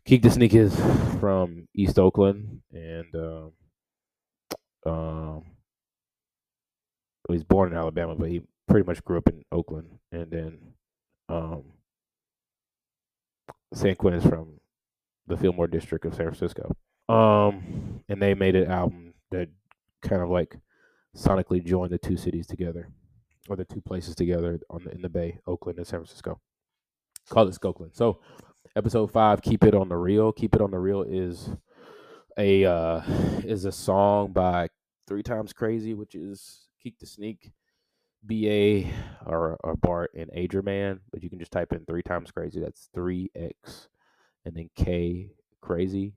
Keak 0.08 0.22
the 0.22 0.30
Sneaker 0.30 0.60
is 0.60 0.76
from 1.20 1.68
East 1.74 1.98
Oakland 1.98 2.62
and 2.72 3.16
um 3.16 3.52
um 4.86 5.44
he 7.28 7.34
was 7.34 7.44
born 7.44 7.72
in 7.72 7.78
Alabama 7.78 8.16
but 8.16 8.30
he 8.30 8.42
pretty 8.68 8.86
much 8.86 9.04
grew 9.04 9.18
up 9.18 9.28
in 9.30 9.44
Oakland 9.52 9.90
and 10.12 10.30
then 10.30 10.58
um 11.30 11.64
San 13.74 13.96
Quinn 13.96 14.14
is 14.14 14.26
from 14.26 14.60
the 15.28 15.38
Fillmore 15.38 15.68
district 15.68 16.06
of 16.06 16.16
San 16.16 16.28
Francisco. 16.28 16.76
Um, 17.10 18.02
and 18.08 18.22
they 18.22 18.34
made 18.34 18.56
an 18.56 18.72
album 18.72 19.14
that 19.32 19.50
kind 20.02 20.22
of 20.22 20.30
like 20.30 20.58
sonically 21.16 21.64
joined 21.64 21.92
the 21.92 21.98
two 21.98 22.18
cities 22.18 22.48
together, 22.48 22.90
or 23.50 23.56
the 23.56 23.66
two 23.66 23.82
places 23.82 24.16
together 24.16 24.60
on 24.70 24.84
the, 24.86 24.92
in 24.92 25.02
the 25.02 25.10
Bay, 25.10 25.40
Oakland 25.46 25.78
and 25.78 25.88
San 25.88 26.00
Francisco. 26.00 26.40
Call 27.30 27.48
it 27.48 27.56
Skokeland. 27.56 27.96
So, 27.96 28.20
episode 28.76 29.12
five, 29.12 29.42
keep 29.42 29.64
it 29.64 29.76
on 29.76 29.90
the 29.90 29.98
real. 29.98 30.32
Keep 30.32 30.56
it 30.56 30.62
on 30.62 30.72
the 30.72 30.80
real 30.80 31.04
is 31.04 31.50
a 32.38 32.66
uh, 32.66 33.02
is 33.44 33.66
a 33.66 33.72
song 33.72 34.32
by 34.32 34.70
Three 35.08 35.24
Times 35.24 35.54
Crazy, 35.54 35.94
which 35.94 36.16
is 36.16 36.68
Keak 36.84 36.98
da 37.00 37.06
Sneak. 37.06 37.52
BA 38.28 38.90
or, 39.28 39.56
or 39.64 39.76
Bart 39.76 40.12
and 40.16 40.32
Adrian, 40.34 41.00
but 41.12 41.22
you 41.22 41.30
can 41.30 41.38
just 41.38 41.52
type 41.52 41.72
in 41.74 41.86
three 41.86 42.02
times 42.02 42.32
crazy. 42.32 42.60
That's 42.60 42.90
three 42.92 43.30
X 43.36 43.88
and 44.46 44.56
then 44.56 44.70
K 44.76 45.30
crazy. 45.62 46.14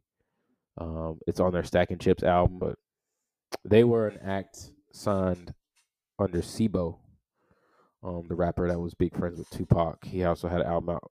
Um, 0.79 1.19
it's 1.27 1.41
on 1.41 1.53
their 1.53 1.65
Stacking 1.65 1.99
Chips 1.99 2.23
album, 2.23 2.59
but 2.59 2.77
they 3.65 3.85
were 3.85 4.07
an 4.07 4.19
act 4.25 4.71
signed 4.93 5.53
under 6.19 6.43
C-Bo, 6.43 6.99
um, 8.03 8.25
the 8.29 8.35
rapper 8.35 8.69
that 8.69 8.79
was 8.79 8.95
big 8.95 9.17
friends 9.17 9.39
with 9.39 9.51
Tupac. 9.51 10.05
He 10.05 10.25
also 10.25 10.49
had 10.49 10.61
an 10.61 10.67
album 10.67 10.91
out, 10.97 11.11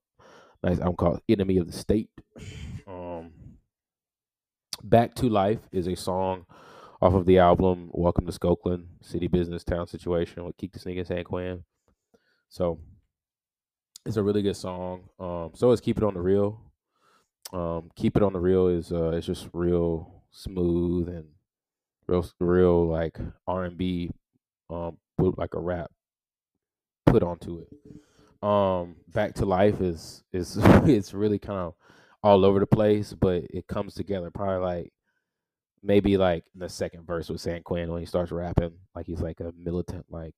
nice 0.62 0.78
album 0.78 0.96
called 0.96 1.20
Enemy 1.28 1.58
of 1.58 1.66
the 1.66 1.72
State. 1.72 2.10
Um, 2.86 3.30
Back 4.82 5.14
to 5.16 5.28
Life 5.28 5.60
is 5.72 5.86
a 5.86 5.94
song 5.94 6.46
off 7.00 7.14
of 7.14 7.26
the 7.26 7.38
album 7.38 7.90
Welcome 7.92 8.26
to 8.26 8.32
Skokeland, 8.32 8.86
City 9.02 9.28
Business 9.28 9.62
Town 9.62 9.86
Situation 9.86 10.44
with 10.44 10.56
Keak 10.56 10.72
da 10.72 10.80
Sneak 10.80 10.98
and 10.98 11.06
San 11.06 11.24
Quinn. 11.24 11.64
So 12.48 12.80
it's 14.04 14.16
a 14.16 14.22
really 14.22 14.42
good 14.42 14.56
song. 14.56 15.08
Um, 15.20 15.50
so 15.54 15.70
is 15.70 15.80
Keep 15.80 15.98
It 15.98 16.04
on 16.04 16.14
the 16.14 16.20
Real. 16.20 16.60
Um, 17.52 17.90
Keep 17.96 18.16
It 18.16 18.22
on 18.22 18.32
the 18.32 18.40
Real 18.40 18.68
is 18.68 18.90
uh, 18.90 19.10
it's 19.10 19.26
just 19.26 19.48
real 19.52 20.22
smooth 20.30 21.08
and 21.08 21.26
real 22.06 22.28
real 22.40 22.86
like 22.86 23.18
R 23.46 23.64
and 23.64 23.76
B, 23.76 24.10
um, 24.70 24.98
like 25.18 25.54
a 25.54 25.60
rap 25.60 25.90
put 27.06 27.22
onto 27.22 27.60
it. 27.60 27.68
Um, 28.42 28.96
Back 29.08 29.34
to 29.34 29.46
Life 29.46 29.80
is 29.80 30.22
is 30.32 30.58
it's 30.62 31.14
really 31.14 31.38
kind 31.38 31.58
of 31.58 31.74
all 32.22 32.44
over 32.44 32.60
the 32.60 32.66
place, 32.66 33.12
but 33.12 33.44
it 33.50 33.66
comes 33.66 33.94
together 33.94 34.30
probably 34.30 34.64
like 34.64 34.92
maybe 35.82 36.16
like 36.16 36.44
the 36.54 36.68
second 36.68 37.06
verse 37.06 37.28
with 37.28 37.40
San 37.40 37.62
Quinn 37.62 37.90
when 37.90 38.00
he 38.00 38.06
starts 38.06 38.32
rapping, 38.32 38.72
like 38.94 39.06
he's 39.06 39.20
like 39.20 39.40
a 39.40 39.52
militant, 39.56 40.06
like 40.10 40.34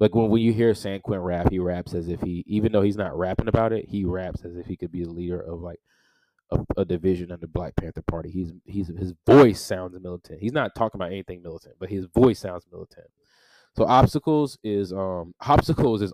like 0.00 0.14
when, 0.14 0.28
when 0.28 0.42
you 0.42 0.52
hear 0.52 0.74
San 0.74 1.00
Quinn 1.00 1.20
rap, 1.20 1.50
he 1.50 1.58
raps 1.58 1.94
as 1.94 2.08
if 2.08 2.20
he, 2.20 2.44
even 2.46 2.72
though 2.72 2.82
he's 2.82 2.96
not 2.96 3.16
rapping 3.16 3.48
about 3.48 3.72
it, 3.72 3.88
he 3.88 4.04
raps 4.04 4.44
as 4.44 4.56
if 4.56 4.66
he 4.66 4.76
could 4.76 4.90
be 4.90 5.04
the 5.04 5.10
leader 5.10 5.40
of 5.40 5.60
like 5.60 5.80
a, 6.50 6.64
a 6.76 6.84
division 6.84 7.30
of 7.30 7.40
the 7.40 7.46
Black 7.46 7.76
Panther 7.76 8.02
Party. 8.02 8.30
He's 8.30 8.52
he's 8.64 8.88
his 8.88 9.14
voice 9.26 9.60
sounds 9.60 9.96
militant. 10.00 10.40
He's 10.40 10.52
not 10.52 10.74
talking 10.74 10.98
about 10.98 11.12
anything 11.12 11.42
militant, 11.42 11.76
but 11.78 11.90
his 11.90 12.06
voice 12.06 12.40
sounds 12.40 12.66
militant. 12.70 13.06
So 13.76 13.84
obstacles 13.84 14.58
is 14.62 14.92
um 14.92 15.34
obstacles 15.40 16.02
is 16.02 16.12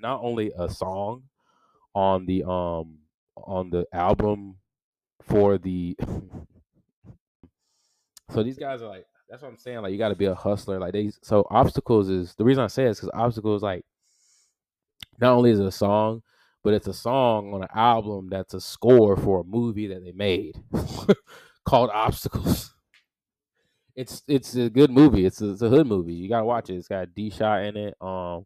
not 0.00 0.20
only 0.22 0.52
a 0.58 0.68
song 0.68 1.24
on 1.94 2.26
the 2.26 2.42
um 2.44 2.98
on 3.36 3.70
the 3.70 3.86
album 3.92 4.56
for 5.22 5.58
the 5.58 5.96
so 8.30 8.42
these 8.42 8.58
guys 8.58 8.82
are 8.82 8.88
like, 8.88 9.06
that's 9.28 9.42
what 9.42 9.48
I'm 9.48 9.56
saying. 9.56 9.82
Like, 9.82 9.92
you 9.92 9.98
got 9.98 10.10
to 10.10 10.14
be 10.14 10.26
a 10.26 10.34
hustler. 10.34 10.78
Like, 10.78 10.92
they, 10.92 11.10
so 11.22 11.46
obstacles 11.50 12.08
is 12.08 12.34
the 12.34 12.44
reason 12.44 12.62
I 12.62 12.68
say 12.68 12.84
is 12.84 12.98
because 12.98 13.10
obstacles, 13.14 13.62
like, 13.62 13.84
not 15.20 15.32
only 15.32 15.50
is 15.50 15.60
it 15.60 15.66
a 15.66 15.72
song, 15.72 16.22
but 16.62 16.74
it's 16.74 16.86
a 16.86 16.92
song 16.92 17.54
on 17.54 17.62
an 17.62 17.68
album 17.74 18.28
that's 18.28 18.54
a 18.54 18.60
score 18.60 19.16
for 19.16 19.40
a 19.40 19.44
movie 19.44 19.86
that 19.86 20.04
they 20.04 20.12
made 20.12 20.60
called 21.64 21.90
Obstacles. 21.92 22.74
It's 23.94 24.22
it's 24.28 24.54
a 24.56 24.68
good 24.68 24.90
movie. 24.90 25.24
It's 25.24 25.40
a, 25.40 25.52
it's 25.52 25.62
a 25.62 25.70
hood 25.70 25.86
movie. 25.86 26.12
You 26.12 26.28
gotta 26.28 26.44
watch 26.44 26.68
it. 26.68 26.74
It's 26.74 26.88
got 26.88 27.14
D-Shot 27.14 27.64
in 27.64 27.76
it. 27.76 27.94
Um, 28.00 28.44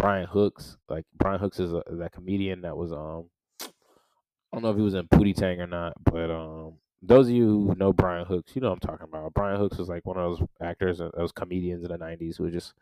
Brian 0.00 0.26
Hooks. 0.26 0.76
Like 0.88 1.04
Brian 1.16 1.40
Hooks 1.40 1.60
is 1.60 1.72
a, 1.72 1.82
that 1.90 2.12
comedian 2.12 2.62
that 2.62 2.76
was 2.76 2.92
um 2.92 3.26
I 3.62 4.56
don't 4.56 4.62
know 4.62 4.70
if 4.70 4.76
he 4.76 4.82
was 4.82 4.94
in 4.94 5.06
Pootie 5.08 5.34
Tang 5.34 5.60
or 5.60 5.66
not, 5.66 5.94
but 6.04 6.30
um 6.30 6.74
those 7.02 7.28
of 7.28 7.34
you 7.34 7.46
who 7.46 7.74
know 7.76 7.92
Brian 7.92 8.26
Hooks, 8.26 8.54
you 8.54 8.60
know 8.60 8.72
I'm 8.72 8.78
talking 8.78 9.06
about. 9.08 9.32
Brian 9.32 9.58
Hooks 9.58 9.78
was 9.78 9.88
like 9.88 10.04
one 10.06 10.18
of 10.18 10.38
those 10.38 10.48
actors, 10.60 11.00
those 11.16 11.32
comedians 11.32 11.82
in 11.84 11.90
the 11.90 11.98
'90s 11.98 12.36
who 12.36 12.50
just 12.50 12.74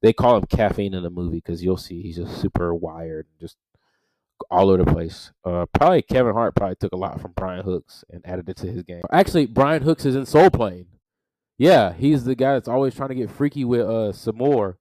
they 0.00 0.12
call 0.12 0.36
him 0.36 0.46
caffeine 0.46 0.94
in 0.94 1.02
the 1.02 1.10
movie 1.10 1.36
because 1.36 1.62
you'll 1.62 1.76
see 1.76 2.02
he's 2.02 2.16
just 2.16 2.40
super 2.40 2.74
wired, 2.74 3.26
just 3.40 3.56
all 4.50 4.68
over 4.70 4.84
the 4.84 4.92
place. 4.92 5.30
Uh, 5.44 5.66
probably 5.72 6.02
Kevin 6.02 6.32
Hart 6.34 6.56
probably 6.56 6.74
took 6.76 6.92
a 6.92 6.96
lot 6.96 7.20
from 7.20 7.32
Brian 7.36 7.64
Hooks 7.64 8.04
and 8.10 8.20
added 8.26 8.48
it 8.48 8.56
to 8.56 8.66
his 8.66 8.82
game. 8.82 9.02
Actually, 9.12 9.46
Brian 9.46 9.82
Hooks 9.82 10.04
is 10.04 10.16
in 10.16 10.26
Soul 10.26 10.50
Plane. 10.50 10.86
Yeah, 11.56 11.92
he's 11.92 12.24
the 12.24 12.34
guy 12.34 12.54
that's 12.54 12.66
always 12.66 12.94
trying 12.96 13.10
to 13.10 13.14
get 13.14 13.30
freaky 13.30 13.64
with 13.64 13.82
uh 13.82 14.12
Sommore 14.12 14.78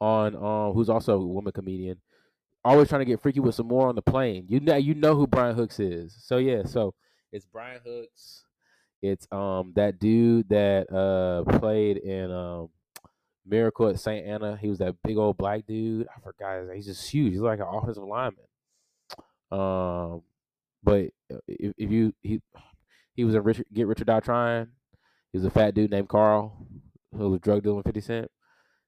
on 0.00 0.34
um 0.36 0.74
who's 0.74 0.90
also 0.90 1.14
a 1.20 1.26
woman 1.26 1.52
comedian. 1.52 2.00
Always 2.64 2.88
trying 2.88 3.00
to 3.00 3.04
get 3.04 3.20
freaky 3.20 3.40
with 3.40 3.54
Sommore 3.54 3.88
on 3.88 3.94
the 3.94 4.02
plane. 4.02 4.46
You 4.48 4.60
know 4.60 4.76
you 4.76 4.94
know 4.94 5.14
who 5.14 5.26
Brian 5.26 5.56
Hooks 5.56 5.80
is. 5.80 6.16
So 6.18 6.38
yeah, 6.38 6.64
so 6.64 6.94
it's 7.32 7.46
Brian 7.46 7.80
Hooks. 7.84 8.44
It's 9.02 9.26
um 9.30 9.72
that 9.76 9.98
dude 9.98 10.48
that 10.48 10.90
uh 10.92 11.58
played 11.58 11.98
in 11.98 12.30
um 12.30 12.70
Miracle 13.46 13.88
at 13.88 14.00
St. 14.00 14.26
Anna. 14.26 14.56
He 14.56 14.68
was 14.68 14.78
that 14.78 14.96
big 15.02 15.18
old 15.18 15.36
black 15.36 15.66
dude. 15.66 16.06
I 16.08 16.20
forgot 16.20 16.60
his 16.60 16.68
name. 16.68 16.76
He's 16.76 16.86
just 16.86 17.10
huge. 17.10 17.32
He's 17.32 17.40
like 17.40 17.60
an 17.60 17.66
offensive 17.70 18.02
lineman. 18.02 18.44
Um, 19.50 20.22
but 20.82 21.10
uh, 21.32 21.38
if, 21.46 21.74
if 21.76 21.90
you 21.90 22.14
he 22.22 22.40
he 23.14 23.24
was 23.24 23.34
in 23.34 23.42
Richard 23.42 23.66
Get 23.72 23.86
Richard 23.86 24.06
Die 24.06 24.20
Trying. 24.20 24.68
He 25.32 25.38
was 25.38 25.44
a 25.44 25.50
fat 25.50 25.74
dude 25.74 25.90
named 25.90 26.08
Carl 26.08 26.56
who 27.16 27.30
was 27.30 27.40
drug 27.40 27.62
dealing 27.62 27.82
Fifty 27.82 28.00
Cent. 28.00 28.30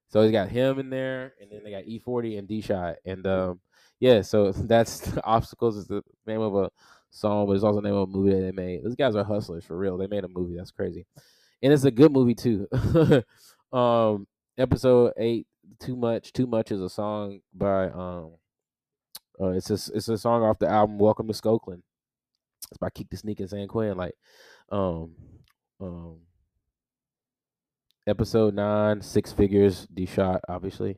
So 0.09 0.21
he's 0.21 0.31
got 0.31 0.49
him 0.49 0.79
in 0.79 0.89
there, 0.89 1.33
and 1.41 1.51
then 1.51 1.61
they 1.63 1.71
got 1.71 1.85
E-40 1.85 2.39
and 2.39 2.47
D-Shot, 2.47 2.95
and 3.05 3.27
um, 3.27 3.59
yeah. 3.99 4.21
So 4.21 4.51
that's 4.53 5.11
obstacles 5.23 5.77
is 5.77 5.87
the 5.87 6.01
name 6.25 6.41
of 6.41 6.55
a 6.55 6.71
song, 7.09 7.47
but 7.47 7.53
it's 7.53 7.63
also 7.63 7.81
the 7.81 7.87
name 7.87 7.97
of 7.97 8.09
a 8.09 8.11
movie 8.11 8.33
that 8.33 8.41
they 8.41 8.51
made. 8.51 8.83
Those 8.83 8.95
guys 8.95 9.15
are 9.15 9.23
hustlers 9.23 9.65
for 9.65 9.77
real. 9.77 9.97
They 9.97 10.07
made 10.07 10.23
a 10.23 10.29
movie. 10.29 10.57
That's 10.57 10.71
crazy, 10.71 11.05
and 11.61 11.73
it's 11.73 11.85
a 11.85 11.91
good 11.91 12.11
movie 12.11 12.35
too. 12.35 12.67
um, 13.73 14.27
episode 14.57 15.13
eight, 15.17 15.47
too 15.79 15.95
much. 15.95 16.31
Too 16.33 16.47
much 16.47 16.71
is 16.71 16.81
a 16.81 16.89
song 16.89 17.41
by 17.53 17.89
um 17.89 18.31
uh, 19.39 19.49
it's 19.49 19.69
a 19.69 19.95
it's 19.95 20.07
a 20.07 20.17
song 20.17 20.43
off 20.43 20.59
the 20.59 20.67
album 20.67 20.97
Welcome 20.97 21.27
to 21.27 21.33
Skokeland. 21.33 21.81
It's 22.71 22.77
by 22.79 22.89
Keak 22.89 23.09
the 23.09 23.17
Sneak 23.17 23.39
and 23.39 23.49
San 23.49 23.67
Quinn. 23.67 23.95
Like, 23.95 24.15
um, 24.69 25.11
um, 25.79 26.17
episode 28.07 28.53
nine, 28.53 29.01
six 29.01 29.31
figures, 29.31 29.87
D-Shot, 29.93 30.41
obviously. 30.47 30.97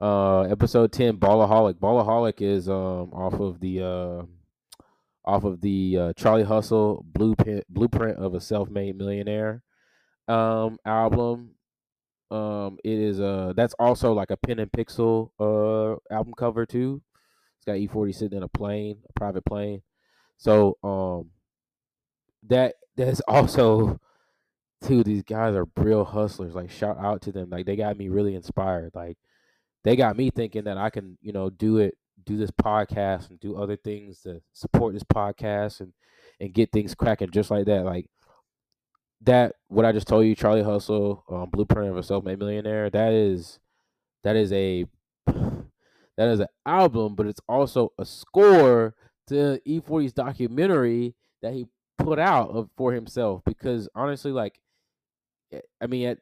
Uh, 0.00 0.42
episode 0.42 0.92
ten, 0.92 1.18
Ballaholic. 1.18 1.74
Ballaholic 1.74 2.40
is 2.40 2.68
um 2.70 3.12
off 3.12 3.34
of 3.34 3.60
the 3.60 3.82
uh 3.82 4.22
off 5.26 5.44
of 5.44 5.60
the 5.60 5.98
uh, 5.98 6.12
Charlie 6.14 6.44
Hustle 6.44 7.04
blueprint 7.06 7.64
blueprint 7.68 8.18
of 8.18 8.34
a 8.34 8.40
self 8.40 8.70
made 8.70 8.96
millionaire 8.96 9.62
um 10.26 10.78
album. 10.86 11.50
Um, 12.30 12.78
it 12.82 12.98
is 12.98 13.20
uh 13.20 13.52
that's 13.54 13.74
also 13.78 14.14
like 14.14 14.30
a 14.30 14.38
pen 14.38 14.58
and 14.58 14.72
pixel 14.72 15.32
uh 15.38 15.98
album 16.14 16.32
cover 16.34 16.64
too. 16.64 17.02
It's 17.58 17.66
got 17.66 17.76
E-40 17.76 18.14
sitting 18.14 18.38
in 18.38 18.42
a 18.42 18.48
plane, 18.48 19.02
a 19.06 19.12
private 19.12 19.44
plane. 19.44 19.82
So 20.38 20.78
um 20.82 21.30
that 22.48 22.76
that's 22.96 23.20
also 23.28 24.00
too 24.82 25.02
these 25.02 25.22
guys 25.22 25.54
are 25.54 25.66
real 25.76 26.04
hustlers. 26.04 26.54
Like 26.54 26.70
shout 26.70 26.98
out 26.98 27.22
to 27.22 27.32
them. 27.32 27.50
Like 27.50 27.66
they 27.66 27.76
got 27.76 27.96
me 27.96 28.08
really 28.08 28.34
inspired. 28.34 28.92
Like 28.94 29.18
they 29.84 29.96
got 29.96 30.16
me 30.16 30.30
thinking 30.30 30.64
that 30.64 30.78
I 30.78 30.90
can, 30.90 31.18
you 31.20 31.32
know, 31.32 31.50
do 31.50 31.78
it, 31.78 31.96
do 32.24 32.36
this 32.36 32.50
podcast 32.50 33.30
and 33.30 33.40
do 33.40 33.56
other 33.56 33.76
things 33.76 34.20
to 34.22 34.40
support 34.52 34.94
this 34.94 35.04
podcast 35.04 35.80
and 35.80 35.92
and 36.40 36.54
get 36.54 36.72
things 36.72 36.94
cracking 36.94 37.30
just 37.30 37.50
like 37.50 37.66
that. 37.66 37.84
Like 37.84 38.06
that 39.22 39.56
what 39.68 39.84
I 39.84 39.92
just 39.92 40.08
told 40.08 40.26
you, 40.26 40.34
Charlie 40.34 40.62
Hustle, 40.62 41.24
um, 41.28 41.50
Blueprint 41.50 41.90
of 41.90 41.96
a 41.96 42.02
Self-Made 42.02 42.38
Millionaire, 42.38 42.90
that 42.90 43.12
is 43.12 43.58
that 44.24 44.36
is 44.36 44.52
a 44.52 44.86
that 45.26 46.28
is 46.28 46.40
an 46.40 46.48
album, 46.66 47.14
but 47.14 47.26
it's 47.26 47.40
also 47.48 47.92
a 47.98 48.04
score 48.04 48.94
to 49.28 49.60
E-40's 49.64 50.12
documentary 50.12 51.14
that 51.42 51.52
he 51.54 51.66
put 51.98 52.18
out 52.18 52.50
of, 52.50 52.68
for 52.76 52.92
himself. 52.92 53.42
Because 53.46 53.88
honestly, 53.94 54.32
like, 54.32 54.60
Eh, 55.52 55.60
I 55.80 55.86
mean, 55.86 56.08
at, 56.08 56.18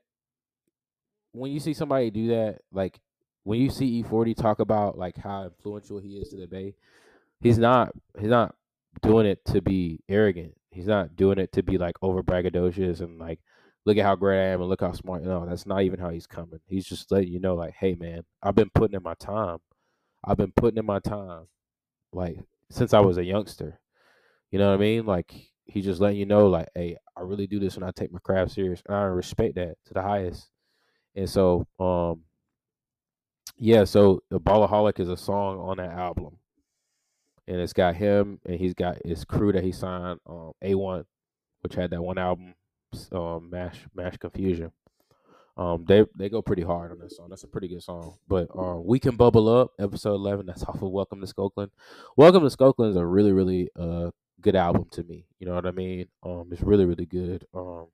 when 1.33 1.53
you 1.53 1.61
see 1.61 1.75
somebody 1.75 2.11
do 2.11 2.29
that, 2.29 2.61
like 2.73 3.01
when 3.45 3.61
you 3.61 3.71
see 3.71 3.87
E-40 4.01 4.37
talk 4.37 4.59
about 4.61 4.99
like 4.99 5.17
how 5.17 5.45
influential 5.45 5.99
he 5.99 6.17
is 6.19 6.31
to 6.31 6.37
the 6.37 6.47
Bay, 6.47 6.75
he's 7.41 7.59
not 7.59 7.93
he's 8.19 8.31
not 8.31 8.55
doing 9.03 9.27
it 9.27 9.45
to 9.47 9.61
be 9.61 10.01
arrogant. 10.09 10.55
He's 10.71 10.87
not 10.87 11.17
doing 11.17 11.39
it 11.39 11.53
to 11.53 11.63
be 11.63 11.79
like 11.79 11.97
over 12.03 12.23
braggadocious 12.23 13.01
and 13.01 13.19
like 13.19 13.41
look 13.85 13.97
at 13.97 14.05
how 14.05 14.17
great 14.17 14.41
I 14.41 14.53
am 14.53 14.61
and 14.61 14.69
look 14.69 14.81
how 14.81 14.93
smart. 14.93 15.23
No, 15.23 15.47
that's 15.47 15.67
not 15.67 15.83
even 15.83 15.99
how 16.01 16.11
he's 16.11 16.27
coming. 16.27 16.61
He's 16.67 16.87
just 16.87 17.11
letting 17.11 17.33
you 17.33 17.41
know, 17.41 17.55
like, 17.55 17.75
hey 17.75 17.95
man, 17.95 18.23
I've 18.43 18.55
been 18.55 18.71
putting 18.75 18.97
in 18.97 19.03
my 19.03 19.15
time. 19.15 19.59
I've 20.25 20.37
been 20.37 20.53
putting 20.53 20.79
in 20.79 20.87
my 20.87 20.99
time, 21.01 21.47
like 22.13 22.39
since 22.71 22.93
I 22.93 23.01
was 23.01 23.19
a 23.19 23.25
youngster. 23.25 23.81
You 24.51 24.59
know 24.59 24.69
what 24.69 24.75
I 24.75 24.79
mean? 24.79 25.07
Like 25.07 25.35
he 25.69 25.83
just 25.83 26.01
letting 26.01 26.19
you 26.19 26.27
know, 26.27 26.49
like, 26.49 26.69
hey, 26.75 26.97
I 27.17 27.21
really 27.21 27.47
do 27.47 27.61
this 27.61 27.77
when 27.77 27.87
I 27.87 27.93
take 27.93 28.11
my 28.11 28.19
craft 28.21 28.53
serious, 28.53 28.83
and 28.87 28.97
I 28.97 29.03
respect 29.03 29.55
that 29.57 29.77
to 29.87 29.95
the 29.95 30.03
highest. 30.03 30.49
And 31.15 31.29
so, 31.29 31.67
um, 31.79 32.23
yeah, 33.59 33.85
so 33.85 34.23
the 34.31 34.41
Ballaholic 34.41 34.99
is 34.99 35.09
a 35.09 35.17
song 35.17 35.59
on 35.59 35.77
that 35.77 35.91
album, 35.91 36.39
and 37.47 37.61
it's 37.61 37.73
got 37.73 37.97
him 37.97 38.41
and 38.47 38.59
he's 38.59 38.75
got 38.75 39.05
his 39.05 39.25
crew 39.25 39.53
that 39.53 39.65
he 39.65 39.73
signed, 39.73 40.21
um, 40.27 40.53
A1, 40.63 41.05
which 41.61 41.75
had 41.75 41.91
that 41.91 42.03
one 42.03 42.19
album, 42.19 42.55
um, 43.13 43.51
Mash 43.51 43.87
Mash 43.95 44.17
Confusion. 44.17 44.73
Um, 45.57 45.85
they 45.87 46.05
they 46.15 46.29
go 46.29 46.41
pretty 46.41 46.63
hard 46.63 46.93
on 46.93 46.99
that 47.01 47.11
song. 47.11 47.29
That's 47.31 47.43
a 47.43 47.49
pretty 47.49 47.67
good 47.67 47.83
song. 47.83 48.17
But 48.29 48.49
um, 48.57 48.87
we 48.87 49.01
can 49.01 49.17
bubble 49.17 49.49
up, 49.49 49.73
episode 49.81 50.15
eleven. 50.15 50.47
That's 50.47 50.63
off 50.63 50.81
of 50.81 50.91
Welcome 50.91 51.21
to 51.21 51.27
Skokeland. 51.27 51.71
Welcome 52.17 52.49
to 52.49 52.57
Skokeland 52.57 52.91
is 52.91 52.97
a 52.97 53.05
really 53.05 53.33
really 53.33 53.69
uh 53.77 54.11
good 54.41 54.57
album 54.57 54.87
to 54.93 55.03
me. 55.03 55.27
You 55.39 55.47
know 55.47 55.55
what 55.55 55.67
I 55.67 55.71
mean? 55.71 56.07
Um, 56.23 56.49
it's 56.51 56.63
really 56.63 56.85
really 56.85 57.07
good. 57.07 57.47
Um, 57.55 57.87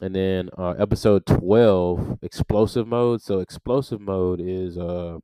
and 0.00 0.14
then 0.14 0.50
uh, 0.56 0.74
episode 0.78 1.26
twelve, 1.26 2.18
explosive 2.22 2.86
mode. 2.86 3.22
So 3.22 3.40
explosive 3.40 4.00
mode 4.00 4.40
is 4.40 4.78
uh 4.78 5.18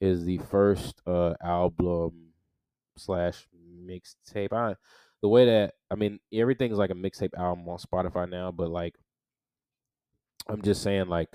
is 0.00 0.24
the 0.24 0.38
first 0.38 1.02
uh 1.06 1.34
album 1.42 2.32
slash 2.96 3.46
mixtape. 3.84 4.52
I 4.52 4.76
the 5.22 5.28
way 5.28 5.46
that 5.46 5.74
I 5.90 5.94
mean 5.94 6.20
everything's 6.32 6.78
like 6.78 6.90
a 6.90 6.94
mixtape 6.94 7.34
album 7.38 7.68
on 7.68 7.78
Spotify 7.78 8.28
now, 8.28 8.50
but 8.50 8.70
like 8.70 8.94
I'm 10.48 10.62
just 10.62 10.82
saying, 10.82 11.08
like, 11.08 11.34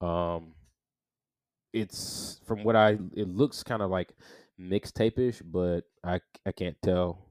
um, 0.00 0.54
it's 1.72 2.40
from 2.46 2.64
what 2.64 2.74
I 2.74 2.98
it 3.14 3.28
looks 3.28 3.62
kind 3.62 3.80
of 3.80 3.90
like 3.90 4.12
mixtape-ish, 4.60 5.42
but 5.42 5.82
I 6.02 6.20
I 6.44 6.52
can't 6.52 6.76
tell. 6.82 7.26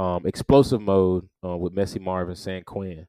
Um, 0.00 0.24
explosive 0.24 0.80
mode 0.80 1.28
uh, 1.44 1.58
with 1.58 1.74
Messy 1.74 1.98
Marvin, 1.98 2.34
San 2.34 2.62
Quinn, 2.62 3.06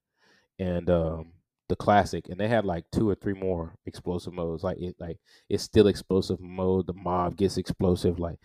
and 0.60 0.90
um, 0.90 1.32
the 1.70 1.76
classic, 1.78 2.28
and 2.28 2.38
they 2.38 2.50
had 2.50 2.66
like 2.66 2.84
two 2.92 3.10
or 3.10 3.16
three 3.16 3.34
more 3.34 3.76
explosive 3.86 4.34
modes. 4.34 4.62
Like 4.62 4.78
it, 4.78 4.98
like 5.00 5.18
it's 5.48 5.64
still 5.64 5.88
explosive 5.88 6.42
mode. 6.42 6.88
The 6.88 6.94
mob 6.94 7.38
gets 7.38 7.56
explosive. 7.56 8.20
Like 8.20 8.40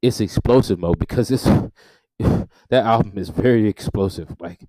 it's 0.00 0.20
explosive 0.20 0.78
mode 0.78 0.98
because 0.98 1.30
it's 1.30 1.44
that 2.70 2.86
album 2.86 3.18
is 3.18 3.28
very 3.28 3.68
explosive. 3.68 4.34
Like 4.40 4.60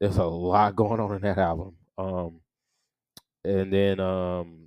there's 0.00 0.16
a 0.16 0.24
lot 0.24 0.74
going 0.74 0.98
on 0.98 1.14
in 1.14 1.22
that 1.22 1.38
album. 1.38 1.76
Um, 1.96 2.40
and 3.44 3.72
then 3.72 4.00
um 4.00 4.66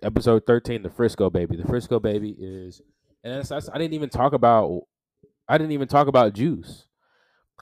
episode 0.00 0.46
13 0.46 0.84
the 0.84 0.90
frisco 0.90 1.28
baby 1.28 1.56
the 1.56 1.66
frisco 1.66 1.98
baby 1.98 2.36
is 2.38 2.80
and 3.24 3.34
that's, 3.34 3.48
that's, 3.48 3.68
i 3.68 3.76
didn't 3.76 3.92
even 3.92 4.08
talk 4.08 4.32
about 4.32 4.82
i 5.48 5.58
didn't 5.58 5.72
even 5.72 5.88
talk 5.88 6.06
about 6.06 6.32
Guce 6.32 6.84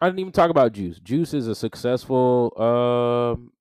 i 0.01 0.07
didn't 0.07 0.21
even 0.21 0.33
talk 0.33 0.51
about 0.51 0.73
Guce 0.73 1.01
Guce 1.01 1.35
is 1.35 1.47
a 1.47 1.55
successful 1.55 2.53
um 2.57 3.53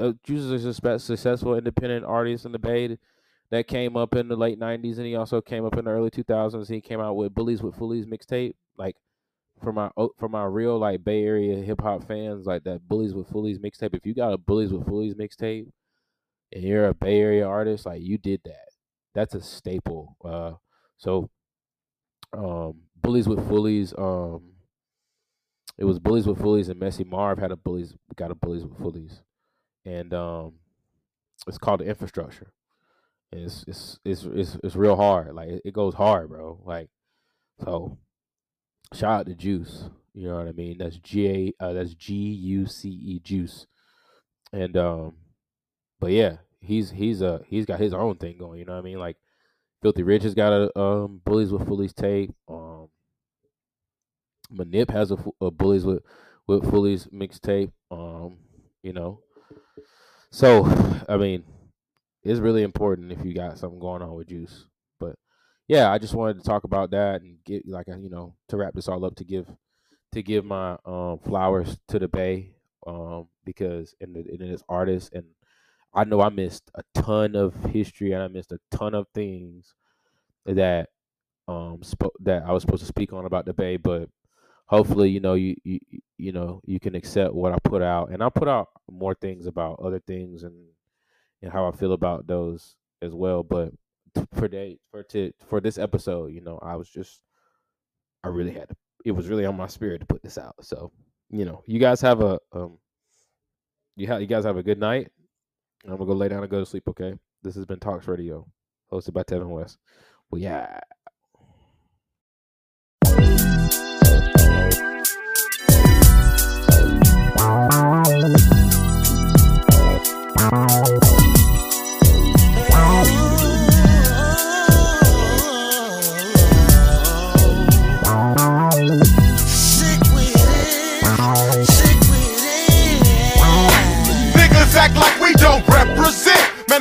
uh, 0.00 0.12
Guce 0.26 0.50
is 0.50 0.64
a 0.64 0.98
successful 0.98 1.56
independent 1.56 2.04
artist 2.04 2.44
in 2.44 2.52
the 2.52 2.58
bay 2.58 2.98
that 3.50 3.68
came 3.68 3.96
up 3.96 4.14
in 4.14 4.28
the 4.28 4.36
late 4.36 4.58
90s 4.58 4.96
and 4.96 5.06
he 5.06 5.14
also 5.14 5.40
came 5.40 5.64
up 5.64 5.76
in 5.76 5.84
the 5.84 5.90
early 5.90 6.10
2000s 6.10 6.68
he 6.68 6.80
came 6.80 7.00
out 7.00 7.14
with 7.14 7.34
bullies 7.34 7.62
with 7.62 7.76
foolies 7.76 8.06
mixtape 8.06 8.54
like 8.76 8.96
for 9.62 9.72
my 9.72 9.88
for 10.18 10.28
my 10.28 10.44
real 10.44 10.78
like 10.78 11.04
bay 11.04 11.22
area 11.22 11.62
hip-hop 11.62 12.06
fans 12.08 12.44
like 12.44 12.64
that 12.64 12.86
bullies 12.88 13.14
with 13.14 13.28
foolies 13.28 13.58
mixtape 13.58 13.94
if 13.94 14.04
you 14.04 14.14
got 14.14 14.32
a 14.32 14.38
bullies 14.38 14.72
with 14.72 14.84
foolies 14.86 15.14
mixtape 15.14 15.68
and 16.54 16.62
you're 16.62 16.86
a 16.86 16.94
Bay 16.94 17.20
Area 17.20 17.46
artist, 17.46 17.84
like 17.84 18.00
you 18.00 18.16
did 18.16 18.40
that. 18.44 18.68
That's 19.14 19.34
a 19.34 19.42
staple. 19.42 20.16
Uh, 20.24 20.52
so, 20.96 21.28
um, 22.32 22.82
Bullies 22.96 23.28
with 23.28 23.46
Foolies, 23.48 23.92
um, 23.98 24.53
it 25.78 25.84
was 25.84 25.98
Bullies 25.98 26.26
with 26.26 26.40
Foolies 26.40 26.68
and 26.68 26.78
Messy 26.78 27.04
Marv 27.04 27.38
had 27.38 27.52
a 27.52 27.56
Bullies, 27.56 27.94
got 28.16 28.30
a 28.30 28.34
Bullies 28.34 28.64
with 28.64 28.78
Foolies, 28.78 29.22
and 29.84 30.12
um, 30.14 30.54
it's 31.46 31.58
called 31.58 31.80
the 31.80 31.86
Infrastructure. 31.86 32.52
It's 33.32 33.64
it's 33.66 33.98
it's 34.04 34.24
it's, 34.24 34.56
it's 34.62 34.76
real 34.76 34.96
hard. 34.96 35.34
Like 35.34 35.48
it, 35.64 35.72
goes 35.72 35.94
hard, 35.94 36.28
bro. 36.28 36.60
Like 36.64 36.88
so. 37.64 37.98
Shout 38.92 39.20
out 39.20 39.26
to 39.26 39.34
Guce. 39.34 39.90
You 40.12 40.28
know 40.28 40.36
what 40.36 40.46
I 40.46 40.52
mean? 40.52 40.78
That's 40.78 40.98
G 40.98 41.26
A. 41.28 41.64
Uh, 41.64 41.72
that's 41.72 41.94
G 41.94 42.14
U 42.14 42.66
C 42.66 42.88
E 42.88 43.20
Guce. 43.24 43.66
And 44.52 44.76
um, 44.76 45.14
but 45.98 46.12
yeah, 46.12 46.36
he's 46.60 46.90
he's 46.90 47.22
uh 47.22 47.40
he's 47.46 47.66
got 47.66 47.80
his 47.80 47.92
own 47.92 48.16
thing 48.16 48.38
going. 48.38 48.60
You 48.60 48.66
know 48.66 48.74
what 48.74 48.78
I 48.78 48.82
mean? 48.82 48.98
Like 49.00 49.16
Filthy 49.82 50.04
Rich 50.04 50.22
has 50.22 50.34
got 50.34 50.52
a 50.52 50.78
um 50.78 51.20
bullies 51.24 51.50
with 51.50 51.66
Fully's 51.66 51.92
tape. 51.92 52.32
Um, 52.48 52.88
Manip 54.52 54.90
has 54.90 55.10
a, 55.10 55.16
a 55.40 55.50
bullies 55.50 55.84
with 55.84 56.02
with 56.46 56.68
Fully's 56.70 57.06
mixtape. 57.06 57.72
Um, 57.90 58.38
you 58.82 58.92
know, 58.92 59.20
so 60.30 60.64
I 61.08 61.16
mean, 61.16 61.44
it's 62.22 62.40
really 62.40 62.62
important 62.62 63.12
if 63.12 63.24
you 63.24 63.34
got 63.34 63.58
something 63.58 63.80
going 63.80 64.02
on 64.02 64.14
with 64.14 64.28
Guce. 64.28 64.64
But 64.98 65.16
yeah, 65.68 65.90
I 65.90 65.98
just 65.98 66.14
wanted 66.14 66.38
to 66.38 66.44
talk 66.44 66.64
about 66.64 66.90
that 66.90 67.22
and 67.22 67.38
get 67.44 67.66
like 67.66 67.86
you 67.88 68.10
know 68.10 68.34
to 68.48 68.56
wrap 68.56 68.74
this 68.74 68.88
all 68.88 69.04
up 69.04 69.14
to 69.16 69.24
give 69.24 69.46
to 70.12 70.22
give 70.22 70.44
my 70.44 70.76
um 70.84 71.18
flowers 71.24 71.78
to 71.88 71.98
the 71.98 72.08
Bay 72.08 72.54
um 72.86 73.28
because 73.44 73.94
and 74.00 74.16
and 74.16 74.40
this 74.40 74.62
artist 74.68 75.12
and 75.12 75.24
I 75.94 76.04
know 76.04 76.20
I 76.20 76.28
missed 76.28 76.70
a 76.74 76.82
ton 76.94 77.36
of 77.36 77.54
history 77.66 78.12
and 78.12 78.22
I 78.22 78.28
missed 78.28 78.52
a 78.52 78.58
ton 78.70 78.94
of 78.94 79.06
things 79.14 79.74
that 80.46 80.90
um 81.48 81.78
spo- 81.80 82.10
that 82.20 82.44
I 82.44 82.52
was 82.52 82.62
supposed 82.62 82.82
to 82.82 82.88
speak 82.88 83.12
on 83.12 83.24
about 83.26 83.46
the 83.46 83.54
Bay, 83.54 83.76
but 83.76 84.08
hopefully 84.66 85.10
you 85.10 85.20
know 85.20 85.34
you 85.34 85.54
you 85.62 85.78
you 86.16 86.32
know 86.32 86.60
you 86.64 86.80
can 86.80 86.94
accept 86.94 87.34
what 87.34 87.52
I 87.52 87.58
put 87.62 87.82
out 87.82 88.10
and 88.10 88.22
I'll 88.22 88.30
put 88.30 88.48
out 88.48 88.68
more 88.90 89.14
things 89.14 89.46
about 89.46 89.80
other 89.80 90.00
things 90.00 90.42
and 90.42 90.54
and 91.42 91.52
how 91.52 91.68
I 91.68 91.72
feel 91.72 91.92
about 91.92 92.26
those 92.26 92.76
as 93.02 93.14
well. 93.14 93.42
But 93.42 93.72
for 94.34 94.48
day 94.48 94.78
for 94.90 95.02
to 95.04 95.32
for 95.46 95.60
this 95.60 95.78
episode, 95.78 96.32
you 96.32 96.40
know, 96.40 96.58
I 96.62 96.76
was 96.76 96.88
just 96.88 97.20
I 98.22 98.28
really 98.28 98.52
had 98.52 98.68
to. 98.70 98.76
It 99.04 99.12
was 99.12 99.28
really 99.28 99.44
on 99.44 99.56
my 99.56 99.66
spirit 99.66 100.00
to 100.00 100.06
put 100.06 100.22
this 100.22 100.38
out. 100.38 100.54
So 100.62 100.92
you 101.30 101.44
know, 101.44 101.62
you 101.66 101.78
guys 101.78 102.00
have 102.00 102.20
a 102.20 102.38
um, 102.52 102.78
you 103.96 104.06
have 104.06 104.20
you 104.20 104.26
guys 104.26 104.44
have 104.44 104.56
a 104.56 104.62
good 104.62 104.78
night. 104.78 105.10
I'm 105.84 105.96
gonna 105.96 106.06
go 106.06 106.12
lay 106.12 106.28
down 106.28 106.42
and 106.42 106.50
go 106.50 106.60
to 106.60 106.66
sleep. 106.66 106.88
Okay. 106.88 107.14
This 107.42 107.54
has 107.56 107.66
been 107.66 107.78
tOCS 107.78 108.08
Radio, 108.08 108.46
hosted 108.90 109.12
by 109.12 109.22
Tevin 109.22 109.48
West. 109.48 109.78
Well, 110.30 110.40
yeah. 110.40 110.80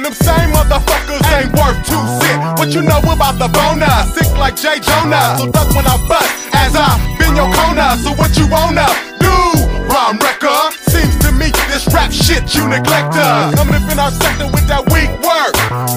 Man, 0.03 0.11
them 0.11 0.13
same 0.13 0.51
motherfuckers 0.51 1.23
ain't 1.37 1.53
worth 1.53 1.79
two 1.87 2.03
cent. 2.19 2.59
What 2.59 2.73
you 2.73 2.81
know 2.81 2.99
about 2.99 3.39
the 3.39 3.47
boner? 3.47 3.87
Sick 4.13 4.37
like 4.37 4.55
Jay 4.55 4.79
Jonah. 4.79 5.37
So 5.37 5.49
duck 5.49 5.69
when 5.75 5.85
I 5.85 5.97
bust 6.07 6.49
as 6.53 6.75
I 6.75 6.99
been 7.17 7.35
your 7.35 7.51
corner. 7.53 7.95
So 8.03 8.11
what 8.11 8.35
you 8.37 8.47
wanna 8.47 8.87
do? 9.19 9.33
Rhyme 9.87 10.19
wrecker. 10.19 10.82
Me 11.39 11.49
this 11.67 11.87
rap 11.93 12.11
shit 12.11 12.53
you 12.53 12.67
neglect 12.67 13.15
her. 13.15 13.53
Coming 13.55 13.81
up 13.81 13.91
in 13.91 13.97
our 13.97 14.11
sector 14.11 14.45
with 14.53 14.67
that 14.69 14.85
weak 14.93 15.09
work. 15.25 15.53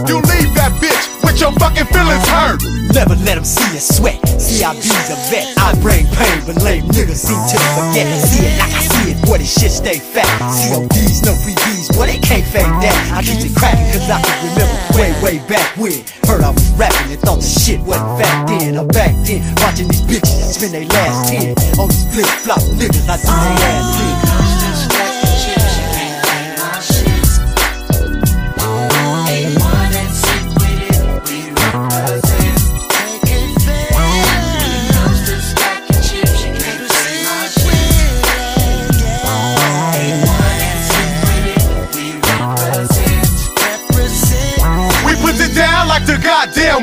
You 0.08 0.24
leave 0.32 0.52
that 0.56 0.72
bitch 0.80 1.04
with 1.24 1.36
your 1.40 1.52
fucking 1.60 1.86
feelings 1.92 2.24
hurt. 2.28 2.64
Never 2.96 3.14
let 3.28 3.36
them 3.36 3.44
see 3.44 3.68
you 3.76 3.80
sweat. 3.80 4.16
CIB's 4.40 4.88
a 5.12 5.18
vet. 5.28 5.52
I 5.60 5.76
bring 5.84 6.08
pain, 6.16 6.40
but 6.48 6.56
lame 6.64 6.88
niggas 6.88 7.20
seem 7.20 7.36
to 7.36 7.58
forget. 7.76 8.08
See 8.24 8.48
it 8.48 8.56
like 8.56 8.72
I 8.72 8.82
see 8.88 9.12
it, 9.12 9.18
boy, 9.28 9.36
this 9.36 9.52
shit 9.52 9.70
stay 9.70 9.98
fat. 10.00 10.24
CODs, 10.40 11.20
no 11.28 11.36
freebies, 11.44 11.92
boy, 11.92 12.08
they 12.08 12.20
can't 12.24 12.46
fake 12.48 12.72
that. 12.80 12.96
I 13.12 13.20
keep 13.20 13.44
it 13.44 13.52
cracking, 13.52 13.92
cause 13.92 14.08
I 14.08 14.22
can 14.24 14.36
remember 14.48 14.76
way, 14.96 15.12
way 15.20 15.36
back 15.44 15.68
when. 15.76 16.00
Heard 16.24 16.40
I 16.40 16.50
was 16.56 16.64
rapping 16.80 17.12
and 17.12 17.20
thought 17.20 17.44
the 17.44 17.48
shit 17.48 17.80
wasn't 17.84 18.08
fact 18.16 18.48
then. 18.48 18.78
I'm 18.80 18.88
back 18.88 19.12
then, 19.28 19.44
watching 19.60 19.88
these 19.92 20.00
bitches 20.08 20.56
spend 20.56 20.72
their 20.72 20.88
last 20.88 21.28
10 21.28 21.52
on 21.76 21.92
these 21.92 22.08
flip 22.08 22.30
flop 22.40 22.64
niggas. 22.80 23.04
I 23.04 23.20
do 23.20 23.28
they 23.28 23.56
ass. 23.68 24.45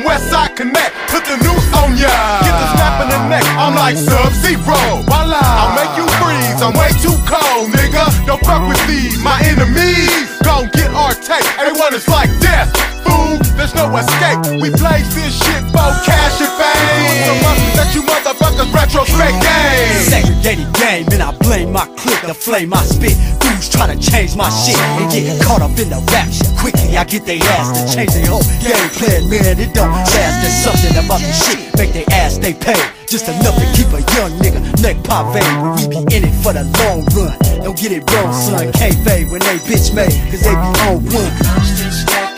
Goddamn 0.04 0.06
West 0.06 0.30
Side 0.30 0.56
Connect. 0.56 0.94
Put 1.08 1.24
the 1.24 1.36
noose 1.42 1.72
on 1.74 1.96
ya. 1.96 2.08
Get 2.42 2.52
the 2.52 2.68
snap 2.76 3.02
in 3.02 3.08
the 3.08 3.28
neck. 3.28 3.44
I'm 3.56 3.74
like 3.74 3.96
Sub 3.96 4.32
Zero. 4.32 5.02
Voila. 5.04 5.40
I'll 5.40 5.74
make 5.74 5.96
you 5.96 6.06
freeze. 6.20 6.60
I'm 6.62 6.74
way 6.74 6.90
too 7.02 7.16
cold, 7.26 7.70
nigga. 7.72 8.04
Don't 8.26 8.42
fuck 8.44 8.66
with 8.68 8.80
these. 8.86 9.18
My 9.22 9.40
enemies. 9.44 10.28
Gon' 10.42 10.68
get 10.72 10.90
our 10.92 11.14
take. 11.14 11.46
Everyone 11.58 11.94
is 11.94 12.06
like 12.08 12.30
death. 12.40 12.70
Fool, 13.04 13.23
there's 13.64 13.74
no 13.80 13.88
escape. 13.96 14.60
We 14.60 14.68
blaze 14.76 15.08
this 15.16 15.32
shit 15.40 15.64
for 15.72 15.88
cash 16.04 16.36
and 16.44 16.52
fame. 16.60 17.16
So 17.24 17.32
much 17.40 17.60
that 17.80 17.88
you 17.96 18.02
motherfuckers 18.04 18.68
retrospect 18.76 19.40
game. 19.40 20.04
Segregated 20.04 20.68
game, 20.76 21.08
and 21.16 21.22
I 21.24 21.32
blame 21.40 21.72
my 21.72 21.88
clique, 21.96 22.20
the 22.28 22.34
flame 22.34 22.74
I 22.74 22.84
spit. 22.84 23.16
Fools 23.40 23.72
try 23.72 23.88
to 23.88 23.96
change 23.96 24.36
my 24.36 24.50
shit 24.52 24.76
and 25.00 25.08
get 25.08 25.40
caught 25.40 25.62
up 25.62 25.72
in 25.80 25.88
the 25.88 26.00
rap 26.12 26.28
shit. 26.28 26.52
Quickly, 26.60 26.96
I 26.96 27.04
get 27.04 27.24
their 27.24 27.40
ass 27.56 27.72
to 27.72 27.82
change 27.88 28.12
their 28.12 28.28
whole 28.28 28.44
game 28.60 28.88
plan, 29.00 29.32
man. 29.32 29.56
It 29.56 29.72
don't 29.72 29.88
last. 29.88 30.12
There's 30.12 30.60
something 30.60 30.94
about 31.00 31.24
the 31.24 31.32
shit, 31.32 31.64
make 31.80 31.96
their 31.96 32.08
ass 32.12 32.36
they 32.36 32.52
pay. 32.52 32.76
Just 33.08 33.28
enough 33.32 33.56
to 33.56 33.66
keep 33.72 33.88
a 33.96 34.04
young 34.12 34.32
nigga 34.44 34.60
neck 34.82 35.00
pop 35.04 35.32
but 35.32 35.44
we 35.80 35.88
be 35.88 36.00
in 36.12 36.24
it 36.28 36.34
for 36.44 36.52
the 36.52 36.68
long 36.84 37.00
run. 37.16 37.32
Don't 37.64 37.78
get 37.78 37.92
it 37.92 38.04
wrong, 38.12 38.32
son. 38.34 38.72
Can't 38.72 38.98
fade 39.08 39.30
when 39.32 39.40
they 39.40 39.56
bitch 39.64 39.94
made, 39.96 40.12
cause 40.28 40.44
they 40.44 40.52
be 40.52 40.70
on 40.84 41.00
one. 41.08 42.33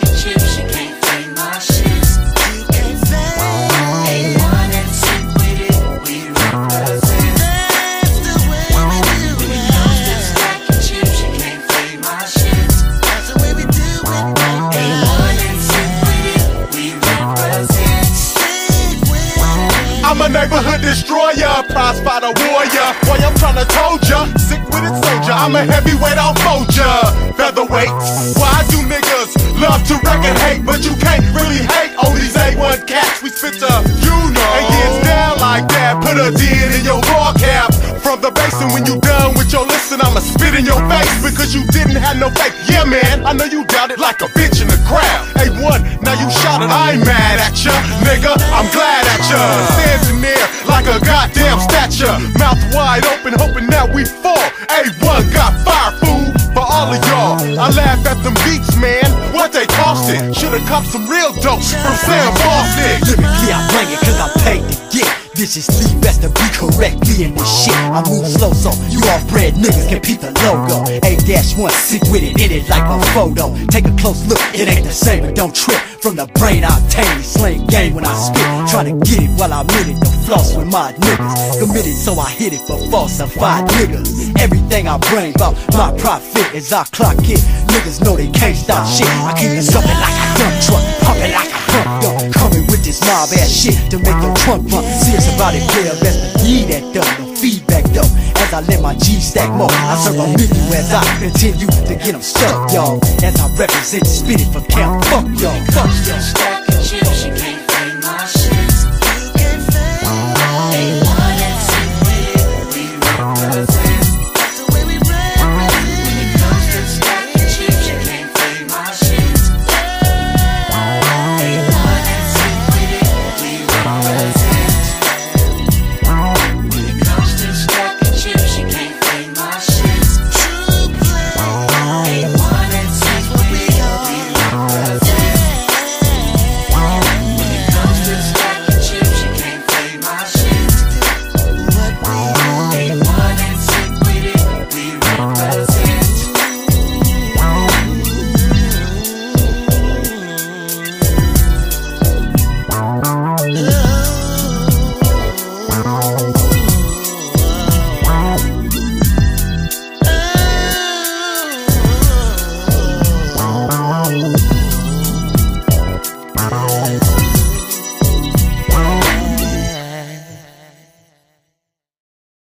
Fighter 22.26 22.50
warrior. 22.50 22.88
Boy, 23.06 23.18
I'm 23.22 23.34
tryna 23.34 23.66
told 23.70 24.08
ya, 24.08 24.26
Sick 24.38 24.62
Wid 24.70 24.84
It 24.84 24.94
soldier. 25.04 25.32
I'm 25.32 25.54
a 25.54 25.64
heavyweight, 25.64 26.18
I'll 26.18 26.34
fold 26.34 26.74
ya. 26.74 27.12
Featherweight, 27.34 27.90
why 28.38 28.64
do 28.70 28.78
niggas 28.82 29.36
love 29.60 29.82
to 29.86 29.94
wreck 30.02 30.24
and 30.24 30.38
hate, 30.38 30.64
but 30.64 30.84
you 30.84 30.94
can't 30.96 31.24
really 31.34 31.62
hate 31.62 31.94
all 31.96 32.12
these 32.12 32.34
A1 32.34 32.86
cats? 32.86 33.22
We 33.22 33.30
spit 33.30 33.60
the, 33.60 33.70
you 34.02 34.16
know, 34.32 34.50
and 34.58 34.66
gets 34.74 35.06
down 35.06 35.38
like 35.38 35.68
that. 35.68 36.02
Put 36.02 36.18
a 36.18 36.30
D 36.34 36.42
in 36.50 36.84
your 36.84 37.00
ball 37.02 37.34
cap. 37.34 37.75
From 38.02 38.20
the 38.20 38.30
basin, 38.30 38.68
when 38.72 38.84
you 38.86 39.00
done 39.00 39.34
with 39.34 39.52
your 39.52 39.66
listen, 39.66 40.00
I'ma 40.00 40.20
spit 40.20 40.54
in 40.54 40.64
your 40.64 40.78
face 40.88 41.10
because 41.22 41.54
you 41.54 41.66
didn't 41.72 41.96
have 41.96 42.16
no 42.16 42.30
faith. 42.30 42.54
Yeah, 42.68 42.84
man, 42.84 43.24
I 43.24 43.32
know 43.32 43.44
you 43.44 43.64
doubted 43.66 43.98
like 43.98 44.22
a 44.22 44.28
bitch 44.36 44.62
in 44.62 44.68
the 44.68 44.78
crowd. 44.86 45.24
A1, 45.40 46.02
now 46.02 46.14
you 46.14 46.28
shouted, 46.30 46.70
I 46.70 46.94
ain't 46.94 47.04
mad 47.04 47.40
at 47.40 47.56
ya, 47.58 47.72
nigga. 48.04 48.36
I'm 48.52 48.68
glad 48.70 49.02
at 49.10 49.22
ya. 49.26 49.40
Standing 49.74 50.20
there 50.22 50.46
like 50.68 50.86
a 50.86 50.98
goddamn 51.04 51.58
statue, 51.60 52.12
mouth 52.38 52.60
wide 52.74 53.06
open, 53.06 53.34
hoping 53.38 53.66
that 53.72 53.88
we 53.88 54.04
fall. 54.04 54.46
A1 54.70 55.32
got 55.32 55.56
fire 55.64 55.92
food 55.98 56.36
for 56.52 56.64
all 56.64 56.92
of 56.92 57.00
y'all. 57.08 57.40
I 57.58 57.70
laugh 57.72 58.04
at 58.06 58.20
them 58.22 58.36
beats, 58.44 58.76
man. 58.76 59.08
What 59.32 59.52
they 59.52 59.66
costed? 59.72 60.36
Should've 60.36 60.64
copped 60.68 60.88
some 60.88 61.08
real 61.08 61.32
dope 61.40 61.64
from 61.64 61.96
Sam 62.04 62.30
Boston. 62.44 63.18
Lyrically, 63.18 63.50
I 63.52 63.60
bring 63.72 63.88
it 63.88 64.00
cause 64.04 64.20
I'm 64.20 64.32
paid 64.44 64.62
to 64.68 64.76
get. 64.92 65.15
Viciously 65.36 66.00
best 66.00 66.22
to 66.22 66.32
be 66.32 66.48
correctly 66.56 67.28
in 67.28 67.36
this 67.36 67.44
shit. 67.44 67.76
I 67.76 68.00
move 68.08 68.24
slow 68.24 68.56
so 68.56 68.72
you 68.88 69.04
off 69.12 69.20
bread 69.28 69.52
niggas 69.52 69.86
can 69.86 70.00
peep 70.00 70.24
the 70.24 70.32
logo. 70.48 70.88
A-1 71.04 71.70
Sick 71.76 72.00
Wid 72.08 72.24
It, 72.24 72.40
in 72.40 72.50
it 72.56 72.64
like 72.72 72.88
a 72.88 72.96
photo. 73.12 73.52
Take 73.68 73.84
a 73.84 73.92
close 74.00 74.24
look, 74.32 74.40
it 74.56 74.64
ain't 74.64 74.88
the 74.88 74.96
same, 74.96 75.28
but 75.28 75.34
don't 75.34 75.54
trip. 75.54 75.76
From 76.00 76.16
the 76.16 76.24
brain 76.40 76.64
I 76.64 76.72
obtain, 76.72 77.20
slang 77.20 77.66
game 77.66 77.92
when 77.92 78.06
I 78.06 78.16
spit. 78.16 78.48
Tryna 78.72 78.96
get 79.04 79.28
it 79.28 79.30
while 79.36 79.52
I'm 79.52 79.68
in 79.84 79.92
it, 79.92 80.00
the 80.00 80.08
floss 80.24 80.56
with 80.56 80.72
my 80.72 80.96
niggas. 81.04 81.60
Committed 81.60 81.92
so 81.92 82.16
I 82.16 82.30
hit 82.30 82.54
it 82.54 82.64
for 82.64 82.80
falsified 82.88 83.68
niggas. 83.76 84.40
Everything 84.40 84.88
I 84.88 84.96
bring 85.12 85.36
about 85.36 85.52
my 85.76 85.92
profit 86.00 86.48
as 86.56 86.72
I 86.72 86.84
clock 86.96 87.20
it. 87.28 87.44
Niggas 87.76 88.00
know 88.00 88.16
they 88.16 88.32
can't 88.32 88.56
stop 88.56 88.88
shit. 88.88 89.04
I 89.04 89.36
keep 89.36 89.52
it 89.52 89.68
jumping 89.68 90.00
like 90.00 90.16
a 90.16 90.26
dump 90.40 90.56
truck. 90.64 90.84
Pumping 91.04 91.32
like 91.36 91.52
a 91.52 91.60
pump 91.68 92.32
gun. 92.32 92.55
This 92.96 93.08
mob 93.08 93.28
ass 93.36 93.52
shit 93.52 93.90
to 93.90 93.98
make 93.98 94.16
your 94.24 94.32
trunk 94.36 94.72
run. 94.72 94.82
Serious 95.04 95.28
about 95.34 95.52
it, 95.54 95.60
player. 95.68 95.92
Best 96.00 96.32
believe 96.32 96.68
that 96.68 96.80
though. 96.94 97.24
No 97.26 97.34
feedback 97.36 97.84
though. 97.92 98.08
As 98.40 98.54
I 98.54 98.60
let 98.60 98.80
my 98.80 98.94
G 98.94 99.20
stack 99.20 99.50
more, 99.52 99.68
I 99.70 100.00
serve 100.00 100.16
a 100.16 100.24
menu 100.24 100.48
as 100.72 100.94
I 100.94 101.04
continue 101.20 101.66
to 101.66 101.94
get 101.94 102.12
them 102.12 102.22
stuck, 102.22 102.72
y'all. 102.72 102.98
As 103.22 103.36
I 103.36 103.54
represent, 103.60 104.06
spit 104.06 104.40
it 104.40 104.48
for 104.48 104.64
camp. 104.72 105.04
Fuck 105.12 105.28
y'all. 105.36 105.60
Fuck 105.76 105.92
y'all. 106.08 106.20
Stacking 106.24 106.82
chips, 106.88 107.26
you 107.26 107.32
can't 107.36 107.70
fake 107.70 108.00
my 108.00 108.24
shit. 108.24 108.55